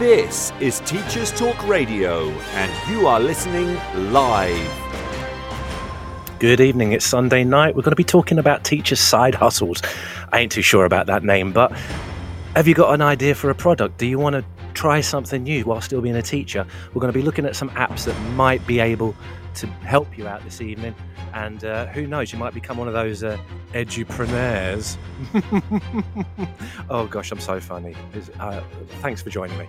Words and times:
This 0.00 0.50
is 0.60 0.80
Teachers 0.86 1.30
Talk 1.30 1.68
Radio, 1.68 2.30
and 2.30 2.90
you 2.90 3.06
are 3.06 3.20
listening 3.20 3.78
live. 4.10 4.72
Good 6.38 6.58
evening. 6.58 6.92
It's 6.92 7.04
Sunday 7.04 7.44
night. 7.44 7.76
We're 7.76 7.82
going 7.82 7.92
to 7.92 7.96
be 7.96 8.02
talking 8.02 8.38
about 8.38 8.64
teachers' 8.64 8.98
side 8.98 9.34
hustles. 9.34 9.82
I 10.32 10.40
ain't 10.40 10.52
too 10.52 10.62
sure 10.62 10.86
about 10.86 11.04
that 11.08 11.22
name, 11.22 11.52
but 11.52 11.70
have 12.56 12.66
you 12.66 12.72
got 12.72 12.94
an 12.94 13.02
idea 13.02 13.34
for 13.34 13.50
a 13.50 13.54
product? 13.54 13.98
Do 13.98 14.06
you 14.06 14.18
want 14.18 14.36
to 14.36 14.44
try 14.72 15.02
something 15.02 15.42
new 15.42 15.64
while 15.66 15.82
still 15.82 16.00
being 16.00 16.16
a 16.16 16.22
teacher? 16.22 16.66
We're 16.94 17.02
going 17.02 17.12
to 17.12 17.18
be 17.18 17.22
looking 17.22 17.44
at 17.44 17.54
some 17.54 17.68
apps 17.72 18.06
that 18.06 18.18
might 18.30 18.66
be 18.66 18.80
able 18.80 19.14
to 19.56 19.66
help 19.66 20.16
you 20.16 20.26
out 20.26 20.42
this 20.44 20.62
evening. 20.62 20.94
And 21.34 21.62
uh, 21.62 21.88
who 21.88 22.06
knows, 22.06 22.32
you 22.32 22.38
might 22.38 22.54
become 22.54 22.78
one 22.78 22.88
of 22.88 22.94
those 22.94 23.22
uh, 23.22 23.36
edupreneurs. 23.74 24.96
oh 26.88 27.06
gosh, 27.06 27.30
I'm 27.30 27.38
so 27.38 27.60
funny. 27.60 27.94
Uh, 28.38 28.62
thanks 29.02 29.20
for 29.20 29.28
joining 29.28 29.58
me. 29.58 29.68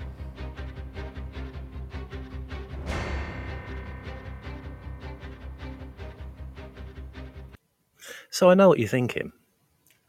So 8.31 8.49
I 8.49 8.53
know 8.53 8.69
what 8.69 8.79
you're 8.79 8.87
thinking. 8.87 9.33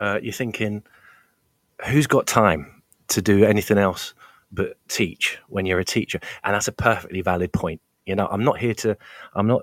Uh, 0.00 0.18
you're 0.22 0.32
thinking, 0.32 0.84
who's 1.86 2.06
got 2.06 2.26
time 2.26 2.82
to 3.08 3.20
do 3.20 3.44
anything 3.44 3.78
else 3.78 4.14
but 4.52 4.76
teach 4.88 5.38
when 5.48 5.66
you're 5.66 5.80
a 5.80 5.84
teacher? 5.84 6.20
And 6.44 6.54
that's 6.54 6.68
a 6.68 6.72
perfectly 6.72 7.20
valid 7.20 7.52
point. 7.52 7.80
You 8.06 8.14
know, 8.14 8.28
I'm 8.30 8.44
not 8.44 8.58
here 8.58 8.74
to. 8.74 8.96
I'm 9.34 9.48
not. 9.48 9.62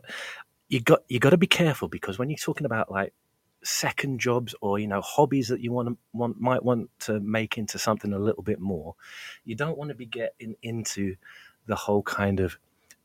You 0.68 0.82
got 0.82 1.00
you 1.08 1.20
got 1.20 1.32
to 1.32 1.38
be 1.38 1.48
careful 1.48 1.88
because 1.88 2.20
when 2.20 2.30
you're 2.30 2.38
talking 2.38 2.66
about 2.66 2.92
like 2.92 3.14
second 3.64 4.20
jobs 4.20 4.56
or 4.62 4.80
you 4.80 4.88
know 4.88 5.02
hobbies 5.02 5.50
that 5.50 5.59
you 5.59 5.72
want 5.72 5.90
to 5.90 5.98
want 6.14 6.40
might 6.40 6.64
want 6.64 6.90
to 7.00 7.19
make 7.19 7.58
into 7.58 7.78
something 7.80 8.14
a 8.14 8.19
little 8.19 8.44
bit 8.44 8.59
more, 8.59 8.96
you 9.46 9.56
don't 9.56 9.78
want 9.78 9.90
to 9.90 9.96
be 9.96 10.06
getting 10.06 10.56
into 10.62 11.16
the 11.66 11.75
whole 11.75 12.03
kind 12.03 12.40
of 12.40 12.58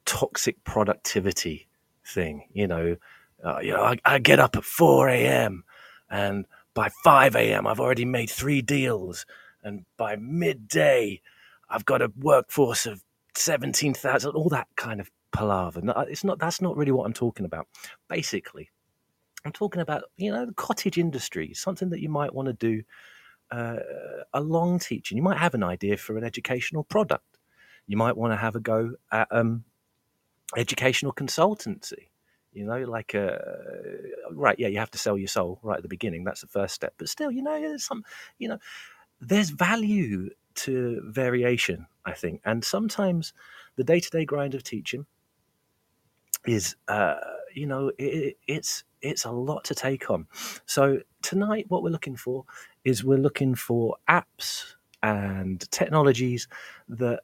toxic 0.04 0.62
productivity 0.64 1.69
thing. 2.04 2.48
You 2.53 2.66
know, 2.69 2.97
uh, 3.44 3.59
you 3.60 3.72
know, 3.72 3.82
I, 3.82 3.97
I 4.05 4.19
get 4.19 4.41
up 4.41 4.56
at 4.56 4.65
4 4.65 5.09
a.m. 5.09 5.65
and 6.10 6.47
by 6.72 6.88
5 7.05 7.37
a.m. 7.37 7.66
I've 7.66 7.81
already 7.81 8.05
made 8.05 8.31
three 8.31 8.62
deals. 8.62 9.27
And 9.62 9.84
by 9.97 10.16
midday, 10.16 11.21
I've 11.69 11.84
got 11.84 12.03
a 12.03 12.12
workforce 12.19 12.87
of 12.87 13.03
17,000, 13.37 14.31
all 14.31 14.49
that 14.49 14.69
kind 14.77 15.00
of 15.00 15.10
palaver. 15.32 15.82
It's 16.09 16.25
not, 16.25 16.38
that's 16.38 16.60
not 16.60 16.77
really 16.77 16.93
what 16.93 17.06
I'm 17.06 17.12
talking 17.12 17.44
about. 17.47 17.69
Basically, 18.09 18.71
I'm 19.44 19.53
talking 19.53 19.82
about, 19.82 20.05
you 20.16 20.32
know, 20.32 20.47
the 20.47 20.55
cottage 20.55 20.99
industry, 20.99 21.53
something 21.55 21.91
that 21.91 22.00
you 22.00 22.09
might 22.09 22.34
want 22.34 22.47
to 22.47 22.55
do 22.55 22.82
uh, 23.50 23.76
along 24.32 24.78
teaching. 24.78 25.16
You 25.16 25.22
might 25.22 25.38
have 25.38 25.55
an 25.55 25.62
idea 25.62 25.97
for 25.97 26.16
an 26.16 26.25
educational 26.25 26.84
product. 26.84 27.38
You 27.87 27.99
might 27.99 28.16
want 28.16 28.32
to 28.32 28.37
have 28.37 28.56
a 28.56 28.61
go 28.61 28.94
at 29.12 29.28
um, 29.31 29.65
educational 30.56 31.12
consultancy 31.12 32.09
you 32.54 32.65
know 32.65 32.78
like 32.84 33.15
uh, 33.15 33.37
right 34.32 34.59
yeah 34.59 34.69
you 34.69 34.78
have 34.78 34.91
to 34.91 34.98
sell 34.98 35.19
your 35.19 35.28
soul 35.28 35.59
right 35.62 35.76
at 35.76 35.82
the 35.82 35.88
beginning 35.88 36.25
that's 36.25 36.41
the 36.41 36.47
first 36.47 36.75
step 36.75 36.94
but 36.98 37.09
still 37.09 37.31
you 37.31 37.42
know 37.42 37.60
there's 37.60 37.84
some 37.84 38.03
you 38.38 38.48
know 38.48 38.59
there's 39.20 39.50
value 39.50 40.31
to 40.54 41.03
variation 41.06 41.87
i 42.04 42.12
think 42.12 42.41
and 42.44 42.64
sometimes 42.64 43.32
the 43.76 43.84
day-to-day 43.84 44.25
grind 44.25 44.54
of 44.54 44.62
teaching 44.62 45.06
is 46.47 46.76
uh, 46.88 47.16
you 47.54 47.66
know 47.66 47.91
it, 47.98 48.37
it's 48.47 48.84
it's 49.03 49.25
a 49.25 49.31
lot 49.31 49.64
to 49.64 49.75
take 49.75 50.10
on. 50.10 50.26
So 50.66 51.00
tonight 51.22 51.66
what 51.69 51.82
we're 51.82 51.91
looking 51.91 52.16
for 52.16 52.44
is 52.84 53.04
we're 53.04 53.19
looking 53.19 53.54
for 53.54 53.97
apps 54.09 54.75
and 55.03 55.70
technologies 55.70 56.48
that 56.88 57.20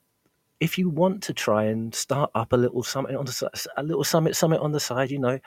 if 0.61 0.77
you 0.77 0.91
want 0.91 1.23
to 1.25 1.35
try 1.35 1.65
and 1.65 1.95
start 1.95 2.31
up 2.35 2.53
a 2.53 2.57
little 2.57 2.83
summit 2.83 3.17
on 3.17 3.25
the 3.25 3.69
a 3.77 3.83
little 3.83 4.05
summit 4.05 4.37
summit 4.37 4.61
on 4.61 4.73
the 4.73 4.81
side, 4.81 5.11
you 5.11 5.19
know, 5.19 5.39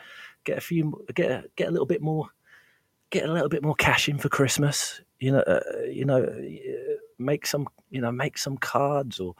get 0.44 0.58
a 0.58 0.62
few 0.62 1.06
get 1.14 1.32
a, 1.32 1.44
get 1.56 1.68
a 1.68 1.72
little 1.72 1.86
bit 1.86 2.02
more 2.02 2.30
get 3.12 3.30
a 3.30 3.32
little 3.32 3.50
bit 3.50 3.64
more 3.64 3.76
cash 3.76 4.10
in 4.10 4.18
for 4.18 4.28
Christmas. 4.28 5.02
You 5.20 5.34
know, 5.34 5.40
uh, 5.42 5.62
you 5.88 6.04
know, 6.04 6.28
make 7.20 7.46
some 7.46 7.68
you 7.92 8.02
know 8.02 8.12
make 8.12 8.38
some 8.38 8.58
cards, 8.58 9.20
or 9.20 9.36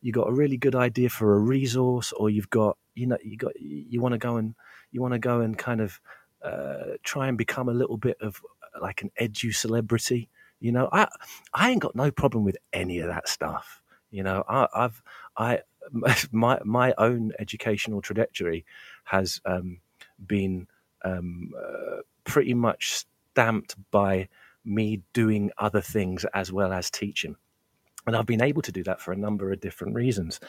you 0.00 0.12
got 0.12 0.28
a 0.28 0.32
really 0.32 0.56
good 0.56 0.76
idea 0.76 1.10
for 1.10 1.34
a 1.34 1.38
resource, 1.38 2.12
or 2.12 2.30
you've 2.30 2.50
got 2.50 2.78
you 2.94 3.08
know 3.08 3.18
you 3.22 3.36
got 3.36 3.52
you 3.60 4.00
want 4.00 4.12
to 4.12 4.18
go 4.18 4.36
and 4.36 4.54
you 4.92 5.02
want 5.02 5.12
to 5.12 5.18
go 5.18 5.40
and 5.40 5.58
kind 5.58 5.80
of 5.80 6.00
uh, 6.42 6.94
try 7.02 7.26
and 7.26 7.36
become 7.36 7.68
a 7.68 7.74
little 7.74 7.96
bit 7.96 8.16
of 8.20 8.40
like 8.80 9.02
an 9.02 9.10
edu 9.20 9.52
celebrity. 9.52 10.30
You 10.60 10.70
know, 10.70 10.88
I 10.92 11.08
I 11.52 11.70
ain't 11.72 11.82
got 11.82 11.96
no 11.96 12.12
problem 12.12 12.44
with 12.44 12.56
any 12.72 13.00
of 13.00 13.08
that 13.08 13.28
stuff. 13.28 13.82
You 14.16 14.22
know, 14.22 14.44
I, 14.48 14.66
have 14.74 15.02
I 15.36 15.60
my 16.32 16.58
my 16.64 16.94
own 16.96 17.32
educational 17.38 18.00
trajectory 18.00 18.64
has 19.04 19.42
um, 19.44 19.80
been 20.26 20.68
um, 21.04 21.52
uh, 21.54 21.98
pretty 22.24 22.54
much 22.54 23.04
stamped 23.32 23.76
by 23.90 24.28
me 24.64 25.02
doing 25.12 25.50
other 25.58 25.82
things 25.82 26.24
as 26.32 26.50
well 26.50 26.72
as 26.72 26.90
teaching. 26.90 27.36
And 28.06 28.16
I've 28.16 28.24
been 28.24 28.42
able 28.42 28.62
to 28.62 28.72
do 28.72 28.82
that 28.84 29.02
for 29.02 29.12
a 29.12 29.16
number 29.16 29.52
of 29.52 29.60
different 29.60 29.94
reasons. 29.94 30.40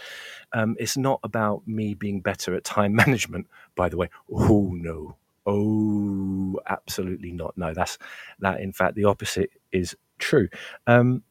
Um, 0.53 0.77
it's 0.79 0.95
not 0.95 1.19
about 1.23 1.67
me 1.67 1.93
being 1.93 2.21
better 2.21 2.55
at 2.55 2.63
time 2.63 2.95
management, 3.03 3.47
by 3.75 3.89
the 3.89 3.97
way. 3.97 4.09
Oh 4.31 4.71
no, 4.73 5.17
oh, 5.45 6.61
absolutely 6.67 7.33
not. 7.33 7.57
No, 7.57 7.73
that's 7.73 7.97
that. 8.39 8.61
In 8.61 8.71
fact, 8.71 8.95
the 8.95 9.03
opposite 9.03 9.51
is 9.73 9.93
true. 10.19 10.47
Um, 10.87 11.23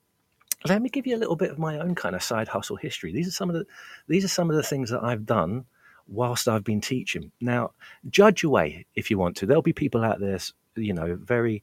let 0.64 0.82
me 0.82 0.88
give 0.88 1.06
you 1.06 1.16
a 1.16 1.18
little 1.18 1.36
bit 1.36 1.50
of 1.50 1.58
my 1.58 1.78
own 1.78 1.94
kind 1.94 2.14
of 2.14 2.22
side 2.22 2.48
hustle 2.48 2.76
history. 2.76 3.12
These 3.12 3.28
are 3.28 3.32
some 3.32 3.50
of 3.50 3.54
the 3.54 3.66
these 4.08 4.24
are 4.24 4.28
some 4.28 4.50
of 4.50 4.56
the 4.56 4.62
things 4.62 4.90
that 4.90 5.02
I've 5.02 5.26
done 5.26 5.64
whilst 6.08 6.48
I've 6.48 6.64
been 6.64 6.80
teaching. 6.80 7.30
Now, 7.40 7.72
judge 8.08 8.44
away 8.44 8.86
if 8.94 9.10
you 9.10 9.18
want 9.18 9.36
to. 9.38 9.46
There'll 9.46 9.62
be 9.62 9.72
people 9.72 10.04
out 10.04 10.20
there, 10.20 10.38
you 10.76 10.92
know, 10.92 11.16
very 11.20 11.62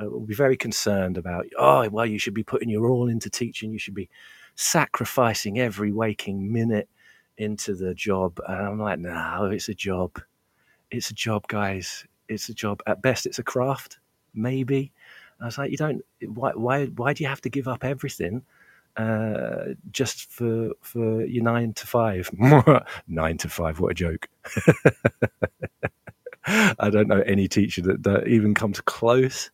uh, 0.00 0.08
will 0.08 0.20
be 0.20 0.34
very 0.34 0.56
concerned 0.56 1.16
about. 1.16 1.46
Oh, 1.58 1.88
well, 1.88 2.06
you 2.06 2.18
should 2.18 2.34
be 2.34 2.42
putting 2.42 2.68
your 2.68 2.88
all 2.88 3.08
into 3.08 3.30
teaching. 3.30 3.72
You 3.72 3.78
should 3.78 3.94
be 3.94 4.10
sacrificing 4.56 5.58
every 5.58 5.92
waking 5.92 6.52
minute 6.52 6.88
into 7.38 7.74
the 7.74 7.94
job. 7.94 8.40
And 8.46 8.66
I'm 8.66 8.80
like, 8.80 8.98
no, 8.98 9.50
it's 9.52 9.68
a 9.68 9.74
job. 9.74 10.20
It's 10.90 11.10
a 11.10 11.14
job, 11.14 11.46
guys. 11.48 12.06
It's 12.28 12.48
a 12.48 12.54
job. 12.54 12.80
At 12.86 13.02
best, 13.02 13.26
it's 13.26 13.38
a 13.38 13.44
craft, 13.44 13.98
maybe. 14.34 14.92
I 15.44 15.46
was 15.46 15.58
like, 15.58 15.70
you 15.70 15.76
don't. 15.76 16.02
Why? 16.26 16.52
Why? 16.52 16.86
Why 16.86 17.12
do 17.12 17.22
you 17.22 17.28
have 17.28 17.42
to 17.42 17.50
give 17.50 17.68
up 17.68 17.84
everything 17.84 18.44
uh, 18.96 19.74
just 19.90 20.30
for 20.30 20.70
for 20.80 21.22
your 21.22 21.44
nine 21.44 21.74
to 21.74 21.86
five? 21.86 22.30
nine 23.06 23.36
to 23.36 23.50
five. 23.50 23.78
What 23.78 23.90
a 23.90 23.94
joke. 23.94 24.26
I 26.46 26.88
don't 26.88 27.08
know 27.08 27.20
any 27.20 27.46
teacher 27.46 27.82
that, 27.82 28.04
that 28.04 28.26
even 28.26 28.54
comes 28.54 28.80
close 28.80 29.50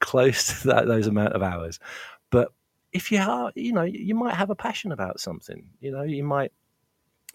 close 0.00 0.60
to 0.60 0.68
that 0.68 0.86
those 0.86 1.06
amount 1.06 1.32
of 1.32 1.42
hours. 1.42 1.80
But 2.28 2.52
if 2.92 3.10
you 3.10 3.20
are, 3.20 3.52
you 3.54 3.72
know, 3.72 3.84
you 3.84 4.14
might 4.14 4.34
have 4.34 4.50
a 4.50 4.54
passion 4.54 4.92
about 4.92 5.18
something. 5.18 5.64
You 5.80 5.92
know, 5.92 6.02
you 6.02 6.24
might 6.24 6.52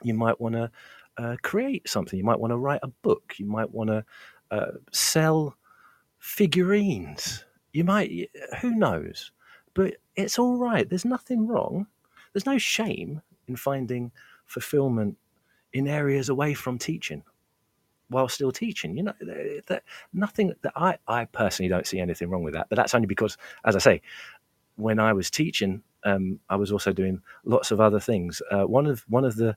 you 0.03 0.13
might 0.13 0.39
want 0.39 0.53
to 0.53 0.69
uh, 1.17 1.37
create 1.41 1.89
something. 1.89 2.15
You 2.15 2.25
might 2.25 2.39
want 2.39 2.51
to 2.51 2.57
write 2.57 2.81
a 2.83 2.89
book. 2.89 3.33
You 3.39 3.47
might 3.47 3.71
want 3.71 3.89
to 3.89 4.05
uh, 4.51 4.73
sell 4.91 5.57
figurines 6.19 7.43
you 7.77 7.83
might, 7.83 8.31
who 8.59 8.71
knows? 8.71 9.31
But 9.75 9.97
it's 10.15 10.39
all 10.39 10.57
right. 10.57 10.89
There's 10.89 11.05
nothing 11.05 11.45
wrong. 11.45 11.85
There's 12.33 12.47
no 12.47 12.57
shame 12.57 13.21
in 13.47 13.55
finding 13.55 14.11
fulfillment 14.47 15.15
in 15.73 15.87
areas 15.87 16.29
away 16.29 16.55
from 16.55 16.79
teaching 16.79 17.21
while 18.09 18.29
still 18.29 18.51
teaching. 18.51 18.97
You 18.97 19.03
know, 19.03 19.13
that 19.67 19.83
nothing 20.11 20.53
that 20.63 20.73
I, 20.75 20.97
I 21.07 21.25
personally 21.25 21.69
don't 21.69 21.85
see 21.85 21.99
anything 21.99 22.31
wrong 22.31 22.41
with 22.41 22.55
that. 22.55 22.65
But 22.67 22.77
that's 22.77 22.95
only 22.95 23.05
because, 23.05 23.37
as 23.63 23.75
I 23.75 23.79
say, 23.79 24.01
when 24.75 24.99
I 24.99 25.13
was 25.13 25.29
teaching, 25.29 25.83
um, 26.03 26.39
I 26.49 26.55
was 26.55 26.71
also 26.71 26.91
doing 26.91 27.21
lots 27.45 27.69
of 27.69 27.79
other 27.79 27.99
things. 27.99 28.41
Uh, 28.49 28.63
one 28.63 28.87
of 28.87 29.05
one 29.07 29.23
of 29.23 29.35
the 29.35 29.55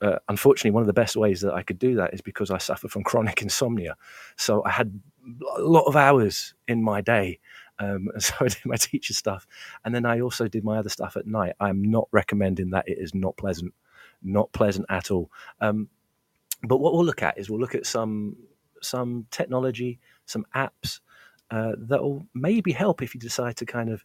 uh, 0.00 0.18
unfortunately, 0.28 0.70
one 0.70 0.82
of 0.82 0.86
the 0.86 0.92
best 0.92 1.16
ways 1.16 1.40
that 1.42 1.52
I 1.52 1.62
could 1.62 1.78
do 1.78 1.94
that 1.96 2.14
is 2.14 2.20
because 2.20 2.50
I 2.50 2.58
suffer 2.58 2.88
from 2.88 3.04
chronic 3.04 3.42
insomnia. 3.42 3.96
So 4.36 4.64
I 4.64 4.70
had 4.70 4.98
a 5.56 5.62
lot 5.62 5.84
of 5.84 5.96
hours 5.96 6.54
in 6.68 6.82
my 6.82 7.00
day. 7.00 7.38
Um, 7.78 8.08
so 8.18 8.34
I 8.40 8.48
did 8.48 8.64
my 8.64 8.76
teacher 8.76 9.14
stuff. 9.14 9.46
And 9.84 9.94
then 9.94 10.06
I 10.06 10.20
also 10.20 10.48
did 10.48 10.64
my 10.64 10.78
other 10.78 10.88
stuff 10.88 11.16
at 11.16 11.26
night. 11.26 11.54
I'm 11.60 11.82
not 11.82 12.08
recommending 12.12 12.70
that. 12.70 12.88
It 12.88 12.98
is 12.98 13.14
not 13.14 13.36
pleasant, 13.36 13.74
not 14.22 14.52
pleasant 14.52 14.86
at 14.88 15.10
all. 15.10 15.30
Um, 15.60 15.88
but 16.62 16.78
what 16.78 16.92
we'll 16.92 17.04
look 17.04 17.22
at 17.22 17.38
is 17.38 17.48
we'll 17.48 17.60
look 17.60 17.74
at 17.74 17.86
some 17.86 18.36
some 18.82 19.26
technology, 19.30 19.98
some 20.24 20.46
apps 20.54 21.00
uh, 21.50 21.72
that 21.76 22.02
will 22.02 22.26
maybe 22.34 22.72
help 22.72 23.02
if 23.02 23.14
you 23.14 23.20
decide 23.20 23.56
to 23.56 23.66
kind 23.66 23.90
of 23.90 24.04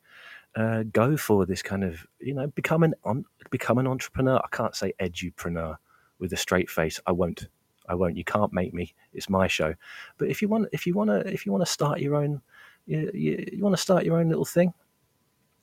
uh, 0.56 0.84
go 0.92 1.16
for 1.16 1.46
this 1.46 1.62
kind 1.62 1.84
of 1.84 2.06
you 2.20 2.34
know 2.34 2.48
become 2.48 2.84
an 2.84 2.94
on, 3.04 3.26
become 3.52 3.78
an 3.78 3.88
entrepreneur. 3.88 4.38
I 4.38 4.56
can't 4.56 4.76
say 4.76 4.94
edupreneur 5.02 5.78
with 6.20 6.34
a 6.34 6.38
straight 6.38 6.70
face. 6.70 7.00
I 7.06 7.12
won't. 7.12 7.48
I 7.88 7.96
won't. 7.96 8.18
You 8.18 8.24
can't 8.24 8.54
make 8.54 8.74
me. 8.74 8.94
It's 9.14 9.30
my 9.30 9.48
show. 9.48 9.76
But 10.18 10.30
if 10.30 10.42
you 10.42 10.48
want, 10.48 10.70
if 10.72 10.88
you 10.88 10.94
want 10.94 11.10
to, 11.10 11.20
if 11.32 11.46
you 11.46 11.52
want 11.52 11.64
to 11.66 11.72
start 11.72 12.00
your 12.00 12.16
own, 12.16 12.42
you, 12.86 13.12
you, 13.14 13.46
you 13.54 13.64
want 13.64 13.76
to 13.76 13.82
start 13.82 14.06
your 14.06 14.18
own 14.20 14.30
little 14.30 14.46
thing. 14.46 14.74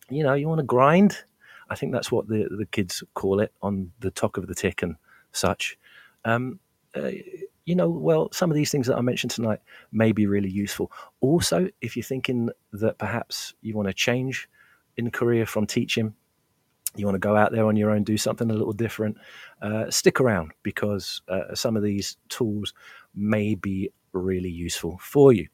You 0.09 0.23
know, 0.23 0.35
you 0.35 0.49
want 0.49 0.61
to 0.61 0.65
grind. 0.65 1.19
I 1.71 1.75
think 1.75 1.93
that's 1.93 2.13
what 2.13 2.29
the 2.29 2.49
the 2.57 2.67
kids 2.67 3.03
call 3.15 3.41
it 3.41 3.53
on 3.63 3.93
the 4.01 4.11
talk 4.11 4.37
of 4.37 4.47
the 4.47 4.55
tick 4.55 4.83
and 4.83 4.97
such. 5.33 5.79
Um, 6.25 6.61
uh, 6.95 7.11
you 7.65 7.75
know, 7.75 7.89
well, 7.89 8.29
some 8.33 8.51
of 8.51 8.57
these 8.57 8.71
things 8.71 8.87
that 8.89 8.97
I 8.97 9.01
mentioned 9.01 9.31
tonight 9.31 9.61
may 9.93 10.13
be 10.13 10.27
really 10.27 10.51
useful. 10.51 10.91
Also, 11.21 11.69
if 11.81 11.97
you're 11.97 12.03
thinking 12.03 12.51
that 12.73 12.99
perhaps 12.99 13.55
you 13.63 13.77
want 13.77 13.89
to 13.89 13.95
change 13.95 14.49
in 14.97 15.11
career 15.11 15.47
from 15.47 15.67
teaching, 15.67 16.15
you 16.97 17.07
want 17.07 17.15
to 17.15 17.21
go 17.21 17.37
out 17.37 17.53
there 17.53 17.67
on 17.67 17.77
your 17.77 17.91
own, 17.91 18.05
do 18.05 18.17
something 18.17 18.51
a 18.51 18.55
little 18.55 18.73
different, 18.73 19.17
uh, 19.63 19.91
stick 19.91 20.21
around 20.21 20.53
because 20.63 21.23
uh, 21.29 21.55
some 21.55 21.77
of 21.77 21.83
these 21.83 22.17
tools 22.29 22.75
may 23.15 23.55
be 23.55 23.91
really 24.13 24.51
useful 24.51 24.99
for 25.01 25.33
you. 25.33 25.49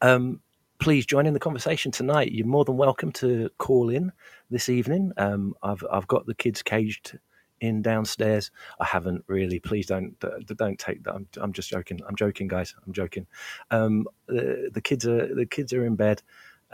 Um, 0.00 0.40
please 0.78 1.06
join 1.06 1.26
in 1.26 1.34
the 1.34 1.40
conversation 1.40 1.92
tonight. 1.92 2.32
You're 2.32 2.46
more 2.46 2.64
than 2.64 2.76
welcome 2.76 3.12
to 3.12 3.50
call 3.58 3.90
in 3.90 4.12
this 4.50 4.68
evening. 4.68 5.12
Um, 5.16 5.54
I've 5.62 5.84
I've 5.90 6.06
got 6.06 6.26
the 6.26 6.34
kids 6.34 6.62
caged 6.62 7.18
in 7.60 7.82
downstairs. 7.82 8.50
I 8.80 8.84
haven't 8.84 9.24
really. 9.26 9.58
Please 9.60 9.86
don't 9.86 10.14
don't 10.56 10.78
take 10.78 11.02
that. 11.04 11.14
I'm, 11.14 11.28
I'm 11.38 11.52
just 11.52 11.70
joking. 11.70 12.00
I'm 12.06 12.16
joking, 12.16 12.48
guys. 12.48 12.74
I'm 12.86 12.92
joking. 12.92 13.26
Um, 13.70 14.06
the, 14.26 14.70
the 14.72 14.80
kids 14.80 15.06
are 15.06 15.34
the 15.34 15.46
kids 15.46 15.72
are 15.72 15.84
in 15.84 15.96
bed. 15.96 16.22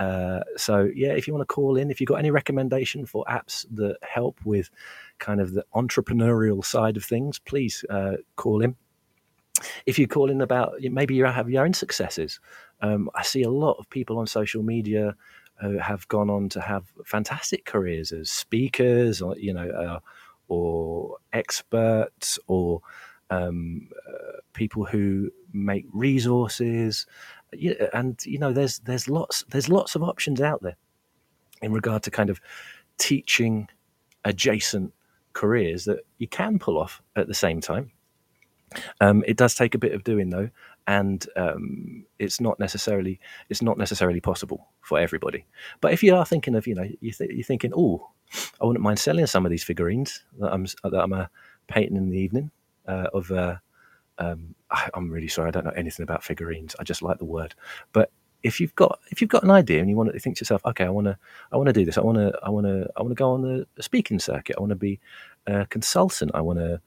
Uh, 0.01 0.41
so 0.57 0.89
yeah, 0.95 1.11
if 1.11 1.29
you 1.29 1.35
want 1.35 1.47
to 1.47 1.55
call 1.55 1.77
in, 1.77 1.91
if 1.91 2.01
you've 2.01 2.09
got 2.09 2.19
any 2.19 2.31
recommendation 2.31 3.05
for 3.05 3.23
apps 3.27 3.67
that 3.71 3.99
help 4.03 4.41
with 4.45 4.71
kind 5.19 5.43
of 5.43 5.53
the 5.53 5.65
entrepreneurial 5.75 6.65
side 6.65 6.97
of 6.97 7.05
things, 7.05 7.39
please 7.39 7.85
uh, 7.91 8.15
call 8.37 8.63
in. 8.63 8.75
If 9.85 9.99
you 9.99 10.09
call 10.09 10.31
in 10.31 10.41
about 10.41 10.81
maybe 10.81 11.15
you 11.15 11.27
have 11.27 11.51
your 11.51 11.65
own 11.65 11.75
successes, 11.75 12.41
um, 12.81 13.11
I 13.15 13.23
see 13.23 13.43
a 13.43 13.51
lot 13.51 13.77
of 13.79 13.91
people 13.91 14.19
on 14.19 14.27
social 14.27 14.63
media 14.63 15.15
who 15.61 15.77
have 15.77 16.09
gone 16.09 16.31
on 16.31 16.49
to 16.49 16.63
have 16.63 16.85
fantastic 17.05 17.67
careers 17.67 18.11
as 18.11 18.31
speakers, 18.31 19.21
or 19.21 19.37
you 19.37 19.53
know, 19.53 19.69
uh, 19.69 19.99
or 20.49 21.19
experts, 21.35 22.39
or 22.47 22.81
um, 23.29 23.91
uh, 24.09 24.39
people 24.55 24.87
who 24.87 25.31
make 25.53 25.85
resources 25.93 27.05
and 27.93 28.19
you 28.25 28.39
know, 28.39 28.53
there's 28.53 28.79
there's 28.81 29.09
lots 29.09 29.45
there's 29.51 29.69
lots 29.69 29.95
of 29.95 30.03
options 30.03 30.41
out 30.41 30.63
there 30.63 30.77
in 31.63 31.73
regard 31.73 32.03
to 32.05 32.11
kind 32.11 32.31
of 32.31 32.41
teaching 32.99 33.69
adjacent 34.25 34.93
careers 35.33 35.85
that 35.85 36.01
you 36.19 36.29
can 36.29 36.59
pull 36.59 36.79
off 36.79 37.03
at 37.17 37.29
the 37.29 37.35
same 37.35 37.61
time. 37.61 37.91
Um, 39.01 39.25
it 39.27 39.37
does 39.37 39.55
take 39.55 39.75
a 39.75 39.79
bit 39.79 39.95
of 39.95 40.05
doing 40.05 40.31
though, 40.31 40.51
and 40.87 41.27
um, 41.37 42.05
it's 42.19 42.41
not 42.41 42.59
necessarily 42.61 43.19
it's 43.49 43.63
not 43.63 43.79
necessarily 43.79 44.21
possible 44.21 44.69
for 44.83 44.99
everybody. 44.99 45.45
But 45.81 45.93
if 45.93 46.03
you 46.03 46.15
are 46.15 46.25
thinking 46.25 46.55
of 46.55 46.67
you 46.67 46.75
know 46.75 46.89
you 47.01 47.13
th- 47.13 47.31
you're 47.31 47.45
thinking 47.45 47.73
oh 47.77 48.11
I 48.61 48.65
wouldn't 48.65 48.83
mind 48.83 48.99
selling 48.99 49.27
some 49.27 49.45
of 49.45 49.51
these 49.51 49.65
figurines 49.65 50.25
that 50.39 50.53
I'm 50.53 50.67
that 50.85 51.01
I'm 51.03 51.13
uh, 51.13 51.27
painting 51.67 51.97
in 51.97 52.11
the 52.11 52.19
evening 52.19 52.51
uh, 52.87 53.09
of 53.13 53.31
uh, 53.33 53.57
um, 54.21 54.55
I, 54.71 54.91
am 54.95 55.11
really 55.11 55.29
sorry, 55.29 55.49
I 55.49 55.51
don't 55.51 55.65
know 55.65 55.73
anything 55.73 56.05
about 56.05 56.23
figurines. 56.23 56.77
I 56.79 56.85
just 56.85 57.03
like 57.03 57.19
the 57.19 57.25
word. 57.25 57.55
But 57.93 58.13
if 58.43 58.61
you've 58.61 58.75
got 58.75 59.01
if 59.11 59.21
you've 59.21 59.31
got 59.31 59.43
an 59.43 59.51
idea 59.51 59.81
and 59.81 59.91
you 59.91 59.97
want 59.97 60.13
to 60.13 60.19
think 60.19 60.37
to 60.37 60.43
yourself, 60.43 60.65
okay, 60.65 60.85
I 60.85 60.91
want 60.91 61.07
to 61.07 61.19
I 61.51 61.57
want 61.57 61.67
to 61.67 61.73
do 61.73 61.85
this. 61.85 61.99
I 61.99 62.03
want 62.03 62.19
to 62.19 62.33
I 62.43 62.51
want 62.51 62.67
to 62.67 62.89
I 62.97 63.03
want 63.03 63.11
to 63.11 63.17
go 63.17 63.33
on 63.33 63.43
the 63.43 63.67
speaking 63.83 64.19
circuit. 64.19 64.57
I 64.57 64.61
want 64.61 64.71
to 64.71 64.77
be 64.77 65.01
a 65.47 65.67
consultant. 65.67 66.31
I 66.35 66.41
want 66.43 66.59
to 66.59 66.81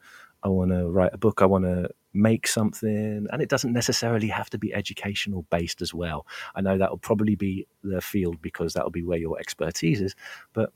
I 0.44 0.50
want 0.50 0.72
to 0.72 0.90
write 0.90 1.14
a 1.14 1.18
book. 1.18 1.42
I 1.42 1.46
want 1.46 1.66
to 1.66 1.90
make 2.14 2.48
something, 2.48 3.26
and 3.32 3.42
it 3.42 3.50
doesn't 3.50 3.74
necessarily 3.74 4.28
have 4.28 4.50
to 4.52 4.58
be 4.58 4.74
educational 4.74 5.44
based 5.50 5.82
as 5.82 5.94
well. 5.94 6.28
I 6.54 6.62
know 6.62 6.78
that 6.78 6.92
will 6.92 6.98
probably 6.98 7.36
be 7.36 7.66
the 7.84 8.02
field 8.02 8.42
because 8.42 8.74
that 8.74 8.84
will 8.84 8.92
be 8.92 9.04
where 9.04 9.18
your 9.18 9.40
expertise 9.40 10.02
is, 10.02 10.16
but 10.54 10.72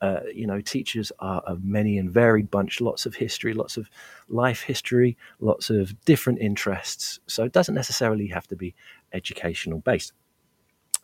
uh, 0.00 0.20
you 0.34 0.46
know, 0.46 0.60
teachers 0.60 1.12
are 1.18 1.42
a 1.46 1.56
many 1.56 1.98
and 1.98 2.10
varied 2.10 2.50
bunch, 2.50 2.80
lots 2.80 3.06
of 3.06 3.14
history, 3.14 3.54
lots 3.54 3.76
of 3.76 3.88
life 4.28 4.62
history, 4.62 5.16
lots 5.40 5.70
of 5.70 5.98
different 6.04 6.40
interests. 6.40 7.20
So 7.26 7.44
it 7.44 7.52
doesn't 7.52 7.74
necessarily 7.74 8.26
have 8.28 8.46
to 8.48 8.56
be 8.56 8.74
educational 9.12 9.80
based. 9.80 10.12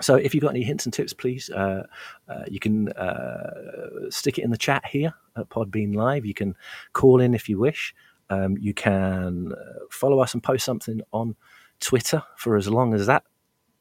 So 0.00 0.16
if 0.16 0.34
you've 0.34 0.42
got 0.42 0.50
any 0.50 0.62
hints 0.62 0.84
and 0.84 0.92
tips, 0.92 1.14
please, 1.14 1.48
uh, 1.50 1.84
uh, 2.28 2.44
you 2.48 2.60
can 2.60 2.90
uh, 2.92 4.10
stick 4.10 4.38
it 4.38 4.44
in 4.44 4.50
the 4.50 4.58
chat 4.58 4.84
here 4.84 5.14
at 5.36 5.48
Podbean 5.48 5.94
Live. 5.94 6.26
You 6.26 6.34
can 6.34 6.54
call 6.92 7.20
in 7.20 7.34
if 7.34 7.48
you 7.48 7.58
wish. 7.58 7.94
Um, 8.28 8.56
you 8.58 8.74
can 8.74 9.52
uh, 9.52 9.84
follow 9.90 10.20
us 10.20 10.34
and 10.34 10.42
post 10.42 10.64
something 10.64 11.00
on 11.12 11.34
Twitter 11.80 12.22
for 12.36 12.56
as 12.56 12.68
long 12.68 12.92
as 12.92 13.06
that 13.06 13.24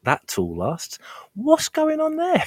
that 0.06 0.26
tool 0.26 0.56
lasts. 0.56 0.98
What's 1.34 1.68
going 1.68 2.00
on 2.00 2.16
there? 2.16 2.44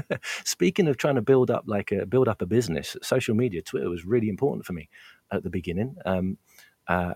Speaking 0.44 0.88
of 0.88 0.96
trying 0.96 1.16
to 1.16 1.22
build 1.22 1.50
up 1.50 1.64
like 1.66 1.92
a 1.92 2.06
build 2.06 2.28
up 2.28 2.40
a 2.40 2.46
business, 2.46 2.96
social 3.02 3.34
media, 3.34 3.62
Twitter 3.62 3.90
was 3.90 4.04
really 4.06 4.28
important 4.28 4.64
for 4.64 4.72
me 4.72 4.88
at 5.30 5.42
the 5.42 5.50
beginning. 5.50 5.96
Um, 6.06 6.38
uh, 6.88 7.12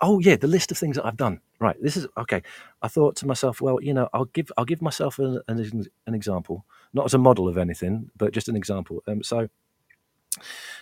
oh 0.00 0.18
yeah, 0.18 0.36
the 0.36 0.46
list 0.46 0.72
of 0.72 0.78
things 0.78 0.96
that 0.96 1.06
I've 1.06 1.16
done. 1.16 1.40
Right, 1.60 1.76
this 1.80 1.96
is 1.96 2.06
okay. 2.18 2.42
I 2.82 2.88
thought 2.88 3.16
to 3.16 3.26
myself, 3.26 3.60
well, 3.60 3.78
you 3.80 3.94
know, 3.94 4.08
I'll 4.12 4.24
give 4.26 4.50
I'll 4.56 4.64
give 4.64 4.82
myself 4.82 5.18
an, 5.18 5.40
an, 5.48 5.86
an 6.06 6.14
example, 6.14 6.64
not 6.92 7.04
as 7.04 7.14
a 7.14 7.18
model 7.18 7.46
of 7.46 7.58
anything, 7.58 8.10
but 8.16 8.32
just 8.32 8.48
an 8.48 8.56
example. 8.56 9.02
Um, 9.06 9.22
so, 9.22 9.48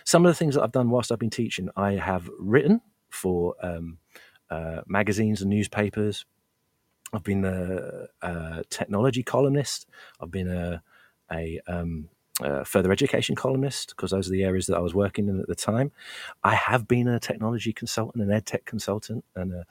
some 0.05 0.25
of 0.25 0.31
the 0.31 0.35
things 0.35 0.55
that 0.55 0.63
I've 0.63 0.71
done 0.71 0.89
whilst 0.89 1.11
I've 1.11 1.19
been 1.19 1.29
teaching, 1.29 1.69
I 1.75 1.93
have 1.93 2.29
written 2.39 2.81
for 3.09 3.55
um, 3.61 3.97
uh, 4.49 4.81
magazines 4.87 5.41
and 5.41 5.49
newspapers, 5.49 6.25
I've 7.13 7.23
been 7.23 7.45
a, 7.45 8.07
a 8.21 8.63
technology 8.69 9.23
columnist. 9.23 9.87
I've 10.19 10.31
been 10.31 10.49
a, 10.49 10.81
a, 11.31 11.59
um, 11.67 12.09
further 12.65 12.91
education 12.91 13.35
columnist 13.35 13.89
because 13.89 14.11
those 14.11 14.27
are 14.27 14.31
the 14.31 14.43
areas 14.43 14.65
that 14.65 14.77
I 14.77 14.79
was 14.79 14.95
working 14.95 15.29
in 15.29 15.39
at 15.39 15.47
the 15.47 15.55
time. 15.55 15.91
I 16.43 16.55
have 16.55 16.87
been 16.87 17.07
a 17.07 17.19
technology 17.19 17.71
consultant, 17.71 18.23
an 18.23 18.31
ed 18.31 18.45
tech 18.45 18.65
consultant, 18.65 19.23
and 19.35 19.53
a, 19.53 19.65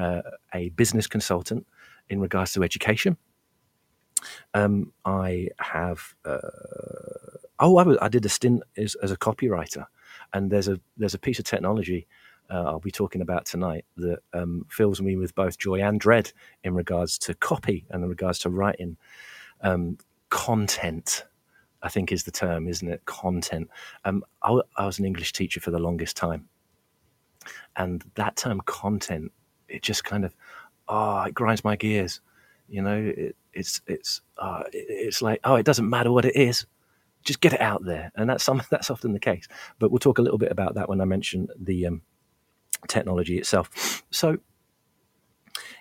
uh, 0.00 0.22
a 0.54 0.68
business 0.70 1.06
consultant 1.06 1.66
in 2.08 2.20
regards 2.20 2.52
to 2.52 2.62
education. 2.62 3.16
Um, 4.54 4.92
I 5.04 5.48
have. 5.58 6.14
Uh, 6.24 6.38
oh, 7.58 7.76
I, 7.76 7.82
was, 7.82 7.98
I, 8.00 8.08
did 8.08 8.24
a 8.24 8.28
stint 8.28 8.62
as, 8.76 8.94
as, 8.96 9.10
a 9.10 9.16
copywriter, 9.16 9.86
and 10.32 10.50
there's 10.50 10.68
a 10.68 10.80
there's 10.96 11.14
a 11.14 11.18
piece 11.18 11.38
of 11.38 11.44
technology 11.44 12.06
uh, 12.50 12.64
I'll 12.64 12.80
be 12.80 12.90
talking 12.90 13.20
about 13.20 13.46
tonight 13.46 13.84
that 13.96 14.20
um, 14.32 14.66
fills 14.68 15.00
me 15.00 15.16
with 15.16 15.34
both 15.34 15.58
joy 15.58 15.80
and 15.80 15.98
dread 15.98 16.32
in 16.62 16.74
regards 16.74 17.18
to 17.18 17.34
copy 17.34 17.86
and 17.90 18.02
in 18.02 18.08
regards 18.08 18.38
to 18.40 18.50
writing 18.50 18.96
um, 19.62 19.98
content. 20.30 21.24
I 21.82 21.88
think 21.88 22.12
is 22.12 22.24
the 22.24 22.30
term, 22.30 22.66
isn't 22.66 22.88
it? 22.88 23.04
Content. 23.04 23.68
Um, 24.06 24.24
I, 24.42 24.58
I 24.76 24.86
was 24.86 24.98
an 24.98 25.04
English 25.04 25.34
teacher 25.34 25.60
for 25.60 25.70
the 25.70 25.78
longest 25.78 26.16
time, 26.16 26.48
and 27.76 28.02
that 28.14 28.36
term 28.36 28.62
content, 28.62 29.32
it 29.68 29.82
just 29.82 30.02
kind 30.02 30.24
of, 30.24 30.34
oh, 30.88 31.24
it 31.24 31.34
grinds 31.34 31.62
my 31.62 31.76
gears. 31.76 32.22
You 32.68 32.80
know, 32.80 32.96
it, 32.96 33.36
it's 33.52 33.82
it's 33.86 34.22
uh, 34.38 34.62
it, 34.72 34.86
it's 34.88 35.20
like, 35.20 35.40
oh, 35.44 35.56
it 35.56 35.66
doesn't 35.66 35.88
matter 35.88 36.10
what 36.10 36.24
it 36.24 36.36
is, 36.36 36.64
just 37.24 37.40
get 37.40 37.52
it 37.52 37.60
out 37.60 37.84
there, 37.84 38.12
and 38.14 38.28
that's 38.28 38.44
some 38.44 38.62
that's 38.70 38.90
often 38.90 39.12
the 39.12 39.20
case. 39.20 39.48
But 39.78 39.90
we'll 39.90 39.98
talk 39.98 40.18
a 40.18 40.22
little 40.22 40.38
bit 40.38 40.52
about 40.52 40.74
that 40.74 40.88
when 40.88 41.00
I 41.00 41.04
mention 41.04 41.48
the 41.58 41.86
um, 41.86 42.02
technology 42.88 43.38
itself. 43.38 44.02
So, 44.10 44.38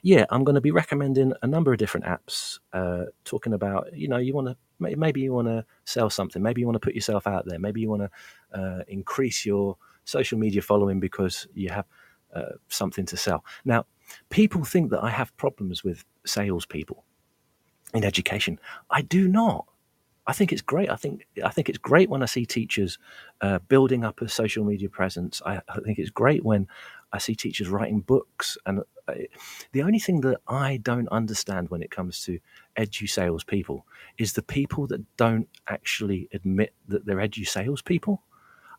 yeah, 0.02 0.26
I'm 0.30 0.44
going 0.44 0.56
to 0.56 0.62
be 0.62 0.72
recommending 0.72 1.34
a 1.42 1.48
number 1.48 1.72
of 1.72 1.80
different 1.80 2.06
apps, 2.06 2.60
uh, 2.74 3.06
talking 3.24 3.54
about, 3.54 3.96
you 3.96 4.08
know, 4.08 4.18
you 4.18 4.34
want 4.34 4.48
to, 4.48 4.58
maybe 4.80 5.22
you 5.22 5.34
want 5.34 5.48
to 5.48 5.66
sell 5.86 6.10
something, 6.10 6.42
maybe 6.42 6.60
you 6.62 6.68
want 6.68 6.76
to 6.76 6.86
put 6.86 6.94
yourself 6.94 7.26
out 7.26 7.46
there, 7.46 7.58
maybe 7.58 7.80
you 7.82 7.90
want 7.90 8.02
to 8.02 8.60
uh, 8.60 8.84
increase 8.88 9.46
your 9.46 9.78
social 10.04 10.38
media 10.38 10.62
following 10.62 11.00
because 11.00 11.48
you 11.54 11.70
have 11.70 11.86
uh, 12.36 12.52
something 12.68 13.06
to 13.06 13.16
sell. 13.16 13.46
Now, 13.64 13.86
people 14.30 14.64
think 14.66 14.92
that 14.92 15.04
I 15.04 15.10
have 15.10 15.36
problems 15.38 15.84
with 15.84 16.04
salespeople 16.26 17.06
in 17.94 18.04
education. 18.04 18.60
I 18.90 19.02
do 19.02 19.28
not. 19.28 19.66
I 20.26 20.34
think 20.34 20.54
it's 20.54 20.62
great. 20.62 20.90
I 20.90 20.96
think 20.96 21.28
I 21.44 21.50
think 21.50 21.70
it's 21.70 21.78
great 21.78 22.10
when 22.10 22.24
I 22.24 22.28
see 22.28 22.46
teachers 22.46 22.98
uh, 23.42 23.60
building 23.68 24.04
up 24.06 24.22
a 24.22 24.30
social 24.30 24.64
media 24.64 24.90
presence. 24.90 25.42
I, 25.46 25.62
I, 25.68 25.80
think 25.84 26.00
it's 26.00 26.10
great 26.10 26.46
when 26.46 26.68
I 27.12 27.18
see 27.18 27.36
teachers 27.36 27.68
writing 27.68 28.00
books. 28.00 28.58
And 28.66 28.82
uh, 29.08 29.14
the 29.74 29.84
only 29.84 30.00
thing 30.00 30.22
that 30.22 30.40
I 30.48 30.78
don't 30.78 31.10
understand 31.10 31.70
when 31.70 31.84
it 31.84 31.92
comes 31.92 32.24
to 32.24 32.40
edu 32.78 33.10
sales 33.10 33.44
people 33.44 33.86
is 34.18 34.34
the 34.34 34.42
people 34.42 34.88
that 34.88 35.04
don't 35.18 35.50
actually 35.68 36.30
admit 36.34 36.74
that 36.88 37.06
they're 37.06 37.18
edu 37.18 37.46
sales 37.46 37.82
people. 37.82 38.24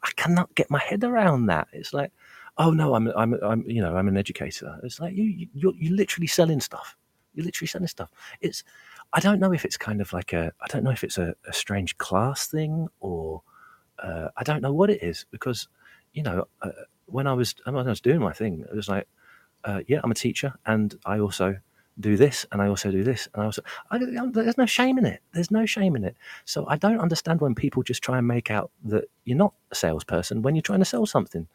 I 0.03 0.11
cannot 0.17 0.55
get 0.55 0.71
my 0.71 0.81
head 0.81 1.05
around 1.05 1.47
that. 1.47 1.69
It's 1.73 1.93
like 1.93 2.11
oh 2.59 2.71
no, 2.71 2.95
I'm 2.95 3.09
I'm 3.17 3.35
I'm 3.43 3.65
you 3.69 3.83
know 3.83 3.97
I'm 3.97 4.09
an 4.09 4.17
educator. 4.17 4.79
It's 4.83 5.01
like 5.01 5.15
you 5.15 5.25
you 5.25 5.49
you're, 5.55 5.75
you're 5.77 5.97
literally 5.97 6.27
selling 6.27 6.61
stuff. 6.61 6.97
You're 7.35 7.45
literally 7.45 7.69
selling 7.69 7.89
stuff. 7.89 8.11
It's 8.41 8.63
I 9.15 9.21
don't 9.21 9.39
know 9.39 9.53
if 9.53 9.65
it's 9.65 9.77
kind 9.77 10.01
of 10.01 10.13
like 10.13 10.33
a 10.33 10.53
I 10.61 10.67
don't 10.69 10.83
know 10.83 10.91
if 10.91 11.05
it's 11.05 11.19
a, 11.19 11.35
a 11.47 11.53
strange 11.53 11.97
class 11.99 12.49
thing 12.49 12.89
or 12.99 13.43
uh, 14.01 14.29
I 14.37 14.43
don't 14.43 14.61
know 14.61 14.73
what 14.73 14.91
it 14.91 15.03
is 15.03 15.25
because 15.31 15.69
you 16.13 16.23
know 16.25 16.49
uh, 16.63 16.71
when 17.07 17.29
I 17.29 17.33
was 17.33 17.55
when 17.65 17.77
I 17.77 17.83
was 17.83 18.01
doing 18.01 18.19
my 18.21 18.33
thing, 18.33 18.65
it 18.69 18.75
was 18.75 18.89
like 18.89 19.07
uh, 19.65 19.81
yeah, 19.87 20.01
I'm 20.03 20.11
a 20.11 20.15
teacher 20.15 20.55
and 20.67 20.95
I 21.07 21.21
also 21.21 21.57
do 22.01 22.17
this 22.17 22.45
and 22.51 22.61
I 22.61 22.67
also 22.67 22.91
do 22.91 23.05
this 23.05 23.29
and 23.33 23.45
I 23.45 23.47
also 23.47 23.63
I, 23.93 23.99
there's 24.33 24.59
no 24.59 24.67
shame 24.67 24.99
in 24.99 25.07
it. 25.07 25.21
There's 25.33 25.53
no 25.53 25.65
shame 25.65 25.95
in 25.95 26.05
it. 26.05 26.17
So 26.45 26.67
I 26.67 26.77
don't 26.77 26.99
understand 26.99 27.41
when 27.41 27.55
people 27.55 27.85
just 27.85 28.03
try 28.03 28.19
and 28.19 28.27
make 28.27 28.51
out 28.51 28.73
that 28.87 29.05
you're 29.25 29.39
not 29.39 29.55
a 29.71 29.77
salesperson 29.77 30.43
when 30.43 30.57
you're 30.57 30.63
trying 30.63 30.81
to 30.81 30.85
sell 30.85 31.07
something. 31.07 31.47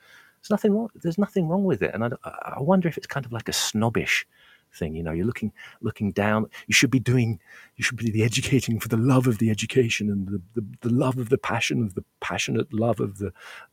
There's 0.42 0.50
nothing 0.50 0.74
wrong. 0.74 0.90
There's 0.96 1.18
nothing 1.18 1.50
wrong 1.50 1.66
with 1.66 1.82
it, 1.82 1.94
and 1.94 2.06
I, 2.06 2.10
I 2.24 2.62
wonder 2.62 2.88
if 2.88 2.98
it's 2.98 3.08
kind 3.08 3.26
of 3.26 3.34
like 3.34 3.50
a 3.50 3.54
snobbish 3.54 4.26
thing. 4.74 4.96
You 4.96 5.04
know, 5.04 5.12
you're 5.12 5.26
looking 5.26 5.52
looking 5.82 6.12
down. 6.12 6.48
You 6.68 6.74
should 6.74 6.92
be 6.92 7.00
doing. 7.00 7.40
You 7.76 7.84
should 7.84 7.98
be 7.98 8.12
the 8.12 8.24
educating 8.24 8.80
for 8.80 8.88
the 8.88 8.98
love 8.98 9.28
of 9.28 9.38
the 9.38 9.50
education 9.50 10.10
and 10.10 10.28
the, 10.28 10.42
the, 10.56 10.66
the 10.82 10.94
love 10.94 11.18
of 11.18 11.30
the 11.30 11.38
passion 11.38 11.84
of 11.84 11.96
the 11.96 12.04
passionate 12.20 12.74
love 12.74 13.00
of 13.00 13.18
the 13.18 13.32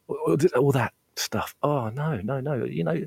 all 0.08 0.72
that 0.72 0.92
stuff. 1.16 1.54
Oh 1.62 1.88
no, 1.88 2.20
no, 2.22 2.40
no. 2.40 2.64
You 2.64 2.84
know, 2.84 3.02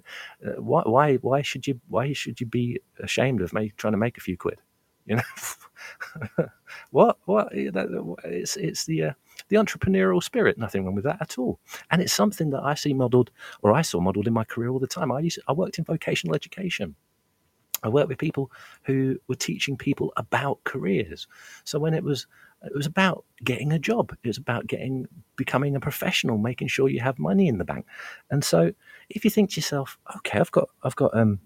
uh, 0.46 0.62
why 0.62 0.84
why 0.86 1.16
why 1.18 1.42
should 1.42 1.68
you 1.68 1.80
why 1.88 2.14
should 2.14 2.40
you 2.40 2.48
be 2.48 2.82
ashamed 3.00 3.42
of 3.42 3.54
me 3.54 3.74
trying 3.78 3.94
to 3.94 3.98
make 3.98 4.18
a 4.18 4.22
few 4.22 4.38
quid? 4.38 4.60
You 5.06 5.18
know, 5.18 6.46
what 6.92 7.18
what? 7.26 7.50
It's 7.52 8.58
it's 8.58 8.86
the 8.86 9.06
uh, 9.06 9.14
the 9.50 9.56
entrepreneurial 9.56 10.22
spirit. 10.24 10.58
Nothing 10.58 10.86
wrong 10.86 10.96
with 10.96 11.06
that 11.06 11.22
at 11.22 11.38
all. 11.38 11.60
And 11.92 12.02
it's 12.02 12.14
something 12.14 12.50
that 12.52 12.64
I 12.64 12.76
see 12.76 12.94
modelled, 12.94 13.32
or 13.62 13.74
I 13.74 13.82
saw 13.82 14.00
modelled 14.00 14.28
in 14.28 14.34
my 14.34 14.44
career 14.44 14.70
all 14.70 14.80
the 14.80 14.88
time. 14.88 15.12
I 15.12 15.20
used 15.20 15.40
I 15.48 15.54
worked 15.54 15.80
in 15.80 15.84
vocational 15.84 16.36
education. 16.36 16.96
I 17.84 17.90
worked 17.90 18.10
with 18.10 18.18
people 18.18 18.52
who 18.84 19.18
were 19.28 19.36
teaching 19.36 19.78
people 19.78 20.14
about 20.18 20.64
careers. 20.64 21.28
So 21.64 21.80
when 21.80 21.94
it 21.94 22.04
was 22.04 22.28
it 22.64 22.76
was 22.76 22.86
about 22.86 23.24
getting 23.44 23.72
a 23.72 23.80
job. 23.80 24.12
It 24.24 24.28
was 24.28 24.38
about 24.38 24.68
getting 24.68 25.08
becoming 25.36 25.76
a 25.76 25.80
professional, 25.80 26.38
making 26.38 26.68
sure 26.68 26.90
you 26.90 27.00
have 27.00 27.18
money 27.18 27.48
in 27.48 27.58
the 27.58 27.64
bank. 27.64 27.86
And 28.30 28.44
so 28.44 28.74
if 29.10 29.24
you 29.24 29.32
think 29.32 29.52
to 29.52 29.56
yourself, 29.58 29.98
okay, 30.18 30.40
I've 30.40 30.52
got 30.52 30.70
I've 30.84 30.96
got 30.96 31.16
um 31.16 31.40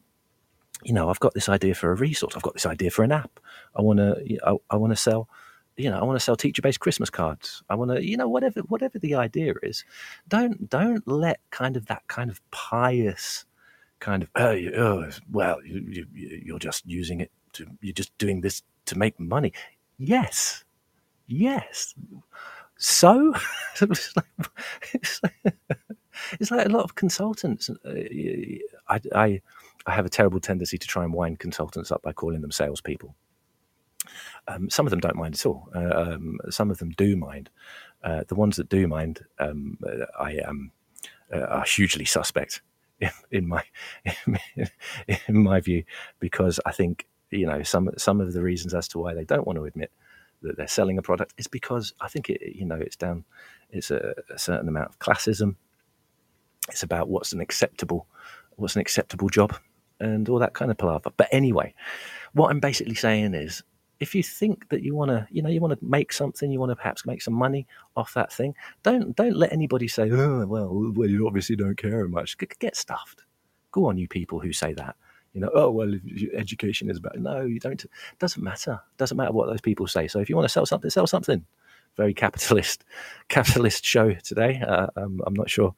you 0.84 0.94
know, 0.94 1.10
I've 1.10 1.20
got 1.20 1.34
this 1.34 1.48
idea 1.48 1.76
for 1.76 1.92
a 1.92 1.96
resource. 1.96 2.36
I've 2.36 2.42
got 2.42 2.54
this 2.54 2.66
idea 2.66 2.92
for 2.92 3.04
an 3.04 3.12
app. 3.12 3.40
I 3.76 3.82
want 3.82 4.00
to 4.00 4.40
I, 4.46 4.56
I 4.72 4.76
want 4.78 4.92
to 4.92 4.98
sell 4.98 5.30
you 5.76 5.90
know, 5.90 5.98
I 5.98 6.04
want 6.04 6.20
to 6.20 6.24
sell 6.24 6.36
teacher-based 6.36 6.80
Christmas 6.80 7.10
cards. 7.10 7.64
I 7.68 7.74
want 7.74 7.90
to, 7.90 8.04
you 8.04 8.16
know, 8.16 8.28
whatever 8.28 8.62
whatever 8.62 9.00
the 9.00 9.16
idea 9.16 9.54
is, 9.64 9.84
don't 10.28 10.70
don't 10.70 11.08
let 11.08 11.40
kind 11.52 11.78
of 11.78 11.88
that 11.88 12.08
kind 12.08 12.30
of 12.30 12.42
pious 12.52 13.46
kind 14.04 14.24
of 14.24 14.30
oh, 14.36 14.60
oh 14.78 15.10
well 15.32 15.58
you, 15.64 16.06
you, 16.14 16.42
you're 16.46 16.60
just 16.60 16.86
using 16.86 17.22
it 17.22 17.32
to 17.54 17.66
you're 17.80 17.94
just 17.94 18.16
doing 18.18 18.42
this 18.42 18.62
to 18.86 18.98
make 18.98 19.18
money. 19.20 19.54
Yes, 19.98 20.66
yes. 21.28 21.96
So 22.78 23.34
it's, 23.82 24.14
like, 24.18 24.26
it's, 24.94 26.52
like, 26.52 26.66
a 26.66 26.70
lot 26.70 26.84
of 26.84 26.96
consultants. 26.96 27.70
Uh, 27.70 27.94
I, 28.90 29.00
I 29.16 29.42
I 29.86 29.92
have 29.92 30.06
a 30.06 30.10
terrible 30.10 30.42
tendency 30.42 30.78
to 30.78 30.88
try 30.88 31.04
and 31.04 31.14
wind 31.14 31.40
consultants 31.40 31.92
up 31.92 32.02
by 32.02 32.12
calling 32.12 32.42
them 32.42 32.52
salespeople 32.52 33.16
um, 34.48 34.70
some 34.70 34.86
of 34.86 34.92
them 34.92 35.00
don't 35.00 35.16
mind 35.16 35.36
at 35.36 35.46
all. 35.46 35.70
Uh, 35.76 35.94
um, 35.96 36.38
some 36.50 36.70
of 36.72 36.78
them 36.78 36.92
do 36.92 37.16
mind. 37.16 37.50
Uh, 38.04 38.24
the 38.28 38.36
ones 38.36 38.58
that 38.58 38.70
do 38.70 38.88
mind, 38.88 39.22
um, 39.40 39.78
I 40.20 40.34
am 40.46 40.72
uh, 41.34 41.40
are 41.40 41.64
hugely 41.64 42.06
suspect 42.06 42.62
in, 43.32 43.48
my 43.48 43.64
in 45.28 45.44
my 45.44 45.60
view, 45.60 45.84
because 46.20 46.60
I 46.66 46.72
think 46.72 47.08
you 47.32 47.48
know 47.48 47.64
some 47.64 47.90
some 47.98 48.22
of 48.22 48.34
the 48.34 48.42
reasons 48.42 48.74
as 48.74 48.88
to 48.90 49.00
why 49.00 49.14
they 49.14 49.26
don't 49.26 49.46
want 49.46 49.58
to 49.58 49.66
admit 49.66 49.92
that 50.42 50.58
they're 50.58 50.68
selling 50.68 50.98
a 50.98 51.02
product 51.02 51.34
is 51.38 51.48
because 51.48 51.94
I 52.02 52.08
think 52.08 52.30
it 52.30 52.56
you 52.56 52.66
know 52.66 52.76
it's 52.76 52.96
down 52.96 53.26
it's 53.70 53.92
a, 53.92 54.14
a 54.34 54.38
certain 54.38 54.68
amount 54.68 54.90
of 54.90 55.00
classism. 55.00 55.56
It's 56.70 56.84
about 56.84 57.10
what's 57.10 57.34
an 57.34 57.42
acceptable 57.42 58.08
what's 58.56 58.76
an 58.76 58.82
acceptable 58.82 59.30
job 59.30 59.56
and 60.00 60.30
all 60.30 60.40
that 60.40 60.54
kind 60.54 60.70
of 60.70 60.78
palaver. 60.78 61.12
But 61.16 61.28
anyway, 61.32 61.74
what 62.34 62.50
I'm 62.50 62.60
basically 62.60 62.96
saying 62.96 63.34
is 63.34 63.64
if 64.00 64.16
you 64.16 64.24
think 64.24 64.70
that 64.70 64.84
you 64.84 64.96
want 64.96 65.10
to, 65.10 65.28
you 65.32 65.42
know, 65.42 65.50
you 65.50 65.62
want 65.62 65.80
to 65.80 65.86
make 65.86 66.12
something, 66.12 66.52
you 66.52 66.60
want 66.60 66.72
to 66.72 66.76
perhaps 66.76 67.06
make 67.06 67.22
some 67.22 67.34
money 67.34 67.68
off 67.96 68.14
that 68.14 68.32
thing, 68.32 68.56
don't 68.82 69.16
don't 69.16 69.36
let 69.36 69.54
anybody 69.54 69.88
say, 69.88 70.10
oh, 70.12 70.46
well, 70.46 70.92
well, 70.96 71.10
you 71.10 71.28
obviously 71.28 71.56
don't 71.56 71.78
care 71.78 72.08
much. 72.08 72.38
Get 72.60 72.76
stuffed. 72.76 73.24
Go 73.72 73.86
on, 73.86 73.98
you 73.98 74.08
people 74.08 74.40
who 74.40 74.54
say 74.54 74.74
that. 74.74 74.96
You 75.34 75.42
know, 75.42 75.50
oh 75.54 75.72
well, 75.72 75.92
education 76.34 76.90
is 76.90 76.98
about. 76.98 77.18
No, 77.18 77.42
you 77.42 77.60
don't. 77.60 77.84
Doesn't 78.20 78.44
matter. 78.44 78.80
Doesn't 78.98 79.18
matter 79.18 79.32
what 79.32 79.48
those 79.48 79.62
people 79.62 79.88
say. 79.88 80.08
So 80.08 80.20
if 80.20 80.30
you 80.30 80.36
want 80.36 80.46
to 80.46 80.52
sell 80.52 80.66
something, 80.66 80.90
sell 80.92 81.08
something. 81.08 81.44
Very 81.98 82.14
capitalist, 82.14 82.86
capitalist 83.30 83.84
show 83.84 84.14
today. 84.14 84.62
Uh, 84.68 84.88
um, 84.96 85.22
I'm 85.26 85.34
not 85.34 85.50
sure. 85.50 85.74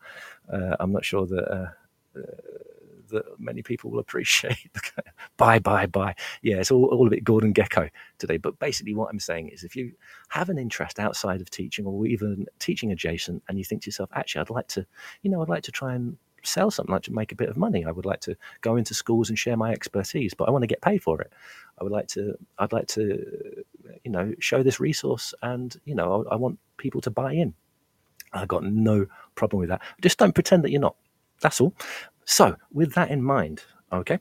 Uh, 0.52 0.76
I'm 0.80 0.92
not 0.92 1.06
sure 1.06 1.26
that. 1.26 1.52
Uh, 1.52 2.20
uh 2.20 2.65
that 3.10 3.40
many 3.40 3.62
people 3.62 3.92
will 3.92 4.00
appreciate. 4.00 4.72
bye, 5.38 5.60
bye, 5.60 5.86
bye. 5.86 6.16
Yeah, 6.42 6.58
it's 6.58 6.72
all, 6.72 6.86
all 6.86 7.08
a 7.08 7.10
bit 7.10 7.24
Gordon 7.24 7.54
Gekko 7.54 7.90
today. 8.18 8.38
But 8.38 8.60
basically, 8.60 8.96
what 8.96 9.10
I'm 9.10 9.20
saying 9.20 9.50
is 9.50 9.64
if 9.64 9.76
you 9.76 9.94
have 10.30 10.50
an 10.50 10.58
interest 10.58 11.00
outside 11.00 11.42
of 11.42 11.50
teaching 11.50 11.86
or 11.86 12.06
even 12.06 12.46
teaching 12.60 12.92
adjacent 12.92 13.44
and 13.48 13.58
you 13.58 13.64
think 13.64 13.84
to 13.84 13.88
yourself, 13.88 14.10
actually, 14.14 14.42
I'd 14.42 14.50
like 14.50 14.68
to, 14.70 14.86
you 15.22 15.32
know, 15.32 15.42
I'd 15.42 15.50
like 15.50 15.64
to 15.64 15.72
try 15.72 15.94
and 15.94 16.18
sell 16.44 16.72
something, 16.72 16.94
like 16.94 17.04
to 17.04 17.14
make 17.14 17.32
a 17.32 17.36
bit 17.36 17.50
of 17.50 17.58
money. 17.58 17.86
I 17.86 17.92
would 17.92 18.06
like 18.06 18.22
to 18.22 18.36
go 18.62 18.76
into 18.76 18.94
schools 18.94 19.30
and 19.30 19.38
share 19.38 19.58
my 19.58 19.72
expertise, 19.72 20.34
but 20.34 20.48
I 20.48 20.52
want 20.52 20.64
to 20.64 20.68
get 20.68 20.82
paid 20.82 21.02
for 21.02 21.22
it. 21.22 21.32
I 21.80 21.84
would 21.84 21.92
like 21.92 22.08
to, 22.10 22.38
I'd 22.60 22.74
like 22.74 22.88
to, 22.90 23.64
you 24.04 24.12
know, 24.12 24.34
show 24.40 24.64
this 24.64 24.80
resource 24.80 25.34
and, 25.42 25.76
you 25.86 25.96
know, 25.96 26.26
I, 26.30 26.34
I 26.34 26.36
want 26.38 26.60
people 26.78 27.02
to 27.02 27.12
buy 27.12 27.34
in. 27.34 27.54
I've 28.34 28.48
got 28.48 28.64
no 28.64 29.08
problem 29.36 29.62
with 29.62 29.70
that. 29.70 29.82
Just 30.02 30.20
don't 30.20 30.36
pretend 30.36 30.64
that 30.64 30.72
you're 30.72 30.82
not. 30.82 30.96
That's 31.42 31.60
all. 31.62 31.74
So, 32.26 32.56
with 32.72 32.94
that 32.94 33.12
in 33.12 33.24
mind, 33.24 33.64
okay, 33.94 34.20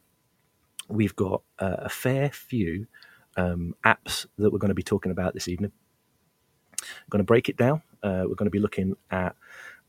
we've 0.89 1.17
got 1.17 1.43
uh, 1.59 1.77
a 1.79 1.89
fair 1.89 2.31
few 2.31 2.87
um, 3.37 3.75
apps 3.85 4.27
that 4.37 4.53
we're 4.53 4.59
going 4.59 4.69
to 4.69 4.75
be 4.75 4.83
talking 4.83 5.11
about 5.11 5.35
this 5.35 5.49
evening. 5.49 5.73
I'm 6.83 7.09
going 7.09 7.21
to 7.21 7.25
break 7.25 7.49
it 7.49 7.57
down. 7.57 7.83
Uh, 8.03 8.25
we're 8.27 8.35
going 8.35 8.47
to 8.47 8.51
be 8.51 8.59
looking 8.59 8.95
at 9.11 9.35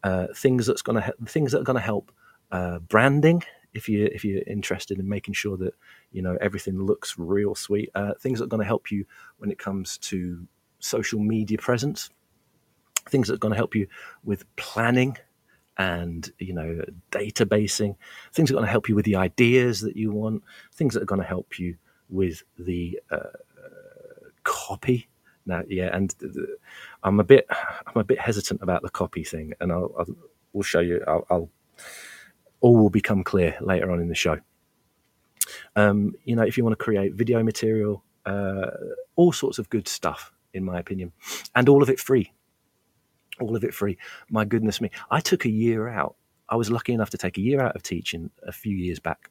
uh, 0.03 0.27
things 0.36 0.65
that's 0.65 0.81
going 0.81 0.95
to 0.95 1.01
he- 1.01 1.25
things 1.27 1.51
that 1.51 1.60
are 1.60 1.65
going 1.65 1.75
to 1.75 1.81
help 1.81 2.12
uh, 2.51 2.79
branding. 2.79 3.43
If 3.74 3.89
you 3.89 4.05
if 4.05 4.24
you're 4.24 4.43
interested 4.48 5.00
in 5.00 5.10
making 5.10 5.34
sure 5.34 5.57
that 5.57 5.74
you 6.13 6.22
know 6.22 6.38
everything 6.39 6.79
looks 6.79 7.15
real 7.17 7.53
sweet, 7.53 7.89
uh, 7.95 8.13
things 8.22 8.39
that 8.39 8.45
are 8.45 8.50
going 8.50 8.62
to 8.62 8.67
help 8.67 8.91
you 8.91 9.05
when 9.38 9.51
it 9.51 9.60
comes 9.60 9.98
to 10.00 10.48
social 10.79 11.19
media 11.19 11.57
presence. 11.57 12.10
Things 13.10 13.27
that 13.27 13.36
are 13.36 13.39
going 13.39 13.51
to 13.51 13.57
help 13.57 13.75
you 13.75 13.88
with 14.24 14.45
planning 14.55 15.17
and 15.77 16.32
you 16.39 16.53
know 16.53 16.82
databasing 17.12 17.96
things 18.34 18.50
that 18.50 18.55
are 18.55 18.60
going 18.60 18.65
to 18.65 18.72
help 18.72 18.88
you 18.88 18.96
with 18.96 19.05
the 19.05 19.15
ideas 19.15 19.82
that 19.82 19.98
you 19.98 20.12
want 20.12 20.44
things 20.74 20.94
that 20.94 21.03
are 21.03 21.08
going 21.08 21.22
to 21.22 21.27
help 21.27 21.60
you 21.60 21.75
with 22.10 22.44
the 22.58 23.00
uh, 23.12 23.20
copy. 24.44 25.08
Now 25.46 25.62
yeah 25.67 25.96
and 25.96 26.13
i'm 27.03 27.20
a 27.20 27.24
bit 27.24 27.46
i'm 27.50 27.98
a 27.98 28.03
bit 28.03 28.20
hesitant 28.20 28.63
about 28.63 28.82
the 28.82 28.89
copy 28.89 29.24
thing 29.24 29.53
and 29.60 29.72
i'll, 29.72 29.94
I'll 29.98 30.08
we'll 30.53 30.63
show 30.63 30.79
you 30.79 31.03
I'll, 31.08 31.25
I'll, 31.29 31.50
all 32.62 32.77
will 32.77 32.89
become 32.89 33.24
clear 33.24 33.55
later 33.62 33.91
on 33.91 34.00
in 34.00 34.08
the 34.08 34.15
show. 34.15 34.39
Um, 35.75 36.15
you 36.24 36.36
know 36.36 36.41
if 36.44 36.58
you 36.58 36.63
want 36.63 36.77
to 36.77 36.84
create 36.84 37.13
video 37.13 37.44
material 37.44 38.03
uh, 38.25 38.72
all 39.15 39.32
sorts 39.32 39.60
of 39.60 39.70
good 39.70 39.88
stuff 39.88 40.32
in 40.53 40.63
my 40.63 40.79
opinion 40.79 41.12
and 41.53 41.70
all 41.70 41.84
of 41.84 41.89
it 41.89 42.00
free 42.00 42.32
all 43.39 43.55
of 43.55 43.63
it 43.63 43.73
free. 43.73 43.97
My 44.29 44.45
goodness 44.45 44.81
me. 44.81 44.91
I 45.11 45.19
took 45.19 45.45
a 45.45 45.49
year 45.49 45.87
out. 45.87 46.15
I 46.49 46.55
was 46.55 46.69
lucky 46.69 46.93
enough 46.93 47.09
to 47.11 47.17
take 47.17 47.37
a 47.37 47.41
year 47.41 47.61
out 47.61 47.75
of 47.75 47.83
teaching 47.83 48.29
a 48.43 48.51
few 48.51 48.75
years 48.75 48.99
back 48.99 49.29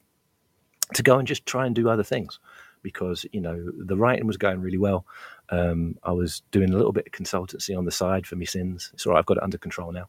to 0.93 1.03
go 1.03 1.17
and 1.17 1.27
just 1.27 1.45
try 1.45 1.65
and 1.65 1.73
do 1.73 1.89
other 1.89 2.03
things 2.03 2.39
because, 2.81 3.25
you 3.31 3.41
know, 3.41 3.71
the 3.77 3.97
writing 3.97 4.27
was 4.27 4.37
going 4.37 4.61
really 4.61 4.77
well. 4.77 5.05
Um, 5.49 5.97
I 6.03 6.11
was 6.11 6.43
doing 6.51 6.71
a 6.71 6.77
little 6.77 6.91
bit 6.91 7.07
of 7.07 7.13
consultancy 7.13 7.75
on 7.75 7.85
the 7.85 7.91
side 7.91 8.27
for 8.27 8.35
me 8.35 8.45
sins. 8.45 8.91
It's 8.93 9.05
all 9.05 9.13
right. 9.13 9.19
I've 9.19 9.25
got 9.25 9.37
it 9.37 9.43
under 9.43 9.57
control 9.57 9.91
now. 9.91 10.07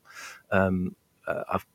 Um, 0.50 0.94
uh, 1.26 1.42
I've, 1.54 1.66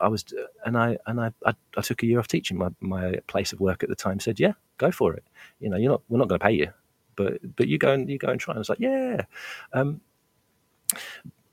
I 0.00 0.08
was, 0.08 0.24
and 0.66 0.76
I, 0.76 0.98
and 1.06 1.20
I, 1.20 1.32
I, 1.46 1.54
I, 1.76 1.80
took 1.80 2.02
a 2.02 2.06
year 2.06 2.18
off 2.18 2.28
teaching. 2.28 2.58
My, 2.58 2.68
my 2.80 3.14
place 3.26 3.52
of 3.52 3.60
work 3.60 3.82
at 3.82 3.88
the 3.88 3.96
time 3.96 4.20
said, 4.20 4.38
yeah, 4.38 4.52
go 4.76 4.90
for 4.90 5.14
it. 5.14 5.24
You 5.60 5.70
know, 5.70 5.78
you're 5.78 5.90
not, 5.90 6.02
we're 6.08 6.18
not 6.18 6.28
going 6.28 6.38
to 6.38 6.44
pay 6.44 6.52
you, 6.52 6.70
but, 7.16 7.38
but 7.56 7.66
you 7.66 7.78
go 7.78 7.92
and 7.92 8.08
you 8.08 8.18
go 8.18 8.28
and 8.28 8.38
try. 8.38 8.52
And 8.52 8.58
I 8.58 8.60
was 8.60 8.68
like, 8.68 8.80
yeah. 8.80 9.22
Um, 9.72 10.02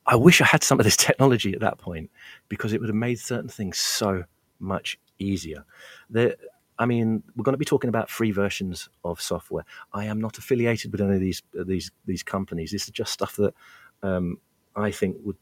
I 0.08 0.16
wish 0.16 0.42
I 0.42 0.46
had 0.46 0.64
some 0.64 0.80
of 0.80 0.86
this 0.86 0.98
technology 1.08 1.54
at 1.54 1.60
that 1.60 1.78
point 1.78 2.10
because 2.50 2.74
it 2.74 2.80
would 2.80 2.90
have 2.90 2.96
made 2.96 3.20
certain 3.20 3.50
things 3.50 3.78
so 3.78 4.24
much 4.60 4.98
easier. 5.20 5.66
There, 6.10 6.36
I 6.80 6.86
mean, 6.86 7.24
we're 7.36 7.44
going 7.44 7.54
to 7.54 7.60
be 7.60 7.66
talking 7.66 7.90
about 7.90 8.10
free 8.10 8.32
versions 8.32 8.90
of 9.04 9.20
software. 9.22 9.66
I 9.94 10.06
am 10.06 10.22
not 10.22 10.38
affiliated 10.38 10.92
with 10.92 11.02
any 11.02 11.16
of 11.16 11.20
these 11.20 11.42
these 11.54 11.92
these 12.06 12.24
companies. 12.24 12.72
This 12.72 12.86
is 12.86 12.92
just 12.92 13.12
stuff 13.12 13.36
that 13.38 13.54
um, 14.04 14.40
I 14.76 14.92
think 14.92 15.18
would 15.24 15.38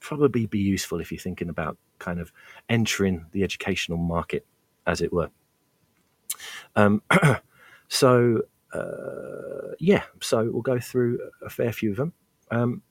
probably 0.00 0.46
be 0.46 0.58
useful 0.58 1.00
if 1.00 1.12
you're 1.12 1.20
thinking 1.20 1.48
about 1.48 1.76
kind 1.98 2.20
of 2.20 2.32
entering 2.68 3.26
the 3.32 3.44
educational 3.44 3.98
market, 3.98 4.44
as 4.86 5.00
it 5.00 5.12
were. 5.12 5.30
Um, 6.74 7.02
so 7.88 8.42
uh, 8.72 9.74
yeah, 9.78 10.02
so 10.20 10.50
we'll 10.50 10.62
go 10.62 10.78
through 10.78 11.18
a 11.44 11.50
fair 11.50 11.72
few 11.72 11.90
of 11.90 11.96
them. 11.96 12.12
Um, 12.50 12.82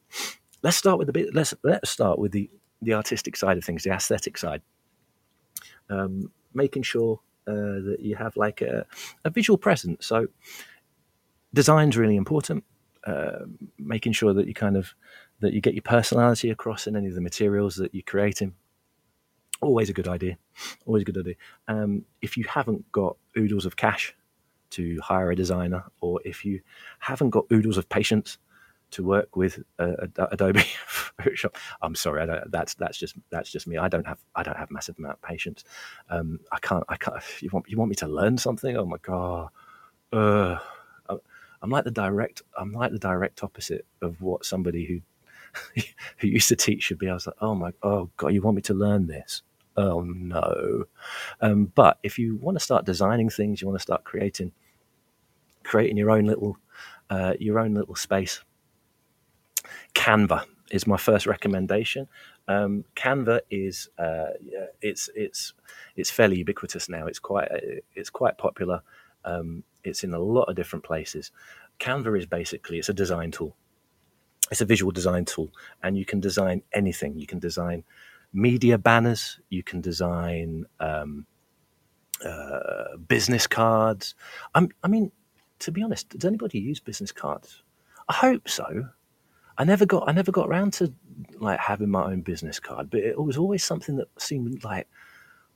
let's 0.61 0.77
start 0.77 0.97
with 0.97 1.07
the 1.07 1.13
bit. 1.13 1.33
Let's 1.33 1.53
let's 1.63 1.89
start 1.89 2.19
with 2.19 2.31
the 2.31 2.49
the 2.81 2.93
artistic 2.93 3.35
side 3.35 3.57
of 3.57 3.63
things, 3.63 3.83
the 3.83 3.91
aesthetic 3.91 4.37
side. 4.37 4.61
Um, 5.89 6.31
making 6.53 6.83
sure 6.83 7.19
uh, 7.47 7.81
that 7.85 7.97
you 7.99 8.15
have 8.15 8.35
like 8.37 8.61
a, 8.61 8.85
a 9.25 9.29
visual 9.29 9.57
presence. 9.57 10.05
So 10.05 10.27
design's 11.53 11.97
really 11.97 12.15
important. 12.15 12.63
Uh, 13.05 13.45
making 13.77 14.11
sure 14.11 14.33
that 14.33 14.47
you 14.47 14.53
kind 14.53 14.77
of 14.77 14.93
that 15.39 15.53
you 15.53 15.61
get 15.61 15.73
your 15.73 15.81
personality 15.81 16.49
across 16.49 16.85
in 16.85 16.95
any 16.95 17.07
of 17.07 17.15
the 17.15 17.21
materials 17.21 17.75
that 17.77 17.93
you're 17.93 18.03
creating. 18.03 18.53
Always 19.61 19.89
a 19.89 19.93
good 19.93 20.07
idea. 20.07 20.37
Always 20.85 21.01
a 21.01 21.05
good 21.05 21.17
idea. 21.17 21.35
Um, 21.67 22.05
if 22.21 22.37
you 22.37 22.45
haven't 22.45 22.89
got 22.91 23.17
oodles 23.37 23.65
of 23.65 23.75
cash 23.75 24.15
to 24.71 24.99
hire 25.01 25.31
a 25.31 25.35
designer, 25.35 25.83
or 26.01 26.21
if 26.23 26.45
you 26.45 26.61
haven't 26.99 27.31
got 27.31 27.45
oodles 27.51 27.77
of 27.77 27.89
patience 27.89 28.37
to 28.91 29.03
work 29.03 29.35
with 29.35 29.59
uh, 29.77 29.93
Adobe 30.31 30.59
Photoshop, 31.19 31.55
I'm 31.81 31.95
sorry, 31.95 32.21
I 32.21 32.25
don't, 32.25 32.51
that's 32.51 32.73
that's 32.75 32.97
just 32.97 33.15
that's 33.29 33.51
just 33.51 33.67
me. 33.67 33.77
I 33.77 33.87
don't 33.87 34.07
have 34.07 34.19
I 34.35 34.43
don't 34.43 34.57
have 34.57 34.71
massive 34.71 34.97
amount 34.97 35.15
of 35.15 35.21
patience. 35.21 35.63
Um, 36.09 36.39
I 36.51 36.59
can't 36.59 36.83
I 36.89 36.97
can't. 36.97 37.17
You 37.41 37.49
want 37.51 37.69
you 37.69 37.77
want 37.77 37.89
me 37.89 37.95
to 37.95 38.07
learn 38.07 38.37
something? 38.37 38.77
Oh 38.77 38.85
my 38.85 38.97
god. 39.01 39.49
Uh, 40.11 40.57
I'm 41.61 41.69
like 41.69 41.83
the 41.83 41.91
direct. 41.91 42.41
I'm 42.57 42.71
like 42.71 42.91
the 42.91 42.99
direct 42.99 43.43
opposite 43.43 43.85
of 44.01 44.21
what 44.21 44.45
somebody 44.45 44.85
who 44.85 45.81
who 46.17 46.27
used 46.27 46.49
to 46.49 46.55
teach 46.55 46.83
should 46.83 46.99
be. 46.99 47.09
I 47.09 47.13
was 47.13 47.27
like, 47.27 47.35
oh 47.41 47.55
my, 47.55 47.71
oh 47.83 48.09
god, 48.17 48.29
you 48.29 48.41
want 48.41 48.55
me 48.55 48.61
to 48.63 48.73
learn 48.73 49.07
this? 49.07 49.41
Oh 49.75 50.01
no. 50.01 50.85
Um, 51.41 51.71
but 51.75 51.99
if 52.03 52.17
you 52.17 52.37
want 52.37 52.57
to 52.57 52.63
start 52.63 52.85
designing 52.85 53.29
things, 53.29 53.61
you 53.61 53.67
want 53.67 53.79
to 53.79 53.83
start 53.83 54.03
creating 54.03 54.51
creating 55.63 55.97
your 55.97 56.11
own 56.11 56.25
little 56.25 56.57
uh, 57.09 57.33
your 57.39 57.59
own 57.59 57.73
little 57.73 57.95
space. 57.95 58.41
Canva 59.99 60.45
is 60.71 60.87
my 60.87 60.95
first 60.95 61.25
recommendation. 61.25 62.07
Um, 62.47 62.85
Canva 62.95 63.41
is 63.51 63.89
uh, 63.97 64.27
it's 64.81 65.09
it's 65.13 65.53
it's 65.97 66.09
fairly 66.09 66.37
ubiquitous 66.37 66.87
now. 66.87 67.05
It's 67.05 67.19
quite 67.19 67.49
it's 67.95 68.09
quite 68.09 68.37
popular. 68.37 68.81
Um, 69.25 69.65
it's 69.83 70.05
in 70.05 70.13
a 70.13 70.19
lot 70.19 70.43
of 70.43 70.55
different 70.55 70.85
places. 70.85 71.31
Canva 71.79 72.17
is 72.17 72.25
basically 72.25 72.79
it's 72.79 72.87
a 72.87 72.93
design 72.93 73.31
tool. 73.31 73.57
It's 74.49 74.61
a 74.61 74.65
visual 74.65 74.93
design 74.93 75.25
tool, 75.25 75.51
and 75.83 75.97
you 75.97 76.05
can 76.05 76.21
design 76.21 76.61
anything. 76.71 77.19
You 77.19 77.27
can 77.27 77.39
design 77.39 77.83
media 78.31 78.77
banners. 78.77 79.41
You 79.49 79.63
can 79.63 79.81
design 79.81 80.65
um, 80.79 81.25
uh, 82.25 82.95
business 83.05 83.47
cards. 83.47 84.15
I'm, 84.55 84.69
I 84.81 84.87
mean, 84.87 85.11
to 85.59 85.73
be 85.73 85.83
honest, 85.83 86.07
does 86.07 86.23
anybody 86.25 86.59
use 86.59 86.79
business 86.79 87.11
cards? 87.11 87.63
I 88.07 88.13
hope 88.13 88.47
so. 88.47 88.89
I 89.59 89.65
never 89.65 89.85
got 89.85 90.07
I 90.07 90.13
never 90.13 90.31
got 90.31 90.47
around 90.47 90.73
to 90.73 90.91
like 91.39 91.59
having 91.59 91.89
my 91.89 92.05
own 92.05 92.21
business 92.21 92.59
card, 92.59 92.89
but 92.89 93.01
it 93.01 93.21
was 93.21 93.37
always 93.37 93.63
something 93.63 93.97
that 93.97 94.07
seemed 94.17 94.63
like 94.63 94.87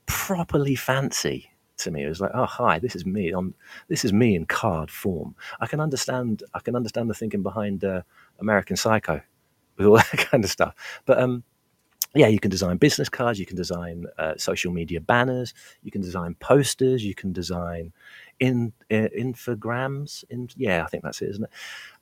properly 0.06 0.74
fancy 0.74 1.50
to 1.78 1.90
me. 1.90 2.04
It 2.04 2.08
was 2.08 2.20
like, 2.20 2.30
oh 2.34 2.44
hi, 2.44 2.78
this 2.78 2.94
is 2.94 3.06
me. 3.06 3.32
On 3.32 3.54
this 3.88 4.04
is 4.04 4.12
me 4.12 4.36
in 4.36 4.44
card 4.44 4.90
form. 4.90 5.34
I 5.58 5.66
can 5.66 5.80
understand. 5.80 6.42
I 6.52 6.60
can 6.60 6.76
understand 6.76 7.08
the 7.08 7.14
thinking 7.14 7.42
behind 7.42 7.82
uh, 7.82 8.02
American 8.38 8.76
Psycho 8.76 9.22
with 9.78 9.86
all 9.86 9.96
that 10.12 10.28
kind 10.30 10.44
of 10.44 10.50
stuff. 10.50 10.74
But 11.06 11.18
um, 11.18 11.42
yeah, 12.14 12.28
you 12.28 12.38
can 12.38 12.50
design 12.50 12.76
business 12.76 13.08
cards. 13.08 13.40
You 13.40 13.46
can 13.46 13.56
design 13.56 14.04
uh, 14.18 14.34
social 14.36 14.70
media 14.70 15.00
banners. 15.00 15.54
You 15.82 15.90
can 15.90 16.02
design 16.02 16.36
posters. 16.40 17.02
You 17.02 17.14
can 17.14 17.32
design 17.32 17.92
in 18.38 18.74
uh, 18.90 19.08
infograms. 19.18 20.24
In 20.28 20.48
yeah, 20.56 20.84
I 20.84 20.88
think 20.88 21.02
that's 21.02 21.22
it, 21.22 21.30
isn't 21.30 21.44
it? 21.44 21.50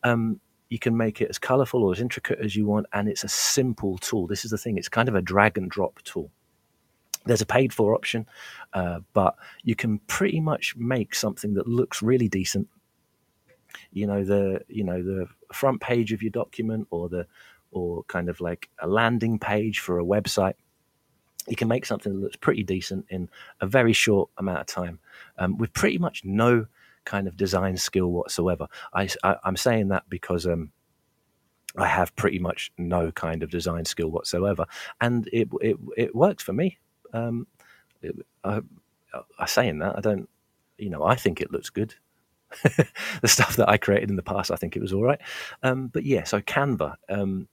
Um, 0.02 0.40
you 0.72 0.78
can 0.78 0.96
make 0.96 1.20
it 1.20 1.28
as 1.28 1.38
colorful 1.38 1.84
or 1.84 1.92
as 1.92 2.00
intricate 2.00 2.38
as 2.38 2.56
you 2.56 2.64
want, 2.64 2.86
and 2.94 3.06
it's 3.06 3.24
a 3.24 3.28
simple 3.28 3.98
tool. 3.98 4.26
This 4.26 4.42
is 4.46 4.50
the 4.50 4.56
thing; 4.56 4.78
it's 4.78 4.88
kind 4.88 5.06
of 5.06 5.14
a 5.14 5.20
drag 5.20 5.58
and 5.58 5.70
drop 5.70 6.00
tool. 6.02 6.30
There's 7.26 7.42
a 7.42 7.46
paid 7.46 7.74
for 7.74 7.94
option, 7.94 8.26
uh, 8.72 9.00
but 9.12 9.36
you 9.62 9.76
can 9.76 9.98
pretty 10.06 10.40
much 10.40 10.74
make 10.74 11.14
something 11.14 11.52
that 11.54 11.68
looks 11.68 12.00
really 12.00 12.26
decent. 12.26 12.68
You 13.92 14.06
know 14.06 14.24
the 14.24 14.62
you 14.66 14.82
know 14.82 15.02
the 15.02 15.26
front 15.52 15.82
page 15.82 16.10
of 16.10 16.22
your 16.22 16.30
document 16.30 16.86
or 16.90 17.10
the 17.10 17.26
or 17.70 18.04
kind 18.04 18.30
of 18.30 18.40
like 18.40 18.70
a 18.80 18.88
landing 18.88 19.38
page 19.38 19.78
for 19.78 19.98
a 19.98 20.04
website. 20.04 20.54
You 21.48 21.56
can 21.56 21.68
make 21.68 21.84
something 21.84 22.14
that 22.14 22.20
looks 22.20 22.36
pretty 22.36 22.62
decent 22.62 23.04
in 23.10 23.28
a 23.60 23.66
very 23.66 23.92
short 23.92 24.30
amount 24.38 24.60
of 24.60 24.66
time 24.68 25.00
um, 25.36 25.58
with 25.58 25.74
pretty 25.74 25.98
much 25.98 26.24
no 26.24 26.66
kind 27.04 27.28
of 27.28 27.36
design 27.36 27.76
skill 27.76 28.08
whatsoever. 28.08 28.66
I, 28.92 29.08
I 29.22 29.36
am 29.44 29.56
saying 29.56 29.88
that 29.88 30.04
because 30.08 30.46
um, 30.46 30.72
I 31.76 31.86
have 31.86 32.14
pretty 32.16 32.38
much 32.38 32.72
no 32.78 33.10
kind 33.12 33.42
of 33.42 33.50
design 33.50 33.84
skill 33.84 34.08
whatsoever, 34.08 34.66
and 35.00 35.28
it 35.32 35.48
it, 35.60 35.76
it 35.96 36.14
worked 36.14 36.42
for 36.42 36.52
me. 36.52 36.78
Um, 37.12 37.46
I, 38.44 38.60
I 39.38 39.46
saying 39.46 39.78
that 39.78 39.96
I 39.96 40.00
don't, 40.00 40.28
you 40.78 40.90
know, 40.90 41.04
I 41.04 41.14
think 41.14 41.40
it 41.40 41.52
looks 41.52 41.70
good. 41.70 41.94
the 43.22 43.28
stuff 43.28 43.56
that 43.56 43.68
I 43.68 43.76
created 43.78 44.10
in 44.10 44.16
the 44.16 44.22
past, 44.22 44.50
I 44.50 44.56
think 44.56 44.76
it 44.76 44.82
was 44.82 44.92
all 44.92 45.02
right. 45.02 45.20
Um, 45.62 45.88
but 45.88 46.04
yeah, 46.04 46.24
so 46.24 46.40
Canva, 46.40 46.96
um, 47.08 47.48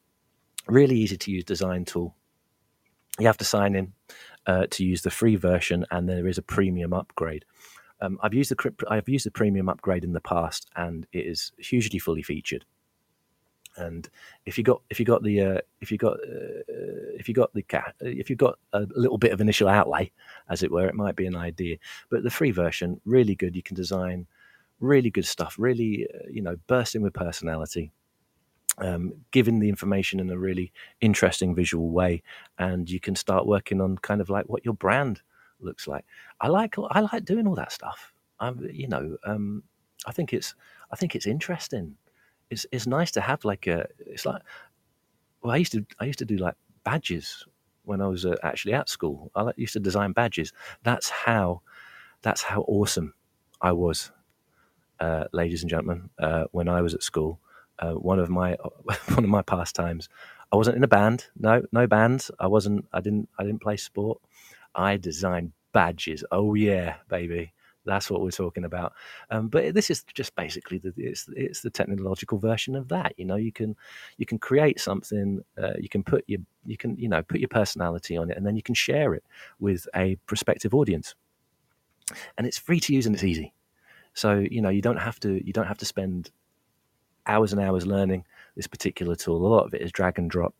really 0.67 0.97
easy 0.97 1.17
to 1.17 1.31
use 1.31 1.43
design 1.43 1.85
tool. 1.85 2.15
You 3.17 3.27
have 3.27 3.37
to 3.37 3.45
sign 3.45 3.75
in 3.75 3.93
uh, 4.45 4.67
to 4.71 4.85
use 4.85 5.01
the 5.01 5.09
free 5.09 5.35
version, 5.35 5.85
and 5.91 6.07
there 6.07 6.27
is 6.27 6.37
a 6.37 6.41
premium 6.41 6.93
upgrade. 6.93 7.45
Um, 8.01 8.17
I've 8.21 8.33
used 8.33 8.51
the 8.51 8.73
I've 8.89 9.09
used 9.09 9.25
the 9.25 9.31
premium 9.31 9.69
upgrade 9.69 10.03
in 10.03 10.13
the 10.13 10.21
past, 10.21 10.67
and 10.75 11.05
it 11.11 11.25
is 11.25 11.51
hugely 11.57 11.99
fully 11.99 12.23
featured. 12.23 12.65
And 13.77 14.09
if 14.45 14.57
you 14.57 14.63
got 14.63 14.81
if 14.89 14.99
you 14.99 15.05
got 15.05 15.23
the 15.23 15.41
uh, 15.41 15.61
if 15.81 15.91
you 15.91 15.97
got 15.97 16.13
uh, 16.13 16.63
if 17.17 17.27
you 17.27 17.33
got 17.33 17.53
the 17.53 17.65
if 18.01 18.29
you 18.29 18.35
got 18.35 18.57
a 18.73 18.85
little 18.95 19.17
bit 19.17 19.31
of 19.31 19.41
initial 19.41 19.67
outlay, 19.67 20.11
as 20.49 20.63
it 20.63 20.71
were, 20.71 20.87
it 20.87 20.95
might 20.95 21.15
be 21.15 21.25
an 21.25 21.35
idea. 21.35 21.77
But 22.09 22.23
the 22.23 22.29
free 22.29 22.51
version, 22.51 22.99
really 23.05 23.35
good. 23.35 23.55
You 23.55 23.63
can 23.63 23.75
design 23.75 24.27
really 24.79 25.09
good 25.09 25.25
stuff. 25.25 25.55
Really, 25.57 26.07
uh, 26.13 26.27
you 26.29 26.41
know, 26.41 26.57
bursting 26.67 27.01
with 27.01 27.13
personality. 27.13 27.91
Um, 28.77 29.11
giving 29.31 29.59
the 29.59 29.67
information 29.67 30.21
in 30.21 30.29
a 30.29 30.37
really 30.37 30.71
interesting 31.01 31.53
visual 31.53 31.89
way, 31.89 32.23
and 32.57 32.89
you 32.89 33.01
can 33.01 33.13
start 33.13 33.45
working 33.45 33.81
on 33.81 33.97
kind 33.97 34.21
of 34.21 34.29
like 34.29 34.45
what 34.47 34.63
your 34.63 34.73
brand 34.73 35.21
looks 35.59 35.87
like. 35.87 36.05
I 36.41 36.47
like 36.47 36.75
I 36.91 37.01
like 37.01 37.25
doing 37.25 37.47
all 37.47 37.55
that 37.55 37.71
stuff. 37.71 38.13
I'm, 38.39 38.65
you 38.71 38.87
know, 38.87 39.17
um, 39.25 39.63
I 40.05 40.11
think 40.11 40.33
it's 40.33 40.55
I 40.91 40.95
think 40.95 41.15
it's 41.15 41.27
interesting 41.27 41.95
it's 42.49 42.65
it's 42.71 42.87
nice 42.87 43.11
to 43.11 43.21
have 43.21 43.45
like 43.45 43.67
a 43.67 43.87
it's 43.99 44.25
like 44.25 44.41
well 45.41 45.53
I 45.53 45.57
used 45.57 45.71
to 45.73 45.85
I 45.99 46.05
used 46.05 46.19
to 46.19 46.25
do 46.25 46.37
like 46.37 46.55
badges 46.83 47.45
when 47.83 48.01
I 48.01 48.07
was 48.07 48.25
uh, 48.25 48.35
actually 48.43 48.73
at 48.73 48.89
school. 48.89 49.31
I 49.35 49.51
used 49.55 49.73
to 49.73 49.79
design 49.79 50.11
badges. 50.11 50.53
That's 50.83 51.09
how 51.09 51.61
that's 52.21 52.43
how 52.43 52.61
awesome 52.61 53.13
I 53.61 53.71
was, 53.71 54.11
uh, 54.99 55.25
ladies 55.33 55.63
and 55.63 55.69
gentlemen. 55.69 56.09
Uh, 56.19 56.45
when 56.51 56.67
I 56.67 56.81
was 56.81 56.93
at 56.93 57.03
school, 57.03 57.39
uh, 57.79 57.93
one 57.93 58.19
of 58.19 58.29
my 58.29 58.57
one 59.13 59.23
of 59.23 59.29
my 59.29 59.41
pastimes. 59.41 60.09
I 60.51 60.55
wasn't 60.55 60.77
in 60.77 60.83
a 60.83 60.87
band. 60.87 61.27
No, 61.37 61.61
no 61.71 61.85
bands. 61.85 62.31
I 62.39 62.47
wasn't. 62.47 62.87
I 62.91 63.01
didn't. 63.01 63.29
I 63.37 63.43
didn't 63.43 63.61
play 63.61 63.77
sport. 63.77 64.19
I 64.75 64.97
design 64.97 65.53
badges. 65.73 66.23
Oh 66.31 66.53
yeah, 66.53 66.95
baby. 67.09 67.53
That's 67.85 68.11
what 68.11 68.21
we're 68.21 68.31
talking 68.31 68.65
about. 68.65 68.93
Um, 69.31 69.47
but 69.47 69.73
this 69.73 69.89
is 69.89 70.03
just 70.13 70.35
basically 70.35 70.77
the 70.77 70.93
it's 70.97 71.27
it's 71.35 71.61
the 71.61 71.69
technological 71.69 72.37
version 72.37 72.75
of 72.75 72.87
that. 72.89 73.13
You 73.17 73.25
know, 73.25 73.35
you 73.35 73.51
can 73.51 73.75
you 74.17 74.25
can 74.25 74.37
create 74.37 74.79
something. 74.79 75.41
Uh, 75.61 75.73
you 75.79 75.89
can 75.89 76.03
put 76.03 76.23
your 76.27 76.41
you 76.65 76.77
can 76.77 76.95
you 76.97 77.09
know 77.09 77.23
put 77.23 77.39
your 77.39 77.49
personality 77.49 78.17
on 78.17 78.29
it, 78.29 78.37
and 78.37 78.45
then 78.45 78.55
you 78.55 78.61
can 78.61 78.75
share 78.75 79.13
it 79.13 79.23
with 79.59 79.87
a 79.95 80.17
prospective 80.27 80.73
audience. 80.73 81.15
And 82.37 82.45
it's 82.45 82.57
free 82.57 82.79
to 82.81 82.93
use 82.93 83.05
and 83.05 83.15
it's 83.15 83.23
easy. 83.23 83.53
So 84.13 84.37
you 84.37 84.61
know 84.61 84.69
you 84.69 84.81
don't 84.81 84.97
have 84.97 85.19
to 85.21 85.45
you 85.45 85.53
don't 85.53 85.67
have 85.67 85.77
to 85.79 85.85
spend 85.85 86.31
hours 87.25 87.53
and 87.53 87.61
hours 87.61 87.85
learning 87.85 88.25
this 88.55 88.67
particular 88.67 89.15
tool. 89.15 89.45
A 89.45 89.47
lot 89.47 89.65
of 89.65 89.73
it 89.73 89.81
is 89.81 89.91
drag 89.91 90.19
and 90.19 90.29
drop 90.29 90.53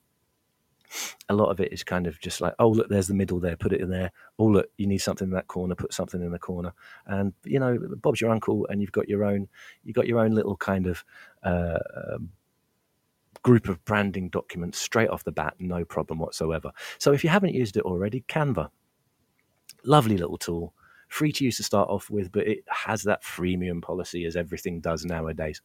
a 1.29 1.33
lot 1.33 1.49
of 1.49 1.59
it 1.59 1.71
is 1.71 1.83
kind 1.83 2.07
of 2.07 2.19
just 2.19 2.41
like, 2.41 2.53
oh 2.59 2.69
look, 2.69 2.89
there's 2.89 3.07
the 3.07 3.13
middle 3.13 3.39
there, 3.39 3.55
put 3.55 3.73
it 3.73 3.81
in 3.81 3.89
there. 3.89 4.11
Oh 4.37 4.45
look, 4.45 4.69
you 4.77 4.87
need 4.87 4.99
something 4.99 5.27
in 5.27 5.33
that 5.33 5.47
corner, 5.47 5.75
put 5.75 5.93
something 5.93 6.21
in 6.21 6.31
the 6.31 6.39
corner. 6.39 6.73
And 7.05 7.33
you 7.43 7.59
know, 7.59 7.77
Bob's 8.01 8.21
your 8.21 8.31
uncle, 8.31 8.67
and 8.69 8.81
you've 8.81 8.91
got 8.91 9.09
your 9.09 9.23
own, 9.23 9.47
you've 9.83 9.95
got 9.95 10.07
your 10.07 10.19
own 10.19 10.31
little 10.31 10.57
kind 10.57 10.87
of 10.87 11.03
uh, 11.43 11.79
um, 12.13 12.29
group 13.43 13.69
of 13.69 13.83
branding 13.85 14.29
documents 14.29 14.79
straight 14.79 15.09
off 15.09 15.23
the 15.23 15.31
bat, 15.31 15.55
no 15.59 15.85
problem 15.85 16.19
whatsoever. 16.19 16.71
So 16.97 17.13
if 17.13 17.23
you 17.23 17.29
haven't 17.29 17.53
used 17.53 17.77
it 17.77 17.83
already, 17.83 18.23
Canva, 18.27 18.69
lovely 19.83 20.17
little 20.17 20.37
tool, 20.37 20.73
free 21.07 21.31
to 21.33 21.45
use 21.45 21.57
to 21.57 21.63
start 21.63 21.89
off 21.89 22.09
with, 22.09 22.31
but 22.31 22.47
it 22.47 22.63
has 22.67 23.03
that 23.03 23.23
freemium 23.23 23.81
policy 23.81 24.25
as 24.25 24.35
everything 24.35 24.79
does 24.79 25.05
nowadays. 25.05 25.61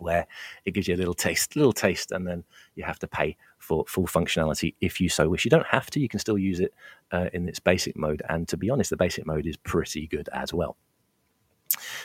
Where 0.00 0.26
it 0.64 0.72
gives 0.72 0.88
you 0.88 0.94
a 0.94 0.96
little 0.96 1.14
taste, 1.14 1.56
little 1.56 1.72
taste, 1.72 2.12
and 2.12 2.26
then 2.26 2.44
you 2.74 2.84
have 2.84 2.98
to 3.00 3.06
pay 3.06 3.36
for 3.58 3.84
full 3.86 4.06
functionality 4.06 4.74
if 4.80 5.00
you 5.00 5.08
so 5.08 5.28
wish. 5.28 5.44
You 5.44 5.50
don't 5.50 5.66
have 5.66 5.90
to; 5.90 6.00
you 6.00 6.08
can 6.08 6.20
still 6.20 6.38
use 6.38 6.60
it 6.60 6.74
uh, 7.12 7.28
in 7.32 7.48
its 7.48 7.60
basic 7.60 7.96
mode. 7.96 8.22
And 8.28 8.48
to 8.48 8.56
be 8.56 8.70
honest, 8.70 8.90
the 8.90 8.96
basic 8.96 9.26
mode 9.26 9.46
is 9.46 9.56
pretty 9.56 10.06
good 10.06 10.28
as 10.32 10.52
well. 10.52 10.76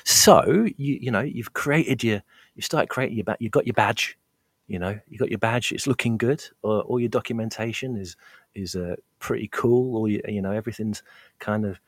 So 0.04 0.68
you 0.78 1.00
you 1.02 1.12
know 1.12 1.22
you've 1.22 1.54
created 1.54 2.04
your 2.04 2.22
you 2.56 2.62
start 2.62 2.90
creating 2.90 3.18
your 3.18 3.36
you've 3.40 3.52
got 3.52 3.66
your 3.66 3.74
badge, 3.74 4.18
you 4.68 4.80
know 4.80 5.00
you 5.08 5.18
got 5.18 5.30
your 5.30 5.40
badge. 5.40 5.72
It's 5.72 5.88
looking 5.88 6.18
good. 6.18 6.44
All 6.62 7.00
your 7.00 7.10
documentation 7.10 7.96
is 7.96 8.16
is 8.54 8.76
uh, 8.76 8.96
pretty 9.20 9.48
cool. 9.50 9.98
Or 9.98 10.08
you, 10.08 10.22
you 10.28 10.42
know 10.42 10.52
everything's 10.52 11.04
kind 11.40 11.66
of 11.66 11.80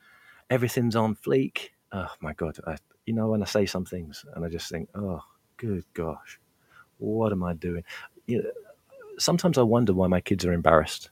everything's 0.50 0.96
on 0.96 1.14
fleek. 1.14 1.70
Oh 1.92 2.10
my 2.20 2.32
god! 2.34 2.58
I, 2.66 2.76
you 3.06 3.14
know 3.14 3.28
when 3.28 3.42
I 3.42 3.46
say 3.46 3.66
some 3.66 3.84
things 3.84 4.24
and 4.34 4.44
I 4.44 4.48
just 4.48 4.70
think, 4.70 4.88
oh 4.94 5.22
good 5.58 5.84
gosh, 5.92 6.40
what 6.96 7.32
am 7.32 7.44
I 7.44 7.52
doing? 7.52 7.84
You 8.26 8.42
know, 8.42 8.50
sometimes 9.18 9.58
I 9.58 9.62
wonder 9.62 9.92
why 9.92 10.06
my 10.06 10.22
kids 10.22 10.46
are 10.46 10.52
embarrassed 10.52 11.10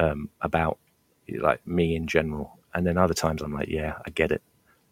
um, 0.00 0.28
about 0.40 0.78
like 1.38 1.64
me 1.66 1.94
in 1.94 2.08
general, 2.08 2.58
and 2.74 2.84
then 2.84 2.98
other 2.98 3.14
times 3.14 3.42
I'm 3.42 3.52
like, 3.52 3.68
yeah, 3.68 3.94
I 4.04 4.10
get 4.10 4.32
it, 4.32 4.42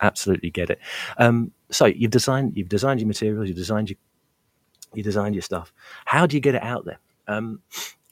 absolutely 0.00 0.50
get 0.50 0.70
it. 0.70 0.78
Um, 1.18 1.50
so 1.70 1.86
you've 1.86 2.12
designed, 2.12 2.56
you've 2.56 2.68
designed 2.68 3.00
your 3.00 3.08
materials, 3.08 3.48
you've 3.48 3.56
designed 3.56 3.90
your, 3.90 3.98
you 4.94 5.02
designed 5.02 5.34
your 5.34 5.42
stuff. 5.42 5.72
How 6.04 6.26
do 6.26 6.36
you 6.36 6.40
get 6.40 6.54
it 6.54 6.62
out 6.62 6.84
there? 6.84 7.00
Um, 7.26 7.60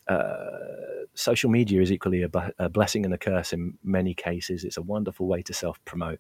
uh, 0.09 0.43
social 1.15 1.51
media 1.51 1.81
is 1.81 1.93
equally 1.93 2.23
a, 2.23 2.31
a, 2.59 2.69
blessing 2.69 3.05
and 3.05 3.15
a 3.15 3.19
curse 3.19 3.53
in 3.53 3.75
many 3.85 4.15
cases. 4.15 4.65
It's 4.65 4.79
a 4.79 4.83
wonderful 4.83 5.27
way 5.27 5.43
to 5.43 5.53
self 5.55 5.83
promote, 5.85 6.19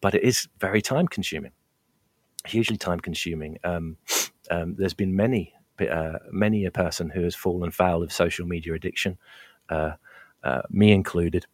but 0.00 0.14
it 0.14 0.22
is 0.22 0.48
very 0.58 0.80
time 0.80 1.06
consuming 1.08 1.52
hugely 2.46 2.76
time 2.76 3.00
consuming. 3.00 3.58
Um, 3.64 3.96
um, 4.50 4.74
there's 4.76 4.94
been 4.94 5.14
many, 5.14 5.54
uh, 5.80 6.18
many 6.30 6.64
a 6.64 6.70
person 6.70 7.10
who 7.10 7.22
has 7.22 7.34
fallen 7.34 7.70
foul 7.70 8.02
of 8.02 8.12
social 8.12 8.46
media 8.46 8.74
addiction, 8.74 9.18
uh, 9.68 9.92
uh, 10.42 10.62
me 10.70 10.92
included. 10.92 11.46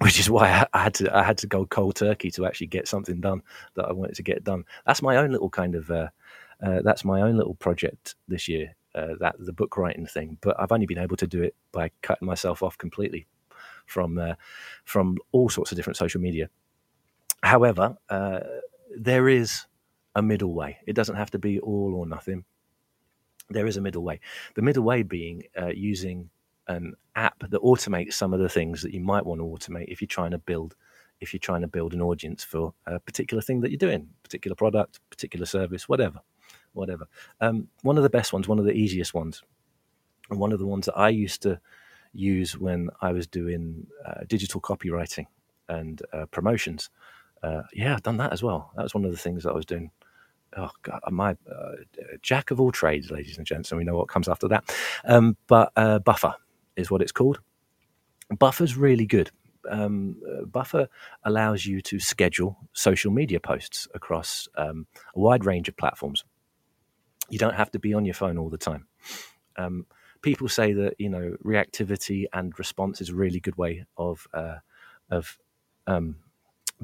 Which 0.00 0.18
is 0.18 0.30
why 0.30 0.66
I 0.72 0.82
had 0.84 0.94
to 0.94 1.14
I 1.14 1.22
had 1.22 1.36
to 1.38 1.46
go 1.46 1.66
cold 1.66 1.96
turkey 1.96 2.30
to 2.30 2.46
actually 2.46 2.68
get 2.68 2.88
something 2.88 3.20
done 3.20 3.42
that 3.74 3.84
I 3.84 3.92
wanted 3.92 4.16
to 4.16 4.22
get 4.22 4.42
done. 4.42 4.64
That's 4.86 5.02
my 5.02 5.18
own 5.18 5.30
little 5.30 5.50
kind 5.50 5.74
of 5.74 5.90
uh, 5.90 6.08
uh, 6.62 6.80
that's 6.82 7.04
my 7.04 7.20
own 7.20 7.36
little 7.36 7.54
project 7.56 8.14
this 8.26 8.48
year. 8.48 8.76
Uh, 8.94 9.08
that 9.20 9.36
the 9.38 9.52
book 9.52 9.76
writing 9.76 10.06
thing, 10.06 10.38
but 10.40 10.56
I've 10.58 10.72
only 10.72 10.86
been 10.86 10.98
able 10.98 11.16
to 11.16 11.26
do 11.26 11.42
it 11.42 11.54
by 11.70 11.90
cutting 12.00 12.24
myself 12.24 12.62
off 12.62 12.78
completely 12.78 13.26
from 13.84 14.18
from 14.84 15.18
all 15.32 15.50
sorts 15.50 15.70
of 15.70 15.76
different 15.76 15.98
social 15.98 16.20
media. 16.20 16.48
However, 17.42 17.98
there 18.96 19.28
is 19.28 19.66
a 20.14 20.22
middle 20.22 20.54
way. 20.54 20.78
It 20.86 20.94
doesn't 20.94 21.16
have 21.16 21.30
to 21.32 21.38
be 21.38 21.60
all 21.60 21.94
or 21.94 22.06
nothing. 22.06 22.44
There 23.48 23.66
is 23.66 23.76
a 23.76 23.80
middle 23.80 24.02
way. 24.02 24.20
The 24.54 24.62
middle 24.62 24.84
way 24.84 25.02
being 25.02 25.44
uh, 25.60 25.68
using 25.68 26.30
an 26.68 26.94
app 27.16 27.38
that 27.40 27.62
automates 27.62 28.14
some 28.14 28.32
of 28.32 28.40
the 28.40 28.48
things 28.48 28.82
that 28.82 28.94
you 28.94 29.00
might 29.00 29.26
want 29.26 29.40
to 29.40 29.44
automate 29.44 29.86
if 29.88 30.00
you're 30.00 30.06
trying 30.06 30.30
to 30.30 30.38
build 30.38 30.76
if 31.20 31.34
you're 31.34 31.38
trying 31.38 31.60
to 31.60 31.68
build 31.68 31.92
an 31.92 32.00
audience 32.00 32.42
for 32.42 32.72
a 32.86 32.98
particular 32.98 33.42
thing 33.42 33.60
that 33.60 33.70
you're 33.70 33.76
doing, 33.76 34.08
particular 34.22 34.54
product, 34.54 35.00
particular 35.10 35.44
service, 35.44 35.86
whatever, 35.86 36.20
whatever. 36.72 37.06
Um, 37.42 37.68
one 37.82 37.98
of 37.98 38.02
the 38.02 38.08
best 38.08 38.32
ones, 38.32 38.48
one 38.48 38.58
of 38.58 38.64
the 38.64 38.72
easiest 38.72 39.12
ones, 39.12 39.42
and 40.30 40.40
one 40.40 40.50
of 40.50 40.58
the 40.58 40.66
ones 40.66 40.86
that 40.86 40.96
I 40.96 41.10
used 41.10 41.42
to 41.42 41.60
use 42.14 42.56
when 42.56 42.88
I 43.02 43.12
was 43.12 43.26
doing 43.26 43.86
uh, 44.06 44.22
digital 44.26 44.60
copywriting 44.62 45.26
and 45.68 46.00
uh, 46.12 46.26
promotions. 46.26 46.88
Uh, 47.42 47.62
yeah, 47.72 47.94
I've 47.94 48.02
done 48.02 48.18
that 48.18 48.32
as 48.32 48.42
well. 48.42 48.72
That 48.76 48.82
was 48.82 48.94
one 48.94 49.04
of 49.04 49.10
the 49.10 49.16
things 49.16 49.44
that 49.44 49.50
I 49.50 49.54
was 49.54 49.66
doing 49.66 49.90
oh 50.56 50.70
god, 50.82 51.00
my 51.10 51.30
uh, 51.30 51.72
jack 52.22 52.50
of 52.50 52.60
all 52.60 52.72
trades, 52.72 53.10
ladies 53.10 53.38
and 53.38 53.46
gents, 53.46 53.70
and 53.70 53.78
we 53.78 53.84
know 53.84 53.96
what 53.96 54.08
comes 54.08 54.28
after 54.28 54.48
that. 54.48 54.74
Um, 55.04 55.36
but 55.46 55.72
uh, 55.76 55.98
Buffer 56.00 56.34
is 56.76 56.90
what 56.90 57.02
it's 57.02 57.12
called. 57.12 57.40
Buffer's 58.38 58.76
really 58.76 59.06
good. 59.06 59.30
Um, 59.68 60.16
uh, 60.26 60.44
Buffer 60.46 60.88
allows 61.24 61.66
you 61.66 61.80
to 61.82 61.98
schedule 61.98 62.56
social 62.72 63.12
media 63.12 63.40
posts 63.40 63.86
across 63.94 64.48
um, 64.56 64.86
a 65.14 65.20
wide 65.20 65.44
range 65.44 65.68
of 65.68 65.76
platforms. 65.76 66.24
You 67.28 67.38
don't 67.38 67.54
have 67.54 67.70
to 67.72 67.78
be 67.78 67.94
on 67.94 68.04
your 68.04 68.14
phone 68.14 68.38
all 68.38 68.48
the 68.48 68.58
time. 68.58 68.86
Um, 69.56 69.86
people 70.22 70.48
say 70.48 70.72
that 70.72 70.94
you 70.98 71.08
know 71.08 71.36
reactivity 71.44 72.24
and 72.32 72.58
response 72.58 73.00
is 73.00 73.10
a 73.10 73.14
really 73.14 73.40
good 73.40 73.56
way 73.56 73.84
of 73.96 74.26
uh, 74.32 74.56
of 75.10 75.38
um, 75.86 76.16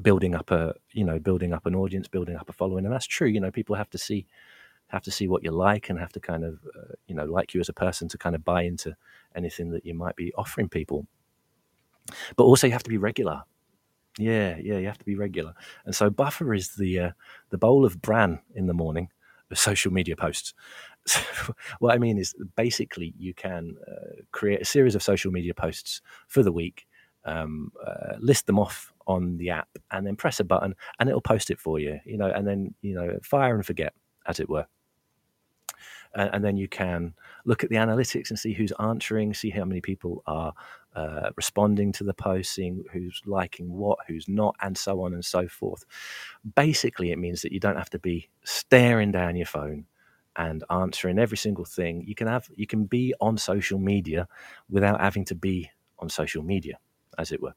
building 0.01 0.35
up 0.35 0.51
a 0.51 0.75
you 0.93 1.03
know 1.03 1.19
building 1.19 1.53
up 1.53 1.65
an 1.65 1.75
audience 1.75 2.07
building 2.07 2.35
up 2.35 2.49
a 2.49 2.53
following. 2.53 2.85
And 2.85 2.93
that's 2.93 3.07
true 3.07 3.27
you 3.27 3.39
know 3.39 3.51
people 3.51 3.75
have 3.75 3.89
to 3.91 3.97
see 3.97 4.25
have 4.87 5.03
to 5.03 5.11
see 5.11 5.27
what 5.27 5.43
you 5.43 5.51
like 5.51 5.89
and 5.89 5.99
have 5.99 6.11
to 6.13 6.19
kind 6.19 6.43
of 6.43 6.59
uh, 6.75 6.93
you 7.07 7.15
know 7.15 7.25
like 7.25 7.53
you 7.53 7.59
as 7.59 7.69
a 7.69 7.73
person 7.73 8.07
to 8.09 8.17
kind 8.17 8.35
of 8.35 8.45
buy 8.45 8.63
into 8.63 8.95
anything 9.35 9.71
that 9.71 9.85
you 9.85 9.93
might 9.93 10.15
be 10.15 10.33
offering 10.35 10.69
people. 10.69 11.07
But 12.35 12.43
also 12.43 12.67
you 12.67 12.73
have 12.73 12.83
to 12.83 12.89
be 12.89 12.97
regular. 12.97 13.43
Yeah 14.17 14.57
yeah 14.61 14.77
you 14.77 14.87
have 14.87 14.97
to 14.99 15.05
be 15.05 15.15
regular. 15.15 15.53
And 15.85 15.95
so 15.95 16.09
buffer 16.09 16.53
is 16.53 16.75
the 16.75 16.99
uh, 16.99 17.11
the 17.49 17.57
bowl 17.57 17.85
of 17.85 18.01
bran 18.01 18.39
in 18.55 18.67
the 18.67 18.73
morning 18.73 19.09
of 19.51 19.59
social 19.59 19.91
media 19.93 20.15
posts. 20.15 20.53
So 21.07 21.53
what 21.79 21.95
i 21.95 21.97
mean 21.97 22.17
is 22.17 22.35
basically 22.57 23.13
you 23.17 23.33
can 23.33 23.77
uh, 23.87 24.21
create 24.33 24.61
a 24.61 24.65
series 24.65 24.93
of 24.93 25.01
social 25.01 25.31
media 25.31 25.53
posts 25.53 26.01
for 26.27 26.43
the 26.43 26.51
week 26.51 26.85
um, 27.27 27.71
uh, 27.85 28.15
list 28.19 28.47
them 28.47 28.59
off 28.59 28.91
on 29.05 29.37
the 29.37 29.49
app 29.49 29.69
and 29.91 30.05
then 30.05 30.15
press 30.15 30.39
a 30.39 30.43
button 30.43 30.75
and 30.99 31.07
it'll 31.07 31.21
post 31.21 31.49
it 31.49 31.59
for 31.59 31.79
you 31.79 31.99
you 32.05 32.17
know 32.17 32.27
and 32.27 32.45
then 32.47 32.73
you 32.81 32.93
know 32.93 33.17
fire 33.21 33.55
and 33.55 33.65
forget 33.65 33.93
as 34.27 34.39
it 34.39 34.49
were. 34.49 34.67
And, 36.15 36.29
and 36.33 36.43
then 36.43 36.57
you 36.57 36.67
can 36.67 37.13
look 37.45 37.63
at 37.63 37.69
the 37.69 37.75
analytics 37.75 38.29
and 38.29 38.37
see 38.37 38.53
who's 38.53 38.73
answering 38.79 39.33
see 39.33 39.49
how 39.49 39.65
many 39.65 39.81
people 39.81 40.23
are 40.27 40.53
uh, 40.95 41.29
responding 41.35 41.91
to 41.93 42.03
the 42.03 42.13
post 42.13 42.53
seeing 42.53 42.83
who's 42.91 43.21
liking 43.25 43.71
what 43.71 43.99
who's 44.07 44.27
not 44.27 44.55
and 44.61 44.77
so 44.77 45.01
on 45.01 45.13
and 45.13 45.23
so 45.23 45.47
forth. 45.47 45.85
Basically 46.55 47.11
it 47.11 47.19
means 47.19 47.41
that 47.41 47.51
you 47.51 47.59
don't 47.59 47.77
have 47.77 47.89
to 47.91 47.99
be 47.99 48.29
staring 48.43 49.11
down 49.11 49.35
your 49.35 49.45
phone 49.45 49.85
and 50.35 50.63
answering 50.69 51.19
every 51.19 51.37
single 51.37 51.65
thing. 51.65 52.03
You 52.07 52.15
can 52.15 52.27
have 52.27 52.49
you 52.55 52.67
can 52.67 52.85
be 52.85 53.13
on 53.19 53.37
social 53.37 53.79
media 53.79 54.27
without 54.69 55.01
having 55.01 55.25
to 55.25 55.35
be 55.35 55.69
on 55.99 56.09
social 56.09 56.43
media 56.43 56.77
as 57.17 57.31
it 57.31 57.41
were 57.41 57.53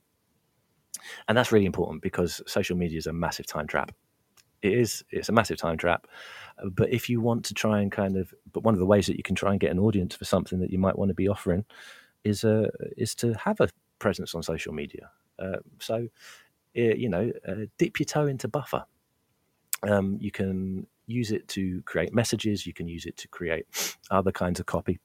and 1.29 1.37
that's 1.37 1.53
really 1.53 1.67
important 1.67 2.03
because 2.03 2.43
social 2.47 2.77
media 2.77 2.99
is 2.99 3.07
a 3.07 3.13
massive 3.13 3.47
time 3.47 3.67
trap. 3.67 3.93
It 4.63 4.75
is. 4.75 5.03
It's 5.11 5.29
a 5.29 5.33
massive 5.33 5.57
time 5.59 5.79
trap. 5.79 6.07
But 6.73 6.93
if 6.93 7.09
you 7.09 7.21
want 7.21 7.45
to 7.47 7.55
try 7.55 7.81
and 7.81 7.91
kind 7.91 8.17
of, 8.17 8.35
but 8.53 8.63
one 8.63 8.75
of 8.75 8.81
the 8.81 8.87
ways 8.87 9.07
that 9.07 9.17
you 9.17 9.23
can 9.23 9.35
try 9.35 9.53
and 9.53 9.61
get 9.61 9.71
an 9.71 9.79
audience 9.79 10.15
for 10.15 10.27
something 10.27 10.59
that 10.61 10.71
you 10.71 10.79
might 10.79 10.99
want 10.99 11.09
to 11.09 11.15
be 11.15 11.29
offering 11.29 11.65
is 12.25 12.45
uh, 12.45 12.69
is 12.97 13.15
to 13.17 13.33
have 13.35 13.61
a 13.61 13.69
presence 13.99 14.35
on 14.35 14.43
social 14.43 14.75
media. 14.75 15.11
Uh, 15.39 15.57
so, 15.79 16.09
you 16.75 17.09
know, 17.09 17.33
uh, 17.49 17.67
dip 17.79 17.99
your 17.99 18.05
toe 18.05 18.27
into 18.27 18.49
Buffer. 18.49 18.85
Um, 19.83 20.19
you 20.21 20.31
can 20.31 20.87
use 21.07 21.33
it 21.33 21.49
to 21.49 21.81
create 21.83 22.13
messages. 22.13 22.67
You 22.67 22.75
can 22.75 22.87
use 22.87 23.07
it 23.07 23.17
to 23.17 23.29
create 23.29 23.97
other 24.11 24.31
kinds 24.31 24.61
of 24.61 24.67
copy, 24.67 24.99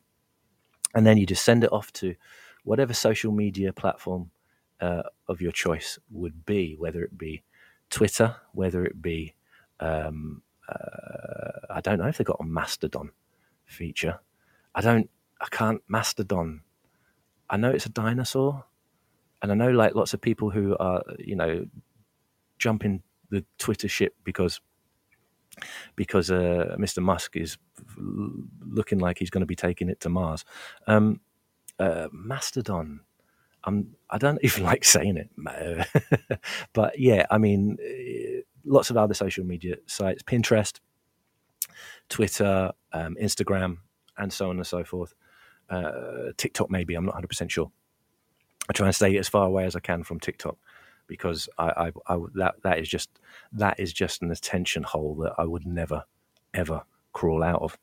and 0.94 1.06
then 1.08 1.16
you 1.18 1.26
just 1.26 1.46
send 1.46 1.64
it 1.64 1.72
off 1.72 1.94
to 1.94 2.16
whatever 2.66 2.94
social 2.94 3.32
media 3.32 3.72
platform 3.72 4.32
uh, 4.82 5.04
of 5.28 5.42
your 5.42 5.52
choice 5.52 6.00
would 6.12 6.46
be, 6.46 6.76
whether 6.78 7.04
it 7.04 7.18
be 7.18 7.44
Twitter, 7.90 8.36
whether 8.54 8.86
it 8.86 9.02
be, 9.02 9.36
um, 9.80 10.42
uh, 10.68 11.60
I 11.70 11.82
don't 11.82 12.00
know 12.00 12.08
if 12.08 12.18
they've 12.18 12.28
got 12.28 12.40
a 12.40 12.46
Mastodon 12.46 13.12
feature. 13.66 14.20
I 14.74 14.82
don't, 14.82 15.10
I 15.40 15.48
can't 15.52 15.82
Mastodon. 15.88 16.62
I 17.50 17.58
know 17.58 17.72
it's 17.72 17.86
a 17.86 17.90
dinosaur, 17.90 18.66
and 19.42 19.52
I 19.52 19.56
know 19.56 19.70
like 19.70 19.96
lots 19.96 20.14
of 20.14 20.22
people 20.22 20.50
who 20.50 20.76
are, 20.78 21.04
you 21.20 21.36
know, 21.36 21.68
jumping 22.58 23.04
the 23.30 23.46
Twitter 23.58 23.88
ship 23.88 24.16
because 24.24 24.62
because 25.96 26.32
uh, 26.32 26.76
Mr. 26.78 27.02
Musk 27.02 27.38
is 27.38 27.58
looking 27.98 29.00
like 29.00 29.20
he's 29.20 29.30
going 29.30 29.42
to 29.42 29.48
be 29.48 29.56
taking 29.56 29.90
it 29.90 30.00
to 30.02 30.10
Mars. 30.10 30.44
Um, 30.88 31.22
uh, 31.80 32.08
Mastodon 32.12 33.02
I'm 33.66 33.96
I 34.10 34.18
don't 34.18 34.40
even 34.44 34.64
like 34.72 34.84
saying 34.84 35.18
it, 35.18 35.30
but 36.74 37.00
yeah, 37.00 37.26
I 37.30 37.38
mean, 37.38 37.78
eh, 37.84 38.42
lots 38.64 38.90
of 38.90 38.98
other 38.98 39.14
social 39.14 39.44
media 39.44 39.78
sites, 39.88 40.24
Pinterest, 40.24 40.80
Twitter, 42.10 42.72
um, 42.94 43.16
Instagram, 43.22 43.78
and 44.18 44.32
so 44.32 44.50
on 44.50 44.58
and 44.58 44.68
so 44.68 44.84
forth. 44.84 45.14
Uh, 45.70 46.32
TikTok, 46.38 46.70
maybe 46.70 46.96
I'm 46.96 47.06
not 47.06 47.16
100 47.16 47.28
percent 47.28 47.52
sure. 47.52 47.72
I 48.70 48.74
try 48.74 48.88
and 48.88 48.96
stay 48.96 49.18
as 49.18 49.28
far 49.28 49.46
away 49.46 49.66
as 49.66 49.76
I 49.76 49.80
can 49.80 50.04
from 50.04 50.20
TikTok 50.20 50.58
because 51.08 51.48
I, 51.58 51.92
I, 52.08 52.14
I, 52.14 52.18
that 52.36 52.56
that 52.64 52.80
is 52.80 52.90
just 52.90 53.10
that 53.52 53.80
is 53.80 53.94
just 53.94 54.22
an 54.22 54.32
attention 54.32 54.84
hole 54.84 55.16
that 55.22 55.34
I 55.38 55.46
would 55.46 55.66
never 55.66 56.04
ever 56.54 56.84
crawl 57.14 57.44
out 57.44 57.62
of. 57.62 57.78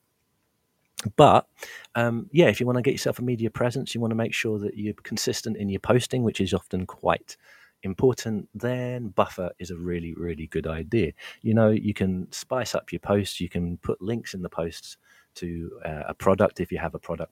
But 1.15 1.47
um, 1.95 2.29
yeah, 2.31 2.47
if 2.47 2.59
you 2.59 2.65
want 2.65 2.77
to 2.77 2.81
get 2.81 2.91
yourself 2.91 3.19
a 3.19 3.23
media 3.23 3.49
presence, 3.49 3.93
you 3.93 4.01
want 4.01 4.11
to 4.11 4.15
make 4.15 4.33
sure 4.33 4.59
that 4.59 4.77
you're 4.77 4.93
consistent 5.03 5.57
in 5.57 5.69
your 5.69 5.79
posting, 5.79 6.23
which 6.23 6.41
is 6.41 6.53
often 6.53 6.85
quite 6.85 7.37
important, 7.83 8.47
then 8.55 9.09
Buffer 9.09 9.51
is 9.59 9.69
a 9.69 9.75
really, 9.75 10.13
really 10.13 10.47
good 10.47 10.67
idea. 10.67 11.11
You 11.41 11.53
know, 11.53 11.69
you 11.69 11.93
can 11.93 12.31
spice 12.31 12.73
up 12.75 12.91
your 12.91 12.99
posts, 12.99 13.41
you 13.41 13.49
can 13.49 13.77
put 13.77 14.01
links 14.01 14.33
in 14.33 14.41
the 14.41 14.49
posts 14.49 14.97
to 15.35 15.71
uh, 15.85 16.03
a 16.07 16.13
product 16.13 16.59
if 16.59 16.71
you 16.71 16.77
have 16.77 16.95
a 16.95 16.99
product, 16.99 17.31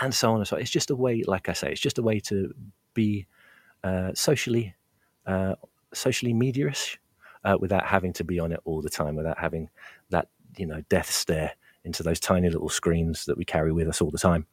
and 0.00 0.14
so 0.14 0.32
on 0.32 0.38
and 0.38 0.46
so 0.46 0.56
on. 0.56 0.62
It's 0.62 0.70
just 0.70 0.90
a 0.90 0.96
way, 0.96 1.22
like 1.26 1.48
I 1.48 1.54
say, 1.54 1.72
it's 1.72 1.80
just 1.80 1.98
a 1.98 2.02
way 2.02 2.20
to 2.20 2.52
be 2.94 3.26
uh, 3.82 4.12
socially, 4.14 4.74
uh, 5.26 5.54
socially 5.94 6.34
media-ish 6.34 7.00
uh, 7.44 7.56
without 7.58 7.86
having 7.86 8.12
to 8.14 8.24
be 8.24 8.38
on 8.38 8.52
it 8.52 8.60
all 8.64 8.82
the 8.82 8.90
time, 8.90 9.16
without 9.16 9.38
having 9.38 9.70
that, 10.10 10.28
you 10.56 10.66
know, 10.66 10.82
death 10.88 11.10
stare 11.10 11.52
into 11.84 12.02
those 12.02 12.20
tiny 12.20 12.48
little 12.48 12.68
screens 12.68 13.24
that 13.26 13.36
we 13.36 13.44
carry 13.44 13.72
with 13.72 13.88
us 13.88 14.00
all 14.00 14.10
the 14.10 14.18
time. 14.18 14.46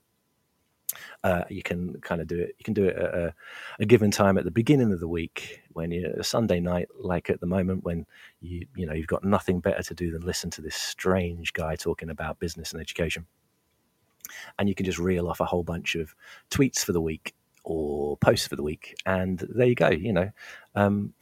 Uh, 1.23 1.43
you 1.49 1.61
can 1.61 1.99
kind 2.01 2.21
of 2.21 2.27
do 2.27 2.39
it. 2.39 2.55
You 2.57 2.63
can 2.63 2.73
do 2.73 2.85
it 2.85 2.95
at 2.95 3.13
a, 3.13 3.33
a, 3.79 3.85
given 3.85 4.09
time 4.09 4.37
at 4.37 4.45
the 4.45 4.51
beginning 4.51 4.91
of 4.91 4.99
the 4.99 5.07
week 5.07 5.61
when 5.73 5.91
you're 5.91 6.11
a 6.11 6.23
Sunday 6.23 6.59
night, 6.59 6.87
like 6.99 7.29
at 7.29 7.39
the 7.41 7.45
moment 7.45 7.83
when 7.83 8.05
you 8.41 8.65
you 8.75 8.87
know 8.87 8.93
you've 8.93 9.07
got 9.07 9.23
nothing 9.23 9.59
better 9.59 9.83
to 9.83 9.93
do 9.93 10.11
than 10.11 10.21
listen 10.21 10.49
to 10.51 10.61
this 10.61 10.75
strange 10.75 11.53
guy 11.53 11.75
talking 11.75 12.09
about 12.09 12.39
business 12.39 12.71
and 12.71 12.81
education, 12.81 13.27
and 14.57 14.67
you 14.67 14.73
can 14.73 14.85
just 14.85 14.97
reel 14.97 15.27
off 15.27 15.41
a 15.41 15.45
whole 15.45 15.63
bunch 15.63 15.95
of 15.95 16.15
tweets 16.49 16.79
for 16.79 16.93
the 16.93 17.01
week 17.01 17.35
or 17.63 18.17
posts 18.17 18.47
for 18.47 18.55
the 18.55 18.63
week, 18.63 18.95
and 19.05 19.45
there 19.49 19.67
you 19.67 19.75
go. 19.75 19.89
You 19.89 20.13
know, 20.13 20.31
um, 20.73 21.13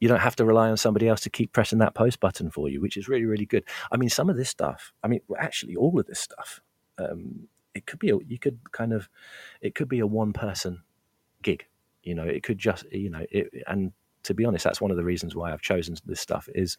you 0.00 0.08
don't 0.08 0.20
have 0.20 0.36
to 0.36 0.44
rely 0.44 0.68
on 0.68 0.76
somebody 0.76 1.08
else 1.08 1.20
to 1.22 1.30
keep 1.30 1.52
pressing 1.52 1.78
that 1.78 1.94
post 1.94 2.20
button 2.20 2.50
for 2.50 2.68
you, 2.68 2.80
which 2.80 2.96
is 2.96 3.08
really 3.08 3.26
really 3.26 3.46
good. 3.46 3.64
I 3.90 3.96
mean, 3.96 4.10
some 4.10 4.30
of 4.30 4.36
this 4.36 4.50
stuff. 4.50 4.92
I 5.02 5.08
mean, 5.08 5.20
actually, 5.38 5.76
all 5.76 5.98
of 5.98 6.06
this 6.06 6.20
stuff. 6.20 6.60
Um, 6.98 7.48
it 7.74 7.84
could 7.84 7.98
be 7.98 8.08
a, 8.10 8.16
you 8.26 8.38
could 8.38 8.58
kind 8.72 8.92
of 8.92 9.08
it 9.60 9.74
could 9.74 9.88
be 9.88 9.98
a 9.98 10.06
one 10.06 10.32
person 10.32 10.82
gig 11.42 11.66
you 12.02 12.14
know 12.14 12.22
it 12.22 12.42
could 12.42 12.58
just 12.58 12.90
you 12.90 13.10
know 13.10 13.24
it, 13.30 13.48
and 13.66 13.92
to 14.22 14.32
be 14.32 14.44
honest 14.44 14.64
that's 14.64 14.80
one 14.80 14.90
of 14.90 14.96
the 14.96 15.04
reasons 15.04 15.36
why 15.36 15.52
i've 15.52 15.60
chosen 15.60 15.94
this 16.06 16.20
stuff 16.20 16.48
is 16.54 16.78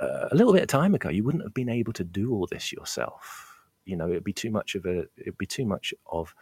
uh, 0.00 0.28
a 0.30 0.34
little 0.34 0.52
bit 0.52 0.62
of 0.62 0.68
time 0.68 0.94
ago 0.94 1.08
you 1.08 1.24
wouldn't 1.24 1.42
have 1.42 1.52
been 1.52 1.68
able 1.68 1.92
to 1.92 2.04
do 2.04 2.32
all 2.32 2.46
this 2.50 2.72
yourself 2.72 3.60
you 3.84 3.96
know 3.96 4.08
it'd 4.08 4.24
be 4.24 4.32
too 4.32 4.50
much 4.50 4.74
of 4.76 4.86
a 4.86 5.04
it'd 5.16 5.36
be 5.36 5.46
too 5.46 5.66
much 5.66 5.92
of 6.06 6.34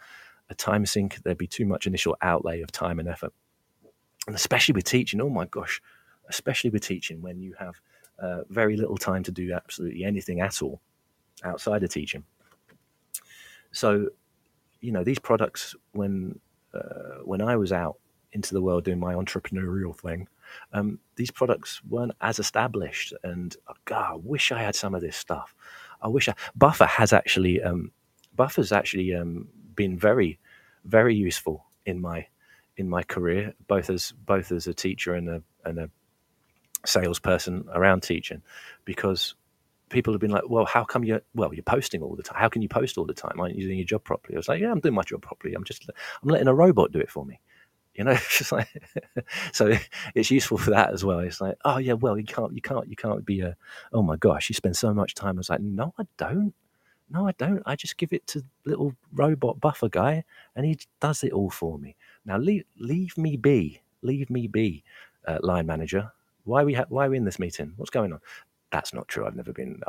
a 0.49 0.55
time 0.55 0.85
sink 0.85 1.17
there'd 1.23 1.37
be 1.37 1.47
too 1.47 1.65
much 1.65 1.87
initial 1.87 2.15
outlay 2.21 2.61
of 2.61 2.71
time 2.71 2.99
and 2.99 3.09
effort 3.09 3.33
and 4.27 4.35
especially 4.35 4.73
with 4.73 4.85
teaching 4.85 5.21
oh 5.21 5.29
my 5.29 5.45
gosh 5.45 5.81
especially 6.29 6.69
with 6.69 6.83
teaching 6.83 7.21
when 7.21 7.41
you 7.41 7.53
have 7.59 7.75
uh, 8.19 8.41
very 8.49 8.77
little 8.77 8.97
time 8.97 9.23
to 9.23 9.31
do 9.31 9.51
absolutely 9.53 10.03
anything 10.03 10.41
at 10.41 10.61
all 10.61 10.79
outside 11.43 11.83
of 11.83 11.89
teaching 11.89 12.23
so, 13.71 14.09
you 14.81 14.91
know, 14.91 15.03
these 15.03 15.19
products 15.19 15.75
when 15.93 16.39
uh, 16.73 17.19
when 17.23 17.41
I 17.41 17.55
was 17.55 17.71
out 17.71 17.97
into 18.33 18.53
the 18.53 18.61
world 18.61 18.85
doing 18.85 18.99
my 18.99 19.13
entrepreneurial 19.13 19.95
thing, 19.97 20.27
um, 20.73 20.99
these 21.15 21.31
products 21.31 21.81
weren't 21.89 22.13
as 22.21 22.39
established. 22.39 23.13
And 23.23 23.55
oh 23.67 23.73
God, 23.85 24.13
I 24.13 24.15
wish 24.15 24.51
I 24.51 24.61
had 24.61 24.75
some 24.75 24.95
of 24.95 25.01
this 25.01 25.17
stuff. 25.17 25.53
I 26.01 26.07
wish 26.07 26.29
I, 26.29 26.33
Buffer 26.55 26.85
has 26.85 27.13
actually 27.13 27.61
um, 27.61 27.91
Buffer's 28.35 28.71
actually 28.71 29.13
um, 29.13 29.47
been 29.75 29.97
very 29.97 30.39
very 30.85 31.15
useful 31.15 31.65
in 31.85 32.01
my 32.01 32.25
in 32.81 32.89
my 32.89 33.03
career, 33.03 33.53
both 33.67 33.89
as 33.89 34.11
both 34.11 34.51
as 34.51 34.67
a 34.67 34.73
teacher 34.73 35.13
and 35.13 35.29
a 35.29 35.43
and 35.63 35.79
a 35.79 35.89
salesperson 36.85 37.65
around 37.73 38.03
teaching, 38.03 38.41
because 38.83 39.35
people 39.91 40.13
have 40.13 40.21
been 40.21 40.31
like, 40.31 40.49
well, 40.49 40.65
how 40.65 40.83
come 40.83 41.03
you're, 41.03 41.21
well, 41.35 41.53
you're 41.53 41.63
posting 41.63 42.01
all 42.01 42.15
the 42.15 42.23
time. 42.23 42.39
How 42.39 42.49
can 42.49 42.61
you 42.61 42.69
post 42.69 42.97
all 42.97 43.05
the 43.05 43.13
time? 43.13 43.39
Aren't 43.39 43.55
you 43.55 43.65
doing 43.65 43.77
your 43.77 43.85
job 43.85 44.03
properly? 44.03 44.35
I 44.35 44.39
was 44.39 44.47
like, 44.47 44.61
yeah, 44.61 44.71
I'm 44.71 44.79
doing 44.79 44.95
my 44.95 45.03
job 45.03 45.21
properly. 45.21 45.53
I'm 45.53 45.63
just, 45.63 45.87
I'm 46.23 46.29
letting 46.29 46.47
a 46.47 46.53
robot 46.53 46.91
do 46.91 46.99
it 46.99 47.11
for 47.11 47.25
me. 47.25 47.39
You 47.93 48.05
know, 48.05 48.11
it's 48.39 48.51
like, 48.51 48.69
so 49.51 49.77
it's 50.15 50.31
useful 50.31 50.57
for 50.57 50.71
that 50.71 50.91
as 50.91 51.05
well. 51.05 51.19
It's 51.19 51.41
like, 51.41 51.55
oh 51.63 51.77
yeah, 51.77 51.93
well, 51.93 52.17
you 52.17 52.25
can't, 52.25 52.53
you 52.53 52.61
can't, 52.61 52.87
you 52.87 52.95
can't 52.95 53.25
be 53.25 53.41
a, 53.41 53.55
oh 53.93 54.01
my 54.01 54.15
gosh, 54.15 54.49
you 54.49 54.55
spend 54.55 54.75
so 54.75 54.93
much 54.93 55.13
time. 55.13 55.35
I 55.35 55.39
was 55.39 55.49
like, 55.49 55.61
no, 55.61 55.93
I 55.99 56.03
don't. 56.17 56.53
No, 57.09 57.27
I 57.27 57.33
don't. 57.33 57.61
I 57.65 57.75
just 57.75 57.97
give 57.97 58.13
it 58.13 58.25
to 58.27 58.45
little 58.65 58.93
robot 59.11 59.59
buffer 59.59 59.89
guy 59.89 60.23
and 60.55 60.65
he 60.65 60.79
does 61.01 61.23
it 61.25 61.33
all 61.33 61.49
for 61.49 61.77
me. 61.77 61.97
Now 62.25 62.37
leave, 62.37 62.63
leave 62.77 63.17
me 63.17 63.37
be, 63.37 63.81
leave 64.01 64.29
me 64.29 64.47
be, 64.47 64.83
uh, 65.27 65.39
line 65.41 65.65
manager. 65.65 66.11
Why 66.43 66.63
are 66.63 66.65
we 66.65 66.73
ha- 66.73 66.85
why 66.89 67.05
are 67.05 67.09
we 67.09 67.17
in 67.17 67.25
this 67.25 67.39
meeting? 67.39 67.73
What's 67.77 67.91
going 67.91 68.13
on? 68.13 68.19
that's 68.71 68.93
not 68.93 69.07
true. 69.07 69.25
I've 69.25 69.35
never 69.35 69.53
been. 69.53 69.81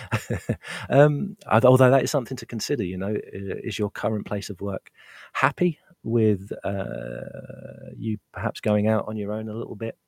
um, 0.88 1.36
although 1.50 1.90
that 1.90 2.04
is 2.04 2.10
something 2.10 2.36
to 2.36 2.46
consider. 2.46 2.84
You 2.84 2.96
know, 2.96 3.14
is 3.32 3.78
your 3.78 3.90
current 3.90 4.26
place 4.26 4.48
of 4.48 4.60
work 4.60 4.90
happy 5.32 5.78
with 6.02 6.50
uh, 6.64 7.90
you 7.96 8.18
perhaps 8.32 8.60
going 8.60 8.86
out 8.86 9.06
on 9.08 9.16
your 9.16 9.32
own 9.32 9.48
a 9.48 9.54
little 9.54 9.74
bit? 9.74 9.98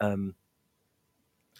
Um, 0.00 0.34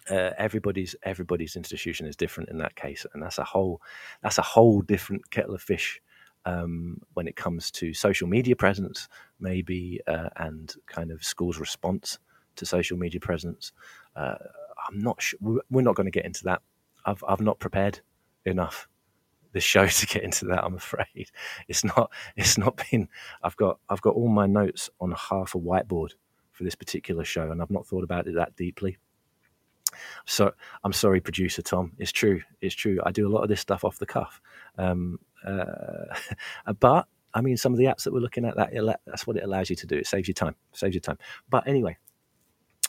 uh, 0.09 0.31
everybody's 0.39 0.95
everybody's 1.03 1.57
institution 1.57 2.07
is 2.07 2.17
different 2.17 2.51
in 2.51 2.59
that 2.59 2.77
case, 2.77 3.05
and 3.13 3.23
that's 3.23 3.39
a 3.39 3.45
whole 3.45 3.83
that's 4.23 4.39
a 4.39 4.43
whole 4.43 4.81
different 4.81 5.29
kettle 5.31 5.55
of 5.55 5.63
fish 5.63 6.01
um, 6.47 7.01
when 7.15 7.27
it 7.27 7.37
comes 7.37 7.71
to 7.73 7.95
social 7.95 8.29
media 8.29 8.57
presence, 8.57 9.09
maybe, 9.41 10.01
uh, 10.07 10.29
and 10.37 10.75
kind 10.87 11.11
of 11.11 11.25
schools' 11.25 11.59
response 11.59 12.19
to 12.57 12.67
social 12.67 12.97
media 12.97 13.21
presence. 13.21 13.73
Uh, 14.17 14.37
I'm 14.89 15.01
not 15.01 15.21
sure. 15.23 15.39
We're 15.71 15.83
not 15.83 15.95
going 15.95 16.07
to 16.07 16.11
get 16.11 16.25
into 16.25 16.45
that. 16.45 16.63
I've 17.05 17.23
I've 17.27 17.41
not 17.41 17.59
prepared 17.59 18.01
enough 18.45 18.89
this 19.53 19.65
show 19.65 19.87
to 19.89 20.07
get 20.07 20.23
into 20.23 20.45
that. 20.47 20.65
I'm 20.65 20.75
afraid 20.75 21.31
it's 21.69 21.85
not. 21.85 22.11
It's 22.37 22.59
not 22.59 22.83
been. 22.91 23.09
I've 23.43 23.57
got 23.57 23.79
I've 23.89 24.03
got 24.03 24.15
all 24.15 24.29
my 24.29 24.47
notes 24.47 24.91
on 25.01 25.13
half 25.13 25.55
a 25.55 25.59
whiteboard 25.59 26.11
for 26.53 26.65
this 26.65 26.75
particular 26.75 27.25
show, 27.25 27.51
and 27.51 27.63
I've 27.63 27.71
not 27.71 27.87
thought 27.87 28.05
about 28.05 28.27
it 28.27 28.35
that 28.35 28.55
deeply. 28.57 28.99
So 30.27 30.53
I'm 30.83 30.93
sorry, 30.93 31.21
producer 31.21 31.63
Tom. 31.63 31.93
It's 31.99 32.13
true. 32.13 32.43
It's 32.61 32.75
true. 32.75 33.01
I 33.05 33.13
do 33.13 33.27
a 33.27 33.31
lot 33.33 33.43
of 33.43 33.49
this 33.49 33.61
stuff 33.61 33.85
off 33.85 33.99
the 33.99 34.07
cuff. 34.07 34.41
Um, 34.77 35.19
but 36.81 37.07
I 37.35 37.41
mean, 37.41 37.57
some 37.57 37.73
of 37.73 37.79
the 37.79 37.87
apps 37.87 38.05
that 38.05 38.13
we're 38.13 38.21
looking 38.21 38.45
at, 38.45 38.57
that 38.57 39.01
that's 39.07 39.27
what 39.27 39.37
it 39.37 39.45
allows 39.45 39.71
you 39.71 39.77
to 39.77 39.87
do. 39.87 39.97
It 39.97 40.07
saves 40.07 40.29
you 40.29 40.35
time. 40.35 40.55
Saves 40.73 40.95
you 40.95 41.01
time. 41.01 41.19
But 41.51 41.67
anyway, 41.67 41.97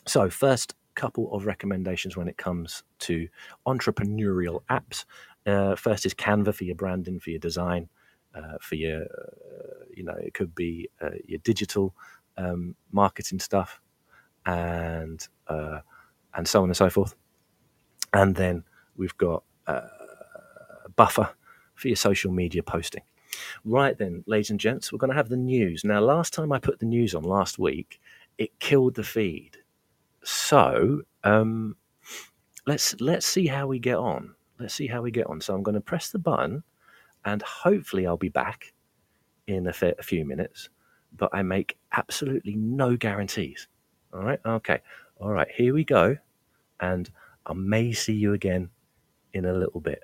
so 0.07 0.29
first 0.29 0.75
couple 0.95 1.33
of 1.33 1.45
recommendations 1.45 2.15
when 2.15 2.27
it 2.27 2.37
comes 2.37 2.83
to 2.99 3.27
entrepreneurial 3.67 4.61
apps. 4.69 5.05
Uh, 5.45 5.75
first 5.75 6.05
is 6.05 6.13
Canva 6.13 6.55
for 6.55 6.63
your 6.63 6.75
branding, 6.75 7.19
for 7.19 7.29
your 7.29 7.39
design, 7.39 7.89
uh, 8.33 8.57
for 8.61 8.75
your, 8.75 9.01
uh, 9.03 9.85
you 9.93 10.03
know, 10.03 10.15
it 10.15 10.33
could 10.33 10.55
be 10.55 10.89
uh, 11.01 11.09
your 11.25 11.39
digital 11.39 11.93
um, 12.37 12.75
marketing 12.91 13.39
stuff, 13.39 13.79
and 14.45 15.27
uh, 15.47 15.79
and 16.33 16.47
so 16.47 16.63
on 16.63 16.69
and 16.69 16.77
so 16.77 16.89
forth. 16.89 17.15
And 18.13 18.35
then 18.35 18.63
we've 18.95 19.17
got 19.17 19.43
uh, 19.67 19.81
Buffer 20.95 21.29
for 21.75 21.87
your 21.87 21.97
social 21.97 22.31
media 22.31 22.63
posting. 22.63 23.03
Right 23.63 23.97
then, 23.97 24.23
ladies 24.27 24.49
and 24.49 24.59
gents, 24.59 24.91
we're 24.91 24.99
going 24.99 25.11
to 25.11 25.17
have 25.17 25.29
the 25.29 25.37
news. 25.37 25.83
Now, 25.83 25.99
last 25.99 26.33
time 26.33 26.51
I 26.51 26.59
put 26.59 26.79
the 26.79 26.85
news 26.85 27.13
on 27.13 27.23
last 27.23 27.59
week, 27.59 27.99
it 28.37 28.57
killed 28.59 28.95
the 28.95 29.03
feed 29.03 29.57
so 30.25 31.03
um, 31.23 31.75
let's 32.65 32.99
let's 32.99 33.25
see 33.25 33.47
how 33.47 33.67
we 33.67 33.79
get 33.79 33.95
on. 33.95 34.33
Let's 34.59 34.73
see 34.73 34.87
how 34.87 35.01
we 35.01 35.11
get 35.11 35.27
on. 35.27 35.39
So 35.39 35.53
I'm 35.53 35.63
going 35.63 35.75
to 35.75 35.81
press 35.81 36.09
the 36.09 36.19
button, 36.19 36.63
and 37.25 37.41
hopefully 37.43 38.07
I'll 38.07 38.17
be 38.17 38.29
back 38.29 38.73
in 39.47 39.67
a, 39.67 39.73
a 39.99 40.03
few 40.03 40.25
minutes. 40.25 40.69
But 41.15 41.29
I 41.31 41.43
make 41.43 41.77
absolutely 41.93 42.55
no 42.55 42.97
guarantees. 42.97 43.67
All 44.13 44.21
right. 44.21 44.39
Okay. 44.45 44.81
All 45.17 45.31
right. 45.31 45.47
Here 45.53 45.73
we 45.73 45.83
go, 45.83 46.17
and 46.79 47.09
I 47.45 47.53
may 47.53 47.93
see 47.93 48.13
you 48.13 48.33
again 48.33 48.69
in 49.33 49.45
a 49.45 49.53
little 49.53 49.79
bit. 49.79 50.03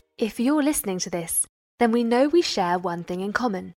If 0.21 0.39
you're 0.39 0.61
listening 0.61 0.99
to 0.99 1.09
this, 1.09 1.47
then 1.79 1.91
we 1.91 2.03
know 2.03 2.27
we 2.27 2.43
share 2.43 2.77
one 2.77 3.03
thing 3.03 3.21
in 3.21 3.33
common 3.33 3.73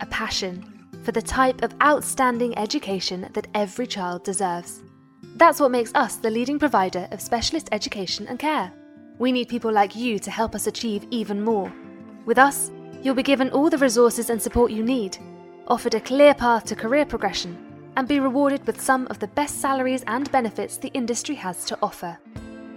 a 0.00 0.06
passion 0.06 0.86
for 1.02 1.10
the 1.10 1.20
type 1.20 1.64
of 1.64 1.74
outstanding 1.82 2.56
education 2.56 3.28
that 3.32 3.48
every 3.54 3.88
child 3.88 4.22
deserves. 4.22 4.84
That's 5.34 5.58
what 5.58 5.72
makes 5.72 5.92
us 5.96 6.14
the 6.14 6.30
leading 6.30 6.60
provider 6.60 7.08
of 7.10 7.20
specialist 7.20 7.70
education 7.72 8.28
and 8.28 8.38
care. 8.38 8.72
We 9.18 9.32
need 9.32 9.48
people 9.48 9.72
like 9.72 9.96
you 9.96 10.20
to 10.20 10.30
help 10.30 10.54
us 10.54 10.68
achieve 10.68 11.08
even 11.10 11.42
more. 11.42 11.72
With 12.24 12.38
us, 12.38 12.70
you'll 13.02 13.16
be 13.16 13.24
given 13.24 13.50
all 13.50 13.68
the 13.68 13.78
resources 13.78 14.30
and 14.30 14.40
support 14.40 14.70
you 14.70 14.84
need, 14.84 15.18
offered 15.66 15.94
a 15.94 16.00
clear 16.00 16.34
path 16.34 16.66
to 16.66 16.76
career 16.76 17.04
progression, 17.04 17.58
and 17.96 18.06
be 18.06 18.20
rewarded 18.20 18.64
with 18.64 18.80
some 18.80 19.08
of 19.10 19.18
the 19.18 19.26
best 19.26 19.60
salaries 19.60 20.04
and 20.06 20.30
benefits 20.30 20.76
the 20.76 20.92
industry 20.94 21.34
has 21.34 21.64
to 21.64 21.76
offer. 21.82 22.16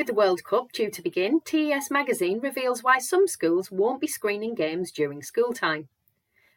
With 0.00 0.06
the 0.06 0.14
World 0.14 0.44
Cup 0.44 0.72
due 0.72 0.90
to 0.92 1.02
begin, 1.02 1.42
TES 1.42 1.90
magazine 1.90 2.40
reveals 2.40 2.82
why 2.82 2.98
some 2.98 3.28
schools 3.28 3.70
won't 3.70 4.00
be 4.00 4.06
screening 4.06 4.54
games 4.54 4.90
during 4.90 5.22
school 5.22 5.52
time. 5.52 5.90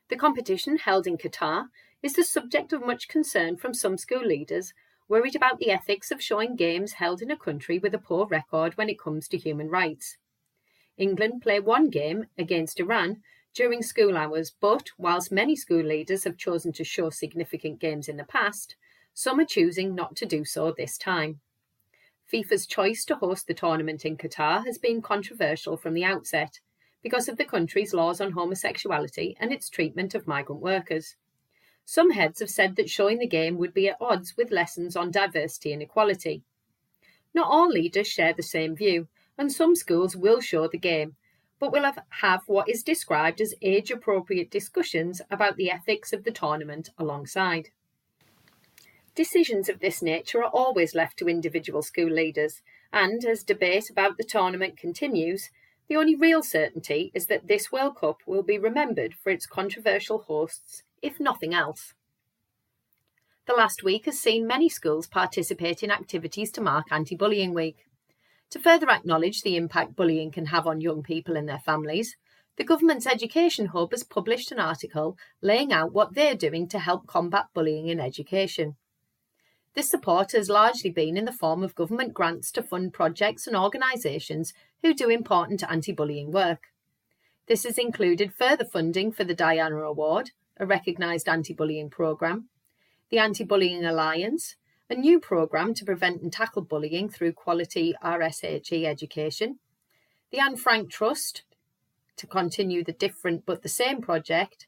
The 0.08 0.16
competition, 0.16 0.78
held 0.78 1.06
in 1.08 1.18
Qatar, 1.18 1.66
is 2.02 2.14
the 2.14 2.24
subject 2.24 2.72
of 2.72 2.86
much 2.86 3.10
concern 3.10 3.58
from 3.58 3.74
some 3.74 3.98
school 3.98 4.26
leaders 4.26 4.74
worried 5.10 5.36
about 5.36 5.60
the 5.60 5.72
ethics 5.72 6.10
of 6.10 6.22
showing 6.22 6.56
games 6.56 6.94
held 6.94 7.22
in 7.22 7.30
a 7.30 7.36
country 7.36 7.80
with 7.80 7.94
a 7.94 8.00
poor 8.00 8.26
record 8.26 8.78
when 8.78 8.88
it 8.88 8.98
comes 8.98 9.28
to 9.28 9.38
human 9.38 9.68
rights. 9.70 10.16
England 10.96 11.42
play 11.42 11.60
one 11.60 11.90
game 11.90 12.28
against 12.38 12.80
Iran 12.80 13.24
during 13.54 13.84
school 13.84 14.16
hours, 14.16 14.54
but 14.58 14.92
whilst 14.98 15.34
many 15.34 15.58
school 15.58 15.84
leaders 15.84 16.24
have 16.24 16.38
chosen 16.38 16.72
to 16.72 16.86
show 16.86 17.10
significant 17.10 17.80
games 17.82 18.08
in 18.08 18.16
the 18.16 18.24
past, 18.24 18.78
some 19.14 19.38
are 19.38 19.44
choosing 19.46 19.94
not 19.94 20.16
to 20.16 20.26
do 20.26 20.46
so 20.46 20.72
this 20.72 20.98
time. 20.98 21.42
FIFA's 22.34 22.66
choice 22.66 23.06
to 23.06 23.16
host 23.16 23.46
the 23.46 23.54
tournament 23.54 24.06
in 24.06 24.18
Qatar 24.18 24.66
has 24.66 24.80
been 24.80 25.04
controversial 25.04 25.78
from 25.78 25.94
the 25.94 26.04
outset 26.04 26.60
because 27.04 27.30
of 27.30 27.38
the 27.38 27.46
country's 27.46 27.94
laws 27.94 28.20
on 28.20 28.32
homosexuality 28.32 29.38
and 29.40 29.54
its 29.54 29.70
treatment 29.70 30.16
of 30.16 30.26
migrant 30.26 30.60
workers. 30.60 31.16
Some 31.86 32.10
heads 32.10 32.40
have 32.40 32.50
said 32.50 32.76
that 32.78 32.90
showing 32.90 33.20
the 33.20 33.28
game 33.28 33.60
would 33.60 33.72
be 33.72 33.88
at 33.88 33.98
odds 34.02 34.36
with 34.36 34.50
lessons 34.50 34.96
on 34.96 35.12
diversity 35.12 35.74
and 35.74 35.84
equality. 35.84 36.42
Not 37.36 37.52
all 37.52 37.70
leaders 37.70 38.08
share 38.08 38.34
the 38.34 38.42
same 38.42 38.76
view, 38.76 39.10
and 39.38 39.52
some 39.52 39.76
schools 39.76 40.16
will 40.16 40.42
show 40.42 40.68
the 40.68 40.80
game, 40.80 41.16
but 41.60 41.72
will 41.72 41.84
have, 41.84 42.00
have 42.10 42.42
what 42.48 42.68
is 42.68 42.82
described 42.82 43.42
as 43.42 43.54
age 43.62 43.92
appropriate 43.92 44.50
discussions 44.50 45.22
about 45.30 45.56
the 45.56 45.70
ethics 45.70 46.14
of 46.14 46.24
the 46.24 46.32
tournament 46.32 46.90
alongside. 46.98 47.70
Decisions 49.16 49.70
of 49.70 49.80
this 49.80 50.02
nature 50.02 50.44
are 50.44 50.50
always 50.50 50.96
left 50.96 51.18
to 51.18 51.30
individual 51.30 51.84
school 51.84 52.10
leaders, 52.10 52.64
and 52.92 53.24
as 53.24 53.44
debate 53.44 53.92
about 53.92 54.18
the 54.18 54.24
tournament 54.24 54.76
continues, 54.76 55.52
the 55.88 55.96
only 55.96 56.16
real 56.16 56.42
certainty 56.42 57.12
is 57.14 57.28
that 57.28 57.48
this 57.48 57.72
World 57.72 57.98
Cup 57.98 58.22
will 58.26 58.42
be 58.42 58.58
remembered 58.58 59.14
for 59.14 59.30
its 59.30 59.46
controversial 59.46 60.24
hosts 60.24 60.82
if 61.04 61.20
nothing 61.20 61.54
else. 61.54 61.94
The 63.46 63.54
last 63.54 63.84
week 63.84 64.06
has 64.06 64.20
seen 64.20 64.48
many 64.48 64.68
schools 64.68 65.06
participate 65.06 65.84
in 65.84 65.92
activities 65.92 66.52
to 66.54 66.62
mark 66.62 66.88
Anti 66.90 67.16
Bullying 67.16 67.54
Week. 67.54 67.86
To 68.50 68.60
further 68.60 68.90
acknowledge 68.90 69.42
the 69.42 69.58
impact 69.58 69.96
bullying 69.96 70.32
can 70.32 70.48
have 70.48 70.66
on 70.66 70.82
young 70.82 71.04
people 71.04 71.36
and 71.36 71.48
their 71.48 71.60
families, 71.60 72.16
the 72.56 72.64
government's 72.64 73.06
Education 73.06 73.68
Hub 73.68 73.92
has 73.92 74.04
published 74.04 74.52
an 74.52 74.60
article 74.60 75.18
laying 75.42 75.72
out 75.72 75.94
what 75.94 76.16
they're 76.16 76.36
doing 76.36 76.68
to 76.70 76.80
help 76.80 77.06
combat 77.06 77.46
bullying 77.54 77.90
in 77.90 78.00
education. 78.00 78.76
This 79.74 79.90
support 79.90 80.34
has 80.34 80.50
largely 80.50 80.92
been 80.92 81.18
in 81.18 81.26
the 81.26 81.32
form 81.32 81.64
of 81.64 81.76
government 81.76 82.14
grants 82.14 82.52
to 82.52 82.64
fund 82.64 82.94
projects 82.94 83.48
and 83.48 83.56
organisations 83.56 84.54
who 84.84 84.94
do 84.94 85.10
important 85.10 85.64
anti 85.68 85.92
bullying 85.92 86.32
work. 86.32 86.68
This 87.48 87.64
has 87.64 87.78
included 87.78 88.34
further 88.34 88.66
funding 88.66 89.12
for 89.12 89.24
the 89.24 89.34
Diana 89.34 89.78
Award, 89.78 90.32
a 90.58 90.66
recognised 90.66 91.28
anti 91.28 91.54
bullying 91.54 91.90
programme, 91.90 92.50
the 93.10 93.18
Anti 93.18 93.44
Bullying 93.44 93.84
Alliance, 93.84 94.56
a 94.90 94.96
new 94.96 95.20
programme 95.20 95.74
to 95.74 95.86
prevent 95.86 96.22
and 96.22 96.32
tackle 96.32 96.62
bullying 96.62 97.10
through 97.10 97.34
quality 97.34 97.96
RSHE 98.04 98.86
education, 98.86 99.60
the 100.32 100.40
Anne 100.40 100.56
Frank 100.56 100.92
Trust 100.92 101.44
to 102.18 102.28
continue 102.28 102.84
the 102.84 102.92
different 102.94 103.46
but 103.46 103.64
the 103.64 103.70
same 103.70 104.02
project, 104.02 104.68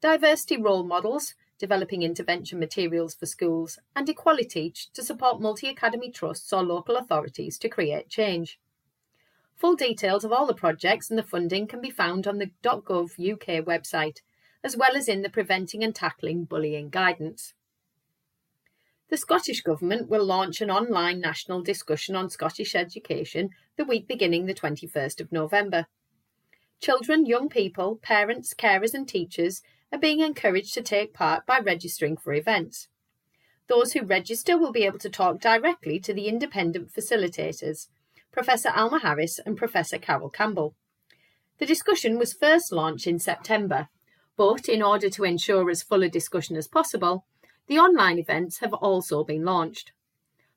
diversity 0.00 0.56
role 0.56 0.84
models, 0.84 1.34
developing 1.62 2.02
intervention 2.02 2.58
materials 2.58 3.14
for 3.14 3.24
schools, 3.24 3.78
and 3.94 4.08
EqualiTeach 4.08 4.90
to 4.90 5.00
support 5.00 5.40
multi 5.40 5.68
academy 5.68 6.10
trusts 6.10 6.52
or 6.52 6.60
local 6.60 6.96
authorities 6.96 7.56
to 7.56 7.68
create 7.68 8.08
change. 8.08 8.58
Full 9.54 9.76
details 9.76 10.24
of 10.24 10.32
all 10.32 10.44
the 10.44 10.54
projects 10.54 11.08
and 11.08 11.16
the 11.16 11.22
funding 11.22 11.68
can 11.68 11.80
be 11.80 11.88
found 11.88 12.26
on 12.26 12.38
the 12.38 12.50
.gov 12.64 13.12
UK 13.12 13.64
website 13.64 14.22
as 14.64 14.76
well 14.76 14.96
as 14.96 15.06
in 15.06 15.22
the 15.22 15.30
Preventing 15.30 15.84
and 15.84 15.94
Tackling 15.94 16.46
Bullying 16.46 16.90
Guidance. 16.90 17.54
The 19.08 19.16
Scottish 19.16 19.60
Government 19.62 20.08
will 20.08 20.24
launch 20.24 20.60
an 20.60 20.70
online 20.70 21.20
national 21.20 21.62
discussion 21.62 22.16
on 22.16 22.28
Scottish 22.28 22.74
education 22.74 23.50
the 23.76 23.84
week 23.84 24.08
beginning 24.08 24.46
the 24.46 24.54
21st 24.54 25.20
of 25.20 25.30
November. 25.30 25.86
Children, 26.80 27.24
young 27.24 27.48
people, 27.48 28.00
parents, 28.02 28.52
carers, 28.52 28.94
and 28.94 29.06
teachers 29.06 29.62
are 29.92 29.98
being 29.98 30.20
encouraged 30.20 30.74
to 30.74 30.82
take 30.82 31.12
part 31.12 31.46
by 31.46 31.58
registering 31.58 32.16
for 32.16 32.32
events. 32.32 32.88
Those 33.68 33.92
who 33.92 34.02
register 34.02 34.58
will 34.58 34.72
be 34.72 34.84
able 34.84 34.98
to 35.00 35.10
talk 35.10 35.40
directly 35.40 36.00
to 36.00 36.14
the 36.14 36.28
independent 36.28 36.92
facilitators, 36.92 37.88
Professor 38.32 38.70
Alma 38.74 39.00
Harris 39.00 39.38
and 39.44 39.56
Professor 39.56 39.98
Carol 39.98 40.30
Campbell. 40.30 40.74
The 41.58 41.66
discussion 41.66 42.18
was 42.18 42.32
first 42.32 42.72
launched 42.72 43.06
in 43.06 43.18
September 43.18 43.88
but 44.36 44.68
in 44.68 44.82
order 44.82 45.10
to 45.10 45.24
ensure 45.24 45.70
as 45.70 45.82
full 45.82 46.02
a 46.02 46.08
discussion 46.08 46.56
as 46.56 46.68
possible, 46.68 47.26
the 47.66 47.78
online 47.78 48.18
events 48.18 48.58
have 48.58 48.72
also 48.74 49.24
been 49.24 49.44
launched. 49.44 49.92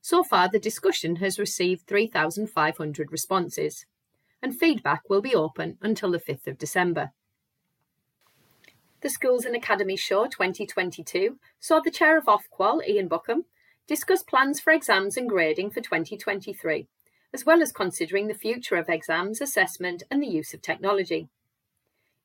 So 0.01 0.23
far, 0.23 0.49
the 0.49 0.59
discussion 0.59 1.17
has 1.17 1.39
received 1.39 1.87
3,500 1.87 3.11
responses, 3.11 3.85
and 4.41 4.57
feedback 4.57 5.09
will 5.09 5.21
be 5.21 5.35
open 5.35 5.77
until 5.81 6.11
the 6.11 6.19
5th 6.19 6.47
of 6.47 6.57
December. 6.57 7.11
The 9.05 9.11
Schools 9.11 9.45
and 9.45 9.55
Academies 9.55 9.99
Show 9.99 10.25
2022 10.25 11.37
saw 11.59 11.79
the 11.79 11.91
Chair 11.91 12.17
of 12.17 12.25
Ofqual, 12.25 12.83
Ian 12.87 13.07
Bauckham, 13.07 13.43
discuss 13.85 14.23
plans 14.23 14.59
for 14.59 14.73
exams 14.73 15.15
and 15.15 15.29
grading 15.29 15.69
for 15.69 15.79
2023, 15.79 16.87
as 17.31 17.45
well 17.45 17.61
as 17.61 17.71
considering 17.71 18.25
the 18.25 18.33
future 18.33 18.77
of 18.77 18.89
exams, 18.89 19.41
assessment, 19.41 20.01
and 20.09 20.23
the 20.23 20.27
use 20.27 20.55
of 20.55 20.63
technology. 20.63 21.29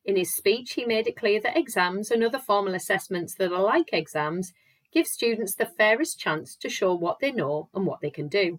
In 0.06 0.16
his 0.16 0.34
speech, 0.34 0.72
he 0.72 0.86
made 0.86 1.06
it 1.06 1.18
clear 1.18 1.38
that 1.42 1.54
exams 1.54 2.10
and 2.10 2.24
other 2.24 2.38
formal 2.38 2.74
assessments 2.74 3.34
that 3.34 3.52
are 3.52 3.62
like 3.62 3.90
exams 3.92 4.54
give 4.90 5.06
students 5.06 5.54
the 5.54 5.66
fairest 5.66 6.18
chance 6.18 6.56
to 6.56 6.70
show 6.70 6.94
what 6.94 7.18
they 7.20 7.30
know 7.30 7.68
and 7.74 7.84
what 7.84 8.00
they 8.00 8.08
can 8.08 8.26
do. 8.26 8.58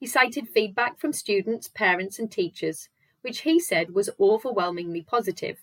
He 0.00 0.06
cited 0.06 0.48
feedback 0.48 0.98
from 0.98 1.12
students, 1.12 1.68
parents, 1.68 2.18
and 2.18 2.32
teachers, 2.32 2.88
which 3.20 3.40
he 3.40 3.60
said 3.60 3.90
was 3.90 4.08
overwhelmingly 4.18 5.02
positive, 5.02 5.58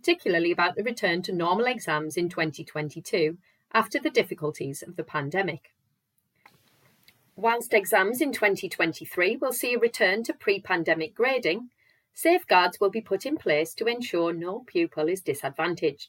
particularly 0.00 0.50
about 0.50 0.76
the 0.76 0.82
return 0.82 1.20
to 1.20 1.30
normal 1.30 1.66
exams 1.66 2.16
in 2.16 2.30
2022 2.30 3.36
after 3.74 4.00
the 4.00 4.08
difficulties 4.08 4.82
of 4.82 4.96
the 4.96 5.04
pandemic. 5.04 5.74
Whilst 7.36 7.74
exams 7.74 8.22
in 8.22 8.32
2023 8.32 9.36
will 9.36 9.52
see 9.52 9.74
a 9.74 9.78
return 9.78 10.22
to 10.24 10.32
pre 10.32 10.58
pandemic 10.58 11.14
grading, 11.14 11.68
Safeguards 12.14 12.80
will 12.80 12.90
be 12.90 13.02
put 13.02 13.26
in 13.26 13.36
place 13.36 13.74
to 13.74 13.86
ensure 13.86 14.32
no 14.32 14.64
pupil 14.66 15.06
is 15.06 15.20
disadvantaged. 15.20 16.08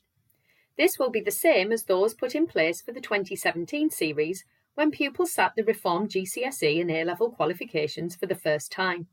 This 0.78 0.98
will 0.98 1.12
be 1.12 1.22
the 1.22 1.30
same 1.30 1.74
as 1.74 1.84
those 1.84 2.14
put 2.14 2.34
in 2.34 2.48
place 2.48 2.82
for 2.82 2.94
the 2.94 3.02
2017 3.02 3.90
series 3.90 4.46
when 4.74 4.90
pupils 4.90 5.34
sat 5.34 5.54
the 5.56 5.66
reformed 5.66 6.10
GCSE 6.10 6.80
and 6.80 6.90
A 6.90 7.04
level 7.04 7.30
qualifications 7.30 8.16
for 8.16 8.26
the 8.26 8.36
first 8.36 8.72
time. 8.72 9.08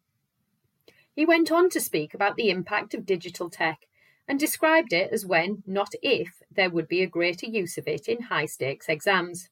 He 1.14 1.26
went 1.26 1.50
on 1.50 1.68
to 1.70 1.80
speak 1.80 2.14
about 2.14 2.36
the 2.36 2.48
impact 2.48 2.94
of 2.94 3.04
digital 3.04 3.50
tech 3.50 3.87
and 4.28 4.38
described 4.38 4.92
it 4.92 5.10
as 5.10 5.24
when, 5.24 5.62
not 5.66 5.94
if, 6.02 6.42
there 6.50 6.68
would 6.68 6.86
be 6.86 7.02
a 7.02 7.06
greater 7.06 7.46
use 7.46 7.78
of 7.78 7.88
it 7.88 8.06
in 8.06 8.24
high 8.24 8.44
stakes 8.44 8.88
exams. 8.88 9.48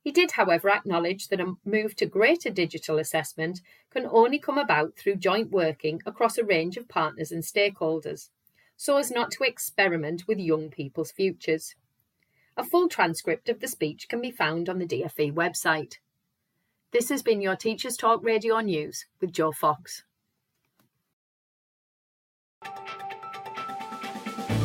He 0.00 0.10
did, 0.10 0.32
however, 0.32 0.70
acknowledge 0.70 1.28
that 1.28 1.40
a 1.40 1.56
move 1.66 1.94
to 1.96 2.06
greater 2.06 2.48
digital 2.48 2.98
assessment 2.98 3.60
can 3.90 4.06
only 4.10 4.38
come 4.38 4.56
about 4.56 4.96
through 4.96 5.16
joint 5.16 5.50
working 5.50 6.00
across 6.06 6.38
a 6.38 6.44
range 6.44 6.78
of 6.78 6.88
partners 6.88 7.30
and 7.30 7.42
stakeholders, 7.42 8.30
so 8.76 8.96
as 8.96 9.10
not 9.10 9.30
to 9.32 9.44
experiment 9.44 10.26
with 10.26 10.38
young 10.38 10.70
people's 10.70 11.12
futures. 11.12 11.74
A 12.56 12.64
full 12.64 12.88
transcript 12.88 13.48
of 13.50 13.60
the 13.60 13.68
speech 13.68 14.08
can 14.08 14.22
be 14.22 14.30
found 14.30 14.68
on 14.68 14.78
the 14.78 14.86
DFE 14.86 15.34
website. 15.34 15.98
This 16.90 17.10
has 17.10 17.22
been 17.22 17.42
your 17.42 17.56
Teachers 17.56 17.98
Talk 17.98 18.24
Radio 18.24 18.58
News 18.60 19.04
with 19.20 19.32
Joe 19.32 19.52
Fox. 19.52 20.04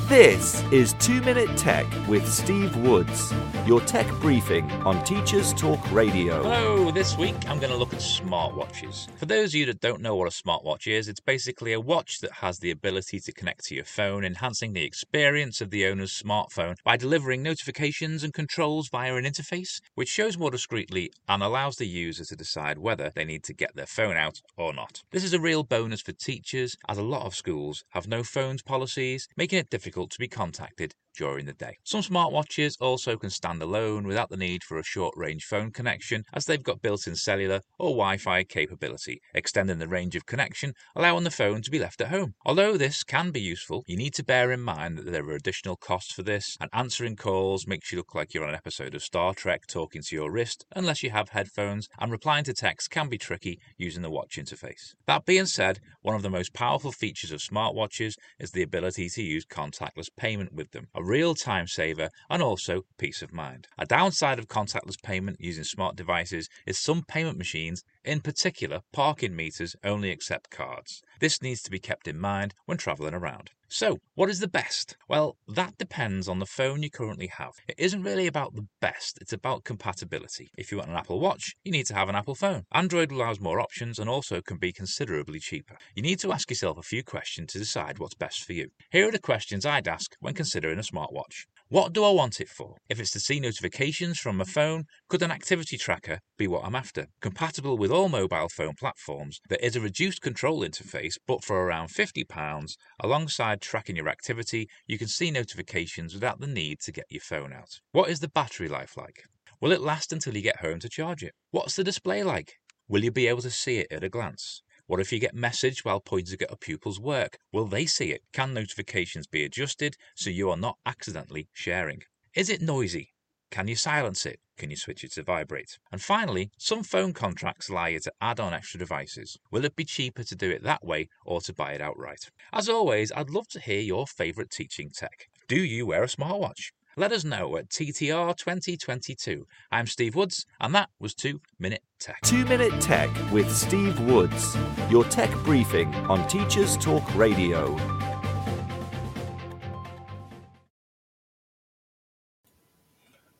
This 0.09 0.61
is 0.71 0.93
2 0.99 1.21
Minute 1.21 1.57
Tech 1.57 1.87
with 2.09 2.29
Steve 2.31 2.75
Woods, 2.75 3.33
your 3.65 3.79
tech 3.79 4.05
briefing 4.19 4.69
on 4.83 5.01
Teachers 5.05 5.53
Talk 5.53 5.79
Radio. 5.91 6.43
Hello, 6.43 6.91
this 6.91 7.17
week 7.17 7.35
I'm 7.47 7.57
going 7.57 7.71
to 7.71 7.77
look 7.77 7.93
at 7.93 7.99
smartwatches. 7.99 9.09
For 9.17 9.25
those 9.25 9.51
of 9.51 9.55
you 9.55 9.65
that 9.67 9.79
don't 9.79 10.01
know 10.01 10.15
what 10.15 10.27
a 10.27 10.31
smartwatch 10.31 10.87
is, 10.87 11.07
it's 11.07 11.21
basically 11.21 11.71
a 11.71 11.79
watch 11.79 12.19
that 12.19 12.33
has 12.33 12.59
the 12.59 12.69
ability 12.69 13.21
to 13.21 13.31
connect 13.31 13.63
to 13.65 13.75
your 13.75 13.85
phone, 13.85 14.25
enhancing 14.25 14.73
the 14.73 14.83
experience 14.83 15.61
of 15.61 15.69
the 15.69 15.87
owner's 15.87 16.11
smartphone 16.11 16.75
by 16.83 16.97
delivering 16.97 17.41
notifications 17.41 18.23
and 18.23 18.33
controls 18.33 18.89
via 18.89 19.15
an 19.15 19.23
interface, 19.23 19.79
which 19.95 20.09
shows 20.09 20.37
more 20.37 20.51
discreetly 20.51 21.11
and 21.29 21.41
allows 21.41 21.77
the 21.77 21.87
user 21.87 22.25
to 22.25 22.35
decide 22.35 22.77
whether 22.77 23.09
they 23.15 23.23
need 23.23 23.43
to 23.43 23.53
get 23.53 23.73
their 23.73 23.87
phone 23.87 24.17
out 24.17 24.41
or 24.57 24.73
not. 24.73 25.01
This 25.11 25.23
is 25.23 25.33
a 25.33 25.39
real 25.39 25.63
bonus 25.63 26.01
for 26.01 26.11
teachers, 26.11 26.75
as 26.89 26.97
a 26.97 27.03
lot 27.03 27.25
of 27.25 27.33
schools 27.33 27.85
have 27.91 28.07
no 28.07 28.21
phones 28.21 28.61
policies, 28.61 29.27
making 29.37 29.59
it 29.59 29.69
difficult 29.69 29.93
difficult 30.03 30.11
to 30.11 30.19
be 30.19 30.27
contacted 30.27 30.93
during 31.17 31.45
the 31.45 31.53
day. 31.53 31.77
Some 31.83 32.01
smartwatches 32.01 32.75
also 32.79 33.17
can 33.17 33.29
stand 33.29 33.61
alone 33.61 34.05
without 34.05 34.29
the 34.29 34.37
need 34.37 34.63
for 34.63 34.77
a 34.77 34.83
short 34.83 35.13
range 35.15 35.43
phone 35.43 35.71
connection 35.71 36.23
as 36.33 36.45
they've 36.45 36.61
got 36.61 36.81
built 36.81 37.07
in 37.07 37.15
cellular 37.15 37.61
or 37.79 37.89
Wi 37.89 38.17
Fi 38.17 38.43
capability, 38.43 39.21
extending 39.33 39.79
the 39.79 39.87
range 39.87 40.15
of 40.15 40.25
connection, 40.25 40.73
allowing 40.95 41.23
the 41.23 41.31
phone 41.31 41.61
to 41.61 41.71
be 41.71 41.79
left 41.79 42.01
at 42.01 42.09
home. 42.09 42.33
Although 42.45 42.77
this 42.77 43.03
can 43.03 43.31
be 43.31 43.41
useful, 43.41 43.83
you 43.87 43.97
need 43.97 44.13
to 44.15 44.23
bear 44.23 44.51
in 44.51 44.61
mind 44.61 44.97
that 44.97 45.11
there 45.11 45.25
are 45.25 45.35
additional 45.35 45.75
costs 45.75 46.13
for 46.13 46.23
this, 46.23 46.57
and 46.59 46.69
answering 46.73 47.15
calls 47.15 47.67
makes 47.67 47.91
you 47.91 47.97
look 47.97 48.15
like 48.15 48.33
you're 48.33 48.43
on 48.43 48.49
an 48.49 48.55
episode 48.55 48.95
of 48.95 49.03
Star 49.03 49.33
Trek 49.33 49.67
talking 49.67 50.01
to 50.01 50.15
your 50.15 50.31
wrist 50.31 50.65
unless 50.75 51.03
you 51.03 51.09
have 51.09 51.29
headphones, 51.29 51.87
and 51.99 52.11
replying 52.11 52.43
to 52.45 52.53
text 52.53 52.89
can 52.89 53.09
be 53.09 53.17
tricky 53.17 53.59
using 53.77 54.01
the 54.01 54.09
watch 54.09 54.37
interface. 54.37 54.93
That 55.07 55.25
being 55.25 55.45
said, 55.45 55.79
one 56.01 56.15
of 56.15 56.21
the 56.21 56.29
most 56.29 56.53
powerful 56.53 56.91
features 56.91 57.31
of 57.31 57.39
smartwatches 57.39 58.15
is 58.39 58.51
the 58.51 58.63
ability 58.63 59.09
to 59.09 59.21
use 59.21 59.45
contactless 59.45 60.09
payment 60.15 60.53
with 60.53 60.71
them. 60.71 60.87
A 60.95 61.02
real 61.03 61.35
time 61.35 61.67
saver, 61.67 62.09
and 62.29 62.41
also 62.41 62.83
peace 62.97 63.21
of 63.21 63.33
mind. 63.33 63.67
A 63.77 63.85
downside 63.85 64.39
of 64.39 64.47
contactless 64.47 65.01
payment 65.01 65.37
using 65.39 65.63
smart 65.63 65.95
devices 65.95 66.49
is 66.65 66.79
some 66.79 67.03
payment 67.03 67.37
machines, 67.37 67.83
in 68.05 68.21
particular 68.21 68.81
parking 68.91 69.35
meters, 69.35 69.75
only 69.83 70.11
accept 70.11 70.49
cards. 70.49 71.01
This 71.19 71.41
needs 71.41 71.61
to 71.63 71.71
be 71.71 71.79
kept 71.79 72.07
in 72.07 72.19
mind 72.19 72.53
when 72.65 72.77
travelling 72.77 73.13
around. 73.13 73.51
So, 73.69 73.97
what 74.13 74.29
is 74.29 74.39
the 74.39 74.47
best? 74.47 74.95
Well, 75.09 75.35
that 75.47 75.79
depends 75.79 76.27
on 76.27 76.37
the 76.37 76.45
phone 76.45 76.83
you 76.83 76.91
currently 76.91 77.25
have. 77.25 77.53
It 77.67 77.73
isn't 77.79 78.03
really 78.03 78.27
about 78.27 78.53
the 78.53 78.67
best, 78.81 79.17
it's 79.19 79.33
about 79.33 79.63
compatibility. 79.63 80.51
If 80.55 80.71
you 80.71 80.77
want 80.77 80.91
an 80.91 80.95
Apple 80.95 81.19
Watch, 81.19 81.55
you 81.63 81.71
need 81.71 81.87
to 81.87 81.95
have 81.95 82.07
an 82.07 82.15
Apple 82.15 82.35
phone. 82.35 82.65
Android 82.71 83.11
allows 83.11 83.39
more 83.39 83.59
options 83.59 83.97
and 83.97 84.07
also 84.07 84.41
can 84.41 84.57
be 84.57 84.71
considerably 84.71 85.39
cheaper. 85.39 85.75
You 85.95 86.03
need 86.03 86.19
to 86.19 86.31
ask 86.31 86.51
yourself 86.51 86.77
a 86.77 86.83
few 86.83 87.03
questions 87.03 87.51
to 87.53 87.57
decide 87.57 87.97
what's 87.97 88.13
best 88.13 88.43
for 88.43 88.53
you. 88.53 88.67
Here 88.91 89.07
are 89.07 89.11
the 89.11 89.17
questions 89.17 89.65
I'd 89.65 89.87
ask 89.87 90.15
when 90.19 90.35
considering 90.35 90.77
a 90.77 90.83
smartwatch. 90.83 91.45
What 91.73 91.91
do 91.91 92.03
I 92.03 92.11
want 92.11 92.39
it 92.39 92.49
for? 92.49 92.77
If 92.87 92.99
it's 92.99 93.09
to 93.13 93.19
see 93.19 93.39
notifications 93.39 94.19
from 94.19 94.37
my 94.37 94.43
phone, 94.43 94.83
could 95.09 95.23
an 95.23 95.31
activity 95.31 95.75
tracker 95.75 96.19
be 96.37 96.45
what 96.45 96.63
I'm 96.63 96.75
after? 96.75 97.07
Compatible 97.19 97.79
with 97.79 97.89
all 97.89 98.09
mobile 98.09 98.47
phone 98.47 98.75
platforms, 98.77 99.39
there 99.49 99.57
is 99.59 99.75
a 99.75 99.81
reduced 99.81 100.21
control 100.21 100.59
interface, 100.59 101.15
but 101.25 101.43
for 101.43 101.65
around 101.65 101.87
£50, 101.87 102.75
alongside 102.99 103.59
tracking 103.59 103.95
your 103.95 104.07
activity, 104.07 104.67
you 104.85 104.99
can 104.99 105.07
see 105.07 105.31
notifications 105.31 106.13
without 106.13 106.39
the 106.39 106.45
need 106.45 106.79
to 106.81 106.91
get 106.91 107.05
your 107.09 107.21
phone 107.21 107.51
out. 107.51 107.79
What 107.91 108.11
is 108.11 108.19
the 108.19 108.29
battery 108.29 108.67
life 108.67 108.95
like? 108.95 109.23
Will 109.59 109.71
it 109.71 109.81
last 109.81 110.13
until 110.13 110.35
you 110.35 110.43
get 110.43 110.57
home 110.57 110.77
to 110.77 110.89
charge 110.89 111.23
it? 111.23 111.33
What's 111.49 111.75
the 111.75 111.83
display 111.83 112.21
like? 112.21 112.53
Will 112.87 113.03
you 113.03 113.11
be 113.11 113.25
able 113.25 113.41
to 113.41 113.49
see 113.49 113.79
it 113.79 113.87
at 113.89 114.03
a 114.03 114.09
glance? 114.09 114.61
What 114.85 114.99
if 114.99 115.13
you 115.13 115.19
get 115.19 115.33
messaged 115.33 115.85
while 115.85 116.01
pointing 116.01 116.41
at 116.41 116.51
a 116.51 116.57
pupil's 116.57 116.99
work? 116.99 117.37
Will 117.53 117.65
they 117.65 117.85
see 117.85 118.11
it? 118.11 118.21
Can 118.33 118.53
notifications 118.53 119.27
be 119.27 119.45
adjusted 119.45 119.95
so 120.13 120.29
you 120.29 120.49
are 120.49 120.57
not 120.57 120.77
accidentally 120.85 121.47
sharing? 121.53 122.03
Is 122.35 122.49
it 122.49 122.61
noisy? 122.61 123.13
Can 123.49 123.69
you 123.69 123.77
silence 123.77 124.25
it? 124.25 124.39
Can 124.57 124.69
you 124.69 124.75
switch 124.75 125.03
it 125.05 125.13
to 125.13 125.23
vibrate? 125.23 125.77
And 125.91 126.01
finally, 126.01 126.51
some 126.57 126.83
phone 126.83 127.13
contracts 127.13 127.69
allow 127.69 127.85
you 127.85 127.99
to 128.01 128.11
add 128.19 128.41
on 128.41 128.53
extra 128.53 128.77
devices. 128.77 129.37
Will 129.51 129.63
it 129.63 129.75
be 129.75 129.85
cheaper 129.85 130.23
to 130.23 130.35
do 130.35 130.49
it 130.49 130.63
that 130.63 130.83
way 130.83 131.07
or 131.25 131.39
to 131.41 131.53
buy 131.53 131.73
it 131.73 131.81
outright? 131.81 132.29
As 132.51 132.67
always, 132.67 133.11
I'd 133.13 133.29
love 133.29 133.47
to 133.49 133.61
hear 133.61 133.79
your 133.79 134.05
favourite 134.05 134.49
teaching 134.49 134.89
tech. 134.89 135.27
Do 135.47 135.63
you 135.63 135.85
wear 135.85 136.03
a 136.03 136.07
smartwatch? 136.07 136.71
Let 136.95 137.11
us 137.11 137.23
know 137.23 137.57
at 137.57 137.69
TTR 137.69 138.37
2022. 138.37 139.47
I'm 139.71 139.87
Steve 139.87 140.13
Woods, 140.13 140.45
and 140.61 140.75
that 140.75 140.89
was 140.99 141.15
2 141.15 141.41
Minute 141.57 141.81
Tech. 141.99 142.19
2 142.21 142.45
Minute 142.45 142.79
Tech 142.79 143.09
with 143.31 143.51
Steve 143.51 143.99
Woods, 144.01 144.55
your 144.91 145.03
tech 145.05 145.31
briefing 145.43 145.91
on 145.95 146.27
Teachers 146.27 146.77
Talk 146.77 147.03
Radio. 147.15 147.75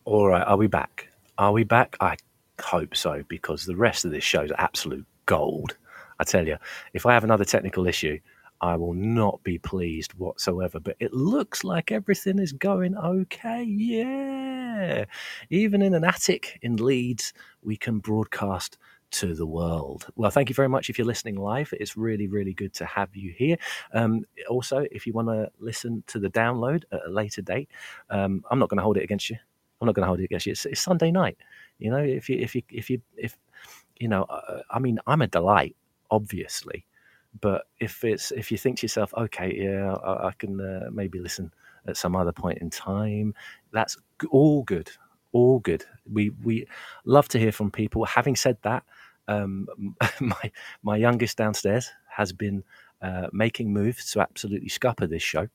All 0.06 0.30
right, 0.30 0.48
are 0.48 0.58
we 0.58 0.66
back? 0.66 1.10
Are 1.38 1.52
we 1.52 1.64
back? 1.64 1.96
I 2.02 2.18
hope 2.60 2.96
so, 2.96 3.24
because 3.28 3.66
the 3.66 3.76
rest 3.76 4.04
of 4.04 4.10
this 4.10 4.24
show 4.24 4.42
is 4.42 4.52
absolute 4.58 5.06
gold. 5.28 5.78
I 6.20 6.24
tell 6.24 6.48
you, 6.48 6.58
if 6.94 7.06
I 7.06 7.14
have 7.14 7.24
another 7.24 7.46
technical 7.46 7.86
issue, 7.86 8.20
I 8.64 8.78
will 8.78 8.94
not 8.94 9.44
be 9.44 9.60
pleased 9.60 10.14
whatsoever. 10.14 10.80
But 10.80 10.96
it 11.02 11.14
looks 11.14 11.66
like 11.66 11.92
everything 11.92 12.40
is 12.40 12.54
going 12.54 12.96
okay. 12.96 13.62
Yeah. 13.62 15.04
Even 15.50 15.82
in 15.82 15.94
an 15.94 16.06
attic 16.06 16.60
in 16.62 16.78
Leeds, 16.78 17.34
we 17.62 17.76
can 17.76 18.00
broadcast 18.00 18.78
to 19.12 19.36
the 19.36 19.46
world. 19.46 20.08
Well, 20.16 20.32
thank 20.32 20.48
you 20.48 20.56
very 20.56 20.70
much 20.70 20.90
if 20.90 20.98
you're 20.98 21.06
listening 21.06 21.36
live. 21.36 21.74
It's 21.78 21.98
really, 21.98 22.28
really 22.28 22.54
good 22.54 22.74
to 22.76 22.86
have 22.86 23.14
you 23.14 23.34
here. 23.38 23.58
Um, 23.94 24.26
also, 24.50 24.86
if 24.94 25.06
you 25.06 25.12
want 25.12 25.28
to 25.28 25.52
listen 25.60 26.02
to 26.08 26.18
the 26.18 26.30
download 26.30 26.84
at 26.94 27.02
a 27.06 27.10
later 27.10 27.42
date, 27.42 27.70
um, 28.12 28.46
I'm 28.50 28.60
not 28.60 28.70
going 28.70 28.78
to 28.78 28.84
hold 28.84 28.96
it 28.96 29.04
against 29.04 29.30
you. 29.30 29.36
I'm 29.82 29.88
not 29.88 29.96
going 29.96 30.04
to 30.04 30.08
hold 30.08 30.22
it 30.22 30.24
against 30.24 30.46
you. 30.46 30.54
It's, 30.54 30.66
it's, 30.66 30.80
Sunday 30.80 31.12
night. 31.12 31.38
You 31.80 31.92
know, 31.92 31.98
if 31.98 32.30
you, 32.30 32.38
if 32.40 32.56
you, 32.56 32.62
if 32.72 32.90
you, 32.90 33.02
if, 33.18 33.38
you 34.00 34.08
know, 34.08 34.24
uh, 34.24 34.62
I 34.72 34.80
mean, 34.80 35.00
I'm 35.06 35.22
a 35.22 35.28
delight, 35.28 35.76
obviously. 36.10 36.86
But 37.42 37.64
if 37.80 38.04
it's 38.04 38.32
if 38.32 38.52
you 38.52 38.58
think 38.58 38.80
to 38.80 38.86
yourself, 38.86 39.14
okay, 39.16 39.54
yeah, 39.58 39.94
I, 39.96 40.28
I 40.28 40.32
can 40.38 40.60
uh, 40.62 40.90
maybe 40.92 41.20
listen 41.20 41.52
at 41.88 41.98
some 41.98 42.16
other 42.16 42.32
point 42.32 42.60
in 42.60 42.70
time, 42.70 43.34
that's 43.72 43.98
all 44.32 44.64
good, 44.64 44.90
all 45.32 45.60
good. 45.60 45.84
We 46.12 46.32
we 46.44 46.68
love 47.06 47.28
to 47.30 47.40
hear 47.40 47.52
from 47.52 47.72
people. 47.72 48.06
Having 48.06 48.36
said 48.38 48.58
that, 48.64 48.84
um, 49.28 49.68
my 50.20 50.52
my 50.84 50.98
youngest 50.98 51.38
downstairs 51.38 51.92
has 52.10 52.32
been 52.32 52.64
uh, 53.02 53.28
making 53.34 53.74
moves 53.74 54.12
to 54.12 54.22
absolutely 54.22 54.70
scupper 54.70 55.08
this 55.08 55.24
show. 55.24 55.48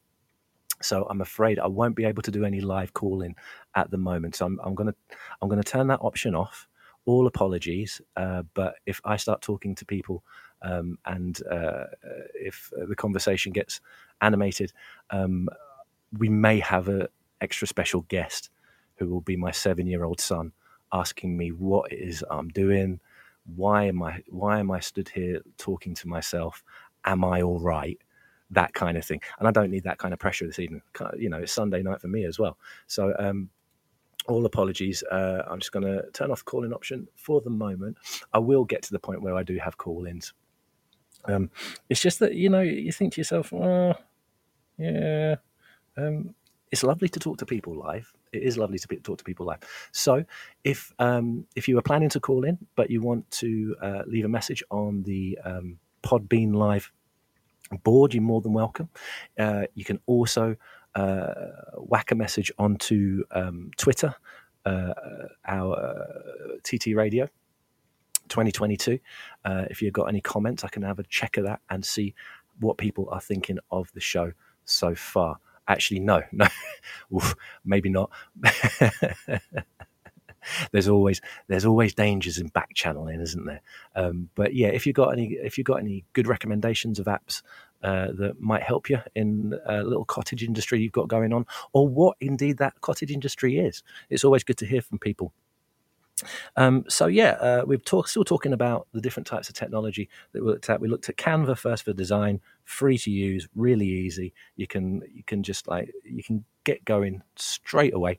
So 0.81 1.07
I'm 1.11 1.21
afraid 1.21 1.59
I 1.59 1.67
won't 1.67 1.97
be 1.97 2.05
able 2.05 2.23
to 2.23 2.31
do 2.31 2.45
any 2.45 2.61
live 2.61 2.95
calling 2.95 3.35
at 3.75 3.91
the 3.91 3.99
moment. 3.99 4.37
So 4.37 4.47
I'm, 4.47 4.61
I'm 4.63 4.75
gonna 4.75 4.95
I'm 5.41 5.49
gonna 5.49 5.63
turn 5.63 5.89
that 5.89 6.01
option 6.03 6.35
off. 6.35 6.69
All 7.09 7.27
apologies, 7.27 8.03
uh, 8.17 8.43
but 8.53 8.75
if 8.85 9.01
I 9.03 9.17
start 9.17 9.41
talking 9.41 9.75
to 9.77 9.87
people 9.87 10.23
um, 10.61 10.99
and 11.07 11.41
uh, 11.51 11.85
if 12.35 12.71
the 12.87 12.95
conversation 12.95 13.51
gets 13.51 13.81
animated, 14.21 14.75
um, 15.09 15.49
we 16.19 16.29
may 16.29 16.61
have 16.61 16.89
an 16.89 17.07
extra 17.41 17.67
special 17.67 18.03
guest 18.09 18.51
who 18.97 19.09
will 19.09 19.23
be 19.23 19.39
my 19.39 19.53
seven-year-old 19.53 20.21
son 20.21 20.53
asking 20.93 21.35
me 21.35 21.49
what 21.51 21.91
it 21.91 21.97
is 21.97 22.23
I'm 22.31 22.49
doing. 22.49 23.01
Why 23.57 23.85
am 23.85 24.03
I? 24.03 24.23
Why 24.29 24.61
am 24.61 24.71
I 24.71 24.81
stood 24.81 25.09
here 25.09 25.41
talking 25.57 25.95
to 25.95 26.09
myself? 26.09 26.63
Am 27.07 27.25
I 27.25 27.41
all 27.41 27.59
right? 27.59 27.99
That 28.51 28.75
kind 28.75 28.99
of 28.99 29.05
thing. 29.07 29.23
And 29.39 29.49
I 29.49 29.51
don't 29.51 29.71
need 29.71 29.85
that 29.85 29.99
kind 29.99 30.13
of 30.13 30.21
pressure 30.21 30.47
this 30.47 30.59
evening. 30.59 30.83
You 31.17 31.31
know, 31.31 31.39
it's 31.39 31.53
Sunday 31.53 31.83
night 31.83 32.03
for 32.03 32.09
me 32.09 32.27
as 32.27 32.39
well. 32.39 32.59
So 32.87 33.15
um, 33.19 33.49
all 34.29 34.45
apologies. 34.47 35.03
Uh, 35.11 35.43
I'm 35.49 35.59
just 35.59 35.73
going 35.73 35.85
to 35.85 36.05
turn 36.13 36.31
off 36.31 36.41
the 36.41 36.51
calling 36.51 36.73
option 36.73 37.09
for 37.17 37.41
the 37.41 37.51
moment. 37.51 37.97
I 38.33 38.39
will 38.39 38.65
get 38.65 38.83
to 38.83 38.93
the 38.93 38.99
point 38.99 39.23
where 39.23 39.35
I 39.35 39.43
do 39.43 39.59
have 39.59 39.77
call 39.77 40.07
ins. 40.07 40.33
Um, 41.25 41.51
it's 41.89 42.01
just 42.01 42.21
that 42.21 42.35
you 42.35 42.49
know 42.49 42.61
you 42.61 42.93
think 42.93 43.15
to 43.15 43.21
yourself, 43.21 43.53
oh, 43.53 43.95
yeah, 44.79 45.37
um, 45.97 46.35
it's 46.71 46.83
lovely 46.83 47.09
to 47.09 47.19
talk 47.19 47.39
to 47.39 47.47
people 47.47 47.75
live. 47.75 48.13
It 48.33 48.43
is 48.43 48.59
lovely 48.59 48.79
to 48.79 48.89
be, 48.89 48.97
talk 48.97 49.19
to 49.19 49.25
people 49.25 49.47
live. 49.47 49.61
So, 49.93 50.25
if 50.65 50.93
um, 50.99 51.47
if 51.57 51.67
you 51.67 51.79
are 51.79 51.83
planning 51.83 52.11
to 52.11 52.21
call 52.21 52.45
in, 52.45 52.59
but 52.77 52.91
you 52.91 53.01
want 53.01 53.31
to 53.33 53.77
uh, 53.83 54.03
leave 54.07 54.25
a 54.25 54.29
message 54.29 54.63
on 54.71 55.03
the 55.03 55.39
um, 55.45 55.79
Podbean 56.03 56.55
Live 56.55 56.93
board, 57.83 58.15
you're 58.15 58.23
more 58.23 58.41
than 58.41 58.53
welcome. 58.53 58.89
Uh, 59.39 59.65
you 59.75 59.85
can 59.85 60.01
also 60.07 60.57
uh, 60.95 61.35
whack 61.77 62.11
a 62.11 62.15
message 62.15 62.51
onto 62.59 63.25
um, 63.31 63.71
Twitter, 63.77 64.15
uh, 64.65 64.93
our 65.47 65.77
uh, 65.77 66.57
TT 66.63 66.95
Radio 66.95 67.29
2022. 68.29 68.99
Uh, 69.45 69.65
if 69.71 69.83
you've 69.83 69.93
got 69.93 70.05
any 70.05 70.21
comments, 70.21 70.65
I 70.65 70.69
can 70.69 70.83
have 70.83 70.99
a 70.99 71.05
check 71.05 71.37
of 71.37 71.45
that 71.45 71.61
and 71.71 71.85
see 71.85 72.15
what 72.61 72.79
people 72.79 73.09
are 73.11 73.21
thinking 73.21 73.59
of 73.71 73.91
the 73.93 74.01
show 74.01 74.33
so 74.65 74.95
far. 74.95 75.39
Actually, 75.67 76.01
no, 76.01 76.23
no, 76.33 76.47
Oof, 77.15 77.35
maybe 77.65 77.89
not. 77.89 78.11
there's 80.73 80.89
always 80.89 81.21
there's 81.49 81.65
always 81.65 81.95
dangers 81.95 82.39
in 82.39 82.49
back 82.49 82.71
channeling, 82.75 83.21
isn't 83.21 83.45
there? 83.45 83.61
Um, 83.95 84.31
but 84.35 84.55
yeah, 84.55 84.69
if 84.69 84.87
you 84.87 84.93
got 84.93 85.13
any 85.13 85.33
if 85.33 85.59
you 85.59 85.65
got 85.65 85.81
any 85.81 86.05
good 86.13 86.27
recommendations 86.27 86.99
of 86.99 87.07
apps 87.07 87.43
uh, 87.83 88.09
that 88.15 88.41
might 88.41 88.63
help 88.63 88.91
you 88.91 88.99
in 89.15 89.59
a 89.67 89.83
little 89.83 90.05
cottage 90.05 90.43
industry 90.43 90.81
you've 90.81 90.93
got 90.93 91.09
going 91.09 91.33
on, 91.33 91.47
or 91.73 91.89
what 91.89 92.17
indeed 92.21 92.59
that 92.59 92.81
cottage 92.81 93.11
industry 93.11 93.59
is, 93.59 93.83
it's 94.11 94.25
always 94.25 94.45
good 94.45 94.59
to 94.59 94.67
hear 94.67 94.83
from 94.83 94.99
people. 94.99 95.33
Um, 96.57 96.85
so 96.89 97.07
yeah, 97.07 97.33
uh, 97.41 97.63
we're 97.67 97.79
talk, 97.79 98.09
still 98.09 98.25
talking 98.25 98.53
about 98.53 98.89
the 98.93 99.01
different 99.01 99.27
types 99.27 99.49
of 99.49 99.55
technology 99.55 100.09
that 100.33 100.43
we 100.43 100.51
looked 100.51 100.69
at. 100.69 100.81
We 100.81 100.89
looked 100.89 101.09
at 101.09 101.17
Canva 101.17 101.57
first 101.57 101.85
for 101.85 101.93
design, 101.93 102.41
free 102.65 102.99
to 102.99 103.11
use, 103.11 103.49
really 103.55 103.87
easy. 103.87 104.35
You 104.57 104.67
can 104.67 105.03
you 105.13 105.23
can 105.25 105.43
just 105.43 105.69
like 105.69 105.93
you 106.05 106.23
can 106.23 106.45
get 106.65 106.85
going 106.85 107.23
straight 107.37 107.95
away. 107.95 108.19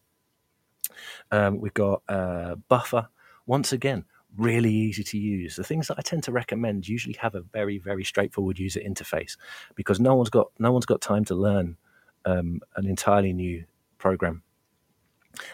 Um, 1.31 1.59
we've 1.59 1.73
got 1.73 2.01
uh, 2.07 2.55
Buffer. 2.67 3.09
Once 3.45 3.73
again, 3.73 4.05
really 4.39 4.73
easy 4.73 5.03
to 5.03 5.17
use. 5.17 5.55
The 5.55 5.63
things 5.63 5.87
that 5.87 5.99
I 5.99 6.01
tend 6.01 6.23
to 6.23 6.31
recommend 6.31 6.87
usually 6.87 7.15
have 7.19 7.35
a 7.35 7.41
very, 7.41 7.77
very 7.77 8.03
straightforward 8.03 8.57
user 8.57 8.79
interface 8.79 9.37
because 9.75 9.99
no 9.99 10.15
one's 10.15 10.29
got 10.29 10.51
no 10.57 10.71
one's 10.71 10.85
got 10.85 11.01
time 11.01 11.25
to 11.25 11.35
learn 11.35 11.77
um, 12.25 12.61
an 12.75 12.87
entirely 12.87 13.33
new 13.33 13.65
program. 13.97 14.43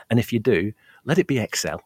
And 0.09 0.19
if 0.19 0.31
you 0.31 0.39
do, 0.39 0.73
let 1.03 1.17
it 1.17 1.27
be 1.27 1.39
Excel. 1.39 1.81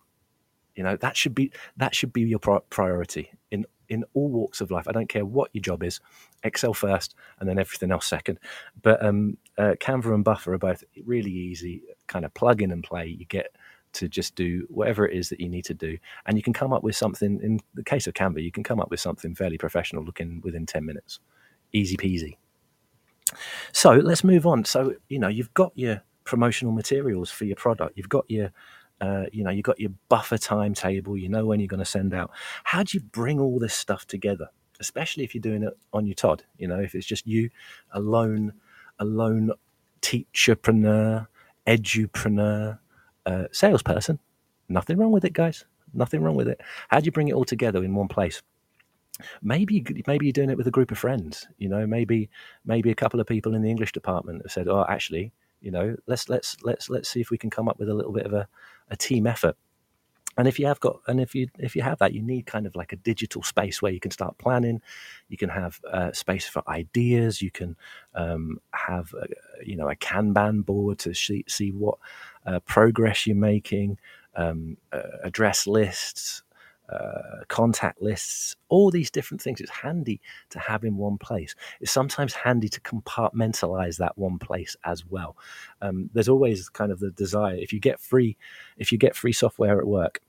You 0.76 0.84
know 0.84 0.96
that 0.98 1.18
should 1.18 1.36
be 1.36 1.52
that 1.78 1.96
should 1.96 2.14
be 2.14 2.22
your 2.22 2.40
priority 2.40 3.32
in 3.52 3.66
in 3.90 4.06
all 4.14 4.30
walks 4.30 4.62
of 4.62 4.72
life. 4.72 4.88
I 4.88 4.92
don't 4.92 5.10
care 5.10 5.26
what 5.26 5.50
your 5.52 5.62
job 5.62 5.84
is, 5.84 6.00
Excel 6.44 6.74
first, 6.74 7.16
and 7.40 7.50
then 7.50 7.60
everything 7.60 7.92
else 7.92 8.06
second. 8.06 8.40
But 8.82 9.04
um, 9.04 9.38
uh, 9.58 9.74
Canva 9.82 10.14
and 10.14 10.24
Buffer 10.24 10.54
are 10.54 10.60
both 10.60 10.84
really 11.06 11.32
easy, 11.32 11.82
kind 12.08 12.24
of 12.24 12.34
plug 12.34 12.62
in 12.62 12.72
and 12.72 12.84
play. 12.84 13.08
You 13.08 13.26
get 13.26 13.56
to 13.94 14.08
just 14.08 14.36
do 14.36 14.66
whatever 14.70 15.08
it 15.08 15.18
is 15.18 15.30
that 15.30 15.40
you 15.40 15.50
need 15.50 15.66
to 15.66 15.74
do. 15.74 15.98
And 16.26 16.38
you 16.38 16.44
can 16.44 16.54
come 16.54 16.74
up 16.74 16.84
with 16.84 16.96
something, 16.96 17.40
in 17.42 17.60
the 17.74 17.84
case 17.84 18.08
of 18.08 18.14
Canva, 18.14 18.44
you 18.44 18.52
can 18.52 18.64
come 18.64 18.80
up 18.80 18.90
with 18.90 19.00
something 19.00 19.36
fairly 19.36 19.58
professional 19.58 20.04
looking 20.04 20.42
within 20.44 20.66
10 20.66 20.86
minutes. 20.86 21.20
Easy 21.74 21.98
peasy. 21.98 22.38
So 23.72 23.92
let's 23.92 24.24
move 24.24 24.48
on. 24.48 24.66
So, 24.66 24.96
you 25.08 25.20
know, 25.20 25.28
you've 25.28 25.54
got 25.54 25.72
your 25.76 26.02
promotional 26.24 26.74
materials 26.74 27.32
for 27.32 27.46
your 27.46 27.56
product, 27.56 27.98
you've 27.98 28.10
got 28.10 28.26
your 28.30 28.52
uh, 29.02 29.26
you 29.32 29.44
know, 29.44 29.50
you've 29.50 29.64
got 29.64 29.80
your 29.80 29.92
buffer 30.10 30.38
timetable, 30.38 31.18
you 31.18 31.30
know 31.30 31.46
when 31.46 31.60
you're 31.60 31.68
going 31.68 31.80
to 31.80 31.86
send 31.86 32.14
out. 32.14 32.32
How 32.66 32.84
do 32.84 32.98
you 32.98 33.02
bring 33.02 33.40
all 33.40 33.58
this 33.58 33.74
stuff 33.74 34.06
together? 34.06 34.50
Especially 34.82 35.24
if 35.24 35.34
you're 35.34 35.42
doing 35.42 35.64
it 35.64 35.74
on 35.94 36.06
your 36.06 36.16
Todd, 36.16 36.44
you 36.58 36.68
know, 36.68 36.80
if 36.80 36.96
it's 36.96 37.06
just 37.06 37.26
you 37.26 37.50
alone, 37.94 38.54
alone 39.00 39.52
teacherpreneur, 40.02 41.28
edupreneur, 41.68 42.80
salesperson. 43.52 44.20
Nothing 44.68 44.98
wrong 44.98 45.12
with 45.12 45.26
it, 45.26 45.34
guys. 45.34 45.66
Nothing 45.94 46.22
wrong 46.22 46.36
with 46.36 46.48
it. 46.48 46.62
How 46.90 47.00
do 47.00 47.06
you 47.06 47.12
bring 47.12 47.28
it 47.28 47.34
all 47.34 47.46
together 47.46 47.84
in 47.84 47.96
one 47.96 48.08
place? 48.08 48.42
Maybe 49.42 49.84
maybe 50.08 50.28
you're 50.28 50.34
doing 50.34 50.50
it 50.50 50.58
with 50.58 50.68
a 50.68 50.72
group 50.72 50.92
of 50.92 50.98
friends. 50.98 51.48
You 51.58 51.68
know, 51.68 51.86
maybe 51.86 52.30
maybe 52.66 52.92
a 52.92 52.96
couple 52.96 53.20
of 53.20 53.28
people 53.28 53.54
in 53.54 53.62
the 53.62 53.70
English 53.70 53.92
department 53.92 54.44
have 54.44 54.52
said, 54.52 54.68
"Oh, 54.68 54.86
actually, 54.88 55.34
you 55.62 55.72
know, 55.72 55.96
let's 56.08 56.30
let's 56.30 56.56
let's 56.64 56.90
let's 56.90 57.10
see 57.10 57.20
if 57.20 57.30
we 57.30 57.38
can 57.38 57.50
come 57.50 57.68
up 57.68 57.80
with 57.80 57.90
a 57.90 57.94
little 57.94 58.14
bit 58.14 58.26
of 58.26 58.34
a, 58.34 58.48
a 58.90 58.96
team 58.96 59.28
effort." 59.28 59.58
and 60.40 60.48
if 60.48 60.58
you 60.58 60.66
have 60.66 60.80
got 60.80 61.02
and 61.08 61.20
if 61.20 61.36
you 61.36 61.48
if 61.60 61.76
you 61.76 61.82
have 61.82 62.00
that 62.00 62.14
you 62.14 62.22
need 62.22 62.46
kind 62.46 62.66
of 62.66 62.76
like 62.76 62.94
a 62.94 62.96
digital 62.98 63.44
space 63.44 63.82
where 63.82 63.92
you 63.92 64.00
can 64.00 64.10
start 64.12 64.38
planning 64.38 64.82
you 65.28 65.38
can 65.38 65.50
have 65.50 65.80
uh, 65.92 66.12
space 66.14 66.48
for 66.48 66.64
ideas 66.70 67.42
you 67.42 67.52
can 67.52 67.76
um, 68.16 68.58
have 68.74 69.14
a, 69.14 69.28
you 69.66 69.76
know 69.76 69.90
a 69.90 69.96
kanban 69.96 70.66
board 70.66 70.98
to 70.98 71.14
see, 71.14 71.44
see 71.48 71.72
what 71.72 71.98
uh, 72.50 72.60
progress 72.62 73.28
you're 73.28 73.36
making 73.36 73.98
um, 74.36 74.78
uh, 74.92 75.02
address 75.24 75.68
lists 75.68 76.44
uh, 76.90 77.44
contact 77.50 78.02
lists, 78.02 78.56
all 78.68 78.90
these 78.90 79.12
different 79.12 79.40
things. 79.40 79.62
It's 79.62 79.70
handy 79.70 80.20
to 80.50 80.58
have 80.58 80.84
in 80.84 80.98
one 80.98 81.20
place. 81.20 81.54
It's 81.80 81.92
sometimes 81.92 82.34
handy 82.34 82.68
to 82.70 82.82
compartmentalize 82.82 83.98
that 83.98 84.18
one 84.18 84.40
place 84.40 84.76
as 84.84 85.06
well. 85.06 85.38
Um, 85.84 86.10
there's 86.14 86.30
always 86.30 86.68
kind 86.70 86.92
of 86.92 87.00
the 87.00 87.12
desire 87.12 87.56
if 87.56 87.72
you 87.72 87.80
get 87.80 88.00
free, 88.00 88.38
if 88.78 88.92
you 88.92 88.98
get 88.98 89.16
free 89.16 89.34
software 89.34 89.80
at 89.80 89.86
work, 89.86 90.20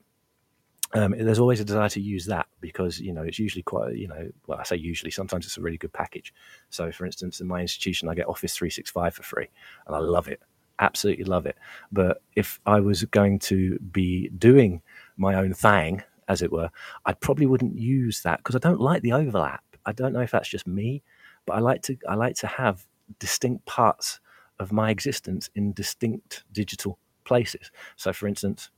um, 0.93 1.15
there's 1.17 1.39
always 1.39 1.59
a 1.59 1.65
desire 1.65 1.89
to 1.89 2.01
use 2.01 2.25
that 2.25 2.47
because 2.59 2.99
you 2.99 3.13
know 3.13 3.23
it's 3.23 3.39
usually 3.39 3.63
quite 3.63 3.95
you 3.95 4.09
know 4.09 4.29
well 4.45 4.59
I 4.59 4.63
say 4.63 4.75
usually 4.75 5.09
sometimes 5.09 5.45
it's 5.45 5.57
a 5.57 5.61
really 5.61 5.77
good 5.77 5.93
package. 5.93 6.33
So 6.69 6.91
for 6.91 7.05
instance, 7.05 7.39
in 7.39 7.47
my 7.47 7.61
institution, 7.61 8.09
I 8.09 8.13
get 8.13 8.27
Office 8.27 8.55
365 8.55 9.15
for 9.15 9.23
free, 9.23 9.47
and 9.87 9.95
I 9.95 9.99
love 9.99 10.27
it, 10.27 10.41
absolutely 10.81 11.23
love 11.23 11.45
it. 11.45 11.57
But 11.91 12.21
if 12.35 12.59
I 12.65 12.79
was 12.79 13.05
going 13.05 13.39
to 13.39 13.79
be 13.79 14.29
doing 14.29 14.81
my 15.17 15.35
own 15.35 15.53
thing, 15.53 16.03
as 16.27 16.41
it 16.41 16.51
were, 16.51 16.69
I 17.05 17.13
probably 17.13 17.45
wouldn't 17.45 17.77
use 17.77 18.21
that 18.21 18.39
because 18.39 18.55
I 18.55 18.59
don't 18.59 18.81
like 18.81 19.01
the 19.01 19.13
overlap. 19.13 19.63
I 19.85 19.91
don't 19.91 20.13
know 20.13 20.21
if 20.21 20.31
that's 20.31 20.49
just 20.49 20.67
me, 20.67 21.03
but 21.45 21.53
I 21.53 21.59
like 21.59 21.81
to 21.83 21.97
I 22.07 22.15
like 22.15 22.35
to 22.37 22.47
have 22.47 22.85
distinct 23.19 23.65
parts 23.65 24.19
of 24.59 24.71
my 24.71 24.89
existence 24.91 25.49
in 25.55 25.73
distinct 25.73 26.43
digital 26.51 26.97
places. 27.23 27.71
So 27.95 28.11
for 28.13 28.27
instance. 28.27 28.69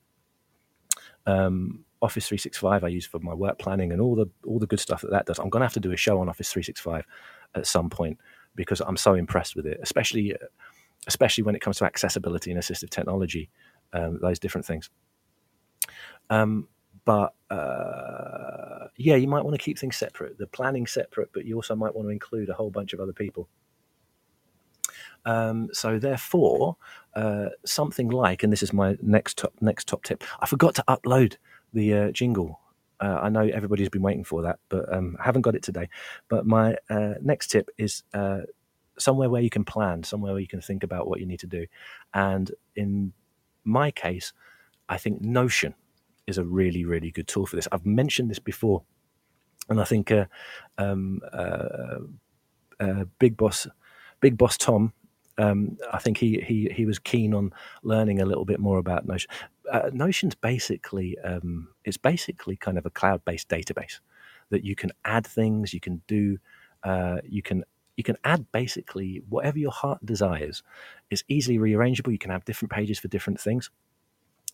Um, 1.25 1.85
Office 2.01 2.27
365 2.27 2.83
I 2.83 2.89
use 2.89 3.05
for 3.05 3.19
my 3.19 3.33
work 3.33 3.57
planning 3.57 3.93
and 3.93 4.01
all 4.01 4.13
the 4.13 4.25
all 4.45 4.59
the 4.59 4.67
good 4.67 4.81
stuff 4.81 5.01
that 5.01 5.11
that 5.11 5.25
does. 5.25 5.39
I'm 5.39 5.49
going 5.49 5.61
to 5.61 5.65
have 5.65 5.73
to 5.73 5.79
do 5.79 5.93
a 5.93 5.97
show 5.97 6.19
on 6.19 6.27
Office 6.27 6.51
365 6.51 7.05
at 7.55 7.65
some 7.65 7.89
point 7.89 8.17
because 8.55 8.81
I'm 8.81 8.97
so 8.97 9.13
impressed 9.13 9.55
with 9.55 9.65
it, 9.65 9.79
especially 9.81 10.35
especially 11.07 11.43
when 11.43 11.55
it 11.55 11.61
comes 11.61 11.77
to 11.77 11.85
accessibility 11.85 12.51
and 12.51 12.59
assistive 12.59 12.89
technology, 12.89 13.49
um, 13.93 14.19
those 14.21 14.39
different 14.39 14.65
things. 14.65 14.89
Um, 16.29 16.67
but 17.05 17.33
uh, 17.49 18.87
yeah, 18.97 19.15
you 19.15 19.27
might 19.27 19.43
want 19.43 19.55
to 19.55 19.63
keep 19.63 19.77
things 19.77 19.97
separate, 19.97 20.37
the 20.37 20.47
planning 20.47 20.87
separate, 20.87 21.31
but 21.33 21.45
you 21.45 21.55
also 21.55 21.75
might 21.75 21.95
want 21.95 22.07
to 22.07 22.11
include 22.11 22.49
a 22.49 22.53
whole 22.53 22.71
bunch 22.71 22.93
of 22.93 22.99
other 22.99 23.13
people. 23.13 23.49
Um, 25.25 25.69
so 25.71 25.99
therefore, 25.99 26.77
uh, 27.15 27.49
something 27.65 28.09
like, 28.09 28.43
and 28.43 28.51
this 28.51 28.63
is 28.63 28.73
my 28.73 28.97
next 29.01 29.37
top 29.37 29.53
next 29.61 29.87
top 29.87 30.03
tip. 30.03 30.23
I 30.39 30.45
forgot 30.45 30.75
to 30.75 30.83
upload 30.87 31.37
the 31.73 31.93
uh, 31.93 32.11
jingle. 32.11 32.59
Uh, 32.99 33.19
I 33.21 33.29
know 33.29 33.41
everybody's 33.41 33.89
been 33.89 34.01
waiting 34.01 34.23
for 34.23 34.41
that, 34.43 34.59
but 34.69 34.91
um, 34.93 35.17
I 35.19 35.23
haven't 35.23 35.41
got 35.41 35.55
it 35.55 35.63
today. 35.63 35.89
But 36.29 36.45
my 36.45 36.77
uh, 36.89 37.15
next 37.21 37.47
tip 37.47 37.69
is 37.77 38.03
uh, 38.13 38.41
somewhere 38.97 39.29
where 39.29 39.41
you 39.41 39.49
can 39.49 39.65
plan, 39.65 40.03
somewhere 40.03 40.33
where 40.33 40.41
you 40.41 40.47
can 40.47 40.61
think 40.61 40.83
about 40.83 41.07
what 41.07 41.19
you 41.19 41.25
need 41.25 41.39
to 41.39 41.47
do. 41.47 41.65
And 42.13 42.51
in 42.75 43.13
my 43.63 43.91
case, 43.91 44.33
I 44.89 44.97
think 44.97 45.21
Notion 45.21 45.73
is 46.27 46.37
a 46.37 46.43
really, 46.43 46.85
really 46.85 47.11
good 47.11 47.27
tool 47.27 47.45
for 47.45 47.55
this. 47.55 47.67
I've 47.71 47.85
mentioned 47.85 48.29
this 48.29 48.39
before, 48.39 48.83
and 49.69 49.79
I 49.79 49.83
think 49.83 50.11
uh, 50.11 50.25
um, 50.77 51.21
uh, 52.79 53.05
Big 53.19 53.37
Boss, 53.37 53.67
Big 54.19 54.37
Boss 54.37 54.57
Tom 54.57 54.93
um, 55.37 55.77
I 55.91 55.99
think 55.99 56.17
he, 56.17 56.39
he 56.41 56.69
he 56.73 56.85
was 56.85 56.99
keen 56.99 57.33
on 57.33 57.53
learning 57.81 58.21
a 58.21 58.25
little 58.25 58.45
bit 58.45 58.59
more 58.59 58.77
about 58.77 59.07
Notion. 59.07 59.29
Uh, 59.71 59.89
Notion's 59.91 60.35
basically 60.35 61.17
um, 61.19 61.69
it's 61.85 61.97
basically 61.97 62.55
kind 62.55 62.77
of 62.77 62.85
a 62.85 62.91
cloud-based 62.91 63.49
database 63.49 63.99
that 64.49 64.63
you 64.63 64.75
can 64.75 64.91
add 65.05 65.25
things, 65.25 65.73
you 65.73 65.79
can 65.79 66.01
do, 66.07 66.37
uh, 66.83 67.17
you 67.23 67.41
can 67.41 67.63
you 67.95 68.03
can 68.03 68.17
add 68.23 68.51
basically 68.51 69.21
whatever 69.29 69.59
your 69.59 69.71
heart 69.71 70.03
desires. 70.05 70.63
It's 71.09 71.23
easily 71.27 71.57
rearrangeable. 71.57 72.11
You 72.11 72.17
can 72.17 72.31
have 72.31 72.45
different 72.45 72.71
pages 72.71 72.99
for 72.99 73.07
different 73.07 73.39
things. 73.39 73.69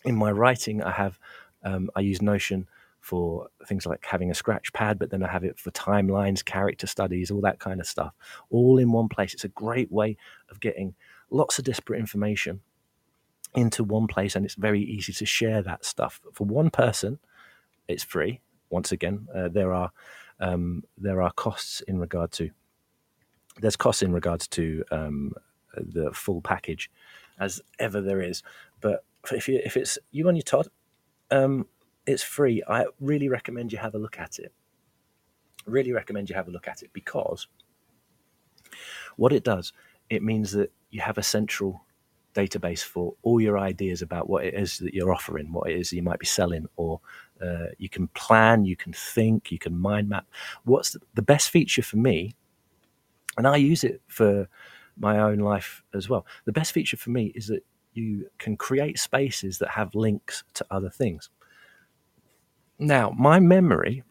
In 0.04 0.16
my 0.16 0.32
writing, 0.32 0.84
I 0.84 0.92
have 0.92 1.20
um, 1.64 1.90
I 1.96 2.02
use 2.02 2.22
Notion 2.22 2.68
for 3.02 3.48
things 3.66 3.86
like 3.86 4.06
having 4.06 4.30
a 4.30 4.36
scratch 4.36 4.74
pad, 4.74 5.00
but 5.00 5.10
then 5.10 5.24
I 5.24 5.32
have 5.32 5.44
it 5.44 5.58
for 5.58 5.72
timelines, 5.72 6.44
character 6.44 6.88
studies, 6.88 7.32
all 7.32 7.42
that 7.42 7.60
kind 7.60 7.80
of 7.80 7.88
stuff, 7.88 8.14
all 8.50 8.78
in 8.78 8.92
one 8.92 9.08
place. 9.08 9.34
It's 9.34 9.46
a 9.46 9.50
great 9.50 9.92
way 9.92 10.18
of 10.50 10.60
getting 10.60 10.96
lots 11.30 11.60
of 11.60 11.66
disparate 11.66 12.00
information 12.00 12.62
into 13.56 13.84
one 13.84 14.08
place, 14.08 14.36
and 14.36 14.46
it's 14.46 14.56
very 14.56 14.82
easy 14.82 15.14
to 15.14 15.26
share 15.26 15.62
that 15.62 15.86
stuff. 15.86 16.22
For 16.34 16.46
one 16.46 16.70
person, 16.70 17.20
it's 17.88 18.04
free. 18.04 18.42
Once 18.70 18.92
again, 18.92 19.28
uh, 19.34 19.48
there 19.50 19.74
are 19.74 19.92
um, 20.40 20.84
there 20.98 21.22
are 21.22 21.32
costs 21.32 21.82
in 21.82 22.00
regard 22.00 22.32
to 22.34 22.52
there's 23.62 23.76
costs 23.76 24.02
in 24.02 24.12
regards 24.12 24.48
to 24.50 24.84
um, 24.92 25.34
the 25.76 26.12
full 26.14 26.42
package, 26.42 26.90
as 27.40 27.62
ever 27.80 28.02
there 28.02 28.22
is. 28.22 28.44
But 28.82 29.04
if 29.32 29.48
you 29.48 29.60
if 29.64 29.78
it's 29.78 29.98
you 30.12 30.28
on 30.28 30.36
your 30.36 30.44
Todd, 30.44 30.68
um, 31.32 31.68
it's 32.06 32.24
free. 32.24 32.64
I 32.68 32.86
really 33.00 33.30
recommend 33.30 33.72
you 33.72 33.78
have 33.78 33.96
a 33.96 34.00
look 34.00 34.20
at 34.20 34.40
it. 34.40 34.54
Really 35.66 35.92
recommend 35.92 36.30
you 36.30 36.36
have 36.36 36.48
a 36.48 36.52
look 36.52 36.68
at 36.68 36.82
it 36.82 36.92
because 36.94 37.48
what 39.18 39.34
it 39.34 39.44
does, 39.44 39.74
it 40.10 40.24
means 40.24 40.52
that 40.54 40.72
you 40.90 41.02
have 41.02 41.18
a 41.18 41.24
central 41.24 41.86
database 42.34 42.84
for 42.84 43.16
all 43.24 43.42
your 43.42 43.60
ideas 43.60 44.02
about 44.02 44.30
what 44.30 44.46
it 44.46 44.54
is 44.54 44.78
that 44.80 44.94
you're 44.94 45.14
offering, 45.14 45.52
what 45.52 45.70
it 45.70 45.78
is 45.78 45.92
you 45.92 46.04
might 46.04 46.20
be 46.20 46.26
selling, 46.26 46.66
or 46.76 47.02
uh, 47.42 47.68
you 47.78 47.90
can 47.90 48.08
plan, 48.10 48.66
you 48.66 48.76
can 48.76 48.94
think, 48.94 49.52
you 49.52 49.60
can 49.60 49.78
mind 49.78 50.10
map. 50.10 50.26
What's 50.64 50.92
the, 50.92 51.00
the 51.16 51.22
best 51.22 51.50
feature 51.50 51.82
for 51.82 51.98
me, 51.98 52.36
and 53.40 53.48
I 53.48 53.56
use 53.56 53.86
it 53.86 54.02
for 54.08 54.50
my 54.98 55.18
own 55.18 55.40
life 55.40 55.82
as 55.94 56.10
well. 56.10 56.26
The 56.44 56.52
best 56.52 56.74
feature 56.74 56.98
for 56.98 57.10
me 57.10 57.32
is 57.34 57.48
that 57.48 57.66
you 57.94 58.30
can 58.38 58.58
create 58.58 59.00
spaces 59.00 59.60
that 59.60 59.70
have 59.70 59.96
links 59.96 60.44
to 60.56 60.66
other 60.70 60.90
things. 60.90 61.30
Now, 62.78 63.16
my 63.18 63.40
memory 63.40 64.04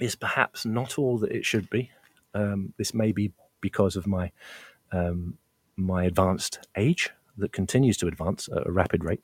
is 0.00 0.16
perhaps 0.16 0.66
not 0.66 0.98
all 0.98 1.16
that 1.18 1.30
it 1.30 1.46
should 1.46 1.70
be. 1.70 1.92
Um, 2.34 2.72
this 2.76 2.92
may 2.92 3.12
be 3.12 3.30
because 3.60 3.94
of 3.94 4.06
my 4.08 4.32
um, 4.90 5.38
my 5.76 6.02
advanced 6.04 6.66
age 6.76 7.10
that 7.36 7.52
continues 7.52 7.96
to 7.98 8.08
advance 8.08 8.48
at 8.48 8.66
a 8.66 8.72
rapid 8.72 9.04
rate. 9.04 9.22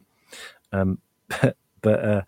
Um, 0.73 0.99
but, 1.29 1.57
but 1.83 2.05
uh, 2.05 2.23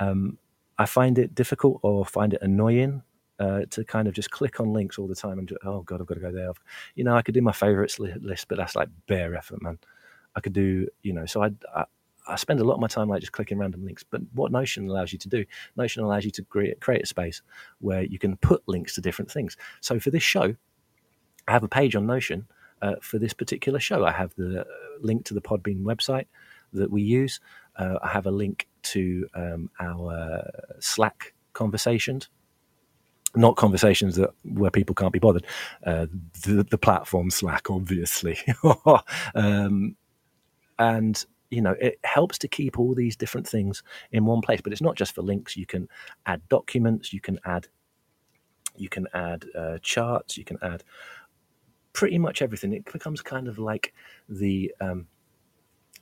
um, 0.00 0.38
I 0.78 0.86
find 0.86 1.18
it 1.18 1.34
difficult 1.34 1.80
or 1.82 2.06
find 2.06 2.32
it 2.32 2.40
annoying 2.40 3.02
uh, 3.38 3.62
to 3.70 3.84
kind 3.84 4.08
of 4.08 4.14
just 4.14 4.30
click 4.30 4.60
on 4.60 4.72
links 4.72 4.98
all 4.98 5.06
the 5.06 5.14
time 5.14 5.38
and 5.38 5.48
just, 5.48 5.60
oh 5.64 5.82
god, 5.82 6.00
I've 6.00 6.06
got 6.06 6.14
to 6.14 6.20
go 6.20 6.32
there. 6.32 6.52
You 6.94 7.04
know, 7.04 7.14
I 7.16 7.22
could 7.22 7.34
do 7.34 7.42
my 7.42 7.52
favorites 7.52 7.98
list, 7.98 8.48
but 8.48 8.56
that's 8.58 8.76
like 8.76 8.88
bare 9.06 9.34
effort, 9.34 9.62
man. 9.62 9.78
I 10.34 10.40
could 10.40 10.52
do, 10.52 10.88
you 11.02 11.12
know, 11.12 11.26
so 11.26 11.42
I, 11.42 11.50
I, 11.74 11.84
I 12.28 12.36
spend 12.36 12.60
a 12.60 12.64
lot 12.64 12.74
of 12.74 12.80
my 12.80 12.88
time 12.88 13.08
like 13.08 13.20
just 13.20 13.32
clicking 13.32 13.58
random 13.58 13.84
links. 13.84 14.04
But 14.08 14.22
what 14.34 14.52
Notion 14.52 14.88
allows 14.88 15.12
you 15.12 15.18
to 15.18 15.28
do, 15.28 15.44
Notion 15.76 16.02
allows 16.02 16.24
you 16.24 16.30
to 16.32 16.42
create, 16.44 16.80
create 16.80 17.02
a 17.02 17.06
space 17.06 17.42
where 17.80 18.02
you 18.02 18.18
can 18.18 18.36
put 18.36 18.62
links 18.66 18.94
to 18.94 19.00
different 19.00 19.30
things. 19.30 19.56
So 19.80 20.00
for 20.00 20.10
this 20.10 20.22
show, 20.22 20.54
I 21.48 21.52
have 21.52 21.62
a 21.62 21.68
page 21.68 21.94
on 21.94 22.06
Notion 22.06 22.46
uh, 22.82 22.96
for 23.00 23.18
this 23.18 23.32
particular 23.32 23.78
show. 23.78 24.04
I 24.04 24.12
have 24.12 24.34
the 24.36 24.62
uh, 24.62 24.64
link 25.00 25.24
to 25.26 25.34
the 25.34 25.40
Podbean 25.40 25.82
website 25.82 26.26
that 26.72 26.90
we 26.90 27.02
use. 27.02 27.40
Uh, 27.76 27.98
I 28.02 28.08
have 28.08 28.26
a 28.26 28.30
link 28.30 28.66
to 28.82 29.28
um, 29.34 29.70
our 29.80 30.50
Slack 30.80 31.34
conversations 31.52 32.28
not 33.34 33.56
conversations 33.56 34.16
that 34.16 34.30
where 34.44 34.70
people 34.70 34.94
can't 34.94 35.12
be 35.12 35.18
bothered. 35.18 35.46
Uh, 35.84 36.06
the, 36.44 36.66
the 36.70 36.78
platform 36.78 37.30
Slack, 37.30 37.70
obviously, 37.70 38.38
um, 39.34 39.96
and 40.78 41.24
you 41.50 41.60
know 41.62 41.74
it 41.80 41.98
helps 42.04 42.38
to 42.38 42.48
keep 42.48 42.78
all 42.78 42.94
these 42.94 43.16
different 43.16 43.46
things 43.46 43.82
in 44.12 44.24
one 44.24 44.40
place. 44.40 44.60
But 44.60 44.72
it's 44.72 44.82
not 44.82 44.96
just 44.96 45.14
for 45.14 45.22
links. 45.22 45.56
You 45.56 45.66
can 45.66 45.88
add 46.26 46.42
documents. 46.48 47.12
You 47.12 47.20
can 47.20 47.38
add 47.44 47.68
you 48.76 48.88
can 48.88 49.06
add 49.14 49.44
uh, 49.56 49.78
charts. 49.82 50.36
You 50.36 50.44
can 50.44 50.58
add 50.62 50.84
pretty 51.92 52.18
much 52.18 52.42
everything. 52.42 52.72
It 52.72 52.90
becomes 52.92 53.22
kind 53.22 53.48
of 53.48 53.58
like 53.58 53.94
the 54.28 54.72
um, 54.80 55.06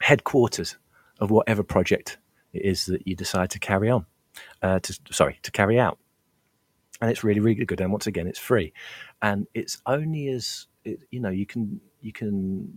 headquarters 0.01 0.77
of 1.21 1.31
whatever 1.31 1.63
project 1.63 2.19
it 2.53 2.65
is 2.65 2.87
that 2.87 3.07
you 3.07 3.15
decide 3.15 3.51
to 3.51 3.59
carry 3.59 3.91
on. 3.91 4.07
Uh, 4.63 4.81
to 4.81 4.99
sorry, 5.11 5.39
to 5.43 5.53
carry 5.53 5.79
out, 5.79 5.99
and 7.01 7.11
it's 7.11 7.25
really 7.25 7.41
really 7.41 7.65
good. 7.65 7.81
And 7.81 7.93
once 7.93 8.07
again, 8.07 8.27
it's 8.27 8.39
free, 8.39 8.73
and 9.23 9.47
it's 9.55 9.81
only 9.87 10.29
as 10.29 10.67
it, 10.85 11.01
you 11.11 11.21
know 11.21 11.31
you 11.31 11.47
can 11.47 11.81
you 12.01 12.13
can 12.13 12.71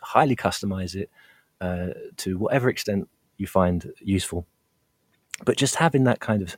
highly 0.00 0.36
customize 0.36 0.94
it 0.94 1.10
uh, 1.60 1.88
to 2.18 2.38
whatever 2.38 2.68
extent 2.68 3.08
you 3.36 3.46
find 3.46 3.92
useful. 4.00 4.46
But 5.44 5.56
just 5.56 5.76
having 5.76 6.04
that 6.04 6.20
kind 6.20 6.42
of 6.42 6.56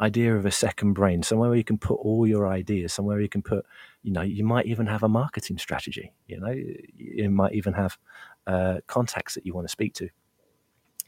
idea 0.00 0.34
of 0.36 0.46
a 0.46 0.50
second 0.50 0.94
brain, 0.94 1.22
somewhere 1.22 1.50
where 1.50 1.58
you 1.58 1.64
can 1.64 1.78
put 1.78 1.94
all 1.94 2.26
your 2.26 2.48
ideas, 2.48 2.92
somewhere 2.92 3.20
you 3.20 3.28
can 3.28 3.42
put, 3.42 3.64
you 4.02 4.12
know, 4.12 4.22
you 4.22 4.44
might 4.44 4.66
even 4.66 4.86
have 4.86 5.02
a 5.02 5.08
marketing 5.08 5.58
strategy. 5.58 6.12
You 6.26 6.40
know, 6.40 6.54
you 6.96 7.30
might 7.30 7.54
even 7.54 7.74
have 7.74 7.98
uh, 8.46 8.78
contacts 8.86 9.34
that 9.34 9.46
you 9.46 9.54
want 9.54 9.66
to 9.66 9.72
speak 9.72 9.94
to 9.94 10.08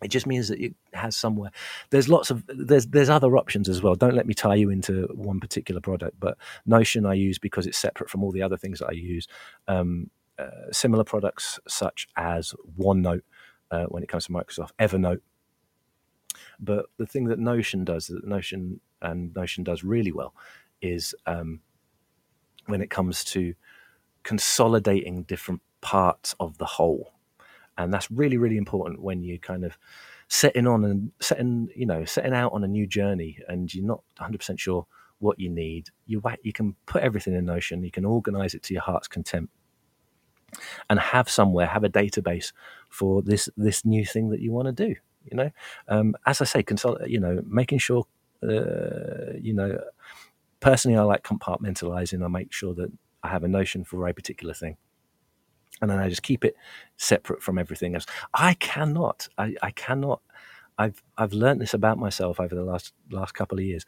it 0.03 0.09
just 0.09 0.27
means 0.27 0.49
that 0.49 0.61
it 0.61 0.75
has 0.93 1.17
somewhere 1.17 1.51
there's 1.91 2.09
lots 2.09 2.31
of 2.31 2.45
there's 2.49 2.87
there's 2.87 3.09
other 3.09 3.37
options 3.37 3.69
as 3.69 3.83
well. 3.83 3.95
Don't 3.95 4.15
let 4.15 4.27
me 4.27 4.35
tie 4.35 4.55
you 4.55 4.71
into 4.71 5.09
one 5.15 5.41
particular 5.41 5.81
product 5.81 6.19
but 6.21 6.37
notion 6.67 7.07
i 7.07 7.15
use 7.15 7.39
because 7.39 7.67
it's 7.67 7.79
separate 7.79 8.11
from 8.11 8.23
all 8.23 8.33
the 8.33 8.43
other 8.43 8.57
things 8.57 8.79
that 8.81 8.89
i 8.89 8.93
use. 8.93 9.27
Um, 9.69 10.11
uh, 10.39 10.71
similar 10.71 11.03
products 11.03 11.59
such 11.67 12.09
as 12.17 12.53
onenote 12.79 13.23
uh, 13.71 13.85
when 13.87 14.03
it 14.03 14.09
comes 14.09 14.27
to 14.27 14.33
microsoft 14.33 14.71
evernote. 14.79 15.21
But 16.61 16.87
the 16.99 17.07
thing 17.07 17.25
that 17.25 17.39
notion 17.39 17.85
does 17.85 18.09
that 18.09 18.27
notion 18.27 18.81
and 19.01 19.35
notion 19.35 19.65
does 19.65 19.83
really 19.83 20.13
well 20.13 20.35
is 20.83 21.15
um, 21.27 21.61
when 22.67 22.83
it 22.83 22.91
comes 22.91 23.25
to 23.25 23.55
consolidating 24.23 25.23
different 25.23 25.63
parts 25.81 26.35
of 26.41 26.59
the 26.59 26.67
whole 26.67 27.13
and 27.79 27.93
that's 27.93 28.11
really 28.11 28.37
really 28.37 28.57
important 28.57 29.01
when 29.01 29.23
you 29.23 29.39
kind 29.39 29.65
of 29.65 29.77
setting 30.29 30.67
on 30.67 30.85
and 30.85 31.13
setting 31.21 31.69
you 31.75 31.87
know 31.87 32.05
setting 32.05 32.33
out 32.33 32.53
on 32.53 32.65
a 32.65 32.69
new 32.69 32.87
journey 32.87 33.39
and 33.49 33.73
you're 33.75 33.85
not 33.85 34.03
100% 34.21 34.59
sure 34.59 34.87
what 35.19 35.39
you 35.39 35.49
need 35.49 35.89
you 36.07 36.23
you 36.43 36.53
can 36.53 36.75
put 36.87 37.03
everything 37.03 37.35
in 37.35 37.45
notion 37.45 37.85
you 37.85 37.91
can 37.91 38.05
organize 38.05 38.55
it 38.55 38.63
to 38.63 38.75
your 38.75 38.83
heart's 38.83 39.09
content 39.09 39.49
and 40.91 40.99
have 40.99 41.29
somewhere 41.29 41.67
have 41.67 41.85
a 41.85 41.89
database 41.89 42.53
for 42.89 43.23
this 43.23 43.49
this 43.57 43.85
new 43.85 44.05
thing 44.05 44.31
that 44.31 44.41
you 44.41 44.53
want 44.53 44.67
to 44.67 44.73
do 44.73 44.95
you 45.25 45.37
know? 45.37 45.51
Um, 45.89 46.15
as 46.25 46.41
i 46.41 46.45
say 46.45 46.63
consult 46.63 47.07
you 47.07 47.21
know 47.21 47.43
making 47.47 47.79
sure 47.79 48.05
uh, 48.43 49.33
you 49.41 49.55
know 49.55 49.79
personally 50.61 50.97
i 50.97 51.03
like 51.03 51.23
compartmentalizing. 51.23 52.25
I 52.25 52.29
make 52.29 52.53
sure 52.53 52.75
that 52.75 52.93
i 53.23 53.29
have 53.29 53.45
a 53.45 53.49
notion 53.49 53.85
for 53.85 54.07
a 54.07 54.13
particular 54.13 54.55
thing 54.55 54.77
and 55.81 55.91
then 55.91 55.99
I 55.99 56.09
just 56.09 56.23
keep 56.23 56.45
it 56.45 56.57
separate 56.97 57.43
from 57.43 57.59
everything 57.59 57.95
else. 57.95 58.07
I 58.35 58.55
cannot. 58.55 59.29
I, 59.37 59.55
I 59.63 59.71
cannot. 59.71 60.23
I've 60.79 61.03
I've 61.17 61.33
learned 61.33 61.61
this 61.61 61.75
about 61.75 61.99
myself 61.99 62.41
over 62.41 62.55
the 62.55 62.65
last 62.65 62.93
last 63.11 63.33
couple 63.33 63.59
of 63.59 63.65
years. 63.65 63.85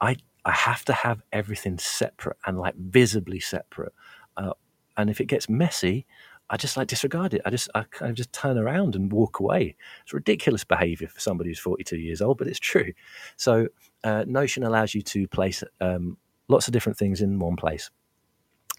I 0.00 0.16
I 0.44 0.52
have 0.52 0.84
to 0.86 0.92
have 0.92 1.22
everything 1.32 1.78
separate 1.78 2.36
and 2.46 2.58
like 2.58 2.74
visibly 2.76 3.40
separate. 3.40 3.92
Uh, 4.36 4.52
and 4.96 5.10
if 5.10 5.20
it 5.20 5.26
gets 5.26 5.48
messy, 5.48 6.06
I 6.50 6.56
just 6.56 6.76
like 6.76 6.88
disregard 6.88 7.34
it. 7.34 7.42
I 7.44 7.50
just 7.50 7.68
I 7.74 7.82
kind 7.84 8.10
of 8.10 8.16
just 8.16 8.32
turn 8.32 8.58
around 8.58 8.94
and 8.94 9.12
walk 9.12 9.40
away. 9.40 9.76
It's 10.02 10.12
ridiculous 10.14 10.64
behaviour 10.64 11.08
for 11.08 11.20
somebody 11.20 11.50
who's 11.50 11.58
42 11.58 11.96
years 11.98 12.22
old, 12.22 12.38
but 12.38 12.46
it's 12.46 12.58
true. 12.58 12.92
So 13.36 13.68
uh, 14.04 14.24
Notion 14.26 14.64
allows 14.64 14.94
you 14.94 15.02
to 15.02 15.28
place 15.28 15.62
um, 15.80 16.16
lots 16.48 16.66
of 16.66 16.72
different 16.72 16.98
things 16.98 17.20
in 17.20 17.38
one 17.38 17.56
place, 17.56 17.90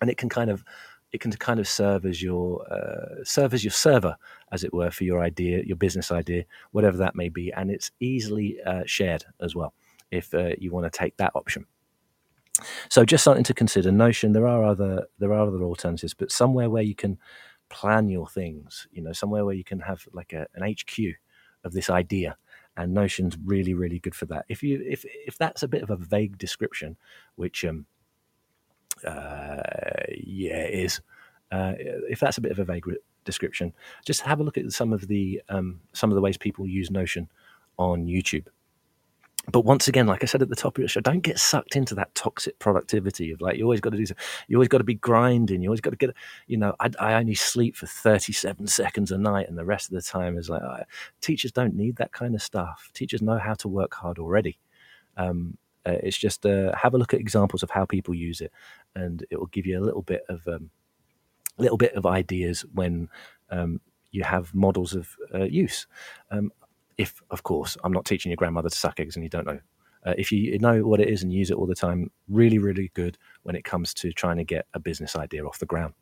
and 0.02 0.10
it 0.10 0.18
can 0.18 0.30
kind 0.30 0.50
of 0.50 0.64
it 1.12 1.22
can 1.22 1.32
kind 1.32 1.60
of 1.60 1.68
serve 1.68 2.05
as 2.05 2.22
your 2.22 2.66
uh, 2.72 3.24
serve 3.24 3.53
as 3.53 3.64
your 3.64 3.72
server, 3.72 4.16
as 4.51 4.64
it 4.64 4.74
were, 4.74 4.91
for 4.91 5.03
your 5.03 5.22
idea, 5.22 5.64
your 5.66 5.78
business 5.78 6.12
idea, 6.12 6.45
whatever 6.72 6.97
that 6.97 7.16
may 7.16 7.30
be, 7.30 7.51
and 7.53 7.72
it's 7.72 7.91
easily 7.99 8.57
uh, 8.66 8.84
shared 8.86 9.26
as 9.41 9.55
well 9.55 9.74
if 10.12 10.34
uh, 10.34 10.51
you 10.57 10.72
want 10.72 10.91
to 10.91 10.97
take 10.97 11.18
that 11.18 11.32
option. 11.36 11.66
So, 12.89 13.05
just 13.05 13.24
something 13.24 13.43
to 13.45 13.53
consider. 13.53 13.91
Notion. 13.91 14.34
There 14.34 14.47
are 14.47 14.64
other 14.64 15.07
there 15.18 15.34
are 15.34 15.47
other 15.47 15.64
alternatives, 15.64 16.14
but 16.14 16.32
somewhere 16.32 16.70
where 16.70 16.84
you 16.84 16.95
can 16.95 17.18
plan 17.70 18.10
your 18.10 18.28
things. 18.28 18.88
You 18.91 19.01
know, 19.01 19.14
somewhere 19.14 19.45
where 19.45 19.55
you 19.55 19.64
can 19.64 19.80
have 19.80 20.05
like 20.14 20.34
a, 20.34 20.47
an 20.55 20.74
HQ 20.74 20.99
of 21.64 21.74
this 21.74 21.89
idea 21.89 22.38
and 22.80 22.93
Notion's 22.93 23.38
really, 23.43 23.74
really 23.74 23.99
good 23.99 24.16
for 24.16 24.26
that. 24.28 24.45
If 24.47 24.64
you 24.64 24.82
if 24.88 25.03
if 25.05 25.38
that's 25.38 25.64
a 25.64 25.68
bit 25.68 25.84
of 25.84 25.89
a 25.89 25.97
vague 25.97 26.38
description, 26.38 26.95
which 27.36 27.66
um, 27.66 27.86
uh, 29.06 30.04
yeah, 30.18 30.64
it 30.64 30.74
is. 30.74 31.02
Uh, 31.52 31.74
if 31.78 32.20
that's 32.20 32.38
a 32.38 32.41
bit 32.41 32.52
of 32.52 32.60
a 32.60 32.66
vague 32.66 32.86
description, 33.26 33.74
just 34.06 34.22
have 34.22 34.39
a 34.39 34.43
look 34.43 34.58
at 34.58 34.72
some 34.72 34.93
of 34.93 35.08
the 35.08 35.41
um, 35.50 35.80
some 35.93 36.12
of 36.12 36.16
the 36.16 36.22
ways 36.22 36.38
people 36.38 36.68
use 36.68 36.91
Notion 36.91 37.28
on 37.78 38.06
YouTube. 38.06 38.45
But 39.52 39.66
once 39.66 39.88
again, 39.88 40.06
like 40.06 40.22
I 40.22 40.28
said 40.28 40.43
at 40.43 40.50
the 40.50 40.56
top 40.56 40.78
of 40.78 40.84
the 40.84 40.88
show, 40.88 41.00
don't 41.00 41.22
get 41.22 41.39
sucked 41.39 41.76
into 41.76 41.95
that 41.95 42.14
toxic 42.14 42.60
productivity 42.60 43.32
of 43.32 43.41
like 43.41 43.58
you 43.58 43.64
always 43.64 43.82
got 43.82 43.91
to 43.91 43.97
do. 43.97 44.14
You 44.47 44.58
always 44.58 44.68
got 44.68 44.78
to 44.80 44.84
be 44.84 44.95
grinding. 44.95 45.62
You 45.64 45.70
always 45.70 45.82
got 45.82 45.91
to 45.91 45.95
get. 45.95 46.12
You 46.45 46.58
know, 46.58 46.76
I, 46.80 46.91
I 47.00 47.14
only 47.14 47.34
sleep 47.36 47.76
for 47.76 47.88
thirty-seven 47.88 48.68
seconds 48.68 49.12
a 49.12 49.18
night, 49.18 49.47
and 49.50 49.58
the 49.58 49.66
rest 49.66 49.89
of 49.89 49.95
the 49.95 50.04
time 50.04 50.38
is 50.38 50.50
like 50.50 50.62
uh, 50.62 50.84
teachers 51.22 51.52
don't 51.52 51.74
need 51.74 51.95
that 51.95 52.12
kind 52.12 52.36
of 52.36 52.43
stuff. 52.43 52.91
Teachers 52.93 53.24
know 53.24 53.39
how 53.39 53.56
to 53.56 53.68
work 53.68 53.95
hard 53.95 54.20
already. 54.20 54.60
Um, 55.18 55.58
uh, 55.90 55.98
it's 56.04 56.18
just 56.18 56.46
uh, 56.46 56.76
have 56.76 56.94
a 56.94 56.98
look 56.98 57.14
at 57.14 57.20
examples 57.20 57.64
of 57.64 57.70
how 57.70 57.86
people 57.86 58.14
use 58.14 58.42
it, 58.42 58.52
and 58.96 59.26
it 59.30 59.40
will 59.40 59.48
give 59.48 59.66
you 59.66 59.80
a 59.80 59.86
little 59.86 60.02
bit 60.02 60.24
of 60.30 60.48
um, 60.48 60.70
little 61.58 61.78
bit 61.78 61.94
of 61.94 62.06
ideas 62.06 62.66
when 62.74 63.10
um, 63.50 63.82
you 64.12 64.24
have 64.24 64.54
models 64.54 64.94
of 64.94 65.16
uh, 65.34 65.44
use. 65.44 65.88
Um, 66.32 66.52
if, 66.98 67.22
of 67.32 67.44
course, 67.44 67.78
I'm 67.84 67.94
not 67.94 68.06
teaching 68.06 68.30
your 68.30 68.38
grandmother 68.38 68.70
to 68.70 68.76
suck 68.76 69.00
eggs 69.00 69.16
and 69.16 69.24
you 69.24 69.30
don't 69.30 69.48
know. 69.48 69.60
Uh, 70.06 70.14
if 70.18 70.32
you 70.32 70.58
know 70.60 70.82
what 70.84 71.02
it 71.02 71.10
is 71.10 71.24
and 71.24 71.32
use 71.32 71.52
it 71.52 71.58
all 71.58 71.66
the 71.66 71.76
time, 71.76 72.10
really, 72.30 72.58
really 72.58 72.92
good 72.94 73.18
when 73.44 73.56
it 73.56 73.66
comes 73.66 73.94
to 73.94 74.12
trying 74.12 74.38
to 74.38 74.44
get 74.44 74.66
a 74.74 74.80
business 74.80 75.16
idea 75.16 75.46
off 75.46 75.60
the 75.60 75.66
ground. 75.66 75.94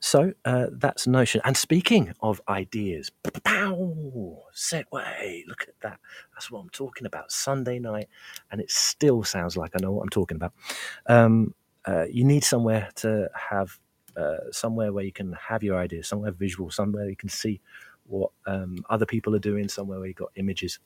So 0.00 0.32
uh, 0.44 0.66
that's 0.72 1.06
Notion. 1.06 1.40
And 1.44 1.56
speaking 1.56 2.12
of 2.20 2.40
ideas, 2.48 3.10
pow, 3.42 4.42
segue, 4.54 5.46
look 5.46 5.62
at 5.62 5.74
that. 5.82 5.98
That's 6.32 6.50
what 6.50 6.60
I'm 6.60 6.70
talking 6.70 7.06
about. 7.06 7.32
Sunday 7.32 7.78
night, 7.78 8.08
and 8.50 8.60
it 8.60 8.70
still 8.70 9.22
sounds 9.24 9.56
like 9.56 9.72
I 9.74 9.82
know 9.82 9.92
what 9.92 10.02
I'm 10.02 10.08
talking 10.08 10.36
about. 10.36 10.52
Um, 11.06 11.54
uh, 11.86 12.04
you 12.10 12.24
need 12.24 12.44
somewhere 12.44 12.88
to 12.96 13.28
have, 13.34 13.78
uh, 14.16 14.50
somewhere 14.50 14.92
where 14.92 15.04
you 15.04 15.12
can 15.12 15.34
have 15.34 15.62
your 15.62 15.78
ideas, 15.78 16.08
somewhere 16.08 16.32
visual, 16.32 16.70
somewhere 16.70 17.08
you 17.08 17.16
can 17.16 17.28
see 17.28 17.60
what 18.06 18.30
um, 18.46 18.84
other 18.88 19.06
people 19.06 19.34
are 19.34 19.40
doing, 19.40 19.68
somewhere 19.68 19.98
where 19.98 20.08
you've 20.08 20.16
got 20.16 20.30
images. 20.36 20.78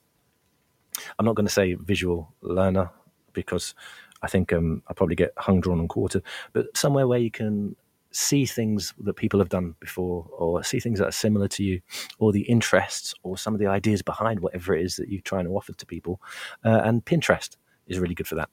I'm 1.19 1.27
not 1.27 1.37
going 1.37 1.47
to 1.47 1.53
say 1.53 1.75
visual 1.75 2.35
learner 2.41 2.91
because 3.33 3.75
I 4.23 4.27
think 4.27 4.53
um, 4.53 4.83
I 4.89 4.95
probably 4.95 5.15
get 5.15 5.33
hung, 5.37 5.61
drawn, 5.61 5.79
and 5.79 5.89
quartered, 5.89 6.23
but 6.53 6.77
somewhere 6.77 7.07
where 7.07 7.19
you 7.21 7.31
can 7.31 7.77
see 8.11 8.47
things 8.47 8.95
that 9.01 9.15
people 9.15 9.39
have 9.39 9.49
done 9.51 9.75
before 9.81 10.27
or 10.33 10.63
see 10.65 10.81
things 10.81 10.99
that 10.99 11.09
are 11.09 11.13
similar 11.13 11.49
to 11.49 11.63
you 11.63 11.81
or 12.19 12.33
the 12.33 12.43
interests 12.43 13.15
or 13.23 13.37
some 13.37 13.55
of 13.55 13.61
the 13.61 13.67
ideas 13.67 14.03
behind 14.03 14.41
whatever 14.41 14.75
it 14.75 14.85
is 14.85 14.97
that 14.97 15.09
you're 15.09 15.21
trying 15.23 15.45
to 15.45 15.51
offer 15.51 15.73
to 15.73 15.87
people 15.87 16.21
uh, 16.65 16.81
and 16.85 17.05
pinterest 17.05 17.57
is 17.87 17.99
really 17.99 18.15
good 18.15 18.27
for 18.27 18.35
that. 18.35 18.49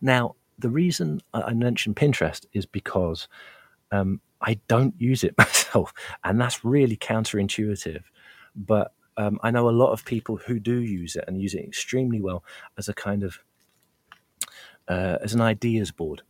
Now 0.00 0.34
the 0.58 0.68
reason 0.68 1.20
i 1.32 1.52
mentioned 1.54 1.96
pinterest 1.96 2.46
is 2.52 2.66
because 2.66 3.28
um, 3.92 4.20
i 4.40 4.58
don't 4.68 4.94
use 5.00 5.24
it 5.24 5.34
myself 5.38 5.92
and 6.24 6.40
that's 6.40 6.64
really 6.64 6.96
counterintuitive 6.96 8.02
but 8.54 8.92
um, 9.16 9.38
i 9.42 9.50
know 9.50 9.68
a 9.68 9.70
lot 9.70 9.92
of 9.92 10.04
people 10.04 10.36
who 10.36 10.58
do 10.58 10.80
use 10.80 11.16
it 11.16 11.24
and 11.26 11.40
use 11.40 11.54
it 11.54 11.64
extremely 11.64 12.20
well 12.20 12.44
as 12.76 12.88
a 12.88 12.94
kind 12.94 13.22
of 13.22 13.38
uh, 14.88 15.18
as 15.22 15.34
an 15.34 15.40
ideas 15.40 15.92
board 15.92 16.22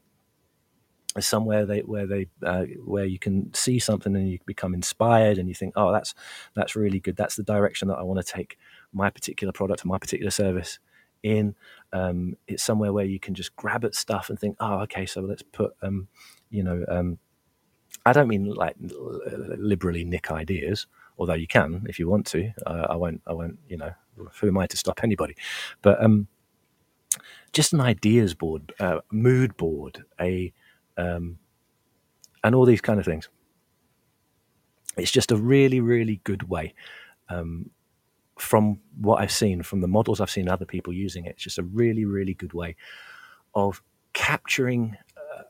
somewhere 1.21 1.67
they, 1.67 1.81
where 1.81 2.07
they 2.07 2.27
uh, 2.43 2.65
where 2.85 3.05
you 3.05 3.19
can 3.19 3.53
see 3.55 3.79
something 3.79 4.15
and 4.15 4.31
you 4.31 4.39
become 4.47 4.75
inspired 4.75 5.39
and 5.39 5.49
you 5.49 5.55
think 5.55 5.75
oh 5.77 5.93
that's 5.93 6.15
that's 6.55 6.77
really 6.77 7.01
good. 7.01 7.17
That's 7.17 7.37
the 7.37 7.43
direction 7.43 7.89
that 7.89 7.99
I 7.99 8.03
want 8.03 8.25
to 8.25 8.33
take 8.33 8.59
my 8.93 9.11
particular 9.11 9.53
product 9.53 9.85
or 9.85 9.89
my 9.89 9.99
particular 9.99 10.31
service 10.31 10.79
in. 11.23 11.55
Um, 11.93 12.37
it's 12.47 12.63
somewhere 12.63 12.93
where 12.93 13.05
you 13.05 13.19
can 13.21 13.35
just 13.35 13.55
grab 13.57 13.85
at 13.85 13.95
stuff 13.95 14.31
and 14.31 14.39
think 14.39 14.57
oh 14.61 14.81
okay 14.81 15.07
so 15.07 15.21
let's 15.21 15.43
put 15.43 15.73
um, 15.83 16.09
you 16.51 16.63
know 16.63 16.85
um, 16.89 17.19
I 18.05 18.13
don't 18.13 18.29
mean 18.29 18.47
like 18.47 18.77
liberally 18.79 20.05
nick 20.05 20.31
ideas 20.31 20.87
although 21.19 21.35
you 21.35 21.47
can 21.47 21.85
if 21.89 21.99
you 21.99 22.09
want 22.09 22.27
to. 22.27 22.51
Uh, 22.67 22.87
I 22.91 22.97
won't 22.97 23.21
I 23.27 23.33
won't 23.33 23.59
you 23.69 23.77
know 23.77 23.93
who 24.41 24.49
am 24.49 24.59
I 24.59 24.67
to 24.67 24.77
stop 24.77 25.01
anybody? 25.03 25.37
But 25.83 26.03
um, 26.03 26.29
just 27.53 27.73
an 27.73 27.81
ideas 27.81 28.35
board 28.35 28.73
uh, 28.81 29.01
mood 29.11 29.57
board 29.57 30.05
a 30.21 30.53
um, 30.99 31.39
and 32.45 32.55
all 32.55 32.67
these 32.67 32.83
kind 32.83 33.01
of 33.01 33.07
things. 33.07 33.29
It's 34.97 35.11
just 35.13 35.33
a 35.33 35.37
really, 35.37 35.81
really 35.81 36.21
good 36.25 36.43
way. 36.49 36.75
Um, 37.29 37.71
from 38.37 38.81
what 39.01 39.21
I've 39.21 39.33
seen, 39.33 39.63
from 39.63 39.81
the 39.81 39.89
models 39.89 40.21
I've 40.21 40.31
seen 40.31 40.49
other 40.49 40.65
people 40.67 40.93
using 40.93 41.25
it, 41.25 41.31
it's 41.31 41.43
just 41.43 41.59
a 41.59 41.63
really, 41.63 42.05
really 42.05 42.35
good 42.35 42.53
way 42.53 42.77
of 43.55 43.83
capturing 44.13 44.97
uh, 45.17 45.43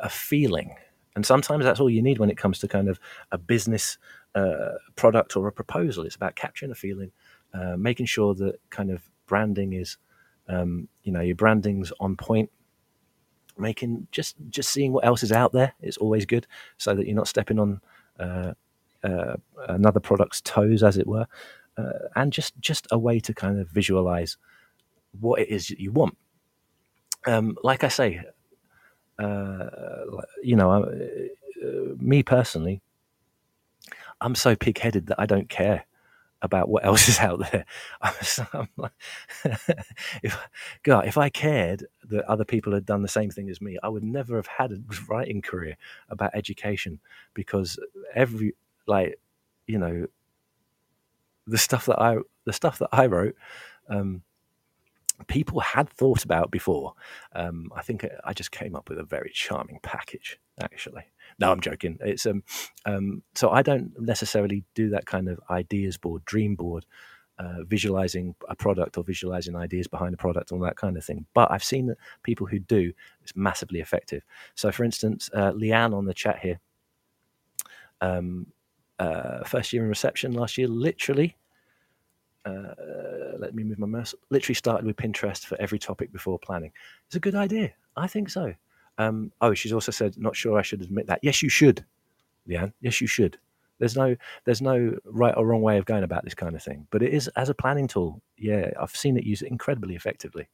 a 0.00 0.08
feeling. 0.08 0.76
And 1.16 1.24
sometimes 1.24 1.64
that's 1.64 1.80
all 1.80 1.90
you 1.90 2.02
need 2.02 2.18
when 2.18 2.30
it 2.30 2.36
comes 2.36 2.58
to 2.60 2.68
kind 2.68 2.88
of 2.88 2.98
a 3.30 3.38
business 3.38 3.98
uh, 4.34 4.72
product 4.96 5.36
or 5.36 5.46
a 5.46 5.52
proposal. 5.52 6.04
It's 6.04 6.16
about 6.16 6.34
capturing 6.34 6.72
a 6.72 6.74
feeling, 6.74 7.12
uh, 7.52 7.76
making 7.76 8.06
sure 8.06 8.34
that 8.34 8.58
kind 8.70 8.90
of 8.90 9.08
branding 9.26 9.72
is, 9.74 9.96
um, 10.48 10.88
you 11.04 11.12
know, 11.12 11.20
your 11.20 11.36
branding's 11.36 11.92
on 12.00 12.16
point, 12.16 12.50
making 13.58 14.06
just 14.10 14.36
just 14.50 14.70
seeing 14.70 14.92
what 14.92 15.04
else 15.04 15.22
is 15.22 15.32
out 15.32 15.52
there 15.52 15.72
is 15.80 15.96
always 15.96 16.26
good, 16.26 16.46
so 16.78 16.94
that 16.94 17.06
you're 17.06 17.16
not 17.16 17.28
stepping 17.28 17.58
on 17.58 17.80
uh, 18.18 18.52
uh, 19.02 19.36
another 19.68 20.00
product's 20.00 20.40
toes, 20.40 20.82
as 20.82 20.96
it 20.96 21.06
were, 21.06 21.26
uh, 21.76 22.08
and 22.16 22.32
just 22.32 22.54
just 22.60 22.86
a 22.90 22.98
way 22.98 23.20
to 23.20 23.34
kind 23.34 23.60
of 23.60 23.68
visualize 23.68 24.36
what 25.20 25.40
it 25.40 25.48
is 25.48 25.68
that 25.68 25.80
you 25.80 25.92
want. 25.92 26.16
Um, 27.26 27.56
like 27.62 27.84
I 27.84 27.88
say, 27.88 28.22
uh, 29.18 29.66
you 30.42 30.56
know, 30.56 30.84
uh, 30.84 31.94
me 31.98 32.22
personally, 32.22 32.80
I'm 34.20 34.34
so 34.34 34.56
pig-headed 34.56 35.06
that 35.06 35.20
I 35.20 35.26
don't 35.26 35.48
care 35.48 35.86
about 36.44 36.68
what 36.68 36.84
else 36.84 37.08
is 37.08 37.18
out 37.18 37.40
there. 37.50 37.64
I'm 38.52 38.68
like, 38.76 38.92
if, 40.22 40.38
God, 40.84 41.06
if 41.08 41.18
I 41.18 41.30
cared 41.30 41.86
that 42.08 42.24
other 42.26 42.44
people 42.44 42.72
had 42.72 42.86
done 42.86 43.02
the 43.02 43.08
same 43.08 43.30
thing 43.30 43.50
as 43.50 43.60
me, 43.60 43.78
I 43.82 43.88
would 43.88 44.04
never 44.04 44.36
have 44.36 44.46
had 44.46 44.70
a 44.70 44.78
writing 45.08 45.42
career 45.42 45.76
about 46.08 46.30
education 46.34 47.00
because 47.32 47.78
every, 48.14 48.54
like, 48.86 49.18
you 49.66 49.78
know, 49.78 50.06
the 51.46 51.58
stuff 51.58 51.86
that 51.86 52.00
I, 52.00 52.18
the 52.44 52.52
stuff 52.52 52.78
that 52.78 52.90
I 52.92 53.06
wrote, 53.06 53.34
um, 53.88 54.22
people 55.28 55.60
had 55.60 55.88
thought 55.88 56.24
about 56.24 56.50
before. 56.50 56.94
Um, 57.34 57.70
I 57.74 57.82
think 57.82 58.06
I 58.24 58.32
just 58.32 58.50
came 58.50 58.74
up 58.76 58.88
with 58.88 58.98
a 58.98 59.04
very 59.04 59.30
charming 59.32 59.78
package, 59.82 60.38
actually. 60.60 61.04
No, 61.38 61.50
I'm 61.50 61.60
joking. 61.60 61.98
It's 62.00 62.26
um, 62.26 62.42
um, 62.86 63.22
so 63.34 63.50
I 63.50 63.62
don't 63.62 63.98
necessarily 64.00 64.64
do 64.74 64.90
that 64.90 65.06
kind 65.06 65.28
of 65.28 65.40
ideas 65.50 65.96
board, 65.96 66.24
dream 66.24 66.54
board, 66.54 66.86
uh, 67.38 67.64
visualizing 67.64 68.34
a 68.48 68.54
product 68.54 68.96
or 68.96 69.04
visualizing 69.04 69.56
ideas 69.56 69.88
behind 69.88 70.14
a 70.14 70.18
product, 70.18 70.52
all 70.52 70.60
that 70.60 70.76
kind 70.76 70.96
of 70.96 71.04
thing. 71.04 71.26
But 71.34 71.50
I've 71.50 71.64
seen 71.64 71.86
that 71.86 71.98
people 72.22 72.46
who 72.46 72.58
do, 72.58 72.92
it's 73.22 73.34
massively 73.34 73.80
effective. 73.80 74.22
So, 74.54 74.70
for 74.70 74.84
instance, 74.84 75.28
uh, 75.34 75.52
Leanne 75.52 75.94
on 75.94 76.06
the 76.06 76.14
chat 76.14 76.38
here, 76.38 76.60
um, 78.00 78.46
uh, 78.98 79.42
first 79.44 79.72
year 79.72 79.82
in 79.82 79.88
reception 79.88 80.32
last 80.32 80.56
year, 80.58 80.68
literally. 80.68 81.36
Uh, 82.44 82.74
let 83.38 83.54
me 83.54 83.64
move 83.64 83.78
my 83.78 83.86
mouse. 83.86 84.14
Literally 84.30 84.54
started 84.54 84.86
with 84.86 84.96
Pinterest 84.96 85.44
for 85.44 85.58
every 85.60 85.78
topic 85.78 86.12
before 86.12 86.38
planning. 86.38 86.72
It's 87.06 87.16
a 87.16 87.20
good 87.20 87.34
idea. 87.34 87.72
I 87.96 88.06
think 88.06 88.28
so. 88.28 88.54
Um, 88.98 89.32
oh, 89.40 89.54
she's 89.54 89.72
also 89.72 89.92
said, 89.92 90.16
not 90.16 90.36
sure 90.36 90.58
I 90.58 90.62
should 90.62 90.82
admit 90.82 91.06
that. 91.08 91.20
Yes, 91.22 91.42
you 91.42 91.48
should, 91.48 91.84
Leanne. 92.48 92.72
Yes, 92.80 93.00
you 93.00 93.06
should. 93.06 93.38
There's 93.78 93.96
no 93.96 94.16
there's 94.44 94.62
no 94.62 94.96
right 95.04 95.34
or 95.36 95.46
wrong 95.46 95.62
way 95.62 95.78
of 95.78 95.84
going 95.84 96.04
about 96.04 96.24
this 96.24 96.34
kind 96.34 96.54
of 96.54 96.62
thing, 96.62 96.86
but 96.90 97.02
it 97.02 97.12
is 97.12 97.28
as 97.36 97.48
a 97.48 97.54
planning 97.54 97.88
tool. 97.88 98.22
Yeah, 98.36 98.70
I've 98.80 98.94
seen 98.94 99.16
it 99.16 99.24
used 99.24 99.42
incredibly 99.42 99.96
effectively. 99.96 100.48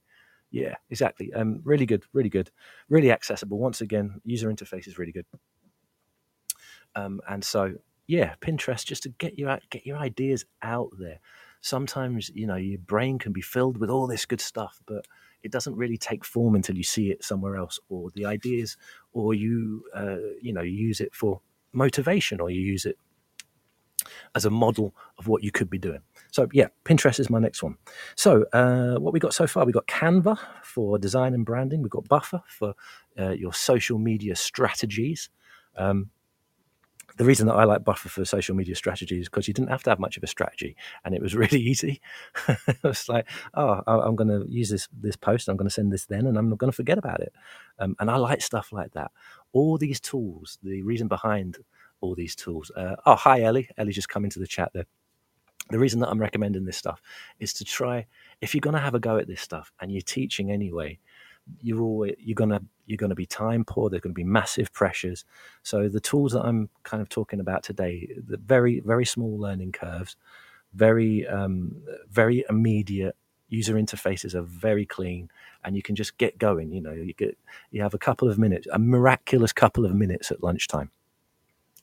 Yeah, 0.50 0.76
exactly. 0.88 1.32
Um, 1.32 1.60
really 1.62 1.86
good, 1.86 2.04
really 2.12 2.30
good, 2.30 2.50
really 2.88 3.12
accessible. 3.12 3.58
Once 3.58 3.80
again, 3.82 4.20
user 4.24 4.50
interface 4.50 4.88
is 4.88 4.98
really 4.98 5.12
good. 5.12 5.26
Um, 6.96 7.20
and 7.28 7.44
so 7.44 7.74
yeah, 8.06 8.34
Pinterest 8.40 8.84
just 8.84 9.04
to 9.04 9.10
get 9.10 9.38
your 9.38 9.60
get 9.70 9.86
your 9.86 9.98
ideas 9.98 10.44
out 10.62 10.90
there. 10.98 11.20
Sometimes 11.60 12.30
you 12.34 12.46
know 12.46 12.56
your 12.56 12.78
brain 12.78 13.18
can 13.18 13.32
be 13.32 13.42
filled 13.42 13.76
with 13.76 13.90
all 13.90 14.06
this 14.06 14.26
good 14.26 14.40
stuff, 14.40 14.80
but 14.86 15.04
it 15.42 15.52
doesn't 15.52 15.76
really 15.76 15.96
take 15.96 16.24
form 16.24 16.54
until 16.54 16.76
you 16.76 16.84
see 16.84 17.10
it 17.10 17.24
somewhere 17.24 17.56
else, 17.56 17.78
or 17.88 18.10
the 18.14 18.26
ideas, 18.26 18.76
or 19.12 19.34
you 19.34 19.84
uh, 19.94 20.16
you 20.40 20.52
know 20.52 20.62
use 20.62 21.00
it 21.00 21.14
for 21.14 21.40
motivation, 21.72 22.40
or 22.40 22.50
you 22.50 22.60
use 22.60 22.84
it 22.84 22.96
as 24.34 24.44
a 24.44 24.50
model 24.50 24.94
of 25.18 25.28
what 25.28 25.42
you 25.42 25.50
could 25.50 25.68
be 25.68 25.78
doing. 25.78 26.00
So 26.30 26.48
yeah, 26.52 26.68
Pinterest 26.84 27.20
is 27.20 27.30
my 27.30 27.38
next 27.38 27.62
one. 27.62 27.76
So 28.16 28.44
uh, 28.52 28.96
what 28.96 29.12
we 29.12 29.20
got 29.20 29.34
so 29.34 29.46
far, 29.46 29.64
we 29.64 29.72
got 29.72 29.86
Canva 29.86 30.38
for 30.62 30.98
design 30.98 31.34
and 31.34 31.44
branding. 31.44 31.82
We've 31.82 31.90
got 31.90 32.08
Buffer 32.08 32.42
for 32.48 32.74
uh, 33.18 33.30
your 33.30 33.52
social 33.52 33.98
media 33.98 34.36
strategies. 34.36 35.28
Um, 35.76 36.10
the 37.16 37.24
reason 37.24 37.46
that 37.48 37.54
I 37.54 37.64
like 37.64 37.84
Buffer 37.84 38.08
for 38.08 38.24
social 38.24 38.54
media 38.54 38.74
strategy 38.74 39.20
is 39.20 39.28
because 39.28 39.48
you 39.48 39.54
didn't 39.54 39.70
have 39.70 39.82
to 39.84 39.90
have 39.90 39.98
much 39.98 40.16
of 40.16 40.22
a 40.22 40.26
strategy, 40.26 40.76
and 41.04 41.14
it 41.14 41.22
was 41.22 41.34
really 41.36 41.60
easy. 41.60 42.00
it 42.48 42.78
was 42.82 43.08
like, 43.08 43.28
oh, 43.54 43.82
I'm 43.86 44.16
going 44.16 44.28
to 44.28 44.46
use 44.48 44.70
this 44.70 44.88
this 44.92 45.16
post, 45.16 45.48
I'm 45.48 45.56
going 45.56 45.68
to 45.68 45.74
send 45.74 45.92
this 45.92 46.06
then, 46.06 46.26
and 46.26 46.38
I'm 46.38 46.48
not 46.48 46.58
going 46.58 46.70
to 46.72 46.76
forget 46.76 46.98
about 46.98 47.20
it. 47.20 47.34
Um, 47.78 47.96
and 48.00 48.10
I 48.10 48.16
like 48.16 48.42
stuff 48.42 48.72
like 48.72 48.92
that. 48.92 49.10
All 49.52 49.78
these 49.78 50.00
tools, 50.00 50.58
the 50.62 50.82
reason 50.82 51.08
behind 51.08 51.58
all 52.00 52.14
these 52.14 52.34
tools. 52.34 52.70
Uh, 52.76 52.96
oh, 53.06 53.16
hi, 53.16 53.42
Ellie. 53.42 53.68
Ellie 53.76 53.92
just 53.92 54.08
come 54.08 54.24
into 54.24 54.38
the 54.38 54.46
chat 54.46 54.70
there. 54.72 54.86
The 55.70 55.78
reason 55.78 56.00
that 56.00 56.08
I'm 56.08 56.20
recommending 56.20 56.64
this 56.64 56.76
stuff 56.76 57.00
is 57.38 57.52
to 57.54 57.64
try, 57.64 58.06
if 58.40 58.54
you're 58.54 58.60
going 58.60 58.74
to 58.74 58.80
have 58.80 58.94
a 58.94 59.00
go 59.00 59.18
at 59.18 59.28
this 59.28 59.40
stuff 59.40 59.72
and 59.80 59.92
you're 59.92 60.02
teaching 60.02 60.50
anyway, 60.50 60.98
you're 61.60 61.80
always 61.80 62.14
you're 62.18 62.34
gonna 62.34 62.62
you're 62.86 62.96
gonna 62.96 63.14
be 63.14 63.26
time 63.26 63.64
poor. 63.64 63.90
There's 63.90 64.02
going 64.02 64.14
to 64.14 64.18
be 64.18 64.24
massive 64.24 64.72
pressures. 64.72 65.24
So 65.62 65.88
the 65.88 66.00
tools 66.00 66.32
that 66.32 66.42
I'm 66.42 66.68
kind 66.82 67.00
of 67.00 67.08
talking 67.08 67.40
about 67.40 67.62
today, 67.62 68.08
the 68.26 68.36
very 68.36 68.80
very 68.80 69.04
small 69.04 69.38
learning 69.38 69.72
curves, 69.72 70.16
very 70.74 71.26
um, 71.26 71.76
very 72.10 72.44
immediate 72.48 73.16
user 73.48 73.74
interfaces 73.74 74.34
are 74.34 74.42
very 74.42 74.86
clean 74.86 75.28
and 75.64 75.74
you 75.74 75.82
can 75.82 75.96
just 75.96 76.16
get 76.18 76.38
going 76.38 76.70
you 76.70 76.80
know 76.80 76.92
you 76.92 77.12
get 77.12 77.36
you 77.72 77.82
have 77.82 77.94
a 77.94 77.98
couple 77.98 78.30
of 78.30 78.38
minutes 78.38 78.68
a 78.70 78.78
miraculous 78.78 79.52
couple 79.52 79.84
of 79.84 79.92
minutes 79.92 80.30
at 80.30 80.40
lunchtime 80.40 80.88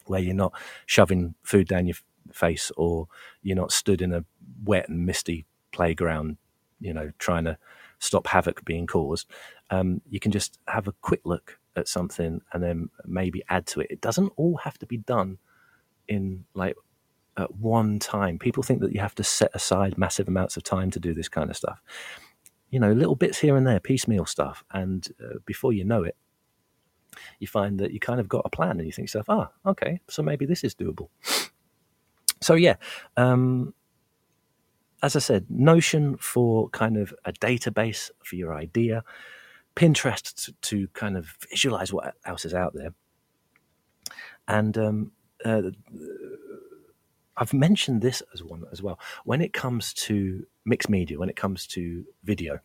where 0.05 0.21
you're 0.21 0.33
not 0.33 0.53
shoving 0.85 1.35
food 1.43 1.67
down 1.67 1.85
your 1.85 1.97
face 2.31 2.71
or 2.77 3.09
you're 3.41 3.57
not 3.57 3.73
stood 3.73 4.01
in 4.01 4.13
a 4.13 4.23
wet 4.63 4.87
and 4.87 5.05
misty 5.05 5.45
playground 5.73 6.37
you 6.79 6.93
know 6.93 7.11
trying 7.19 7.43
to 7.43 7.57
stop 7.99 8.27
havoc 8.27 8.63
being 8.65 8.87
caused, 8.87 9.27
um, 9.69 10.01
you 10.09 10.19
can 10.19 10.31
just 10.31 10.59
have 10.67 10.87
a 10.87 10.93
quick 11.01 11.21
look 11.25 11.59
at 11.75 11.87
something 11.87 12.41
and 12.53 12.63
then 12.63 12.89
maybe 13.05 13.43
add 13.49 13.65
to 13.67 13.81
it. 13.81 13.87
It 13.89 14.01
doesn't 14.01 14.31
all 14.35 14.57
have 14.57 14.77
to 14.79 14.85
be 14.85 14.97
done 14.97 15.37
in 16.07 16.45
like 16.53 16.75
at 17.37 17.53
one 17.55 17.99
time. 17.99 18.39
People 18.39 18.63
think 18.63 18.81
that 18.81 18.93
you 18.93 18.99
have 18.99 19.15
to 19.15 19.23
set 19.23 19.51
aside 19.53 19.97
massive 19.97 20.27
amounts 20.27 20.57
of 20.57 20.63
time 20.63 20.91
to 20.91 20.99
do 20.99 21.13
this 21.13 21.29
kind 21.29 21.49
of 21.49 21.57
stuff. 21.57 21.81
You 22.69 22.79
know, 22.79 22.91
little 22.91 23.15
bits 23.15 23.39
here 23.39 23.55
and 23.55 23.65
there, 23.65 23.79
piecemeal 23.79 24.25
stuff, 24.25 24.63
and 24.71 25.07
uh, 25.23 25.39
before 25.45 25.71
you 25.71 25.85
know 25.85 26.03
it, 26.03 26.17
you 27.39 27.47
find 27.47 27.79
that 27.79 27.91
you 27.91 27.99
kind 27.99 28.19
of 28.19 28.27
got 28.27 28.41
a 28.43 28.49
plan, 28.49 28.71
and 28.71 28.85
you 28.85 28.91
think 28.91 29.09
to 29.09 29.17
yourself, 29.19 29.29
"Ah, 29.29 29.69
okay, 29.69 30.01
so 30.09 30.21
maybe 30.21 30.45
this 30.45 30.63
is 30.63 30.75
doable." 30.75 31.09
So 32.39 32.53
yeah, 32.53 32.75
um, 33.15 33.73
as 35.01 35.15
I 35.15 35.19
said, 35.19 35.49
Notion 35.49 36.17
for 36.17 36.69
kind 36.69 36.95
of 36.95 37.11
a 37.25 37.33
database 37.33 38.11
for 38.23 38.35
your 38.35 38.53
idea, 38.53 39.03
Pinterest 39.77 40.33
to, 40.45 40.53
to 40.61 40.87
kind 40.89 41.15
of 41.15 41.37
visualize 41.49 41.93
what 41.93 42.15
else 42.25 42.45
is 42.45 42.53
out 42.53 42.73
there, 42.73 42.89
And 44.47 44.77
um, 44.77 45.11
uh, 45.45 45.71
I've 47.35 47.53
mentioned 47.53 48.01
this 48.01 48.23
as 48.33 48.43
one 48.43 48.63
as 48.71 48.81
well. 48.81 48.99
When 49.23 49.41
it 49.41 49.53
comes 49.53 49.93
to 49.93 50.45
mixed 50.65 50.89
media, 50.89 51.19
when 51.19 51.29
it 51.29 51.35
comes 51.35 51.67
to 51.67 52.03
video, 52.23 52.59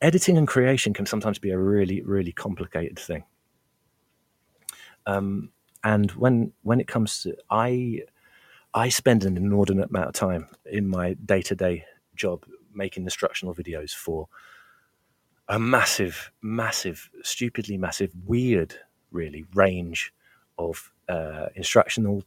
editing 0.00 0.38
and 0.38 0.46
creation 0.46 0.94
can 0.94 1.06
sometimes 1.06 1.38
be 1.38 1.50
a 1.50 1.58
really, 1.58 2.02
really 2.02 2.32
complicated 2.32 2.98
thing. 2.98 3.24
Um, 5.06 5.50
and 5.82 6.10
when 6.12 6.52
when 6.62 6.78
it 6.78 6.86
comes 6.86 7.22
to 7.22 7.34
I 7.50 8.02
I 8.74 8.90
spend 8.90 9.24
an 9.24 9.36
inordinate 9.36 9.88
amount 9.88 10.08
of 10.08 10.14
time 10.14 10.48
in 10.66 10.86
my 10.86 11.14
day 11.14 11.42
to 11.42 11.56
day 11.56 11.84
job 12.14 12.44
making 12.72 13.04
instructional 13.04 13.54
videos 13.54 13.92
for 13.92 14.28
a 15.50 15.58
massive, 15.58 16.30
massive, 16.42 17.10
stupidly 17.22 17.76
massive, 17.76 18.12
weird, 18.24 18.72
really 19.10 19.44
range 19.52 20.14
of 20.58 20.92
uh, 21.08 21.46
instructional 21.56 22.22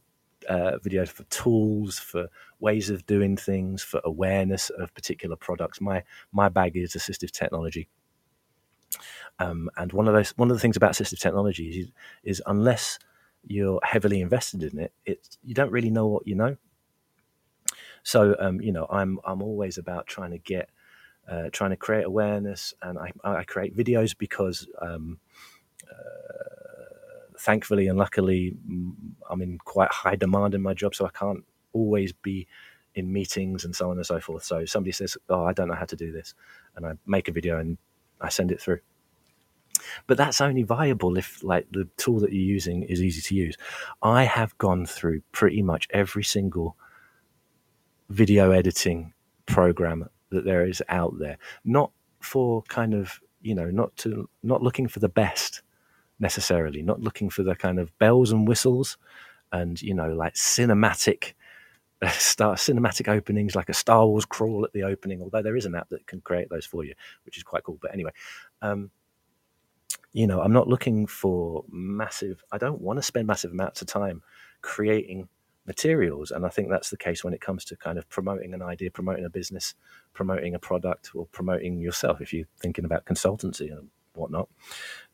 uh, 0.48 0.72
videos 0.84 1.08
for 1.08 1.24
tools, 1.24 1.98
for 1.98 2.28
ways 2.60 2.90
of 2.90 3.06
doing 3.06 3.34
things, 3.34 3.82
for 3.82 3.98
awareness 4.04 4.68
of 4.78 4.94
particular 4.94 5.36
products. 5.36 5.80
My 5.80 6.04
my 6.32 6.50
bag 6.50 6.76
is 6.76 6.92
assistive 6.92 7.30
technology, 7.30 7.88
um, 9.38 9.70
and 9.78 9.90
one 9.94 10.06
of 10.06 10.12
those 10.12 10.36
one 10.36 10.50
of 10.50 10.56
the 10.56 10.60
things 10.60 10.76
about 10.76 10.92
assistive 10.92 11.18
technology 11.18 11.68
is, 11.70 11.92
is 12.24 12.42
unless 12.46 12.98
you're 13.46 13.80
heavily 13.82 14.20
invested 14.20 14.62
in 14.64 14.78
it, 14.78 14.92
it 15.06 15.38
you 15.42 15.54
don't 15.54 15.72
really 15.72 15.90
know 15.90 16.06
what 16.06 16.26
you 16.26 16.34
know. 16.34 16.58
So 18.02 18.36
um, 18.38 18.60
you 18.60 18.70
know, 18.70 18.86
I'm 18.90 19.18
I'm 19.24 19.42
always 19.42 19.78
about 19.78 20.06
trying 20.06 20.32
to 20.32 20.38
get 20.38 20.68
uh, 21.28 21.48
trying 21.52 21.70
to 21.70 21.76
create 21.76 22.04
awareness, 22.04 22.74
and 22.82 22.98
I, 22.98 23.12
I 23.24 23.44
create 23.44 23.76
videos 23.76 24.16
because 24.16 24.66
um, 24.80 25.18
uh, 25.90 27.38
thankfully 27.38 27.88
and 27.88 27.98
luckily 27.98 28.56
mm, 28.68 28.92
I'm 29.28 29.42
in 29.42 29.58
quite 29.58 29.90
high 29.90 30.16
demand 30.16 30.54
in 30.54 30.62
my 30.62 30.74
job, 30.74 30.94
so 30.94 31.06
I 31.06 31.10
can't 31.10 31.44
always 31.72 32.12
be 32.12 32.46
in 32.94 33.12
meetings 33.12 33.64
and 33.64 33.74
so 33.74 33.90
on 33.90 33.96
and 33.96 34.06
so 34.06 34.20
forth. 34.20 34.44
So 34.44 34.64
somebody 34.64 34.92
says, 34.92 35.16
"Oh, 35.28 35.44
I 35.44 35.52
don't 35.52 35.68
know 35.68 35.74
how 35.74 35.86
to 35.86 35.96
do 35.96 36.12
this," 36.12 36.34
and 36.76 36.86
I 36.86 36.92
make 37.06 37.28
a 37.28 37.32
video 37.32 37.58
and 37.58 37.78
I 38.20 38.28
send 38.28 38.52
it 38.52 38.60
through. 38.60 38.80
But 40.06 40.16
that's 40.16 40.40
only 40.40 40.62
viable 40.62 41.16
if 41.16 41.42
like 41.42 41.66
the 41.70 41.88
tool 41.96 42.20
that 42.20 42.32
you're 42.32 42.42
using 42.42 42.84
is 42.84 43.02
easy 43.02 43.20
to 43.22 43.34
use. 43.34 43.56
I 44.02 44.24
have 44.24 44.56
gone 44.58 44.86
through 44.86 45.22
pretty 45.32 45.62
much 45.62 45.88
every 45.90 46.24
single 46.24 46.76
video 48.08 48.50
editing 48.50 49.12
program 49.46 50.08
that 50.34 50.44
there 50.44 50.66
is 50.66 50.82
out 50.88 51.18
there, 51.18 51.38
not 51.64 51.90
for 52.20 52.62
kind 52.64 52.94
of 52.94 53.20
you 53.42 53.54
know 53.54 53.70
not 53.70 53.94
to 53.98 54.28
not 54.42 54.62
looking 54.62 54.88
for 54.88 55.00
the 55.00 55.08
best 55.08 55.62
necessarily, 56.18 56.82
not 56.82 57.00
looking 57.00 57.30
for 57.30 57.42
the 57.42 57.54
kind 57.54 57.78
of 57.78 57.96
bells 57.98 58.32
and 58.32 58.46
whistles 58.46 58.96
and 59.52 59.80
you 59.82 59.94
know 59.94 60.12
like 60.12 60.34
cinematic 60.34 61.34
star 62.12 62.54
cinematic 62.54 63.08
openings 63.08 63.54
like 63.54 63.68
a 63.68 63.74
Star 63.74 64.06
Wars 64.06 64.24
crawl 64.24 64.64
at 64.64 64.72
the 64.72 64.82
opening. 64.82 65.22
Although 65.22 65.42
there 65.42 65.56
is 65.56 65.66
an 65.66 65.74
app 65.74 65.88
that 65.90 66.06
can 66.06 66.20
create 66.20 66.50
those 66.50 66.66
for 66.66 66.84
you, 66.84 66.94
which 67.24 67.36
is 67.36 67.42
quite 67.42 67.64
cool. 67.64 67.78
But 67.80 67.94
anyway, 67.94 68.10
um, 68.62 68.90
you 70.12 70.26
know, 70.26 70.40
I'm 70.40 70.52
not 70.52 70.68
looking 70.68 71.06
for 71.06 71.64
massive. 71.70 72.42
I 72.52 72.58
don't 72.58 72.80
want 72.80 72.98
to 72.98 73.02
spend 73.02 73.26
massive 73.26 73.52
amounts 73.52 73.82
of 73.82 73.88
time 73.88 74.22
creating 74.62 75.28
materials, 75.66 76.30
and 76.30 76.44
I 76.44 76.48
think 76.48 76.68
that's 76.68 76.90
the 76.90 76.96
case 76.96 77.24
when 77.24 77.34
it 77.34 77.40
comes 77.40 77.64
to 77.66 77.76
kind 77.76 77.98
of 77.98 78.08
promoting 78.08 78.54
an 78.54 78.62
idea, 78.62 78.90
promoting 78.90 79.24
a 79.24 79.30
business, 79.30 79.74
promoting 80.12 80.54
a 80.54 80.58
product, 80.58 81.10
or 81.14 81.26
promoting 81.26 81.80
yourself. 81.80 82.20
If 82.20 82.32
you're 82.32 82.46
thinking 82.58 82.84
about 82.84 83.06
consultancy 83.06 83.72
and 83.72 83.88
whatnot, 84.14 84.48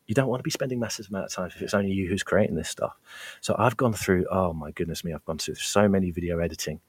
you 0.07 0.14
don't 0.14 0.28
want 0.28 0.40
to 0.40 0.44
be 0.44 0.51
spending 0.51 0.80
massive 0.80 1.07
amount 1.09 1.26
of 1.26 1.32
time 1.32 1.51
if 1.55 1.62
it's 1.62 1.74
only 1.74 1.92
you 1.92 2.09
who's 2.09 2.24
creating 2.24 2.57
this 2.57 2.68
stuff. 2.68 2.98
So 3.40 3.55
I've 3.59 3.76
gone 3.76 3.92
through. 3.92 4.26
Oh 4.30 4.53
my 4.53 4.72
goodness 4.72 5.05
me, 5.05 5.12
I've 5.12 5.24
gone 5.24 5.38
through 5.38 5.55
so 5.55 5.88
many 5.88 6.11
video 6.11 6.40
editing 6.40 6.80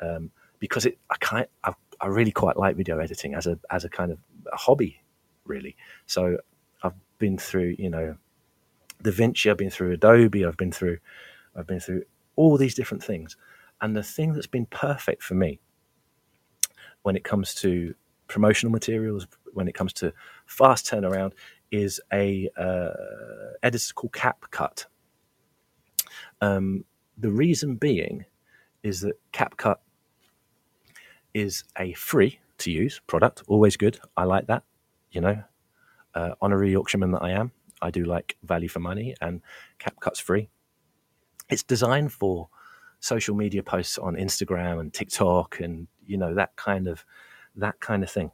um, 0.00 0.30
because 0.58 0.86
it. 0.86 0.98
I 1.10 1.16
kind. 1.20 1.46
I, 1.64 1.74
I 2.00 2.06
really 2.06 2.32
quite 2.32 2.56
like 2.56 2.76
video 2.76 2.98
editing 2.98 3.34
as 3.34 3.46
a 3.46 3.58
as 3.70 3.84
a 3.84 3.88
kind 3.88 4.10
of 4.10 4.18
a 4.50 4.56
hobby, 4.56 5.02
really. 5.44 5.76
So 6.06 6.38
I've 6.82 6.94
been 7.18 7.36
through, 7.36 7.76
you 7.78 7.90
know, 7.90 8.16
DaVinci. 9.04 9.50
I've 9.50 9.58
been 9.58 9.70
through 9.70 9.92
Adobe. 9.92 10.44
I've 10.44 10.56
been 10.56 10.72
through. 10.72 10.98
I've 11.54 11.66
been 11.66 11.80
through 11.80 12.04
all 12.36 12.56
these 12.56 12.74
different 12.74 13.02
things, 13.02 13.36
and 13.80 13.96
the 13.96 14.02
thing 14.02 14.32
that's 14.32 14.46
been 14.46 14.66
perfect 14.66 15.22
for 15.22 15.34
me 15.34 15.60
when 17.02 17.16
it 17.16 17.24
comes 17.24 17.54
to 17.54 17.94
promotional 18.28 18.70
materials, 18.72 19.26
when 19.52 19.68
it 19.68 19.74
comes 19.74 19.92
to 19.92 20.12
fast 20.46 20.86
turnaround, 20.86 21.32
is 21.70 22.00
a 22.12 22.48
uh, 22.56 22.90
editor 23.62 23.92
called 23.94 24.12
CapCut. 24.12 24.86
Um, 26.40 26.84
the 27.18 27.30
reason 27.30 27.76
being 27.76 28.24
is 28.82 29.00
that 29.00 29.14
CapCut 29.32 29.76
is 31.34 31.64
a 31.78 31.92
free 31.94 32.38
to 32.58 32.70
use 32.70 33.00
product, 33.06 33.42
always 33.48 33.76
good. 33.76 33.98
I 34.16 34.24
like 34.24 34.46
that. 34.46 34.62
You 35.10 35.20
know, 35.20 35.42
uh, 36.14 36.30
honorary 36.40 36.72
Yorkshireman 36.72 37.12
that 37.12 37.22
I 37.22 37.30
am, 37.30 37.52
I 37.80 37.90
do 37.90 38.04
like 38.04 38.36
value 38.42 38.68
for 38.68 38.80
money, 38.80 39.14
and 39.20 39.40
CapCut's 39.78 40.20
free. 40.20 40.48
It's 41.52 41.62
designed 41.62 42.14
for 42.14 42.48
social 43.00 43.34
media 43.34 43.62
posts 43.62 43.98
on 43.98 44.14
Instagram 44.14 44.80
and 44.80 44.90
TikTok, 44.90 45.60
and 45.60 45.86
you 46.06 46.16
know 46.16 46.34
that 46.34 46.56
kind 46.56 46.88
of 46.88 47.04
that 47.56 47.78
kind 47.78 48.02
of 48.02 48.10
thing. 48.10 48.30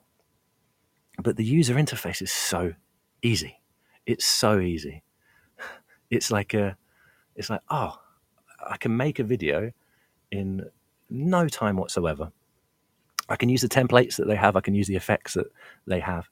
But 1.21 1.37
the 1.37 1.45
user 1.45 1.75
interface 1.75 2.23
is 2.23 2.31
so 2.31 2.75
easy. 3.21 3.61
It's 4.07 4.25
so 4.25 4.61
easy. 4.61 5.03
It's 6.11 6.31
like 6.31 6.55
a, 6.55 6.75
it's 7.35 7.51
like 7.51 7.61
oh, 7.69 8.01
I 8.65 8.77
can 8.79 8.97
make 8.97 9.19
a 9.19 9.25
video 9.25 9.73
in 10.31 10.65
no 11.11 11.49
time 11.49 11.77
whatsoever. 11.77 12.33
I 13.29 13.37
can 13.37 13.51
use 13.51 13.61
the 13.61 13.69
templates 13.69 14.17
that 14.17 14.27
they 14.29 14.37
have. 14.37 14.57
I 14.57 14.61
can 14.61 14.75
use 14.75 14.87
the 14.87 14.97
effects 14.97 15.35
that 15.35 15.49
they 15.87 16.01
have, 16.01 16.31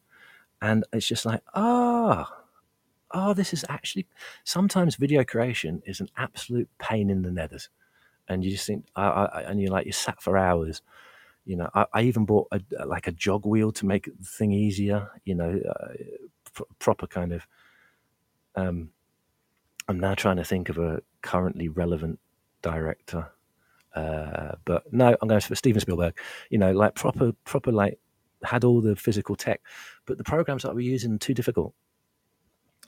and 0.63 0.85
it's 0.93 1.09
just 1.09 1.27
like 1.27 1.43
ah. 1.53 2.33
Oh, 2.33 2.46
oh, 3.13 3.35
this 3.35 3.53
is 3.53 3.65
actually 3.69 4.07
sometimes 4.45 4.97
video 4.97 5.25
creation 5.25 5.83
is 5.87 6.01
an 6.01 6.09
absolute 6.17 6.69
pain 6.79 7.11
in 7.11 7.23
the 7.23 7.31
nethers, 7.31 7.69
and 8.29 8.45
you 8.45 8.51
just 8.51 8.67
think, 8.67 8.87
I, 8.97 9.07
I, 9.07 9.43
and 9.43 9.61
you're 9.61 9.71
like 9.71 9.87
you 9.87 9.93
sat 9.93 10.23
for 10.23 10.37
hours. 10.37 10.83
You 11.45 11.57
know, 11.57 11.71
I, 11.75 11.87
I 11.93 12.03
even 12.03 12.25
bought 12.25 12.49
a, 12.51 12.61
like 12.87 13.07
a 13.07 13.13
jog 13.13 13.47
wheel 13.47 13.71
to 13.73 13.87
make 13.87 14.07
the 14.07 14.25
thing 14.25 14.53
easier. 14.53 15.09
You 15.25 15.37
know, 15.37 15.61
uh, 15.69 15.93
pr- 16.53 16.63
proper 16.79 17.07
kind 17.07 17.33
of. 17.33 17.47
Um, 18.55 18.91
I'm 19.89 20.01
now 20.01 20.15
trying 20.15 20.37
to 20.39 20.45
think 20.45 20.69
of 20.69 20.79
a 20.79 21.03
currently 21.23 21.69
relevant 21.69 22.19
director, 22.63 23.31
uh, 23.95 24.57
but 24.65 24.93
no, 24.93 25.17
I'm 25.21 25.29
going 25.29 25.41
for 25.41 25.55
Steven 25.55 25.81
Spielberg. 25.81 26.19
You 26.51 26.59
know, 26.59 26.73
like 26.73 26.95
proper, 26.95 27.33
proper, 27.45 27.71
like 27.71 28.01
had 28.43 28.65
all 28.65 28.81
the 28.81 28.97
physical 28.97 29.37
tech, 29.37 29.61
but 30.07 30.19
the 30.19 30.25
programs 30.25 30.65
that 30.65 30.75
we 30.75 30.85
using 30.85 31.15
are 31.15 31.19
too 31.19 31.35
difficult. 31.35 31.75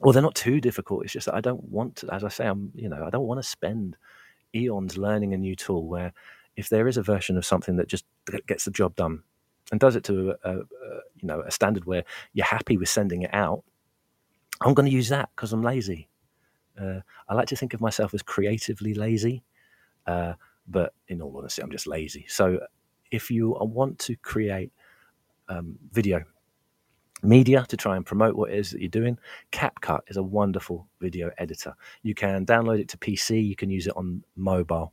Well, 0.01 0.13
they're 0.13 0.23
not 0.23 0.35
too 0.35 0.61
difficult. 0.61 1.05
It's 1.05 1.13
just 1.13 1.27
that 1.27 1.35
I 1.35 1.41
don't 1.41 1.65
want 1.65 1.97
to, 1.97 2.15
as 2.15 2.25
I 2.25 2.29
say, 2.29 2.47
I'm, 2.47 2.71
you 2.75 2.89
know, 2.89 3.05
I 3.05 3.11
don't 3.11 3.27
want 3.27 3.43
to 3.43 3.49
spend 3.49 3.97
eons 4.55 4.97
learning 4.97 5.35
a 5.35 5.39
new 5.39 5.57
tool 5.57 5.87
where 5.89 6.13
if 6.57 6.69
there 6.69 6.89
is 6.89 6.97
a 6.97 7.03
version 7.03 7.37
of 7.37 7.45
something 7.47 7.77
that 7.77 7.89
just 7.89 8.05
gets 8.47 8.65
the 8.65 8.71
job 8.71 8.97
done 8.97 9.23
and 9.71 9.81
does 9.81 9.97
it 9.97 10.05
to 10.05 10.31
a, 10.45 10.51
a, 10.51 10.59
a 10.59 10.63
you 11.17 11.29
know 11.29 11.41
a 11.43 11.51
standard 11.51 11.85
where 11.85 12.05
you're 12.33 12.47
happy 12.47 12.77
with 12.77 12.89
sending 12.89 13.23
it 13.23 13.35
out, 13.35 13.65
I'm 14.61 14.75
going 14.75 14.89
to 14.89 14.95
use 14.95 15.09
that 15.11 15.31
because 15.35 15.53
I'm 15.53 15.63
lazy. 15.63 16.09
Uh, 16.81 17.01
I 17.29 17.35
like 17.35 17.49
to 17.49 17.57
think 17.57 17.75
of 17.75 17.81
myself 17.81 18.15
as 18.15 18.23
creatively 18.23 18.95
lazy, 18.95 19.43
uh, 20.07 20.35
but 20.69 20.95
in 21.09 21.23
all 21.23 21.37
honesty, 21.37 21.63
I'm 21.63 21.71
just 21.71 21.87
lazy. 21.87 22.27
So 22.29 22.61
if 23.11 23.31
you 23.31 23.57
want 23.61 23.99
to 24.01 24.17
create 24.17 24.73
um, 25.49 25.79
video 25.93 26.25
media 27.23 27.65
to 27.69 27.77
try 27.77 27.97
and 27.97 28.05
promote 28.05 28.37
what 28.37 28.51
it 28.51 28.59
is 28.59 28.71
that 28.71 28.81
you're 28.81 28.89
doing, 28.89 29.19
CapCut 29.53 30.01
is 30.09 30.17
a 30.17 30.23
wonderful 30.23 30.89
video 31.01 31.31
editor. 31.39 31.75
You 32.03 32.15
can 32.15 32.47
download 32.47 32.81
it 32.81 32.89
to 32.91 32.99
PC, 32.99 33.47
you 33.47 33.57
can 33.57 33.71
use 33.71 33.87
it 33.87 33.97
on 33.97 34.25
mobile. 34.37 34.93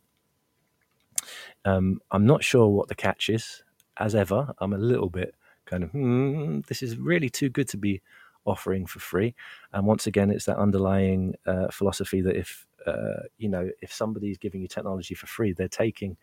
Um, 1.63 1.99
I'm 2.11 2.25
not 2.25 2.43
sure 2.43 2.67
what 2.67 2.87
the 2.87 2.95
catch 2.95 3.29
is. 3.29 3.63
As 3.97 4.13
ever, 4.13 4.53
I'm 4.59 4.73
a 4.73 4.77
little 4.77 5.09
bit 5.09 5.35
kind 5.65 5.83
of, 5.83 5.91
hmm, 5.91 6.59
this 6.67 6.83
is 6.83 6.97
really 6.97 7.29
too 7.29 7.49
good 7.49 7.69
to 7.69 7.77
be 7.77 8.01
offering 8.45 8.85
for 8.85 8.99
free. 8.99 9.35
And 9.73 9.85
once 9.85 10.07
again, 10.07 10.29
it's 10.29 10.45
that 10.45 10.57
underlying 10.57 11.35
uh, 11.45 11.67
philosophy 11.71 12.21
that 12.21 12.35
if 12.35 12.65
uh, 12.85 13.23
you 13.37 13.49
know 13.49 13.69
if 13.81 13.91
somebody's 13.91 14.37
giving 14.37 14.61
you 14.61 14.67
technology 14.67 15.15
for 15.15 15.27
free, 15.27 15.53
they're 15.53 15.67
taking 15.67 16.17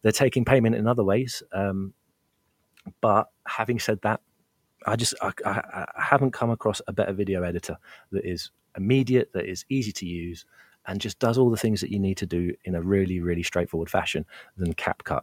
they're 0.00 0.12
taking 0.12 0.44
payment 0.44 0.74
in 0.74 0.86
other 0.86 1.04
ways. 1.04 1.42
Um, 1.52 1.92
but 3.00 3.28
having 3.46 3.78
said 3.78 4.00
that, 4.02 4.20
I 4.86 4.96
just 4.96 5.14
I, 5.22 5.32
I, 5.44 5.86
I 5.96 6.02
haven't 6.02 6.32
come 6.32 6.50
across 6.50 6.80
a 6.88 6.92
better 6.92 7.12
video 7.12 7.42
editor 7.42 7.76
that 8.10 8.24
is 8.24 8.50
immediate, 8.76 9.32
that 9.34 9.46
is 9.46 9.64
easy 9.68 9.92
to 9.92 10.06
use, 10.06 10.46
and 10.86 11.00
just 11.00 11.18
does 11.18 11.38
all 11.38 11.50
the 11.50 11.56
things 11.56 11.80
that 11.80 11.90
you 11.90 11.98
need 11.98 12.16
to 12.18 12.26
do 12.26 12.54
in 12.64 12.74
a 12.74 12.82
really 12.82 13.20
really 13.20 13.42
straightforward 13.42 13.90
fashion 13.90 14.24
than 14.56 14.74
CapCut. 14.74 15.22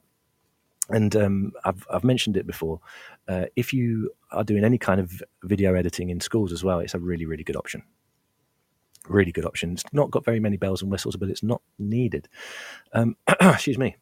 And 0.90 1.16
um, 1.16 1.52
I've, 1.66 1.86
I've 1.92 2.04
mentioned 2.04 2.36
it 2.38 2.48
before. 2.48 2.80
Uh, 3.28 3.46
if 3.56 3.74
you 3.74 4.12
are 4.32 4.44
doing 4.44 4.64
any 4.64 4.78
kind 4.80 5.00
of 5.00 5.22
video 5.44 5.76
editing 5.76 6.10
in 6.10 6.20
schools 6.20 6.52
as 6.52 6.64
well, 6.64 6.80
it's 6.80 6.96
a 6.96 7.00
really 7.00 7.26
really 7.26 7.44
good 7.44 7.56
option. 7.56 7.84
really 9.08 9.32
good 9.32 9.46
option. 9.46 9.74
It's 9.74 9.84
not 9.94 10.12
got 10.12 10.26
very 10.26 10.40
many 10.40 10.58
bells 10.58 10.82
and 10.82 10.92
whistles, 10.92 11.16
but 11.16 11.30
it's 11.30 11.44
not 11.44 11.62
needed. 11.78 12.28
Um, 12.94 13.16
excuse 13.42 13.78
me. 13.78 13.96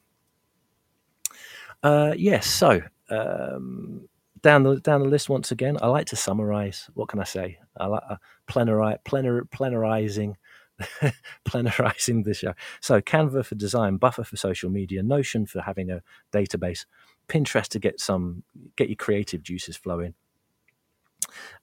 Uh, 1.84 2.14
yes, 2.18 2.47
so 2.47 2.82
um, 3.10 4.08
down 4.42 4.64
the 4.64 4.80
down 4.80 5.02
the 5.02 5.08
list 5.08 5.30
once 5.30 5.52
again. 5.52 5.78
I 5.82 5.88
like 5.88 6.08
to 6.08 6.16
summarize. 6.16 6.90
What 6.94 7.10
can 7.10 7.20
I 7.20 7.24
say? 7.26 7.60
I 7.78 7.88
like 7.88 8.04
uh, 8.10 8.18
plenari, 8.50 8.98
plenar, 9.06 9.50
plenarizing, 9.50 10.36
plenarizing 11.46 12.24
the 12.26 12.34
show. 12.34 12.54
So 12.82 13.02
Canva 13.02 13.46
for 13.46 13.56
design, 13.56 13.98
Buffer 13.98 14.24
for 14.24 14.38
social 14.38 14.70
media, 14.70 15.04
Notion 15.04 15.46
for 15.46 15.62
having 15.62 15.92
a 15.92 16.02
database, 16.34 16.86
Pinterest 17.28 17.68
to 17.70 17.80
get 17.80 18.00
some 18.00 18.44
get 18.76 18.90
your 18.90 18.98
creative 18.98 19.44
juices 19.44 19.78
flowing, 19.78 20.14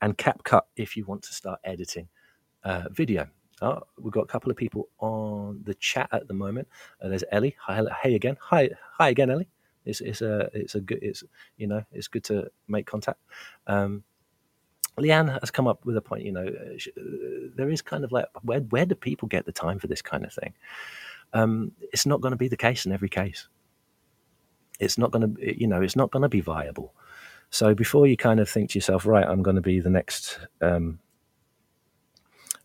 and 0.02 0.18
CapCut 0.18 0.62
if 0.76 0.96
you 0.96 1.04
want 1.04 1.22
to 1.24 1.34
start 1.34 1.60
editing 1.64 2.08
uh, 2.64 2.84
video. 2.90 3.28
Oh, 3.62 3.80
we've 4.00 4.12
got 4.12 4.22
a 4.24 4.26
couple 4.28 4.50
of 4.50 4.56
people 4.56 4.88
on 4.98 5.62
the 5.64 5.74
chat 5.74 6.08
at 6.12 6.28
the 6.28 6.34
moment. 6.34 6.68
Uh, 7.00 7.08
there's 7.08 7.24
Ellie. 7.30 7.56
Hi, 7.62 7.82
hey 8.02 8.14
again. 8.14 8.36
Hi, 8.40 8.70
hi 8.98 9.10
again, 9.10 9.30
Ellie. 9.30 9.48
It's 9.84 10.00
it's 10.00 10.22
a 10.22 10.48
it's 10.52 10.74
a 10.74 10.80
good 10.80 11.00
it's 11.02 11.22
you 11.56 11.66
know 11.66 11.84
it's 11.92 12.08
good 12.08 12.24
to 12.24 12.50
make 12.68 12.86
contact. 12.86 13.20
Um, 13.66 14.04
Leanne 14.98 15.40
has 15.40 15.50
come 15.50 15.66
up 15.66 15.84
with 15.84 15.96
a 15.96 16.00
point. 16.00 16.24
You 16.24 16.32
know, 16.32 16.46
uh, 16.46 17.00
uh, 17.00 17.48
there 17.56 17.68
is 17.68 17.82
kind 17.82 18.04
of 18.04 18.12
like 18.12 18.26
where 18.42 18.60
where 18.60 18.86
do 18.86 18.94
people 18.94 19.28
get 19.28 19.44
the 19.44 19.52
time 19.52 19.78
for 19.78 19.86
this 19.86 20.02
kind 20.02 20.24
of 20.24 20.32
thing? 20.32 20.54
Um, 21.32 21.72
it's 21.92 22.06
not 22.06 22.20
going 22.20 22.32
to 22.32 22.36
be 22.38 22.48
the 22.48 22.56
case 22.56 22.86
in 22.86 22.92
every 22.92 23.08
case. 23.08 23.48
It's 24.80 24.98
not 24.98 25.10
going 25.10 25.34
to 25.34 25.60
you 25.60 25.66
know 25.66 25.82
it's 25.82 25.96
not 25.96 26.10
going 26.10 26.22
to 26.22 26.28
be 26.28 26.40
viable. 26.40 26.94
So 27.50 27.74
before 27.74 28.06
you 28.06 28.16
kind 28.16 28.40
of 28.40 28.48
think 28.48 28.70
to 28.70 28.78
yourself, 28.78 29.06
right, 29.06 29.26
I'm 29.26 29.42
going 29.42 29.56
to 29.56 29.62
be 29.62 29.80
the 29.80 29.90
next 29.90 30.38
um, 30.60 30.98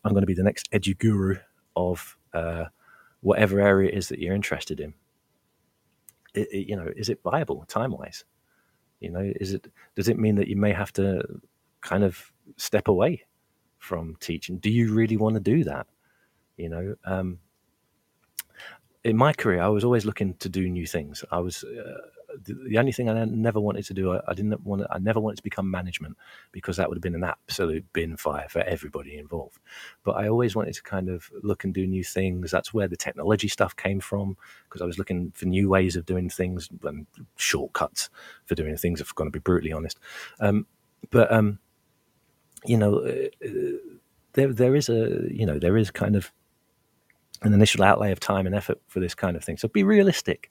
I'm 0.04 0.12
going 0.12 0.22
to 0.22 0.26
be 0.26 0.34
the 0.34 0.42
next 0.42 0.70
edu 0.72 0.96
guru 0.98 1.36
of 1.76 2.16
uh, 2.32 2.66
whatever 3.20 3.60
area 3.60 3.90
it 3.90 3.98
is 3.98 4.08
that 4.08 4.18
you're 4.18 4.34
interested 4.34 4.80
in 4.80 4.94
it, 6.34 6.48
it, 6.52 6.68
you 6.68 6.76
know, 6.76 6.90
is 6.96 7.08
it 7.08 7.20
viable 7.22 7.64
time 7.66 7.92
wise? 7.92 8.24
You 9.00 9.10
know, 9.10 9.32
is 9.40 9.54
it 9.54 9.66
does 9.96 10.08
it 10.08 10.18
mean 10.18 10.36
that 10.36 10.48
you 10.48 10.56
may 10.56 10.72
have 10.72 10.92
to 10.94 11.22
kind 11.80 12.04
of 12.04 12.32
step 12.56 12.88
away 12.88 13.24
from 13.78 14.16
teaching? 14.20 14.58
Do 14.58 14.70
you 14.70 14.92
really 14.92 15.16
want 15.16 15.34
to 15.34 15.40
do 15.40 15.64
that? 15.64 15.86
You 16.56 16.68
know, 16.68 16.94
um, 17.04 17.38
in 19.04 19.16
my 19.16 19.32
career, 19.32 19.62
I 19.62 19.68
was 19.68 19.84
always 19.84 20.04
looking 20.04 20.34
to 20.34 20.48
do 20.48 20.68
new 20.68 20.86
things. 20.86 21.24
I 21.30 21.38
was 21.38 21.64
uh, 21.64 22.08
the, 22.42 22.78
only 22.78 22.92
thing 22.92 23.08
I 23.08 23.24
never 23.24 23.60
wanted 23.60 23.84
to 23.86 23.94
do. 23.94 24.14
I, 24.14 24.20
I, 24.28 24.34
didn't 24.34 24.64
want. 24.64 24.82
I 24.90 24.98
never 24.98 25.20
wanted 25.20 25.36
to 25.36 25.42
become 25.42 25.70
management 25.70 26.16
because 26.52 26.76
that 26.76 26.88
would 26.88 26.96
have 26.96 27.02
been 27.02 27.14
an 27.14 27.24
absolute 27.24 27.84
bin 27.92 28.16
fire 28.16 28.46
for 28.48 28.60
everybody 28.60 29.16
involved. 29.16 29.58
But 30.04 30.12
I 30.12 30.28
always 30.28 30.54
wanted 30.54 30.74
to 30.74 30.82
kind 30.82 31.08
of 31.08 31.30
look 31.42 31.64
and 31.64 31.74
do 31.74 31.86
new 31.86 32.04
things. 32.04 32.50
That's 32.50 32.72
where 32.72 32.88
the 32.88 32.96
technology 32.96 33.48
stuff 33.48 33.76
came 33.76 34.00
from 34.00 34.36
because 34.64 34.82
I 34.82 34.86
was 34.86 34.98
looking 34.98 35.32
for 35.34 35.46
new 35.46 35.68
ways 35.68 35.96
of 35.96 36.06
doing 36.06 36.28
things 36.28 36.68
and 36.82 37.06
shortcuts 37.36 38.10
for 38.46 38.54
doing 38.54 38.76
things. 38.76 39.00
If 39.00 39.10
I'm 39.10 39.14
going 39.16 39.30
to 39.30 39.38
be 39.38 39.42
brutally 39.42 39.72
honest, 39.72 39.98
um, 40.40 40.66
but 41.10 41.32
um, 41.32 41.58
you 42.64 42.76
know, 42.76 42.98
uh, 42.98 43.46
uh, 43.46 43.50
there 44.34 44.52
there 44.52 44.76
is 44.76 44.88
a 44.88 45.26
you 45.30 45.46
know 45.46 45.58
there 45.58 45.76
is 45.76 45.90
kind 45.90 46.16
of 46.16 46.32
an 47.42 47.54
initial 47.54 47.82
outlay 47.82 48.12
of 48.12 48.20
time 48.20 48.46
and 48.46 48.54
effort 48.54 48.80
for 48.86 49.00
this 49.00 49.14
kind 49.14 49.36
of 49.36 49.44
thing. 49.44 49.56
So 49.56 49.68
be 49.68 49.82
realistic. 49.82 50.50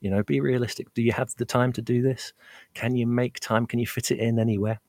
You 0.00 0.10
know, 0.10 0.22
be 0.22 0.40
realistic. 0.40 0.92
Do 0.94 1.02
you 1.02 1.12
have 1.12 1.34
the 1.36 1.44
time 1.44 1.72
to 1.74 1.82
do 1.82 2.02
this? 2.02 2.32
Can 2.74 2.96
you 2.96 3.06
make 3.06 3.38
time? 3.40 3.66
Can 3.66 3.78
you 3.78 3.86
fit 3.86 4.10
it 4.10 4.18
in 4.18 4.38
anywhere? 4.38 4.80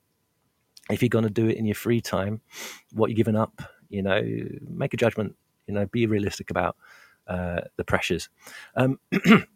If 0.90 1.02
you're 1.02 1.08
going 1.08 1.24
to 1.24 1.30
do 1.30 1.48
it 1.48 1.56
in 1.56 1.66
your 1.66 1.74
free 1.74 2.00
time, 2.00 2.40
what 2.92 3.10
you're 3.10 3.16
giving 3.16 3.36
up, 3.36 3.62
you 3.88 4.02
know, 4.02 4.22
make 4.68 4.94
a 4.94 4.96
judgment. 4.96 5.36
You 5.66 5.74
know, 5.74 5.86
be 5.86 6.06
realistic 6.06 6.50
about 6.50 6.76
uh, 7.28 7.60
the 7.76 7.84
pressures. 7.84 8.28
Um, 8.74 8.98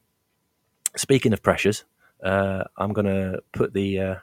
speaking 0.96 1.32
of 1.32 1.42
pressures, 1.42 1.84
uh, 2.22 2.64
I'm 2.76 2.92
going 2.92 3.06
to 3.06 3.42
put 3.52 3.72
the 3.72 3.98
uh, 3.98 4.14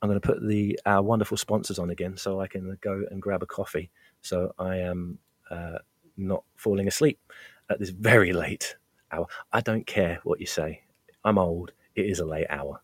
I'm 0.00 0.08
going 0.08 0.20
to 0.20 0.26
put 0.26 0.46
the 0.46 0.78
our 0.86 1.02
wonderful 1.02 1.36
sponsors 1.36 1.78
on 1.78 1.90
again, 1.90 2.16
so 2.16 2.40
I 2.40 2.46
can 2.46 2.76
go 2.80 3.04
and 3.10 3.20
grab 3.20 3.42
a 3.42 3.46
coffee. 3.46 3.90
So 4.20 4.52
I 4.58 4.76
am 4.78 5.18
uh, 5.50 5.78
not 6.16 6.44
falling 6.56 6.88
asleep 6.88 7.20
at 7.70 7.78
this 7.78 7.90
very 7.90 8.32
late 8.32 8.76
hour. 9.12 9.26
I 9.52 9.60
don't 9.60 9.86
care 9.86 10.20
what 10.24 10.40
you 10.40 10.46
say. 10.46 10.82
I'm 11.24 11.38
old. 11.38 11.72
It 11.94 12.06
is 12.06 12.20
a 12.20 12.24
late 12.24 12.46
hour. 12.50 12.80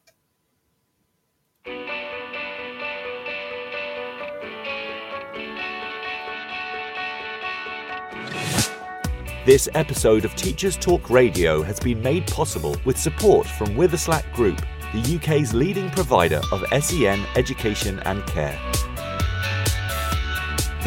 This 9.48 9.66
episode 9.74 10.26
of 10.26 10.36
Teachers 10.36 10.76
Talk 10.76 11.08
Radio 11.08 11.62
has 11.62 11.80
been 11.80 12.02
made 12.02 12.26
possible 12.26 12.76
with 12.84 12.98
support 12.98 13.46
from 13.46 13.68
Witherslack 13.68 14.30
Group, 14.34 14.60
the 14.92 15.16
UK's 15.16 15.54
leading 15.54 15.88
provider 15.90 16.42
of 16.52 16.66
SEN 16.82 17.24
education 17.34 17.98
and 18.00 18.26
care. 18.26 18.60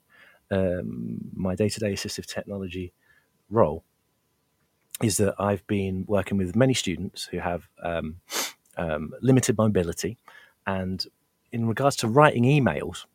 my 0.51 1.55
day 1.55 1.69
to 1.69 1.81
day 1.81 1.93
assistive 1.95 2.27
technology 2.27 2.93
role, 3.49 3.85
is 5.03 5.17
that 5.17 5.35
I've 5.39 5.67
been 5.67 6.05
working 6.07 6.37
with 6.37 6.55
many 6.55 6.75
students 6.75 7.25
who 7.25 7.39
have 7.39 7.69
um, 7.83 8.17
um, 8.77 9.13
limited 9.23 9.57
mobility 9.57 10.19
and 10.67 11.05
in 11.55 11.69
regards 11.69 11.95
to 11.95 12.09
writing 12.09 12.43
emails, 12.43 13.07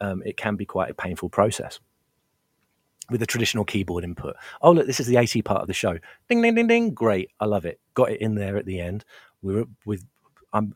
um, 0.00 0.22
it 0.24 0.36
can 0.36 0.54
be 0.54 0.64
quite 0.64 0.90
a 0.90 0.94
painful 0.94 1.28
process 1.28 1.80
with 3.10 3.18
the 3.18 3.26
traditional 3.26 3.64
keyboard 3.64 4.04
input. 4.04 4.36
Oh, 4.62 4.70
look, 4.70 4.86
this 4.86 5.00
is 5.00 5.08
the 5.08 5.16
AT 5.16 5.44
part 5.44 5.60
of 5.60 5.66
the 5.66 5.74
show. 5.74 5.98
Ding, 6.28 6.40
ding, 6.40 6.54
ding, 6.54 6.68
ding. 6.68 6.94
Great. 6.94 7.30
I 7.40 7.46
love 7.46 7.64
it. 7.64 7.80
Got 7.94 8.12
it 8.12 8.20
in 8.20 8.36
there 8.36 8.56
at 8.56 8.64
the 8.64 8.80
end. 8.80 9.04
We 9.42 9.58
are 9.58 9.64
with, 9.84 10.06
I'm, 10.52 10.72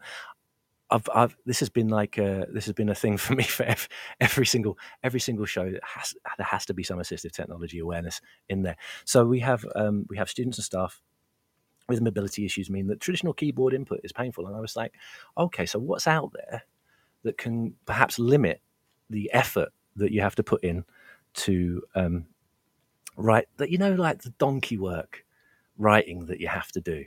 I've, 0.91 1.09
I've, 1.15 1.37
this 1.47 1.61
has 1.61 1.69
been 1.69 1.89
like 1.89 2.19
a, 2.19 2.49
this 2.53 2.65
has 2.65 2.75
been 2.75 2.89
a 2.89 2.97
thing 2.97 3.17
for 3.25 3.35
me 3.37 3.45
for 3.45 3.63
every, 3.63 3.89
every 4.21 4.47
single 4.47 4.77
every 5.05 5.21
single 5.21 5.47
show. 5.47 5.71
That 5.71 5.85
has 5.85 6.15
there 6.37 6.47
has 6.47 6.67
to 6.67 6.75
be 6.75 6.83
some 6.83 6.99
assistive 6.99 7.31
technology 7.31 7.79
awareness 7.79 8.21
in 8.49 8.63
there. 8.63 8.77
So 9.05 9.25
we 9.25 9.39
have 9.41 9.65
um, 9.77 10.05
we 10.11 10.17
have 10.17 10.29
students 10.29 10.59
and 10.59 10.65
staff 10.65 11.01
with 11.93 12.01
mobility 12.03 12.45
issues 12.45 12.71
mean 12.71 12.87
that 12.87 13.01
traditional 13.01 13.35
keyboard 13.35 13.75
input 13.75 14.01
is 14.03 14.13
painful. 14.13 14.47
And 14.47 14.57
I 14.57 14.61
was 14.61 14.77
like, 14.77 14.95
okay, 15.37 15.67
so 15.67 15.79
what's 15.79 16.07
out 16.07 16.33
there 16.33 16.63
that 17.23 17.39
can 17.39 17.75
perhaps 17.85 18.19
limit 18.19 18.61
the 19.11 19.31
effort 19.33 19.69
that 19.97 20.11
you 20.13 20.23
have 20.23 20.35
to 20.37 20.43
put 20.43 20.65
in 20.65 20.85
to 21.35 21.83
um, 21.95 22.25
write 23.17 23.47
that, 23.59 23.71
you 23.71 23.79
know, 23.79 23.95
like 23.95 24.23
the 24.23 24.35
donkey 24.39 24.79
work 24.79 25.25
writing 25.77 26.27
that 26.27 26.41
you 26.41 26.49
have 26.49 26.73
to 26.73 26.81
do 26.81 27.05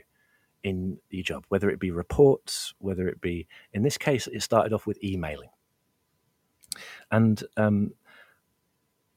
in 0.62 0.98
your 1.10 1.22
job, 1.22 1.44
whether 1.48 1.68
it 1.70 1.80
be 1.80 1.90
reports, 1.90 2.74
whether 2.78 3.08
it 3.08 3.20
be, 3.20 3.46
in 3.72 3.82
this 3.82 3.98
case, 3.98 4.26
it 4.26 4.42
started 4.42 4.72
off 4.72 4.86
with 4.86 5.02
emailing. 5.02 5.50
And 7.10 7.42
um, 7.56 7.92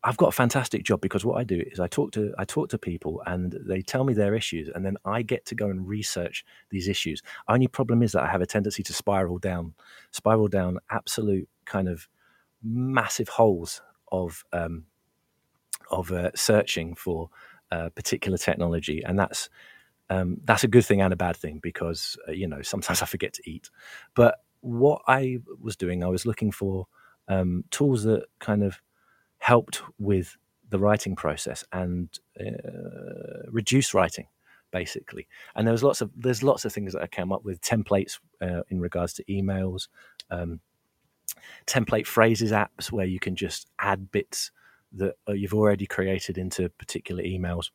I've 0.03 0.17
got 0.17 0.27
a 0.27 0.31
fantastic 0.31 0.83
job 0.83 1.01
because 1.01 1.25
what 1.25 1.37
I 1.37 1.43
do 1.43 1.61
is 1.71 1.79
I 1.79 1.87
talk 1.87 2.11
to 2.13 2.33
I 2.37 2.45
talk 2.45 2.69
to 2.69 2.77
people 2.77 3.21
and 3.25 3.57
they 3.67 3.81
tell 3.81 4.05
me 4.05 4.13
their 4.13 4.33
issues 4.33 4.69
and 4.73 4.85
then 4.85 4.95
I 5.03 5.21
get 5.23 5.45
to 5.47 5.55
go 5.55 5.69
and 5.69 5.85
research 5.85 6.45
these 6.69 6.87
issues. 6.87 7.21
Only 7.49 7.67
problem 7.67 8.01
is 8.01 8.13
that 8.13 8.23
I 8.23 8.27
have 8.27 8.41
a 8.41 8.45
tendency 8.45 8.81
to 8.83 8.93
spiral 8.93 9.39
down, 9.39 9.73
spiral 10.11 10.47
down 10.47 10.79
absolute 10.89 11.49
kind 11.65 11.89
of 11.89 12.07
massive 12.63 13.27
holes 13.29 13.81
of 14.11 14.45
um, 14.53 14.85
of 15.91 16.11
uh, 16.11 16.31
searching 16.35 16.95
for 16.95 17.29
uh, 17.71 17.89
particular 17.89 18.37
technology, 18.37 19.03
and 19.03 19.17
that's 19.19 19.49
um, 20.09 20.37
that's 20.45 20.63
a 20.63 20.67
good 20.67 20.85
thing 20.85 21.01
and 21.01 21.13
a 21.13 21.17
bad 21.17 21.35
thing 21.35 21.59
because 21.61 22.17
uh, 22.27 22.31
you 22.31 22.47
know 22.47 22.61
sometimes 22.61 23.01
I 23.01 23.05
forget 23.05 23.33
to 23.33 23.49
eat. 23.49 23.69
But 24.15 24.35
what 24.61 25.01
I 25.07 25.39
was 25.61 25.75
doing, 25.75 26.03
I 26.03 26.07
was 26.07 26.25
looking 26.25 26.51
for 26.51 26.87
um, 27.27 27.63
tools 27.69 28.03
that 28.03 28.25
kind 28.39 28.63
of 28.63 28.81
helped 29.49 29.81
with 29.97 30.37
the 30.69 30.77
writing 30.77 31.15
process 31.15 31.63
and 31.71 32.19
uh, 32.39 33.49
reduce 33.49 33.95
writing 33.95 34.27
basically 34.71 35.27
and 35.55 35.65
there 35.65 35.71
was 35.71 35.81
lots 35.81 36.01
of 36.01 36.11
there's 36.15 36.43
lots 36.43 36.65
of 36.65 36.71
things 36.71 36.93
that 36.93 37.01
i 37.01 37.07
came 37.07 37.31
up 37.31 37.43
with 37.43 37.59
templates 37.61 38.19
uh, 38.41 38.61
in 38.69 38.79
regards 38.79 39.11
to 39.13 39.23
emails 39.23 39.87
um, 40.29 40.59
template 41.65 42.05
phrases 42.05 42.51
apps 42.51 42.91
where 42.91 43.07
you 43.07 43.19
can 43.19 43.35
just 43.35 43.67
add 43.79 44.11
bits 44.11 44.51
that 44.91 45.15
uh, 45.27 45.33
you've 45.33 45.55
already 45.55 45.87
created 45.87 46.37
into 46.37 46.69
particular 46.83 47.23
emails 47.23 47.71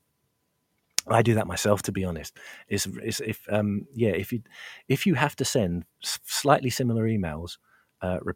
I 1.06 1.20
do 1.20 1.34
that 1.34 1.46
myself, 1.46 1.82
to 1.82 1.92
be 1.92 2.02
honest. 2.02 2.32
Is 2.68 2.88
if 3.20 3.46
um, 3.50 3.86
yeah, 3.94 4.14
if 4.22 4.32
you 4.32 4.40
if 4.88 5.04
you 5.06 5.14
have 5.24 5.36
to 5.36 5.44
send 5.44 5.84
slightly 6.00 6.70
similar 6.70 7.04
emails 7.04 7.58
uh, 8.00 8.20
re- 8.22 8.32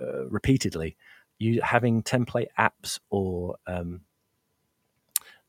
uh, 0.00 0.24
repeatedly, 0.28 0.96
you 1.42 1.60
having 1.62 2.02
template 2.02 2.46
apps 2.58 3.00
or 3.10 3.56
um, 3.66 4.02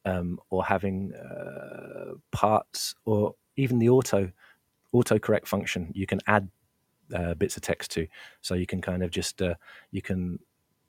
um, 0.06 0.40
or 0.50 0.66
having 0.66 1.14
uh, 1.14 2.16
parts 2.32 2.96
or 3.06 3.36
even 3.56 3.80
the 3.80 3.90
auto 3.90 4.32
autocorrect 4.94 5.48
function 5.48 5.92
you 5.94 6.06
can 6.06 6.20
add 6.28 6.50
uh, 7.14 7.34
bits 7.36 7.58
of 7.58 7.62
text 7.62 7.92
to. 7.92 8.08
So 8.42 8.56
you 8.56 8.66
can 8.66 8.82
kind 8.82 9.04
of 9.04 9.12
just 9.12 9.42
uh, 9.42 9.56
you 9.92 10.02
can 10.02 10.40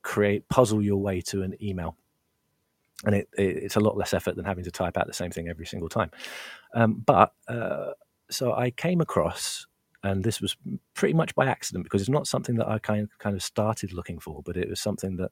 create 0.02 0.48
puzzle 0.48 0.82
your 0.82 1.00
way 1.00 1.20
to 1.22 1.42
an 1.42 1.54
email. 1.62 1.96
And 3.04 3.14
it, 3.14 3.28
it, 3.36 3.56
it's 3.64 3.76
a 3.76 3.80
lot 3.80 3.96
less 3.96 4.14
effort 4.14 4.36
than 4.36 4.44
having 4.44 4.64
to 4.64 4.70
type 4.70 4.96
out 4.96 5.06
the 5.06 5.12
same 5.12 5.30
thing 5.30 5.48
every 5.48 5.66
single 5.66 5.88
time. 5.88 6.10
Um, 6.74 7.02
but 7.06 7.34
uh, 7.48 7.92
so 8.30 8.54
i 8.54 8.70
came 8.70 9.02
across 9.02 9.66
and 10.04 10.22
this 10.22 10.40
was 10.40 10.56
pretty 10.92 11.14
much 11.14 11.34
by 11.34 11.46
accident 11.46 11.82
because 11.82 12.02
it's 12.02 12.10
not 12.10 12.26
something 12.26 12.56
that 12.56 12.68
I 12.68 12.78
kind 12.78 13.08
kind 13.18 13.34
of 13.34 13.42
started 13.42 13.92
looking 13.92 14.20
for, 14.20 14.42
but 14.44 14.56
it 14.56 14.68
was 14.68 14.78
something 14.78 15.16
that 15.16 15.30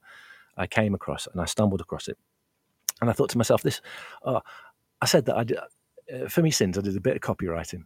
I 0.56 0.66
came 0.66 0.94
across 0.94 1.28
and 1.30 1.40
I 1.40 1.44
stumbled 1.44 1.82
across 1.82 2.08
it. 2.08 2.18
And 3.00 3.10
I 3.10 3.12
thought 3.12 3.30
to 3.30 3.38
myself, 3.38 3.62
this, 3.62 3.82
uh, 4.24 4.40
I 5.00 5.06
said 5.06 5.26
that 5.26 5.36
I 5.36 5.44
did, 5.44 5.58
uh, 5.58 6.28
for 6.28 6.40
me, 6.42 6.50
sins, 6.50 6.78
I 6.78 6.80
did 6.80 6.96
a 6.96 7.00
bit 7.00 7.16
of 7.16 7.22
copywriting. 7.22 7.84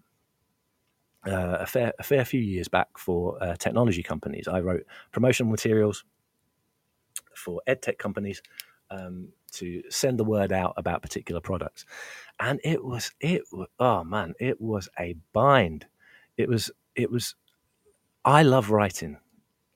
Uh, 1.27 1.59
a 1.61 1.67
fair 1.67 1.93
a 1.99 2.05
fair 2.05 2.25
few 2.25 2.41
years 2.41 2.69
back 2.69 2.87
for 2.97 3.43
uh, 3.43 3.57
technology 3.57 4.03
companies, 4.03 4.47
I 4.47 4.61
wrote 4.61 4.87
promotional 5.11 5.51
materials 5.51 6.05
for 7.35 7.61
edtech 7.69 7.99
companies 7.99 8.41
um, 8.91 9.31
to 9.55 9.83
send 9.91 10.21
the 10.21 10.25
word 10.25 10.53
out 10.53 10.75
about 10.77 11.03
particular 11.03 11.41
products, 11.41 11.85
and 12.39 12.61
it 12.63 12.85
was 12.85 13.11
it 13.19 13.43
oh 13.81 14.05
man, 14.05 14.35
it 14.39 14.61
was 14.61 14.89
a 15.01 15.17
bind 15.33 15.87
it 16.37 16.49
was 16.49 16.71
it 16.95 17.11
was 17.11 17.35
I 18.25 18.43
love 18.43 18.71
writing 18.71 19.19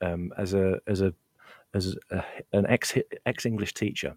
um, 0.01 0.33
as 0.37 0.55
a 0.55 0.81
as 0.87 1.01
a 1.01 1.15
as 1.75 1.97
a, 2.11 2.25
an 2.53 2.67
ex 2.67 2.95
ex 3.27 3.47
English 3.47 3.75
teacher. 3.75 4.17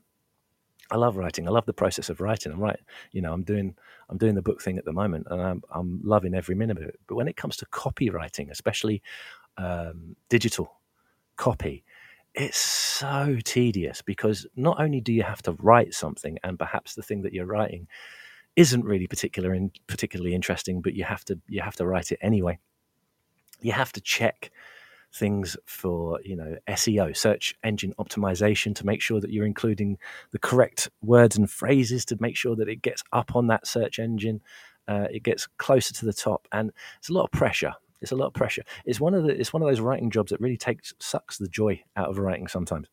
I 0.91 0.97
love 0.97 1.17
writing. 1.17 1.47
I 1.47 1.51
love 1.51 1.65
the 1.65 1.73
process 1.73 2.09
of 2.09 2.19
writing. 2.19 2.51
I'm 2.51 2.59
right, 2.59 2.79
you 3.11 3.21
know, 3.21 3.33
I'm 3.33 3.43
doing 3.43 3.75
I'm 4.09 4.17
doing 4.17 4.35
the 4.35 4.41
book 4.41 4.61
thing 4.61 4.77
at 4.77 4.85
the 4.85 4.93
moment, 4.93 5.27
and 5.29 5.41
I'm 5.41 5.63
I'm 5.73 6.01
loving 6.03 6.35
every 6.35 6.55
minute 6.55 6.77
of 6.77 6.83
it. 6.83 6.99
But 7.07 7.15
when 7.15 7.27
it 7.27 7.37
comes 7.37 7.57
to 7.57 7.65
copywriting, 7.67 8.51
especially 8.51 9.01
um, 9.57 10.15
digital 10.29 10.79
copy, 11.37 11.83
it's 12.33 12.57
so 12.57 13.37
tedious 13.43 14.01
because 14.01 14.45
not 14.55 14.79
only 14.79 14.99
do 14.99 15.13
you 15.13 15.23
have 15.23 15.41
to 15.43 15.53
write 15.53 15.93
something, 15.93 16.37
and 16.43 16.59
perhaps 16.59 16.95
the 16.95 17.03
thing 17.03 17.21
that 17.21 17.33
you're 17.33 17.45
writing 17.45 17.87
isn't 18.55 18.85
really 18.85 19.07
particular 19.07 19.53
in, 19.53 19.71
particularly 19.87 20.35
interesting, 20.35 20.81
but 20.81 20.93
you 20.93 21.03
have 21.03 21.25
to 21.25 21.39
you 21.47 21.61
have 21.61 21.75
to 21.77 21.85
write 21.85 22.11
it 22.11 22.19
anyway. 22.21 22.59
You 23.61 23.71
have 23.71 23.91
to 23.93 24.01
check 24.01 24.51
things 25.13 25.55
for 25.65 26.19
you 26.23 26.35
know 26.35 26.57
SEO, 26.67 27.15
search 27.15 27.55
engine 27.63 27.93
optimization, 27.99 28.75
to 28.75 28.85
make 28.85 29.01
sure 29.01 29.19
that 29.19 29.31
you're 29.31 29.45
including 29.45 29.97
the 30.31 30.39
correct 30.39 30.89
words 31.01 31.37
and 31.37 31.49
phrases 31.49 32.05
to 32.05 32.17
make 32.19 32.35
sure 32.35 32.55
that 32.55 32.69
it 32.69 32.81
gets 32.81 33.03
up 33.11 33.35
on 33.35 33.47
that 33.47 33.67
search 33.67 33.99
engine, 33.99 34.41
uh, 34.87 35.07
it 35.11 35.23
gets 35.23 35.47
closer 35.57 35.93
to 35.93 36.05
the 36.05 36.13
top, 36.13 36.47
and 36.51 36.71
it's 36.99 37.09
a 37.09 37.13
lot 37.13 37.25
of 37.25 37.31
pressure. 37.31 37.73
It's 38.01 38.11
a 38.11 38.17
lot 38.17 38.27
of 38.27 38.33
pressure. 38.33 38.63
It's 38.85 38.99
one 38.99 39.13
of 39.13 39.23
the 39.23 39.29
it's 39.29 39.53
one 39.53 39.61
of 39.61 39.67
those 39.67 39.79
writing 39.79 40.11
jobs 40.11 40.31
that 40.31 40.41
really 40.41 40.57
takes 40.57 40.93
sucks 40.99 41.37
the 41.37 41.47
joy 41.47 41.81
out 41.95 42.09
of 42.09 42.19
writing 42.19 42.47
sometimes 42.47 42.87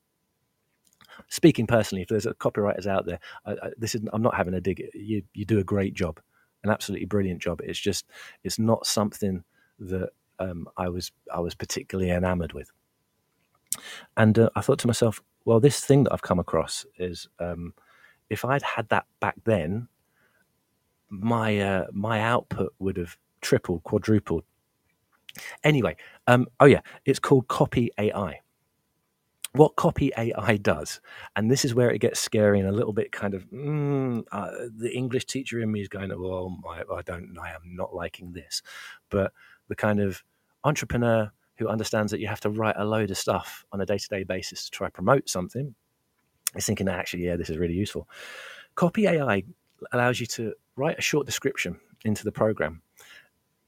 speaking 1.29 1.67
personally, 1.67 2.03
if 2.03 2.09
there's 2.09 2.27
a 2.27 2.35
copywriters 2.35 2.87
out 2.87 3.07
there, 3.07 3.21
I, 3.47 3.53
I, 3.53 3.71
this 3.77 3.95
is 3.95 4.03
I'm 4.13 4.23
not 4.23 4.35
having 4.35 4.55
a 4.55 4.61
dig. 4.61 4.83
You 4.95 5.23
you 5.33 5.45
do 5.45 5.59
a 5.59 5.65
great 5.65 5.95
job, 5.95 6.21
an 6.65 6.71
absolutely 6.71 7.07
brilliant 7.07 7.41
job. 7.41 7.61
It's 7.63 7.79
just 7.79 8.07
it's 8.45 8.59
not 8.59 8.87
something 8.87 9.45
that 9.79 10.11
um, 10.39 10.69
I 10.77 10.89
was 10.89 11.13
I 11.33 11.41
was 11.41 11.55
particularly 11.55 12.11
enamored 12.11 12.53
with. 12.53 12.71
And 14.17 14.39
uh, 14.39 14.51
I 14.57 14.61
thought 14.61 14.79
to 14.81 14.87
myself, 14.87 15.23
well, 15.45 15.61
this 15.61 15.81
thing 15.81 16.05
that 16.05 16.13
I've 16.13 16.23
come 16.23 16.39
across 16.39 16.85
is 16.99 17.29
um, 17.39 17.75
if 18.29 18.45
I'd 18.45 18.63
had 18.63 18.89
that 18.89 19.07
back 19.21 19.37
then, 19.45 19.89
my 21.09 21.59
uh, 21.61 21.87
my 21.93 22.21
output 22.21 22.73
would 22.79 22.97
have 22.97 23.17
tripled, 23.41 23.83
quadrupled. 23.85 24.45
Anyway, 25.63 25.97
um, 26.27 26.47
oh 26.59 26.67
yeah, 26.67 26.81
it's 27.05 27.19
called 27.19 27.49
Copy 27.49 27.91
AI 27.99 28.41
what 29.53 29.75
copy 29.77 30.13
AI 30.17 30.57
does, 30.59 31.01
and 31.35 31.51
this 31.51 31.65
is 31.65 31.75
where 31.75 31.91
it 31.91 31.99
gets 31.99 32.21
scary 32.21 32.61
and 32.61 32.69
a 32.69 32.73
little 32.73 32.93
bit 32.93 33.11
kind 33.11 33.35
of 33.35 33.45
mm, 33.51 34.23
uh, 34.31 34.51
the 34.77 34.93
English 34.95 35.27
teacher 35.27 35.61
in 35.61 35.73
me 35.73 35.81
is 35.81 35.89
going, 35.89 36.13
"Oh, 36.13 36.57
my, 36.63 36.83
I 36.93 37.03
don't, 37.03 37.37
I 37.41 37.51
am 37.51 37.63
not 37.65 37.95
liking 37.95 38.33
this," 38.33 38.63
but 39.11 39.33
the 39.69 39.75
kind 39.75 40.01
of 40.01 40.23
entrepreneur 40.65 41.33
who 41.57 41.69
understands 41.69 42.13
that 42.13 42.21
you 42.21 42.29
have 42.29 42.41
to 42.41 42.51
write 42.51 42.77
a 42.79 42.85
load 42.85 43.11
of 43.11 43.19
stuff 43.19 43.65
on 43.73 43.81
a 43.81 43.87
day-to-day 43.87 44.25
basis 44.25 44.65
to 44.65 44.71
try 44.71 44.89
promote 44.89 45.29
something 45.29 45.75
is 46.55 46.65
thinking, 46.65 46.87
that 46.87 46.99
"Actually, 46.99 47.25
yeah, 47.25 47.37
this 47.37 47.51
is 47.51 47.59
really 47.59 47.75
useful." 47.75 48.09
Copy 48.77 49.09
AI 49.09 49.43
allows 49.93 50.21
you 50.21 50.27
to 50.27 50.55
write 50.77 50.99
a 50.99 51.03
short 51.03 51.27
description 51.27 51.79
into 52.05 52.23
the 52.25 52.33
program, 52.33 52.83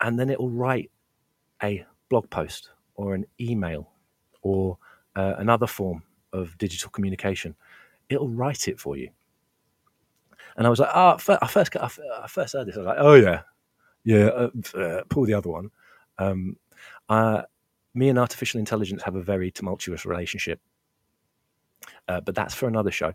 and 0.01 0.17
then 0.19 0.31
it 0.31 0.39
will 0.39 0.51
write 0.51 0.93
a 1.63 1.85
blog 2.09 2.31
post 2.31 2.71
or 2.95 3.15
an 3.15 3.27
email 3.41 3.91
or 4.43 4.79
uh, 5.17 5.35
another 5.39 5.67
form 5.67 6.03
of 6.33 6.57
digital 6.59 6.91
communication, 6.91 7.55
it'll 8.09 8.29
write 8.29 8.69
it 8.69 8.81
for 8.81 8.97
you. 8.97 9.11
And 10.57 10.67
I 10.67 10.71
was 10.71 10.81
like, 10.81 10.91
oh, 10.95 11.17
I 11.41 11.47
first, 11.47 11.77
I 11.77 12.27
first 12.29 12.53
heard 12.53 12.67
this. 12.67 12.77
I 12.77 12.81
was 12.81 12.87
like, 12.87 12.99
oh 12.99 13.15
yeah, 13.15 13.43
yeah. 14.05 14.27
Uh, 14.27 14.51
uh, 14.77 15.03
pull 15.09 15.25
the 15.25 15.35
other 15.35 15.49
one. 15.49 15.71
Um, 16.19 16.57
uh, 17.09 17.43
me 17.95 18.09
and 18.09 18.19
artificial 18.19 18.59
intelligence 18.59 19.03
have 19.03 19.17
a 19.17 19.23
very 19.23 19.51
tumultuous 19.51 20.05
relationship, 20.05 20.61
uh, 22.09 22.21
but 22.21 22.35
that's 22.35 22.55
for 22.55 22.69
another 22.69 22.91
show. 22.91 23.13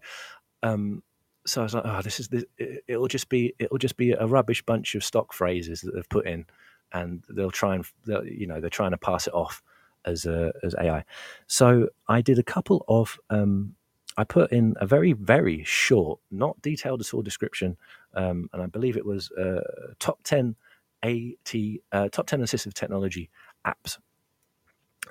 Um, 0.64 1.04
so 1.46 1.62
I 1.62 1.64
was 1.64 1.74
like, 1.74 1.86
oh, 1.86 2.02
this 2.02 2.20
is 2.20 2.28
this, 2.28 2.44
it'll 2.88 3.08
just 3.08 3.30
be 3.30 3.54
it'll 3.60 3.78
just 3.78 3.98
be 3.98 4.12
a 4.12 4.26
rubbish 4.26 4.62
bunch 4.64 4.96
of 4.96 5.04
stock 5.04 5.34
phrases 5.34 5.82
that 5.82 5.96
they've 5.96 6.10
put 6.10 6.28
in, 6.28 6.46
and 6.94 7.24
they'll 7.30 7.52
try 7.52 7.76
and 7.76 7.86
they'll, 8.06 8.26
you 8.26 8.48
know 8.48 8.60
they're 8.60 8.70
trying 8.70 8.92
to 8.92 8.98
pass 8.98 9.28
it 9.28 9.34
off 9.34 9.64
as 10.06 10.26
a, 10.26 10.52
as 10.64 10.76
AI. 10.80 11.04
So 11.48 11.90
I 12.08 12.22
did 12.22 12.40
a 12.40 12.44
couple 12.44 12.86
of 12.88 13.20
um, 13.30 13.76
I 14.18 14.24
put 14.24 14.52
in 14.52 14.74
a 14.78 14.88
very 14.88 15.14
very 15.14 15.64
short, 15.64 16.20
not 16.32 16.60
detailed 16.62 17.02
at 17.02 17.14
all 17.14 17.22
description, 17.22 17.78
um, 18.16 18.50
and 18.52 18.62
I 18.62 18.66
believe 18.66 18.98
it 18.98 19.06
was 19.06 19.32
uh, 19.32 19.62
top 20.00 20.20
ten 20.24 20.56
AT 21.04 21.54
uh, 21.92 22.10
top 22.10 22.28
ten 22.28 22.42
assistive 22.42 22.74
technology 22.74 23.30
apps 23.66 24.00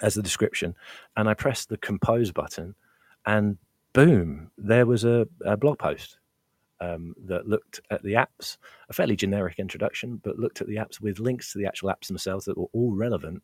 as 0.02 0.14
the 0.14 0.22
description, 0.22 0.74
and 1.16 1.28
I 1.28 1.34
pressed 1.34 1.68
the 1.68 1.78
compose 1.78 2.32
button, 2.32 2.74
and 3.24 3.58
boom, 3.92 4.50
there 4.58 4.86
was 4.86 5.04
a, 5.04 5.26
a 5.44 5.56
blog 5.56 5.78
post 5.78 6.18
um, 6.80 7.14
that 7.26 7.48
looked 7.48 7.80
at 7.90 8.02
the 8.02 8.14
apps, 8.14 8.58
a 8.88 8.92
fairly 8.92 9.16
generic 9.16 9.58
introduction, 9.58 10.20
but 10.22 10.38
looked 10.38 10.60
at 10.60 10.66
the 10.66 10.76
apps 10.76 11.00
with 11.00 11.20
links 11.20 11.52
to 11.52 11.58
the 11.58 11.66
actual 11.66 11.90
apps 11.90 12.08
themselves 12.08 12.44
that 12.44 12.58
were 12.58 12.68
all 12.72 12.92
relevant 12.92 13.42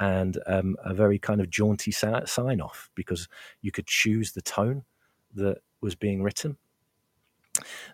and 0.00 0.38
um, 0.46 0.76
a 0.84 0.94
very 0.94 1.18
kind 1.18 1.40
of 1.40 1.50
jaunty 1.50 1.90
sign 1.90 2.60
off 2.60 2.90
because 2.94 3.28
you 3.62 3.72
could 3.72 3.86
choose 3.86 4.32
the 4.32 4.42
tone 4.42 4.84
that 5.34 5.58
was 5.80 5.94
being 5.94 6.22
written. 6.22 6.56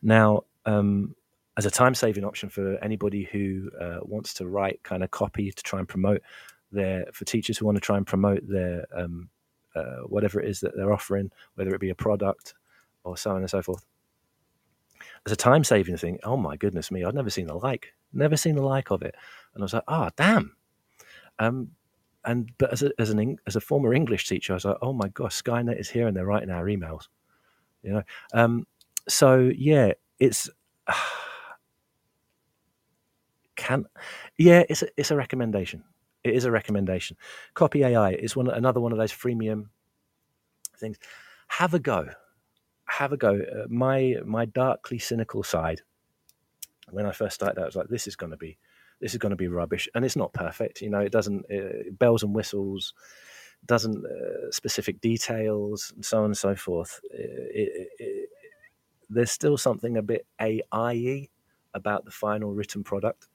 Now, 0.03 0.43
um, 0.67 1.15
as 1.57 1.67
a 1.67 1.71
time 1.71 1.95
saving 1.95 2.25
option 2.25 2.49
for 2.49 2.77
anybody 2.83 3.29
who 3.31 3.71
uh, 3.81 3.99
wants 4.03 4.35
to 4.35 4.49
write 4.49 4.83
kind 4.83 5.05
of 5.05 5.11
copy 5.11 5.51
to 5.51 5.63
try 5.63 5.79
and 5.79 5.89
promote 5.89 6.21
their 6.73 7.07
for 7.13 7.25
teachers 7.25 7.57
who 7.57 7.67
want 7.67 7.77
to 7.77 7.81
try 7.81 7.97
and 7.97 8.07
promote 8.07 8.47
their 8.49 8.85
um, 8.95 9.29
uh, 9.77 10.03
whatever 10.07 10.41
it 10.41 10.49
is 10.49 10.61
that 10.61 10.77
they're 10.77 10.93
offering, 10.93 11.31
whether 11.55 11.75
it 11.75 11.81
be 11.81 11.91
a 11.91 11.95
product 11.95 12.55
or 13.05 13.17
so 13.17 13.31
on 13.31 13.39
and 13.39 13.51
so 13.51 13.63
forth. 13.63 13.85
As 15.27 15.33
a 15.33 15.37
time 15.37 15.65
saving 15.65 15.97
thing, 15.97 16.19
oh 16.25 16.37
my 16.37 16.57
goodness 16.57 16.91
me, 16.91 17.05
I'd 17.05 17.15
never 17.15 17.31
seen 17.31 17.47
the 17.47 17.55
like, 17.55 17.95
never 18.13 18.37
seen 18.37 18.57
the 18.57 18.63
like 18.63 18.91
of 18.91 19.03
it, 19.03 19.15
and 19.55 19.63
I 19.63 19.65
was 19.65 19.73
like, 19.73 19.85
ah, 19.89 20.07
oh, 20.07 20.11
damn. 20.17 20.57
Um, 21.39 21.71
and 22.25 22.51
but 22.59 22.73
as 22.73 22.83
a 22.83 22.91
as 22.99 23.11
an 23.11 23.39
as 23.47 23.57
a 23.57 23.61
former 23.61 23.93
English 23.95 24.29
teacher, 24.29 24.53
I 24.53 24.57
was 24.57 24.65
like, 24.65 24.77
oh 24.83 24.93
my 24.93 25.09
gosh, 25.09 25.43
Skynet 25.43 25.79
is 25.79 25.91
here 25.91 26.07
and 26.07 26.17
they're 26.17 26.27
writing 26.27 26.51
our 26.51 26.65
emails, 26.65 27.09
you 27.83 27.93
know. 27.93 28.03
Um, 28.33 28.67
so 29.09 29.51
yeah, 29.55 29.93
it's 30.19 30.49
can 33.57 33.87
yeah, 34.39 34.65
it's 34.69 34.83
a, 34.83 34.89
it's 34.97 35.11
a 35.11 35.17
recommendation. 35.17 35.85
It 36.23 36.35
is 36.35 36.47
a 36.47 36.51
recommendation. 36.51 37.17
Copy 37.53 37.85
AI 37.85 38.13
is 38.13 38.35
one 38.35 38.49
another 38.49 38.81
one 38.81 38.93
of 38.93 38.99
those 38.99 39.13
freemium 39.13 39.67
things. 40.79 40.99
Have 41.49 41.75
a 41.75 41.79
go. 41.79 42.09
Have 42.87 43.13
a 43.13 43.17
go. 43.17 43.35
Uh, 43.35 43.67
my 43.69 44.17
my 44.25 44.47
darkly 44.47 44.99
cynical 44.99 45.43
side. 45.43 45.83
When 46.91 47.07
I 47.07 47.13
first 47.13 47.35
started 47.35 47.61
I 47.61 47.67
was 47.67 47.77
like, 47.77 47.89
"This 47.89 48.07
is 48.07 48.17
going 48.17 48.31
to 48.31 48.37
be, 48.37 48.59
this 49.05 49.13
is 49.13 49.19
going 49.19 49.31
to 49.31 49.37
be 49.37 49.49
rubbish," 49.49 49.89
and 49.95 50.05
it's 50.05 50.17
not 50.17 50.33
perfect. 50.33 50.81
You 50.81 50.91
know, 50.91 51.01
it 51.01 51.13
doesn't 51.13 51.45
uh, 51.53 51.91
bells 51.93 52.23
and 52.23 52.35
whistles, 52.35 52.95
doesn't 53.67 54.05
uh, 54.05 54.51
specific 54.51 55.01
details, 55.01 55.93
and 55.95 56.05
so 56.05 56.19
on 56.19 56.25
and 56.27 56.37
so 56.37 56.57
forth. 56.57 57.01
It, 57.13 57.89
it, 57.99 58.29
there's 59.11 59.31
still 59.31 59.57
something 59.57 59.97
a 59.97 60.03
bit 60.03 60.27
AI 60.41 61.29
about 61.75 62.05
the 62.05 62.11
final 62.11 62.53
written 62.53 62.83
product 62.83 63.29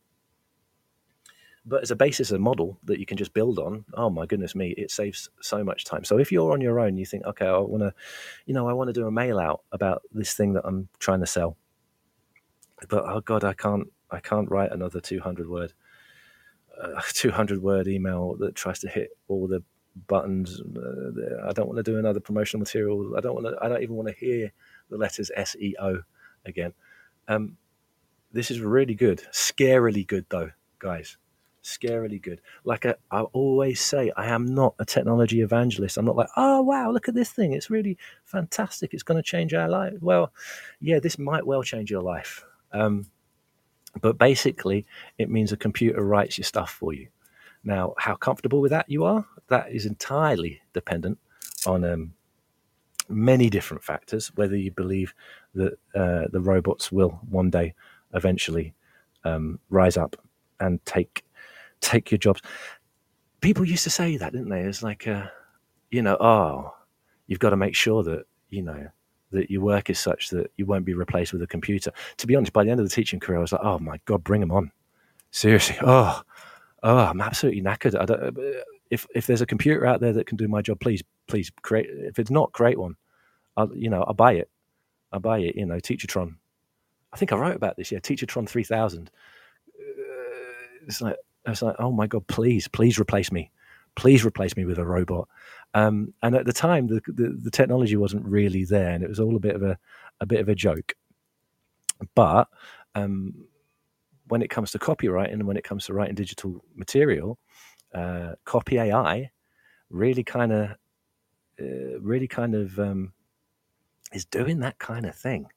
but 1.65 1.83
as 1.83 1.91
a 1.91 1.95
basis, 1.95 2.31
a 2.31 2.39
model 2.39 2.79
that 2.85 2.99
you 2.99 3.05
can 3.05 3.17
just 3.17 3.33
build 3.33 3.59
on, 3.59 3.85
oh 3.93 4.09
my 4.09 4.25
goodness 4.25 4.55
me, 4.55 4.69
it 4.71 4.91
saves 4.91 5.29
so 5.41 5.63
much 5.63 5.85
time. 5.85 6.03
So 6.03 6.17
if 6.17 6.31
you're 6.31 6.51
on 6.51 6.61
your 6.61 6.79
own, 6.79 6.97
you 6.97 7.05
think, 7.05 7.25
okay, 7.25 7.45
I 7.45 7.57
want 7.57 7.83
to, 7.83 7.93
you 8.45 8.53
know, 8.53 8.67
I 8.67 8.73
want 8.73 8.87
to 8.87 8.93
do 8.93 9.07
a 9.07 9.11
mail 9.11 9.39
out 9.39 9.61
about 9.71 10.01
this 10.11 10.33
thing 10.33 10.53
that 10.53 10.65
I'm 10.65 10.89
trying 10.99 11.19
to 11.19 11.27
sell, 11.27 11.57
but 12.89 13.03
oh 13.05 13.21
god, 13.21 13.43
I 13.43 13.53
can't, 13.53 13.87
I 14.11 14.19
can't 14.19 14.49
write 14.49 14.71
another 14.71 14.99
200 14.99 15.49
word, 15.49 15.73
uh, 16.81 17.01
200 17.13 17.61
word 17.61 17.87
email 17.87 18.35
that 18.39 18.55
tries 18.55 18.79
to 18.79 18.87
hit 18.87 19.09
all 19.27 19.47
the 19.47 19.63
buttons. 20.07 20.61
Uh, 20.61 21.47
I 21.47 21.53
don't 21.53 21.67
want 21.67 21.77
to 21.77 21.83
do 21.83 21.97
another 21.97 22.19
promotional 22.19 22.59
material. 22.59 23.15
I 23.17 23.21
don't 23.21 23.35
want 23.35 23.47
to. 23.47 23.63
I 23.63 23.69
don't 23.69 23.81
even 23.83 23.95
want 23.95 24.09
to 24.09 24.15
hear 24.15 24.51
the 24.89 24.97
letters 24.97 25.31
SEO 25.37 26.03
again. 26.45 26.73
Um, 27.27 27.57
this 28.31 28.51
is 28.51 28.61
really 28.61 28.95
good, 28.95 29.23
scarily 29.31 30.05
good 30.05 30.25
though, 30.29 30.51
guys 30.79 31.17
scarily 31.63 32.21
good. 32.21 32.41
Like 32.63 32.85
I, 32.85 32.95
I 33.11 33.21
always 33.21 33.79
say, 33.79 34.11
I 34.15 34.27
am 34.27 34.45
not 34.45 34.75
a 34.79 34.85
technology 34.85 35.41
evangelist. 35.41 35.97
I'm 35.97 36.05
not 36.05 36.15
like, 36.15 36.29
oh 36.37 36.61
wow, 36.61 36.91
look 36.91 37.07
at 37.07 37.15
this 37.15 37.31
thing. 37.31 37.53
It's 37.53 37.69
really 37.69 37.97
fantastic. 38.25 38.93
It's 38.93 39.03
going 39.03 39.21
to 39.21 39.27
change 39.27 39.53
our 39.53 39.69
life. 39.69 39.93
Well, 40.01 40.31
yeah, 40.79 40.99
this 40.99 41.17
might 41.17 41.45
well 41.45 41.63
change 41.63 41.91
your 41.91 42.01
life. 42.01 42.43
Um, 42.71 43.07
but 44.01 44.17
basically, 44.17 44.85
it 45.17 45.29
means 45.29 45.51
a 45.51 45.57
computer 45.57 46.03
writes 46.03 46.37
your 46.37 46.45
stuff 46.45 46.71
for 46.71 46.93
you. 46.93 47.07
Now, 47.63 47.93
how 47.97 48.15
comfortable 48.15 48.61
with 48.61 48.71
that 48.71 48.89
you 48.89 49.03
are, 49.03 49.25
that 49.47 49.71
is 49.71 49.85
entirely 49.85 50.61
dependent 50.73 51.17
on 51.65 51.83
um, 51.83 52.13
many 53.09 53.49
different 53.49 53.83
factors. 53.83 54.31
Whether 54.35 54.55
you 54.55 54.71
believe 54.71 55.13
that 55.55 55.73
uh, 55.95 56.25
the 56.31 56.39
robots 56.39 56.91
will 56.91 57.19
one 57.29 57.49
day 57.49 57.73
eventually 58.13 58.73
um, 59.23 59.59
rise 59.69 59.97
up 59.97 60.15
and 60.59 60.83
take 60.85 61.25
take 61.81 62.11
your 62.11 62.17
jobs. 62.17 62.41
People 63.41 63.65
used 63.65 63.83
to 63.85 63.89
say 63.89 64.17
that, 64.17 64.33
didn't 64.33 64.49
they? 64.49 64.61
It's 64.61 64.83
like, 64.83 65.07
uh, 65.07 65.27
you 65.91 66.01
know, 66.01 66.17
oh, 66.19 66.73
you've 67.27 67.39
got 67.39 67.51
to 67.51 67.57
make 67.57 67.75
sure 67.75 68.03
that, 68.03 68.25
you 68.49 68.61
know, 68.61 68.89
that 69.31 69.49
your 69.51 69.61
work 69.61 69.89
is 69.89 69.99
such 69.99 70.29
that 70.29 70.51
you 70.57 70.65
won't 70.65 70.85
be 70.85 70.93
replaced 70.93 71.33
with 71.33 71.41
a 71.41 71.47
computer. 71.47 71.91
To 72.17 72.27
be 72.27 72.35
honest, 72.35 72.53
by 72.53 72.63
the 72.63 72.71
end 72.71 72.79
of 72.79 72.87
the 72.87 72.93
teaching 72.93 73.19
career, 73.19 73.37
I 73.37 73.41
was 73.41 73.51
like, 73.51 73.63
oh 73.63 73.79
my 73.79 73.99
God, 74.05 74.23
bring 74.23 74.41
them 74.41 74.51
on. 74.51 74.71
Seriously. 75.31 75.77
Oh, 75.85 76.21
oh, 76.83 76.97
I'm 76.97 77.21
absolutely 77.21 77.61
knackered. 77.61 77.99
I 77.99 78.05
don't, 78.05 78.37
if, 78.89 79.05
if 79.13 79.27
there's 79.27 79.41
a 79.41 79.45
computer 79.45 79.85
out 79.85 79.99
there 79.99 80.13
that 80.13 80.27
can 80.27 80.37
do 80.37 80.47
my 80.47 80.61
job, 80.61 80.79
please, 80.79 81.03
please 81.27 81.51
create, 81.61 81.87
if 81.89 82.19
it's 82.19 82.31
not, 82.31 82.53
create 82.53 82.79
one. 82.79 82.95
I'll, 83.57 83.75
you 83.75 83.89
know, 83.89 84.03
I'll 84.03 84.13
buy 84.13 84.33
it. 84.33 84.49
I'll 85.11 85.19
buy 85.19 85.39
it, 85.39 85.55
you 85.55 85.65
know, 85.65 85.75
Teachertron. 85.75 86.35
I 87.11 87.17
think 87.17 87.33
I 87.33 87.35
wrote 87.35 87.55
about 87.55 87.75
this, 87.75 87.91
yeah, 87.91 87.99
Teachertron 87.99 88.47
3000. 88.47 89.11
Uh, 89.67 89.81
it's 90.87 91.01
like, 91.01 91.17
I 91.45 91.49
was 91.49 91.61
like, 91.61 91.75
oh 91.79 91.91
my 91.91 92.07
god, 92.07 92.27
please, 92.27 92.67
please 92.67 92.99
replace 92.99 93.31
me, 93.31 93.51
please 93.99 94.23
replace 94.23 94.55
me 94.55 94.63
with 94.63 94.79
a 94.79 94.85
robot. 94.85 95.27
Um, 95.73 96.13
and 96.23 96.33
at 96.33 96.45
the 96.45 96.53
time, 96.53 96.87
the, 96.87 97.01
the, 97.05 97.37
the 97.43 97.51
technology 97.51 97.97
wasn't 97.97 98.25
really 98.25 98.63
there, 98.63 98.91
and 98.91 99.03
it 99.03 99.09
was 99.09 99.19
all 99.19 99.35
a 99.35 99.39
bit 99.39 99.55
of 99.55 99.61
a 99.61 99.77
a 100.21 100.25
bit 100.25 100.39
of 100.39 100.49
a 100.49 100.55
joke. 100.55 100.93
But 102.15 102.47
um, 102.95 103.45
when 104.29 104.41
it 104.41 104.49
comes 104.49 104.71
to 104.71 104.79
copywriting 104.79 105.33
and 105.33 105.47
when 105.47 105.57
it 105.57 105.63
comes 105.63 105.85
to 105.85 105.93
writing 105.93 106.15
digital 106.15 106.63
material, 106.75 107.37
uh, 107.93 108.33
copy 108.45 108.77
AI 108.77 109.29
really 109.89 110.23
kind 110.23 110.51
of 110.51 110.69
uh, 111.59 111.99
really 111.99 112.27
kind 112.27 112.55
of 112.55 112.79
um, 112.79 113.11
is 114.13 114.25
doing 114.25 114.59
that 114.59 114.79
kind 114.79 115.05
of 115.05 115.15
thing. 115.15 115.47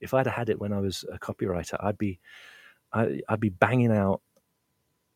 If 0.00 0.14
I'd 0.14 0.26
have 0.26 0.34
had 0.34 0.48
it 0.48 0.58
when 0.58 0.72
I 0.72 0.80
was 0.80 1.04
a 1.12 1.18
copywriter, 1.18 1.76
I'd 1.80 1.98
be 1.98 2.18
I, 2.92 3.20
would 3.28 3.40
be 3.40 3.50
banging 3.50 3.92
out 3.92 4.22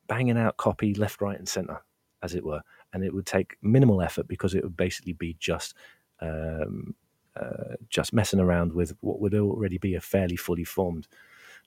banging 0.06 0.36
out 0.36 0.58
copy 0.58 0.94
left, 0.94 1.22
right, 1.22 1.38
and 1.38 1.48
center, 1.48 1.80
as 2.24 2.34
it 2.34 2.44
were. 2.44 2.62
And 2.92 3.04
it 3.04 3.14
would 3.14 3.26
take 3.26 3.56
minimal 3.62 4.02
effort 4.02 4.26
because 4.26 4.54
it 4.54 4.64
would 4.64 4.76
basically 4.76 5.12
be 5.12 5.36
just 5.38 5.74
um, 6.20 6.94
uh, 7.36 7.74
just 7.88 8.12
messing 8.12 8.40
around 8.40 8.72
with 8.72 8.94
what 9.00 9.20
would 9.20 9.34
already 9.34 9.78
be 9.78 9.94
a 9.94 10.00
fairly 10.00 10.36
fully 10.36 10.64
formed 10.64 11.06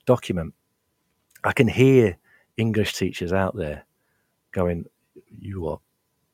document. 0.04 0.54
I 1.44 1.52
can 1.52 1.68
hear 1.68 2.18
English 2.56 2.94
teachers 2.94 3.32
out 3.32 3.56
there 3.56 3.84
going, 4.52 4.86
"You 5.30 5.60
what? 5.60 5.80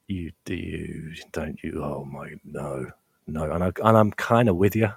You 0.07 0.33
do 0.45 0.55
you 0.55 1.15
don't 1.33 1.63
you? 1.63 1.83
Oh 1.83 2.05
my 2.05 2.35
no, 2.45 2.87
no!" 3.27 3.51
And, 3.53 3.65
I, 3.65 3.73
and 3.83 3.97
I'm 3.97 4.13
kind 4.13 4.49
of 4.49 4.57
with 4.57 4.77
you 4.77 4.89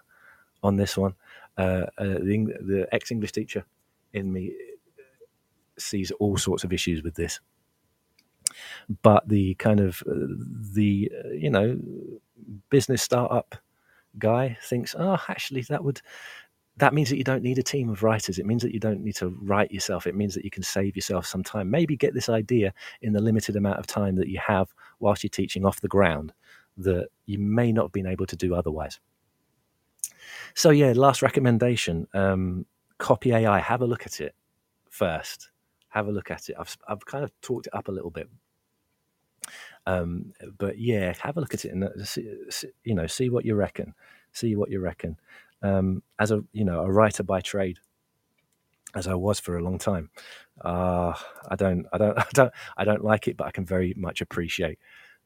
on 0.64 0.78
this 0.78 0.98
one. 0.98 1.16
Uh, 1.58 1.88
uh, 1.98 2.20
the, 2.20 2.54
the 2.62 2.88
ex 2.92 3.12
English 3.12 3.32
teacher 3.32 3.66
in 4.14 4.32
me 4.32 4.56
sees 5.78 6.12
all 6.12 6.38
sorts 6.38 6.64
of 6.64 6.72
issues 6.72 7.04
with 7.04 7.16
this. 7.16 7.40
But 9.02 9.28
the 9.28 9.56
kind 9.56 9.80
of 9.80 10.04
uh, 10.10 10.28
the 10.74 11.12
uh, 11.26 11.30
you 11.30 11.50
know 11.50 11.78
business 12.70 13.02
startup 13.02 13.56
guy 14.18 14.58
thinks, 14.64 14.96
oh, 14.98 15.20
actually, 15.28 15.62
that 15.64 15.84
would 15.84 16.02
that 16.78 16.94
means 16.94 17.10
that 17.10 17.18
you 17.18 17.24
don't 17.24 17.44
need 17.44 17.58
a 17.58 17.64
team 17.64 17.90
of 17.90 18.04
writers. 18.04 18.38
It 18.38 18.46
means 18.46 18.62
that 18.62 18.74
you 18.74 18.80
don't 18.80 19.04
need 19.04 19.16
to 19.16 19.36
write 19.42 19.72
yourself. 19.72 20.06
It 20.06 20.16
means 20.16 20.36
that 20.36 20.44
you 20.44 20.52
can 20.52 20.64
save 20.64 20.96
yourself 20.96 21.26
some 21.26 21.44
time. 21.44 21.72
Maybe 21.72 21.98
get 21.98 22.14
this 22.14 22.30
idea 22.30 22.72
in 23.02 23.14
the 23.14 23.22
limited 23.22 23.56
amount 23.56 23.80
of 23.80 23.88
time 23.88 24.16
that 24.18 24.28
you 24.28 24.40
have 24.46 24.74
whilst 25.00 25.24
you're 25.24 25.30
teaching 25.30 25.66
off 25.66 25.82
the 25.82 25.88
ground 25.88 26.34
that 26.78 27.08
you 27.26 27.40
may 27.40 27.72
not 27.72 27.86
have 27.86 27.92
been 27.92 28.06
able 28.06 28.28
to 28.28 28.36
do 28.36 28.54
otherwise. 28.54 29.00
So 30.54 30.70
yeah, 30.70 30.94
last 30.96 31.22
recommendation: 31.22 32.08
um, 32.14 32.66
copy 33.00 33.34
AI. 33.34 33.60
Have 33.60 33.82
a 33.82 33.88
look 33.88 34.06
at 34.06 34.22
it 34.22 34.36
first 34.90 35.50
have 35.98 36.08
a 36.08 36.12
look 36.12 36.32
at 36.32 36.50
it. 36.50 36.56
I've 36.60 36.78
I've 36.88 37.06
kind 37.06 37.24
of 37.24 37.32
talked 37.42 37.68
it 37.68 37.76
up 37.76 37.88
a 37.88 37.92
little 37.92 38.12
bit, 38.12 38.30
um, 39.86 40.34
but 40.58 40.80
yeah, 40.80 41.14
have 41.22 41.38
a 41.38 41.42
look 41.42 41.54
at 41.54 41.66
it 41.66 41.72
and 41.72 41.84
uh, 41.84 42.04
see, 42.04 42.30
you 42.84 42.96
know 42.96 43.08
see 43.08 43.30
what 43.30 43.46
you 43.46 43.56
reckon. 43.56 43.94
See 44.32 44.56
what 44.56 44.70
you 44.70 44.80
reckon. 44.80 45.18
Um, 45.62 46.04
as 46.20 46.32
a 46.32 46.44
you 46.54 46.64
know 46.64 46.82
a 46.82 46.92
writer 46.92 47.24
by 47.24 47.42
trade, 47.42 47.80
as 48.96 49.08
I 49.08 49.16
was 49.16 49.40
for 49.40 49.58
a 49.58 49.64
long 49.64 49.80
time, 49.80 50.10
uh, 50.64 51.14
I 51.50 51.56
don't 51.56 51.86
I 51.92 51.98
don't 51.98 52.18
I 52.18 52.26
don't 52.34 52.54
I 52.78 52.84
don't 52.86 53.04
like 53.04 53.28
it, 53.28 53.38
but 53.38 53.48
I 53.48 53.52
can 53.52 53.66
very 53.66 53.94
much 53.98 54.22
appreciate 54.22 54.80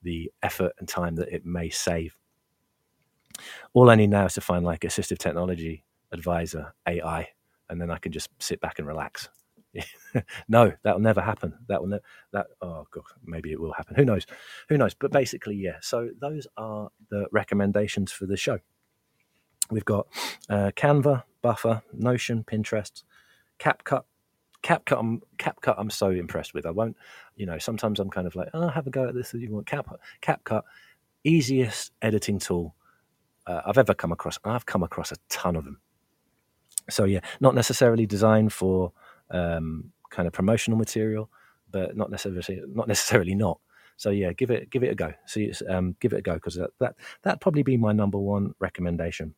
the 0.03 0.31
effort 0.41 0.73
and 0.79 0.87
time 0.87 1.15
that 1.15 1.29
it 1.29 1.45
may 1.45 1.69
save. 1.69 2.17
All 3.73 3.89
I 3.89 3.95
need 3.95 4.09
now 4.09 4.25
is 4.25 4.33
to 4.35 4.41
find 4.41 4.65
like 4.65 4.81
assistive 4.81 5.17
technology 5.17 5.85
advisor 6.11 6.73
AI, 6.87 7.29
and 7.69 7.81
then 7.81 7.91
I 7.91 7.97
can 7.97 8.11
just 8.11 8.29
sit 8.39 8.61
back 8.61 8.79
and 8.79 8.87
relax 8.87 9.29
no, 10.49 10.73
that 10.83 10.95
will 10.95 11.01
never 11.01 11.21
happen. 11.21 11.53
That 11.67 11.81
will 11.81 11.89
ne- 11.89 11.99
that 12.33 12.47
oh 12.61 12.87
god, 12.91 13.03
maybe 13.25 13.51
it 13.51 13.61
will 13.61 13.73
happen. 13.73 13.95
Who 13.95 14.05
knows? 14.05 14.25
Who 14.69 14.77
knows? 14.77 14.93
But 14.93 15.11
basically, 15.11 15.55
yeah. 15.55 15.77
So 15.81 16.09
those 16.19 16.47
are 16.57 16.89
the 17.09 17.27
recommendations 17.31 18.11
for 18.11 18.25
the 18.25 18.37
show. 18.37 18.59
We've 19.71 19.85
got 19.85 20.07
uh, 20.49 20.71
Canva, 20.75 21.23
Buffer, 21.41 21.83
Notion, 21.93 22.43
Pinterest, 22.43 23.03
CapCut. 23.59 24.03
CapCut, 24.63 24.99
I'm, 24.99 25.21
CapCut, 25.37 25.75
I'm 25.77 25.89
so 25.91 26.09
impressed 26.11 26.53
with. 26.53 26.65
I 26.65 26.71
won't, 26.71 26.97
you 27.35 27.45
know, 27.45 27.59
sometimes 27.59 27.99
I'm 27.99 28.09
kind 28.11 28.27
of 28.27 28.35
like, 28.35 28.49
oh, 28.53 28.69
have 28.69 28.87
a 28.87 28.91
go 28.91 29.07
at 29.09 29.15
this. 29.15 29.33
You 29.33 29.51
want 29.53 29.67
Cap, 29.67 29.87
CapCut, 30.21 30.63
easiest 31.23 31.91
editing 32.01 32.39
tool 32.39 32.75
uh, 33.47 33.61
I've 33.65 33.77
ever 33.79 33.93
come 33.93 34.11
across. 34.11 34.39
I've 34.45 34.65
come 34.65 34.83
across 34.83 35.11
a 35.11 35.17
ton 35.29 35.55
of 35.57 35.65
them 35.65 35.77
So 36.89 37.05
yeah, 37.05 37.21
not 37.39 37.55
necessarily 37.55 38.07
designed 38.07 38.53
for 38.53 38.93
um, 39.31 39.91
kind 40.09 40.27
of 40.27 40.33
promotional 40.33 40.77
material, 40.77 41.29
but 41.71 41.95
not 41.95 42.11
necessarily 42.11 42.63
not 42.67 42.87
necessarily 42.87 43.35
not. 43.35 43.59
So 43.97 44.09
yeah, 44.09 44.33
give 44.33 44.51
it 44.51 44.69
give 44.69 44.83
it 44.83 44.91
a 44.91 44.95
go. 44.95 45.13
See, 45.25 45.51
um, 45.69 45.95
give 45.99 46.13
it 46.13 46.19
a 46.19 46.21
go 46.21 46.33
because 46.33 46.55
that, 46.55 46.71
that 46.79 46.95
that'd 47.23 47.41
probably 47.41 47.63
be 47.63 47.77
my 47.77 47.91
number 47.91 48.17
one 48.17 48.53
recommendation. 48.59 49.35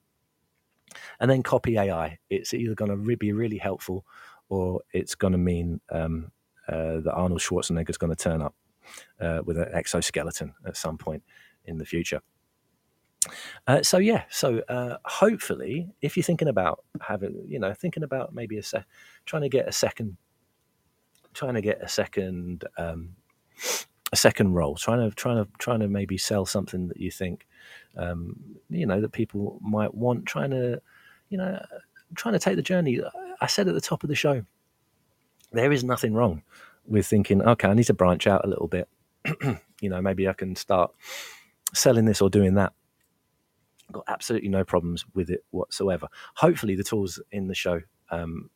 And 1.19 1.29
then 1.29 1.43
copy 1.43 1.77
AI. 1.77 2.19
It's 2.29 2.53
either 2.53 2.75
going 2.75 2.91
to 2.91 3.17
be 3.17 3.33
really 3.33 3.57
helpful, 3.57 4.05
or 4.49 4.81
it's 4.93 5.15
going 5.15 5.31
to 5.31 5.37
mean 5.39 5.81
um, 5.91 6.31
uh, 6.67 6.99
that 7.01 7.13
Arnold 7.13 7.41
Schwarzenegger 7.41 7.89
is 7.89 7.97
going 7.97 8.15
to 8.15 8.23
turn 8.23 8.41
up 8.41 8.55
uh, 9.19 9.41
with 9.45 9.57
an 9.57 9.69
exoskeleton 9.73 10.53
at 10.65 10.77
some 10.77 10.97
point 10.97 11.23
in 11.65 11.77
the 11.77 11.85
future. 11.85 12.21
Uh, 13.67 13.81
so 13.81 13.97
yeah, 13.97 14.23
so 14.29 14.59
uh, 14.69 14.97
hopefully, 15.05 15.89
if 16.01 16.17
you're 16.17 16.23
thinking 16.23 16.47
about 16.47 16.83
having, 17.01 17.43
you 17.47 17.59
know, 17.59 17.73
thinking 17.73 18.03
about 18.03 18.33
maybe 18.33 18.57
a 18.57 18.63
sec, 18.63 18.85
trying 19.25 19.41
to 19.41 19.49
get 19.49 19.67
a 19.67 19.71
second, 19.71 20.17
trying 21.33 21.55
to 21.55 21.61
get 21.61 21.81
a 21.81 21.87
second, 21.87 22.65
um, 22.77 23.15
a 24.11 24.15
second 24.15 24.53
role, 24.53 24.75
trying 24.75 25.09
to 25.09 25.15
trying 25.15 25.43
to 25.43 25.49
trying 25.57 25.79
to 25.79 25.87
maybe 25.87 26.17
sell 26.17 26.45
something 26.45 26.87
that 26.87 26.97
you 26.97 27.11
think, 27.11 27.47
um, 27.97 28.35
you 28.69 28.85
know, 28.85 29.01
that 29.01 29.11
people 29.11 29.59
might 29.61 29.93
want, 29.93 30.25
trying 30.25 30.51
to, 30.51 30.81
you 31.29 31.37
know, 31.37 31.63
trying 32.15 32.33
to 32.33 32.39
take 32.39 32.55
the 32.55 32.61
journey. 32.61 33.01
I 33.41 33.47
said 33.47 33.67
at 33.67 33.73
the 33.73 33.81
top 33.81 34.03
of 34.03 34.09
the 34.09 34.15
show, 34.15 34.43
there 35.51 35.71
is 35.71 35.83
nothing 35.83 36.13
wrong 36.13 36.43
with 36.85 37.07
thinking, 37.07 37.41
okay, 37.41 37.67
I 37.67 37.73
need 37.73 37.85
to 37.85 37.93
branch 37.93 38.27
out 38.27 38.45
a 38.45 38.47
little 38.47 38.67
bit. 38.67 38.87
you 39.81 39.89
know, 39.89 40.01
maybe 40.01 40.27
I 40.27 40.33
can 40.33 40.55
start 40.55 40.91
selling 41.73 42.05
this 42.05 42.21
or 42.21 42.29
doing 42.29 42.55
that 42.55 42.73
got 43.93 44.03
absolutely 44.07 44.49
no 44.49 44.63
problems 44.63 45.05
with 45.13 45.29
it 45.29 45.43
whatsoever. 45.51 46.07
Hopefully, 46.35 46.75
the 46.75 46.83
tools 46.83 47.21
in 47.31 47.47
the 47.47 47.55
show 47.55 47.81
um, 48.09 48.49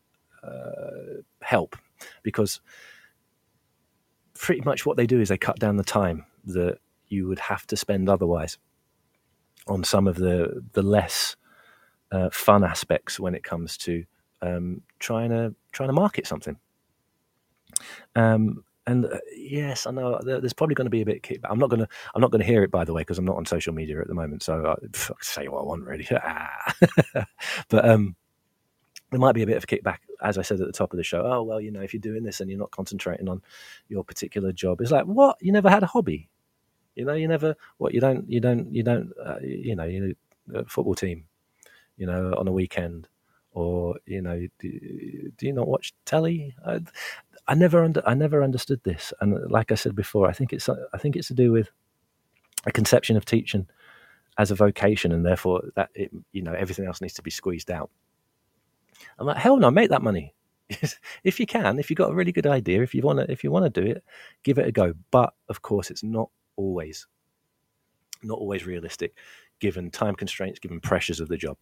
uh, 0.44 1.22
help 1.42 1.76
because 2.24 2.62
pretty 4.34 4.62
much 4.62 4.86
what 4.86 4.98
they 4.98 5.08
do 5.08 5.20
is 5.20 5.30
they 5.30 5.38
cut 5.38 5.60
down 5.60 5.78
the 5.78 5.84
time 5.84 6.26
that 6.46 6.78
you 7.08 7.28
would 7.28 7.40
have 7.40 7.66
to 7.68 7.76
spend 7.76 8.10
otherwise 8.10 8.58
on 9.68 9.84
some 9.84 10.08
of 10.08 10.16
the 10.16 10.64
the 10.74 10.82
less 10.82 11.36
uh, 12.12 12.30
fun 12.30 12.64
aspects 12.64 13.20
when 13.20 13.36
it 13.36 13.44
comes 13.44 13.78
to 13.78 14.04
um, 14.42 14.82
trying 15.00 15.30
to 15.30 15.54
trying 15.72 15.90
to 15.90 15.94
market 15.94 16.28
something. 16.28 16.58
Um, 18.16 18.64
and 18.88 19.06
uh, 19.06 19.20
yes, 19.36 19.86
I 19.86 19.92
know 19.92 20.20
there's 20.24 20.54
probably 20.54 20.76
going 20.76 20.86
to 20.86 20.90
be 20.90 21.02
a 21.02 21.06
bit 21.06 21.22
kickback. 21.22 21.50
I'm 21.50 21.60
not 21.60 21.70
going 21.70 21.82
to 21.82 21.88
I'm 22.16 22.22
not 22.22 22.32
going 22.32 22.40
to 22.40 22.48
hear 22.48 22.64
it 22.64 22.72
by 22.72 22.86
the 22.86 22.94
way 22.94 23.02
because 23.02 23.18
I'm 23.18 23.26
not 23.26 23.36
on 23.36 23.46
social 23.46 23.74
media 23.74 24.00
at 24.00 24.08
the 24.08 24.14
moment. 24.14 24.44
So 24.44 24.66
I, 24.66 24.72
I 24.74 25.14
say 25.22 25.48
what 25.50 25.60
I 25.60 25.64
want 25.64 25.84
really. 25.84 26.08
but 27.70 27.88
um, 27.88 28.16
there 29.12 29.20
might 29.20 29.36
be 29.36 29.44
a 29.44 29.48
bit 29.48 29.58
of 29.58 29.68
kickback, 29.68 30.00
as 30.24 30.38
I 30.38 30.42
said 30.42 30.62
at 30.62 30.68
the 30.68 30.74
top 30.74 30.94
of 30.94 30.98
the 30.98 31.04
show. 31.04 31.22
Oh 31.26 31.44
well, 31.44 31.60
you 31.60 31.70
know, 31.70 31.82
if 31.82 31.94
you're 31.94 32.02
doing 32.02 32.24
this 32.24 32.40
and 32.40 32.50
you're 32.50 32.60
not 32.60 32.72
concentrating 32.72 33.28
on 33.28 33.42
your 33.90 34.06
particular 34.06 34.54
job, 34.54 34.80
it's 34.80 34.92
like 34.92 35.06
what 35.06 35.38
you 35.42 35.52
never 35.52 35.70
had 35.70 35.84
a 35.84 35.88
hobby. 35.88 36.30
You 36.96 37.06
know, 37.06 37.14
you 37.14 37.28
never 37.28 37.56
what 37.78 37.94
you 37.94 38.00
don't 38.00 38.30
you 38.30 38.40
don't 38.40 38.74
you 38.74 38.84
don't 38.84 39.12
uh, 39.24 39.40
you 39.42 39.76
know 39.76 39.84
you 39.84 40.16
know, 40.48 40.64
football 40.66 40.96
team. 40.96 41.26
You 41.98 42.06
know, 42.06 42.34
on 42.38 42.48
a 42.48 42.52
weekend 42.52 43.10
or 43.58 43.96
you 44.06 44.22
know 44.22 44.48
do, 44.60 45.32
do, 45.36 45.48
you 45.48 45.52
not 45.52 45.68
watch 45.68 45.92
telly 46.06 46.56
I, 46.64 46.80
I 47.48 47.56
never 47.56 47.84
under, 47.84 48.02
I 48.06 48.14
never 48.14 48.44
understood 48.44 48.82
this, 48.84 49.14
and 49.22 49.49
like 49.49 49.72
I 49.72 49.76
said 49.76 49.95
before, 49.95 50.28
I 50.28 50.34
think 50.34 50.53
it's 50.53 50.69
I 50.69 50.98
think 50.98 51.15
it's 51.15 51.30
to 51.30 51.34
do 51.34 51.52
with 51.52 51.69
a 52.65 52.72
conception 52.72 53.15
of 53.15 53.26
teaching 53.26 53.68
as 54.38 54.52
a 54.52 54.56
vocation, 54.56 55.11
and 55.11 55.26
therefore 55.26 55.64
that 55.76 55.90
it, 55.95 56.11
you 56.32 56.41
know 56.41 56.53
everything 56.53 56.86
else 56.86 57.02
needs 57.02 57.14
to 57.14 57.22
be 57.22 57.32
squeezed 57.32 57.72
out. 57.72 57.90
I'm 59.18 59.28
like, 59.28 59.38
hell 59.38 59.57
no, 59.57 59.72
make 59.72 59.90
that 59.90 60.02
money 60.02 60.34
if 61.24 61.40
you 61.40 61.45
can. 61.45 61.80
If 61.80 61.90
you've 61.90 61.98
got 61.98 62.11
a 62.11 62.15
really 62.15 62.32
good 62.32 62.48
idea, 62.48 62.82
if 62.82 62.94
you 62.94 63.02
want 63.02 63.19
to, 63.19 63.32
if 63.32 63.44
you 63.44 63.52
want 63.52 63.72
to 63.74 63.82
do 63.82 63.88
it, 63.88 64.03
give 64.44 64.57
it 64.57 64.68
a 64.68 64.72
go. 64.72 64.94
But 65.11 65.34
of 65.49 65.61
course, 65.61 65.90
it's 65.90 66.03
not 66.03 66.30
always 66.56 67.07
not 68.24 68.40
always 68.40 68.65
realistic, 68.65 69.14
given 69.60 69.91
time 69.91 70.15
constraints, 70.15 70.60
given 70.60 70.82
pressures 70.82 71.19
of 71.19 71.28
the 71.28 71.38
job 71.38 71.57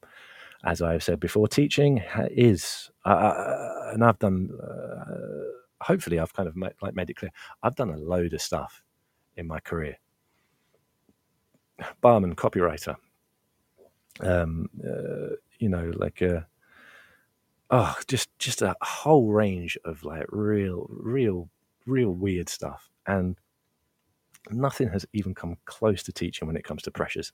as 0.63 0.81
I've 0.81 1.03
said 1.03 1.19
before, 1.19 1.47
teaching 1.47 2.01
is, 2.31 2.89
uh, 3.05 3.91
and 3.93 4.03
I've 4.03 4.19
done 4.19 4.49
uh, 4.61 5.64
hopefully 5.81 6.19
I've 6.19 6.33
kind 6.33 6.47
of 6.47 6.55
made, 6.55 6.73
like 6.81 6.95
made 6.95 7.09
it 7.09 7.15
clear. 7.15 7.31
I've 7.63 7.75
done 7.75 7.89
a 7.89 7.97
load 7.97 8.33
of 8.33 8.41
stuff 8.41 8.83
in 9.37 9.47
my 9.47 9.59
career. 9.59 9.97
Barman, 12.01 12.35
copywriter, 12.35 12.95
um, 14.21 14.69
uh, 14.83 15.35
you 15.59 15.67
know, 15.67 15.91
like 15.95 16.21
uh, 16.21 16.41
oh, 17.69 17.95
just 18.07 18.29
just 18.39 18.61
a 18.61 18.75
whole 18.81 19.31
range 19.31 19.77
of 19.83 20.03
like 20.03 20.25
real, 20.29 20.87
real, 20.89 21.49
real 21.85 22.11
weird 22.11 22.47
stuff, 22.47 22.89
and 23.07 23.37
nothing 24.51 24.89
has 24.89 25.05
even 25.11 25.33
come 25.33 25.57
close 25.65 26.01
to 26.03 26.13
teaching 26.13 26.47
when 26.47 26.55
it 26.55 26.63
comes 26.63 26.81
to 26.83 26.91
pressures 26.91 27.33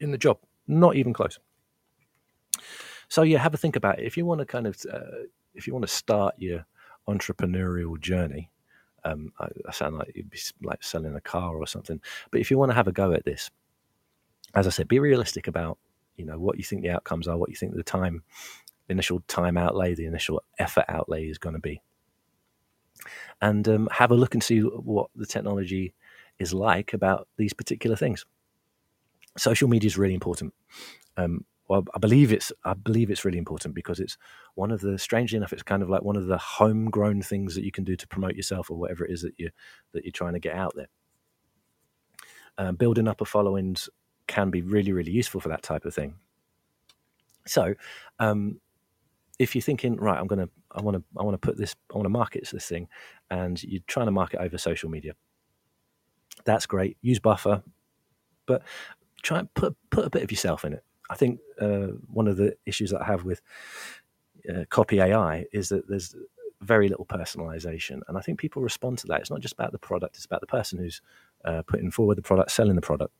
in 0.00 0.10
the 0.10 0.18
job. 0.18 0.38
Not 0.66 0.96
even 0.96 1.12
close. 1.12 1.38
So 3.08 3.22
yeah, 3.22 3.38
have 3.38 3.54
a 3.54 3.58
think 3.58 3.76
about 3.76 3.98
it. 3.98 4.06
If 4.06 4.16
you 4.16 4.26
want 4.26 4.40
to 4.40 4.46
kind 4.46 4.66
of, 4.66 4.76
uh, 4.92 5.26
if 5.54 5.66
you 5.66 5.72
want 5.72 5.84
to 5.86 5.92
start 5.92 6.34
your 6.38 6.64
entrepreneurial 7.08 7.98
journey. 8.00 8.50
Um, 9.04 9.32
I, 9.38 9.48
I, 9.68 9.72
sound 9.72 9.96
like 9.98 10.12
you'd 10.14 10.30
be 10.30 10.38
like 10.62 10.82
selling 10.82 11.14
a 11.14 11.20
car 11.20 11.56
or 11.56 11.66
something. 11.66 12.00
But 12.30 12.40
if 12.40 12.50
you 12.50 12.58
want 12.58 12.70
to 12.70 12.74
have 12.74 12.88
a 12.88 12.92
go 12.92 13.12
at 13.12 13.24
this, 13.24 13.50
as 14.54 14.66
I 14.66 14.70
said, 14.70 14.88
be 14.88 14.98
realistic 14.98 15.46
about 15.46 15.78
you 16.16 16.24
know 16.24 16.38
what 16.38 16.58
you 16.58 16.64
think 16.64 16.82
the 16.82 16.90
outcomes 16.90 17.28
are, 17.28 17.36
what 17.36 17.50
you 17.50 17.56
think 17.56 17.74
the 17.74 17.82
time, 17.82 18.22
the 18.88 18.92
initial 18.92 19.22
time 19.28 19.56
outlay, 19.56 19.94
the 19.94 20.06
initial 20.06 20.42
effort 20.58 20.86
outlay 20.88 21.28
is 21.28 21.38
going 21.38 21.54
to 21.54 21.60
be, 21.60 21.80
and 23.40 23.68
um, 23.68 23.88
have 23.92 24.10
a 24.10 24.16
look 24.16 24.34
and 24.34 24.42
see 24.42 24.60
what 24.60 25.10
the 25.14 25.26
technology 25.26 25.94
is 26.38 26.52
like 26.52 26.92
about 26.92 27.28
these 27.36 27.52
particular 27.52 27.96
things. 27.96 28.24
Social 29.38 29.68
media 29.68 29.86
is 29.86 29.98
really 29.98 30.14
important. 30.14 30.52
Um, 31.16 31.44
well, 31.68 31.84
I 31.94 31.98
believe 31.98 32.32
it's 32.32 32.52
I 32.64 32.74
believe 32.74 33.10
it's 33.10 33.24
really 33.24 33.38
important 33.38 33.74
because 33.74 33.98
it's 33.98 34.16
one 34.54 34.70
of 34.70 34.80
the 34.80 34.98
strangely 34.98 35.36
enough, 35.36 35.52
it's 35.52 35.62
kind 35.62 35.82
of 35.82 35.90
like 35.90 36.02
one 36.02 36.16
of 36.16 36.26
the 36.26 36.38
homegrown 36.38 37.22
things 37.22 37.54
that 37.54 37.64
you 37.64 37.72
can 37.72 37.84
do 37.84 37.96
to 37.96 38.06
promote 38.06 38.36
yourself 38.36 38.70
or 38.70 38.76
whatever 38.76 39.04
it 39.04 39.10
is 39.10 39.22
that 39.22 39.34
you 39.36 39.50
that 39.92 40.04
you're 40.04 40.12
trying 40.12 40.34
to 40.34 40.38
get 40.38 40.54
out 40.54 40.72
there. 40.76 40.88
Um, 42.58 42.76
building 42.76 43.08
up 43.08 43.20
a 43.20 43.24
followings 43.24 43.88
can 44.28 44.50
be 44.50 44.62
really 44.62 44.92
really 44.92 45.10
useful 45.10 45.40
for 45.40 45.48
that 45.48 45.62
type 45.62 45.84
of 45.84 45.94
thing. 45.94 46.14
So, 47.46 47.74
um, 48.18 48.60
if 49.38 49.54
you're 49.54 49.62
thinking 49.62 49.96
right, 49.96 50.18
I'm 50.18 50.28
gonna 50.28 50.48
I 50.70 50.82
want 50.82 50.96
to 50.96 51.02
I 51.18 51.24
want 51.24 51.34
to 51.34 51.46
put 51.46 51.58
this 51.58 51.74
I 51.92 51.96
want 51.96 52.06
to 52.06 52.10
market 52.10 52.48
this 52.52 52.66
thing, 52.66 52.86
and 53.30 53.60
you're 53.64 53.82
trying 53.88 54.06
to 54.06 54.12
market 54.12 54.40
over 54.40 54.56
social 54.56 54.88
media, 54.88 55.14
that's 56.44 56.66
great. 56.66 56.96
Use 57.02 57.18
Buffer, 57.18 57.64
but 58.46 58.62
try 59.22 59.40
and 59.40 59.52
put 59.54 59.76
put 59.90 60.06
a 60.06 60.10
bit 60.10 60.22
of 60.22 60.30
yourself 60.30 60.64
in 60.64 60.72
it 60.72 60.84
I 61.10 61.14
think 61.14 61.40
uh, 61.60 61.88
one 62.12 62.28
of 62.28 62.36
the 62.36 62.56
issues 62.66 62.90
that 62.90 63.02
I 63.02 63.04
have 63.04 63.24
with 63.24 63.40
uh, 64.48 64.64
copy 64.68 65.00
AI 65.00 65.46
is 65.52 65.68
that 65.68 65.88
there's 65.88 66.14
very 66.60 66.88
little 66.88 67.06
personalization, 67.06 68.00
and 68.08 68.16
I 68.16 68.20
think 68.20 68.38
people 68.38 68.62
respond 68.62 68.98
to 68.98 69.06
that. 69.08 69.20
It's 69.20 69.30
not 69.30 69.40
just 69.40 69.54
about 69.54 69.72
the 69.72 69.78
product; 69.78 70.16
it's 70.16 70.24
about 70.24 70.40
the 70.40 70.46
person 70.46 70.78
who's 70.78 71.00
uh, 71.44 71.62
putting 71.66 71.90
forward 71.90 72.18
the 72.18 72.22
product, 72.22 72.50
selling 72.50 72.76
the 72.76 72.80
product. 72.82 73.12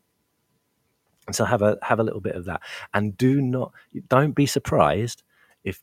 And 1.26 1.34
so 1.34 1.44
have 1.44 1.62
a 1.62 1.78
have 1.82 2.00
a 2.00 2.04
little 2.04 2.20
bit 2.20 2.36
of 2.36 2.44
that, 2.46 2.62
and 2.94 3.16
do 3.16 3.40
not 3.40 3.72
don't 4.08 4.32
be 4.32 4.46
surprised 4.46 5.22
if, 5.64 5.82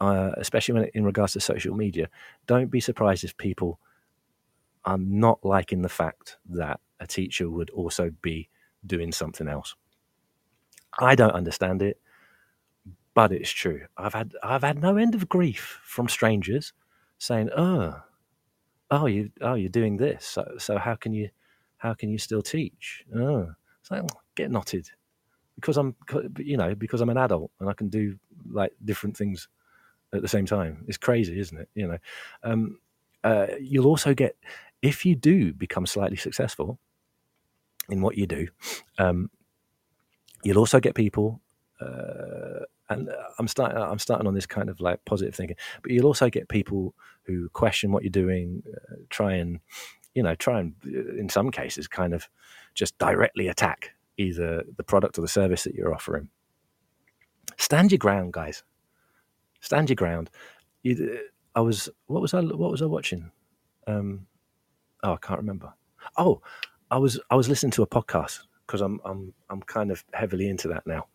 uh, 0.00 0.32
especially 0.36 0.74
when 0.74 0.84
in 0.94 1.04
regards 1.04 1.32
to 1.34 1.40
social 1.40 1.74
media, 1.74 2.08
don't 2.46 2.70
be 2.70 2.80
surprised 2.80 3.24
if 3.24 3.36
people 3.36 3.80
are 4.84 4.98
not 4.98 5.44
liking 5.44 5.82
the 5.82 5.88
fact 5.88 6.36
that 6.48 6.78
a 7.00 7.06
teacher 7.06 7.50
would 7.50 7.70
also 7.70 8.10
be 8.22 8.48
doing 8.86 9.12
something 9.12 9.48
else 9.48 9.74
I 10.98 11.14
don't 11.14 11.32
understand 11.32 11.82
it, 11.82 12.00
but 13.14 13.32
it's 13.32 13.50
true. 13.50 13.82
I've 13.96 14.14
had 14.14 14.34
I've 14.42 14.62
had 14.62 14.80
no 14.80 14.96
end 14.96 15.14
of 15.14 15.28
grief 15.28 15.80
from 15.84 16.08
strangers 16.08 16.72
saying, 17.18 17.50
"Oh, 17.56 17.94
oh, 18.90 19.06
you 19.06 19.30
oh 19.40 19.54
you're 19.54 19.70
doing 19.70 19.96
this. 19.96 20.26
So, 20.26 20.46
so 20.58 20.78
how 20.78 20.94
can 20.96 21.12
you 21.12 21.30
how 21.78 21.94
can 21.94 22.10
you 22.10 22.18
still 22.18 22.42
teach?" 22.42 23.04
Oh, 23.14 23.52
it's 23.80 23.90
like 23.90 24.02
oh, 24.02 24.20
get 24.34 24.50
knotted 24.50 24.88
because 25.56 25.76
I'm 25.76 25.94
you 26.38 26.56
know 26.56 26.74
because 26.74 27.00
I'm 27.00 27.10
an 27.10 27.18
adult 27.18 27.50
and 27.60 27.68
I 27.68 27.74
can 27.74 27.88
do 27.88 28.18
like 28.50 28.72
different 28.84 29.16
things 29.16 29.48
at 30.14 30.22
the 30.22 30.28
same 30.28 30.46
time. 30.46 30.84
It's 30.88 30.98
crazy, 30.98 31.38
isn't 31.40 31.58
it? 31.58 31.68
You 31.74 31.88
know, 31.88 31.98
um, 32.44 32.78
uh, 33.24 33.48
you'll 33.60 33.86
also 33.86 34.14
get 34.14 34.36
if 34.82 35.06
you 35.06 35.16
do 35.16 35.52
become 35.54 35.86
slightly 35.86 36.16
successful 36.16 36.78
in 37.88 38.00
what 38.02 38.16
you 38.16 38.26
do. 38.26 38.48
Um, 38.98 39.30
You'll 40.44 40.58
also 40.58 40.80
get 40.80 40.94
people, 40.94 41.40
uh, 41.80 42.64
and 42.90 43.10
I'm 43.38 43.48
starting. 43.48 43.78
I'm 43.78 43.98
starting 43.98 44.26
on 44.26 44.34
this 44.34 44.46
kind 44.46 44.68
of 44.70 44.80
like 44.80 45.04
positive 45.06 45.34
thinking, 45.34 45.56
but 45.82 45.90
you'll 45.92 46.06
also 46.06 46.30
get 46.30 46.48
people 46.48 46.94
who 47.24 47.48
question 47.50 47.92
what 47.92 48.02
you're 48.02 48.10
doing, 48.10 48.62
uh, 48.68 48.96
try 49.10 49.34
and, 49.34 49.60
you 50.14 50.22
know, 50.22 50.34
try 50.34 50.60
and, 50.60 50.74
uh, 50.86 51.16
in 51.16 51.28
some 51.30 51.50
cases, 51.50 51.88
kind 51.88 52.14
of 52.14 52.28
just 52.74 52.96
directly 52.98 53.48
attack 53.48 53.92
either 54.18 54.64
the 54.76 54.84
product 54.84 55.18
or 55.18 55.22
the 55.22 55.28
service 55.28 55.64
that 55.64 55.74
you're 55.74 55.94
offering. 55.94 56.28
Stand 57.58 57.90
your 57.92 57.98
ground, 57.98 58.32
guys. 58.32 58.62
stand 59.60 59.88
your 59.88 59.96
ground. 59.96 60.30
You, 60.82 61.20
I 61.54 61.60
was 61.60 61.88
what 62.06 62.20
was 62.22 62.34
I 62.34 62.40
what 62.42 62.70
was 62.70 62.82
I 62.82 62.86
watching? 62.86 63.30
Um, 63.86 64.26
oh, 65.02 65.14
I 65.14 65.16
can't 65.16 65.40
remember. 65.40 65.72
Oh, 66.18 66.42
I 66.90 66.98
was 66.98 67.18
I 67.30 67.36
was 67.36 67.48
listening 67.48 67.72
to 67.72 67.82
a 67.82 67.86
podcast 67.86 68.40
because 68.66 68.80
I'm 68.80 69.00
I'm 69.04 69.32
I'm 69.50 69.62
kind 69.62 69.90
of 69.90 70.04
heavily 70.12 70.48
into 70.48 70.68
that 70.68 70.86
now 70.86 71.06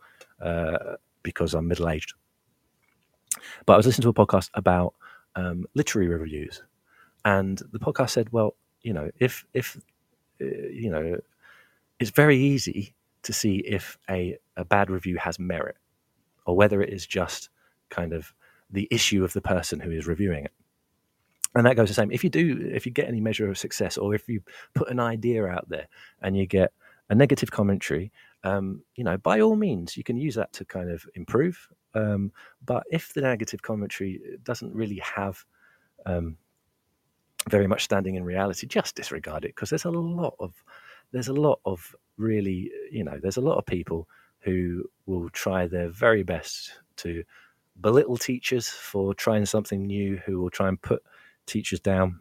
uh, 0.41 0.95
because 1.23 1.53
I'm 1.53 1.67
middle 1.67 1.89
aged. 1.89 2.13
But 3.65 3.73
I 3.73 3.77
was 3.77 3.85
listening 3.85 4.11
to 4.11 4.21
a 4.21 4.26
podcast 4.26 4.49
about 4.53 4.95
um, 5.35 5.65
literary 5.76 6.07
reviews, 6.07 6.63
and 7.26 7.61
the 7.71 7.80
podcast 7.80 8.11
said, 8.11 8.31
well, 8.31 8.55
you 8.81 8.93
know, 8.93 9.09
if 9.19 9.45
if 9.53 9.77
uh, 10.41 10.45
you 10.71 10.89
know, 10.89 11.17
it's 11.99 12.11
very 12.11 12.38
easy 12.38 12.93
to 13.23 13.34
see 13.34 13.57
if 13.57 13.97
a, 14.09 14.38
a 14.55 14.63
bad 14.63 14.89
review 14.89 15.17
has 15.17 15.39
merit 15.39 15.76
or 16.45 16.55
whether 16.55 16.81
it 16.81 16.91
is 16.91 17.05
just 17.05 17.49
kind 17.89 18.13
of 18.13 18.34
the 18.69 18.88
issue 18.91 19.23
of 19.23 19.34
the 19.34 19.41
person 19.41 19.80
who 19.80 19.91
is 19.91 20.07
reviewing 20.07 20.45
it. 20.45 20.51
And 21.55 21.65
that 21.65 21.76
goes 21.76 21.89
the 21.89 21.95
same. 21.95 22.11
If 22.11 22.23
you 22.23 22.30
do, 22.30 22.71
if 22.73 22.85
you 22.85 22.91
get 22.91 23.07
any 23.07 23.19
measure 23.19 23.49
of 23.49 23.57
success, 23.57 23.97
or 23.97 24.13
if 24.13 24.30
you 24.30 24.41
put 24.76 24.89
an 24.89 24.99
idea 24.99 25.45
out 25.45 25.67
there 25.67 25.88
and 26.21 26.38
you 26.38 26.45
get 26.45 26.71
a 27.10 27.15
negative 27.15 27.52
commentary, 27.52 28.11
um, 28.44 28.81
you 28.95 29.03
know, 29.03 29.18
by 29.18 29.41
all 29.41 29.56
means, 29.56 29.98
you 29.98 30.03
can 30.03 30.18
use 30.18 30.36
that 30.36 30.53
to 30.53 30.65
kind 30.65 30.90
of 30.90 31.06
improve. 31.15 31.68
Um, 31.94 32.31
but 32.65 32.84
if 32.91 33.14
the 33.14 33.22
negative 33.22 33.61
commentary 33.61 34.22
doesn't 34.44 34.73
really 34.73 35.02
have 35.03 35.44
um, 36.06 36.38
very 37.49 37.68
much 37.68 37.84
standing 37.84 38.15
in 38.15 38.23
reality, 38.23 38.68
just 38.68 38.95
disregard 38.95 39.44
it 39.44 39.56
because 39.56 39.69
there's 39.69 39.86
a 39.86 39.91
lot 39.91 40.36
of 40.40 40.53
there's 41.11 41.27
a 41.27 41.34
lot 41.34 41.60
of 41.65 41.95
really 42.18 42.69
you 42.91 43.03
know 43.03 43.18
there's 43.22 43.38
a 43.38 43.41
lot 43.41 43.57
of 43.57 43.65
people 43.65 44.07
who 44.41 44.84
will 45.06 45.30
try 45.31 45.68
their 45.68 45.90
very 45.90 46.23
best 46.23 46.72
to 46.98 47.23
belittle 47.81 48.18
teachers 48.18 48.69
for 48.69 49.14
trying 49.14 49.45
something 49.45 49.86
new, 49.86 50.18
who 50.26 50.40
will 50.40 50.49
try 50.49 50.68
and 50.68 50.81
put 50.81 51.02
teachers 51.45 51.80
down, 51.80 52.19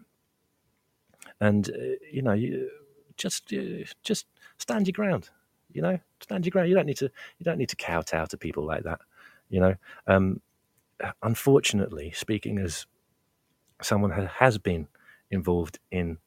and 1.41 1.71
uh, 1.71 1.97
you 2.11 2.23
know 2.23 2.33
you 2.33 2.71
just 3.19 3.53
uh, 3.53 3.85
just 4.03 4.27
stand 4.59 4.87
your 4.87 4.93
ground. 4.93 5.29
You 5.73 5.83
know, 5.83 5.99
stand 6.21 6.47
your 6.47 6.51
ground. 6.51 6.69
You 6.69 6.75
don't 6.75 6.87
need 6.87 6.97
to 6.99 7.11
you 7.39 7.45
don't 7.45 7.59
need 7.59 7.69
to 7.69 7.77
kowtow 7.77 8.25
to 8.27 8.39
people 8.39 8.65
like 8.65 8.85
that. 8.85 9.01
You 9.51 9.61
know, 9.61 9.75
um, 10.07 10.41
unfortunately, 11.23 12.13
speaking 12.13 12.59
as 12.59 12.87
someone 13.83 14.11
who 14.11 14.27
has 14.27 14.59
been 14.59 14.89
involved 15.31 15.79
in 15.91 16.19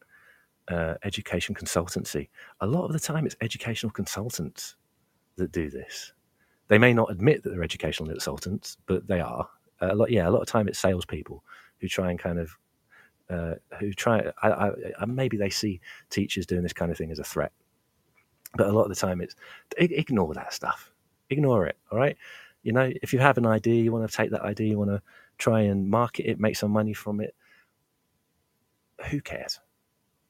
uh, 0.68 0.96
education 1.04 1.56
consultancy, 1.56 2.30
a 2.62 2.68
lot 2.68 2.86
of 2.86 2.94
the 2.94 3.00
time 3.00 3.26
it's 3.26 3.36
educational 3.42 3.92
consultants 3.92 4.76
that 5.38 5.52
do 5.52 5.70
this. 5.70 6.14
They 6.68 6.78
may 6.78 6.94
not 6.94 7.12
admit 7.12 7.44
that 7.44 7.50
they're 7.50 7.64
educational 7.64 8.10
consultants, 8.10 8.78
but 8.86 9.08
they 9.08 9.20
are. 9.20 9.48
A 9.82 9.96
lot, 9.96 10.12
yeah, 10.12 10.30
a 10.30 10.32
lot 10.32 10.42
of 10.42 10.48
time 10.48 10.68
it's 10.68 10.80
salespeople 10.80 11.44
who 11.80 11.88
try 11.88 12.12
and 12.12 12.20
kind 12.20 12.40
of 12.40 12.56
uh, 13.32 13.56
who 13.80 13.94
try. 13.94 14.32
I, 14.42 14.50
I, 14.50 14.72
I, 15.00 15.06
maybe 15.06 15.38
they 15.38 15.50
see 15.50 15.82
teachers 16.10 16.46
doing 16.46 16.64
this 16.64 16.74
kind 16.74 16.92
of 16.92 16.98
thing 16.98 17.12
as 17.12 17.20
a 17.20 17.24
threat, 17.24 17.52
but 18.56 18.68
a 18.68 18.72
lot 18.72 18.84
of 18.84 18.90
the 18.90 18.96
time 18.96 19.22
it's 19.22 19.36
ignore 19.78 20.34
that 20.34 20.54
stuff. 20.54 20.92
Ignore 21.30 21.68
it. 21.68 21.78
All 21.92 21.98
right. 21.98 22.18
You 22.64 22.74
know, 22.74 22.92
if 23.02 23.14
you 23.14 23.20
have 23.20 23.38
an 23.38 23.46
idea, 23.46 23.82
you 23.82 23.92
want 23.92 24.10
to 24.10 24.16
take 24.16 24.32
that 24.32 24.42
idea, 24.42 24.68
you 24.68 24.78
want 24.78 24.92
to 24.92 25.02
try 25.38 25.62
and 25.62 25.90
market 25.90 26.30
it, 26.30 26.40
make 26.40 26.56
some 26.56 26.72
money 26.72 26.94
from 26.94 27.22
it 27.22 27.34
who 29.10 29.22
cares? 29.22 29.60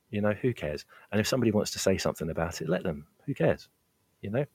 You 0.10 0.22
know, 0.22 0.34
who 0.34 0.54
cares? 0.54 0.86
And 1.12 1.20
if 1.20 1.28
somebody 1.28 1.52
wants 1.52 1.72
to 1.72 1.80
say 1.80 1.98
something 1.98 2.30
about 2.30 2.62
it, 2.62 2.70
let 2.70 2.84
them. 2.84 3.08
Who 3.26 3.34
cares? 3.34 3.70
You 4.22 4.30
know. 4.30 4.46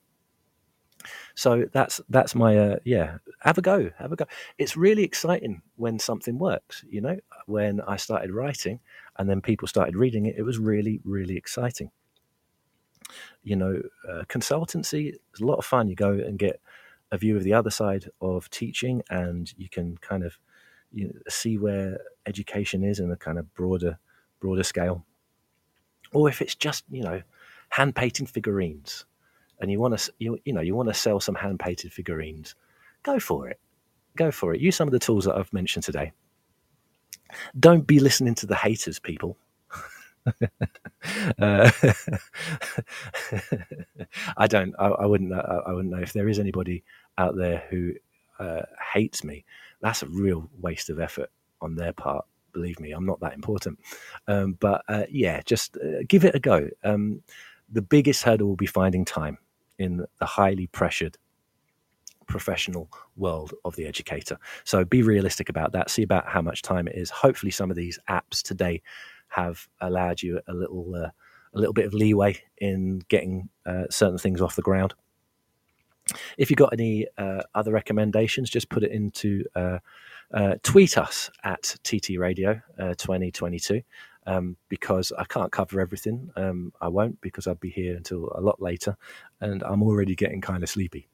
So 1.34 1.66
that's 1.72 2.00
that's 2.08 2.34
my 2.34 2.56
uh, 2.56 2.76
yeah. 2.84 3.18
Have 3.40 3.58
a 3.58 3.62
go, 3.62 3.90
have 3.98 4.12
a 4.12 4.16
go. 4.16 4.24
It's 4.58 4.76
really 4.76 5.04
exciting 5.04 5.62
when 5.76 5.98
something 5.98 6.38
works. 6.38 6.84
You 6.88 7.00
know, 7.00 7.18
when 7.46 7.80
I 7.82 7.96
started 7.96 8.32
writing, 8.32 8.80
and 9.18 9.28
then 9.28 9.40
people 9.40 9.68
started 9.68 9.96
reading 9.96 10.26
it, 10.26 10.36
it 10.36 10.42
was 10.42 10.58
really 10.58 11.00
really 11.04 11.36
exciting. 11.36 11.90
You 13.42 13.56
know, 13.56 13.82
uh, 14.08 14.22
consultancy 14.28 15.12
is 15.12 15.40
a 15.40 15.44
lot 15.44 15.58
of 15.58 15.64
fun. 15.64 15.88
You 15.88 15.94
go 15.94 16.12
and 16.12 16.38
get 16.38 16.60
a 17.12 17.18
view 17.18 17.36
of 17.36 17.44
the 17.44 17.52
other 17.54 17.70
side 17.70 18.10
of 18.20 18.50
teaching, 18.50 19.02
and 19.10 19.52
you 19.56 19.68
can 19.68 19.98
kind 19.98 20.24
of 20.24 20.38
you 20.92 21.08
know, 21.08 21.14
see 21.28 21.58
where 21.58 21.98
education 22.26 22.82
is 22.82 22.98
in 22.98 23.10
a 23.10 23.16
kind 23.16 23.38
of 23.38 23.52
broader 23.54 23.98
broader 24.40 24.64
scale, 24.64 25.04
or 26.12 26.28
if 26.28 26.40
it's 26.42 26.54
just 26.54 26.84
you 26.90 27.02
know 27.02 27.22
hand 27.68 27.94
painting 27.94 28.26
figurines, 28.26 29.04
and 29.60 29.70
you 29.70 29.78
want 29.80 29.98
to 29.98 30.12
you, 30.18 30.38
you 30.44 30.52
know 30.52 30.60
you 30.60 30.74
want 30.74 30.88
to 30.88 30.94
sell 30.94 31.20
some 31.20 31.34
hand 31.34 31.58
painted 31.60 31.92
figurines, 31.92 32.54
go 33.02 33.18
for 33.18 33.48
it, 33.48 33.60
go 34.16 34.30
for 34.30 34.54
it. 34.54 34.60
Use 34.60 34.76
some 34.76 34.88
of 34.88 34.92
the 34.92 34.98
tools 34.98 35.24
that 35.24 35.36
I've 35.36 35.52
mentioned 35.52 35.84
today. 35.84 36.12
Don't 37.58 37.86
be 37.86 37.98
listening 37.98 38.34
to 38.36 38.46
the 38.46 38.54
haters, 38.54 38.98
people. 38.98 39.36
uh, 41.38 41.70
I 44.36 44.46
don't. 44.46 44.74
I, 44.78 44.86
I 44.86 45.06
wouldn't. 45.06 45.32
I, 45.32 45.60
I, 45.66 45.72
wouldn't 45.72 45.94
know 45.94 46.02
if 46.02 46.12
there 46.12 46.28
is 46.28 46.38
anybody 46.38 46.84
out 47.18 47.36
there 47.36 47.64
who 47.70 47.92
uh, 48.38 48.62
hates 48.92 49.24
me. 49.24 49.44
That's 49.80 50.02
a 50.02 50.08
real 50.08 50.48
waste 50.60 50.90
of 50.90 51.00
effort 51.00 51.30
on 51.60 51.74
their 51.74 51.92
part 51.92 52.24
believe 52.56 52.80
me, 52.80 52.92
I'm 52.92 53.04
not 53.04 53.20
that 53.20 53.34
important. 53.34 53.78
Um, 54.26 54.56
but 54.58 54.82
uh, 54.88 55.04
yeah, 55.10 55.42
just 55.44 55.76
uh, 55.76 56.02
give 56.08 56.24
it 56.24 56.34
a 56.34 56.40
go. 56.40 56.68
Um, 56.82 57.22
the 57.70 57.82
biggest 57.82 58.22
hurdle 58.22 58.48
will 58.48 58.56
be 58.56 58.66
finding 58.66 59.04
time 59.04 59.36
in 59.78 60.04
the 60.18 60.26
highly 60.26 60.66
pressured 60.66 61.18
professional 62.26 62.90
world 63.16 63.54
of 63.64 63.76
the 63.76 63.86
educator. 63.86 64.38
So 64.64 64.84
be 64.84 65.02
realistic 65.02 65.48
about 65.48 65.72
that. 65.72 65.90
See 65.90 66.02
about 66.02 66.28
how 66.28 66.42
much 66.42 66.62
time 66.62 66.88
it 66.88 66.96
is. 66.96 67.10
Hopefully, 67.10 67.50
some 67.50 67.70
of 67.70 67.76
these 67.76 67.98
apps 68.08 68.42
today 68.42 68.82
have 69.28 69.68
allowed 69.80 70.22
you 70.22 70.40
a 70.48 70.52
little 70.52 70.94
uh, 70.94 71.10
a 71.54 71.58
little 71.58 71.72
bit 71.72 71.86
of 71.86 71.94
leeway 71.94 72.38
in 72.58 73.00
getting 73.08 73.48
uh, 73.64 73.84
certain 73.90 74.18
things 74.18 74.40
off 74.40 74.56
the 74.56 74.62
ground. 74.62 74.94
If 76.38 76.50
you've 76.50 76.58
got 76.58 76.72
any 76.72 77.06
uh, 77.18 77.42
other 77.54 77.72
recommendations, 77.72 78.50
just 78.50 78.68
put 78.68 78.84
it 78.84 78.92
into 78.92 79.44
uh, 79.54 79.78
uh, 80.32 80.54
tweet 80.62 80.98
us 80.98 81.30
at 81.44 81.76
TT 81.82 82.18
Radio 82.18 82.60
uh, 82.78 82.94
2022 82.94 83.80
um, 84.26 84.56
because 84.68 85.12
I 85.18 85.24
can't 85.24 85.52
cover 85.52 85.80
everything. 85.80 86.30
Um, 86.36 86.72
I 86.80 86.88
won't 86.88 87.20
because 87.20 87.46
I'll 87.46 87.54
be 87.54 87.70
here 87.70 87.96
until 87.96 88.32
a 88.34 88.40
lot 88.40 88.60
later 88.60 88.96
and 89.40 89.62
I'm 89.62 89.82
already 89.82 90.14
getting 90.14 90.40
kind 90.40 90.62
of 90.62 90.68
sleepy. 90.68 91.08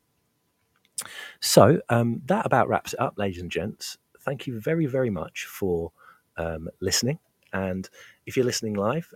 So 1.41 1.81
um, 1.89 2.23
that 2.27 2.47
about 2.47 2.69
wraps 2.69 2.93
it 2.93 3.01
up, 3.01 3.15
ladies 3.17 3.41
and 3.41 3.51
gents. 3.51 3.99
Thank 4.21 4.47
you 4.47 4.61
very, 4.61 4.87
very 4.87 5.11
much 5.11 5.47
for 5.47 5.93
um, 6.37 6.69
listening. 6.81 7.19
And 7.53 7.89
if 8.27 8.37
you're 8.37 8.47
listening 8.47 8.75
live, 8.75 9.13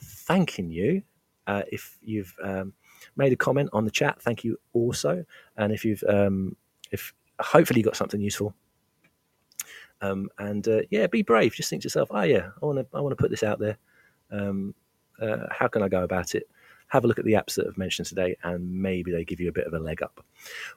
thanking 0.00 0.70
you. 0.70 1.02
Uh, 1.46 1.62
if 1.70 1.98
you've 2.02 2.34
um, 2.42 2.72
made 3.16 3.32
a 3.32 3.36
comment 3.36 3.68
on 3.72 3.84
the 3.84 3.90
chat, 3.90 4.20
thank 4.22 4.44
you 4.44 4.58
also. 4.72 5.24
And 5.56 5.72
if 5.72 5.84
you've 5.84 6.02
um, 6.08 6.56
if 6.90 7.12
hopefully 7.40 7.80
you 7.80 7.84
got 7.84 7.96
something 7.96 8.20
useful 8.20 8.54
um, 10.00 10.28
and 10.38 10.66
uh, 10.68 10.80
yeah, 10.90 11.06
be 11.06 11.22
brave. 11.22 11.54
Just 11.54 11.70
think 11.70 11.82
to 11.82 11.86
yourself, 11.86 12.08
oh 12.10 12.22
yeah, 12.22 12.50
I 12.62 12.66
want 12.66 12.78
to 12.78 12.86
I 12.96 13.00
want 13.00 13.12
to 13.12 13.22
put 13.22 13.30
this 13.30 13.42
out 13.42 13.58
there. 13.58 13.76
Um, 14.30 14.74
uh, 15.20 15.46
how 15.50 15.68
can 15.68 15.82
I 15.82 15.88
go 15.88 16.02
about 16.02 16.34
it? 16.34 16.48
Have 16.88 17.04
a 17.04 17.06
look 17.06 17.18
at 17.18 17.24
the 17.24 17.32
apps 17.32 17.54
that 17.54 17.66
I've 17.66 17.78
mentioned 17.78 18.06
today, 18.06 18.36
and 18.42 18.70
maybe 18.70 19.10
they 19.10 19.24
give 19.24 19.40
you 19.40 19.48
a 19.48 19.52
bit 19.52 19.66
of 19.66 19.74
a 19.74 19.78
leg 19.78 20.02
up. 20.02 20.24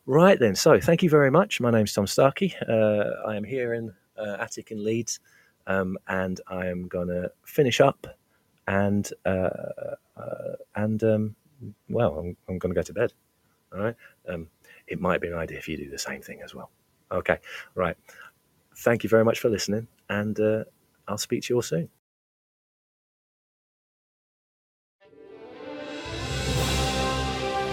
Right 0.06 0.40
then, 0.40 0.56
so 0.56 0.80
thank 0.80 1.04
you 1.04 1.10
very 1.10 1.30
much. 1.30 1.60
My 1.60 1.72
name's 1.72 1.94
Tom 1.94 2.08
Starkey. 2.08 2.56
Uh, 2.68 3.28
I 3.28 3.36
am 3.36 3.44
here 3.44 3.74
in 3.74 3.94
uh, 4.18 4.38
Attic 4.40 4.72
in 4.72 4.84
Leeds, 4.84 5.20
um, 5.68 5.98
and 6.08 6.40
I 6.48 6.68
am 6.68 6.88
going 6.88 7.10
to 7.10 7.32
finish 7.44 7.82
up 7.82 8.08
and 8.68 9.10
uh, 9.26 9.96
and 10.76 11.04
um, 11.04 11.36
well, 11.90 12.20
I'm, 12.20 12.38
I'm 12.48 12.58
going 12.58 12.74
to 12.74 12.80
go 12.80 12.84
to 12.84 12.94
bed. 12.94 13.14
All 13.74 13.80
right. 13.80 13.96
Um, 14.28 14.48
it 14.88 15.02
might 15.02 15.20
be 15.20 15.28
an 15.28 15.34
idea 15.34 15.58
if 15.58 15.68
you 15.68 15.78
do 15.78 15.90
the 15.90 15.98
same 15.98 16.22
thing 16.22 16.42
as 16.44 16.56
well. 16.56 16.70
Okay. 17.12 17.38
Right 17.76 17.98
thank 18.78 19.04
you 19.04 19.10
very 19.10 19.26
much 19.26 19.40
for 19.40 19.50
listening, 19.50 19.88
and 20.10 20.40
uh, 20.40 20.64
I'll 21.08 21.18
speak 21.18 21.44
to 21.44 21.54
you 21.54 21.58
all 21.58 21.62
soon. 21.62 21.90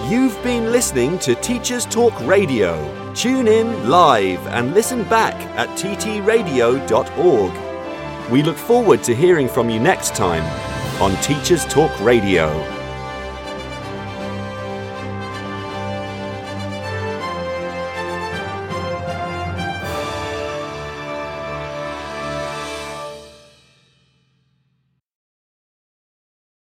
You've 0.08 0.40
been 0.42 0.70
listening 0.70 1.18
to 1.20 1.34
Teachers 1.36 1.86
Talk 1.86 2.12
Radio. 2.26 3.12
Tune 3.14 3.48
in 3.48 3.88
live 3.88 4.46
and 4.48 4.74
listen 4.74 5.02
back 5.04 5.34
at 5.56 5.68
ttradio.org. 5.78 7.52
We 8.30 8.42
look 8.42 8.56
forward 8.58 9.02
to 9.04 9.14
hearing 9.14 9.48
from 9.48 9.70
you 9.70 9.80
next 9.80 10.14
time 10.14 10.44
on 11.00 11.16
Teachers 11.22 11.64
Talk 11.66 11.98
Radio. 12.00 12.83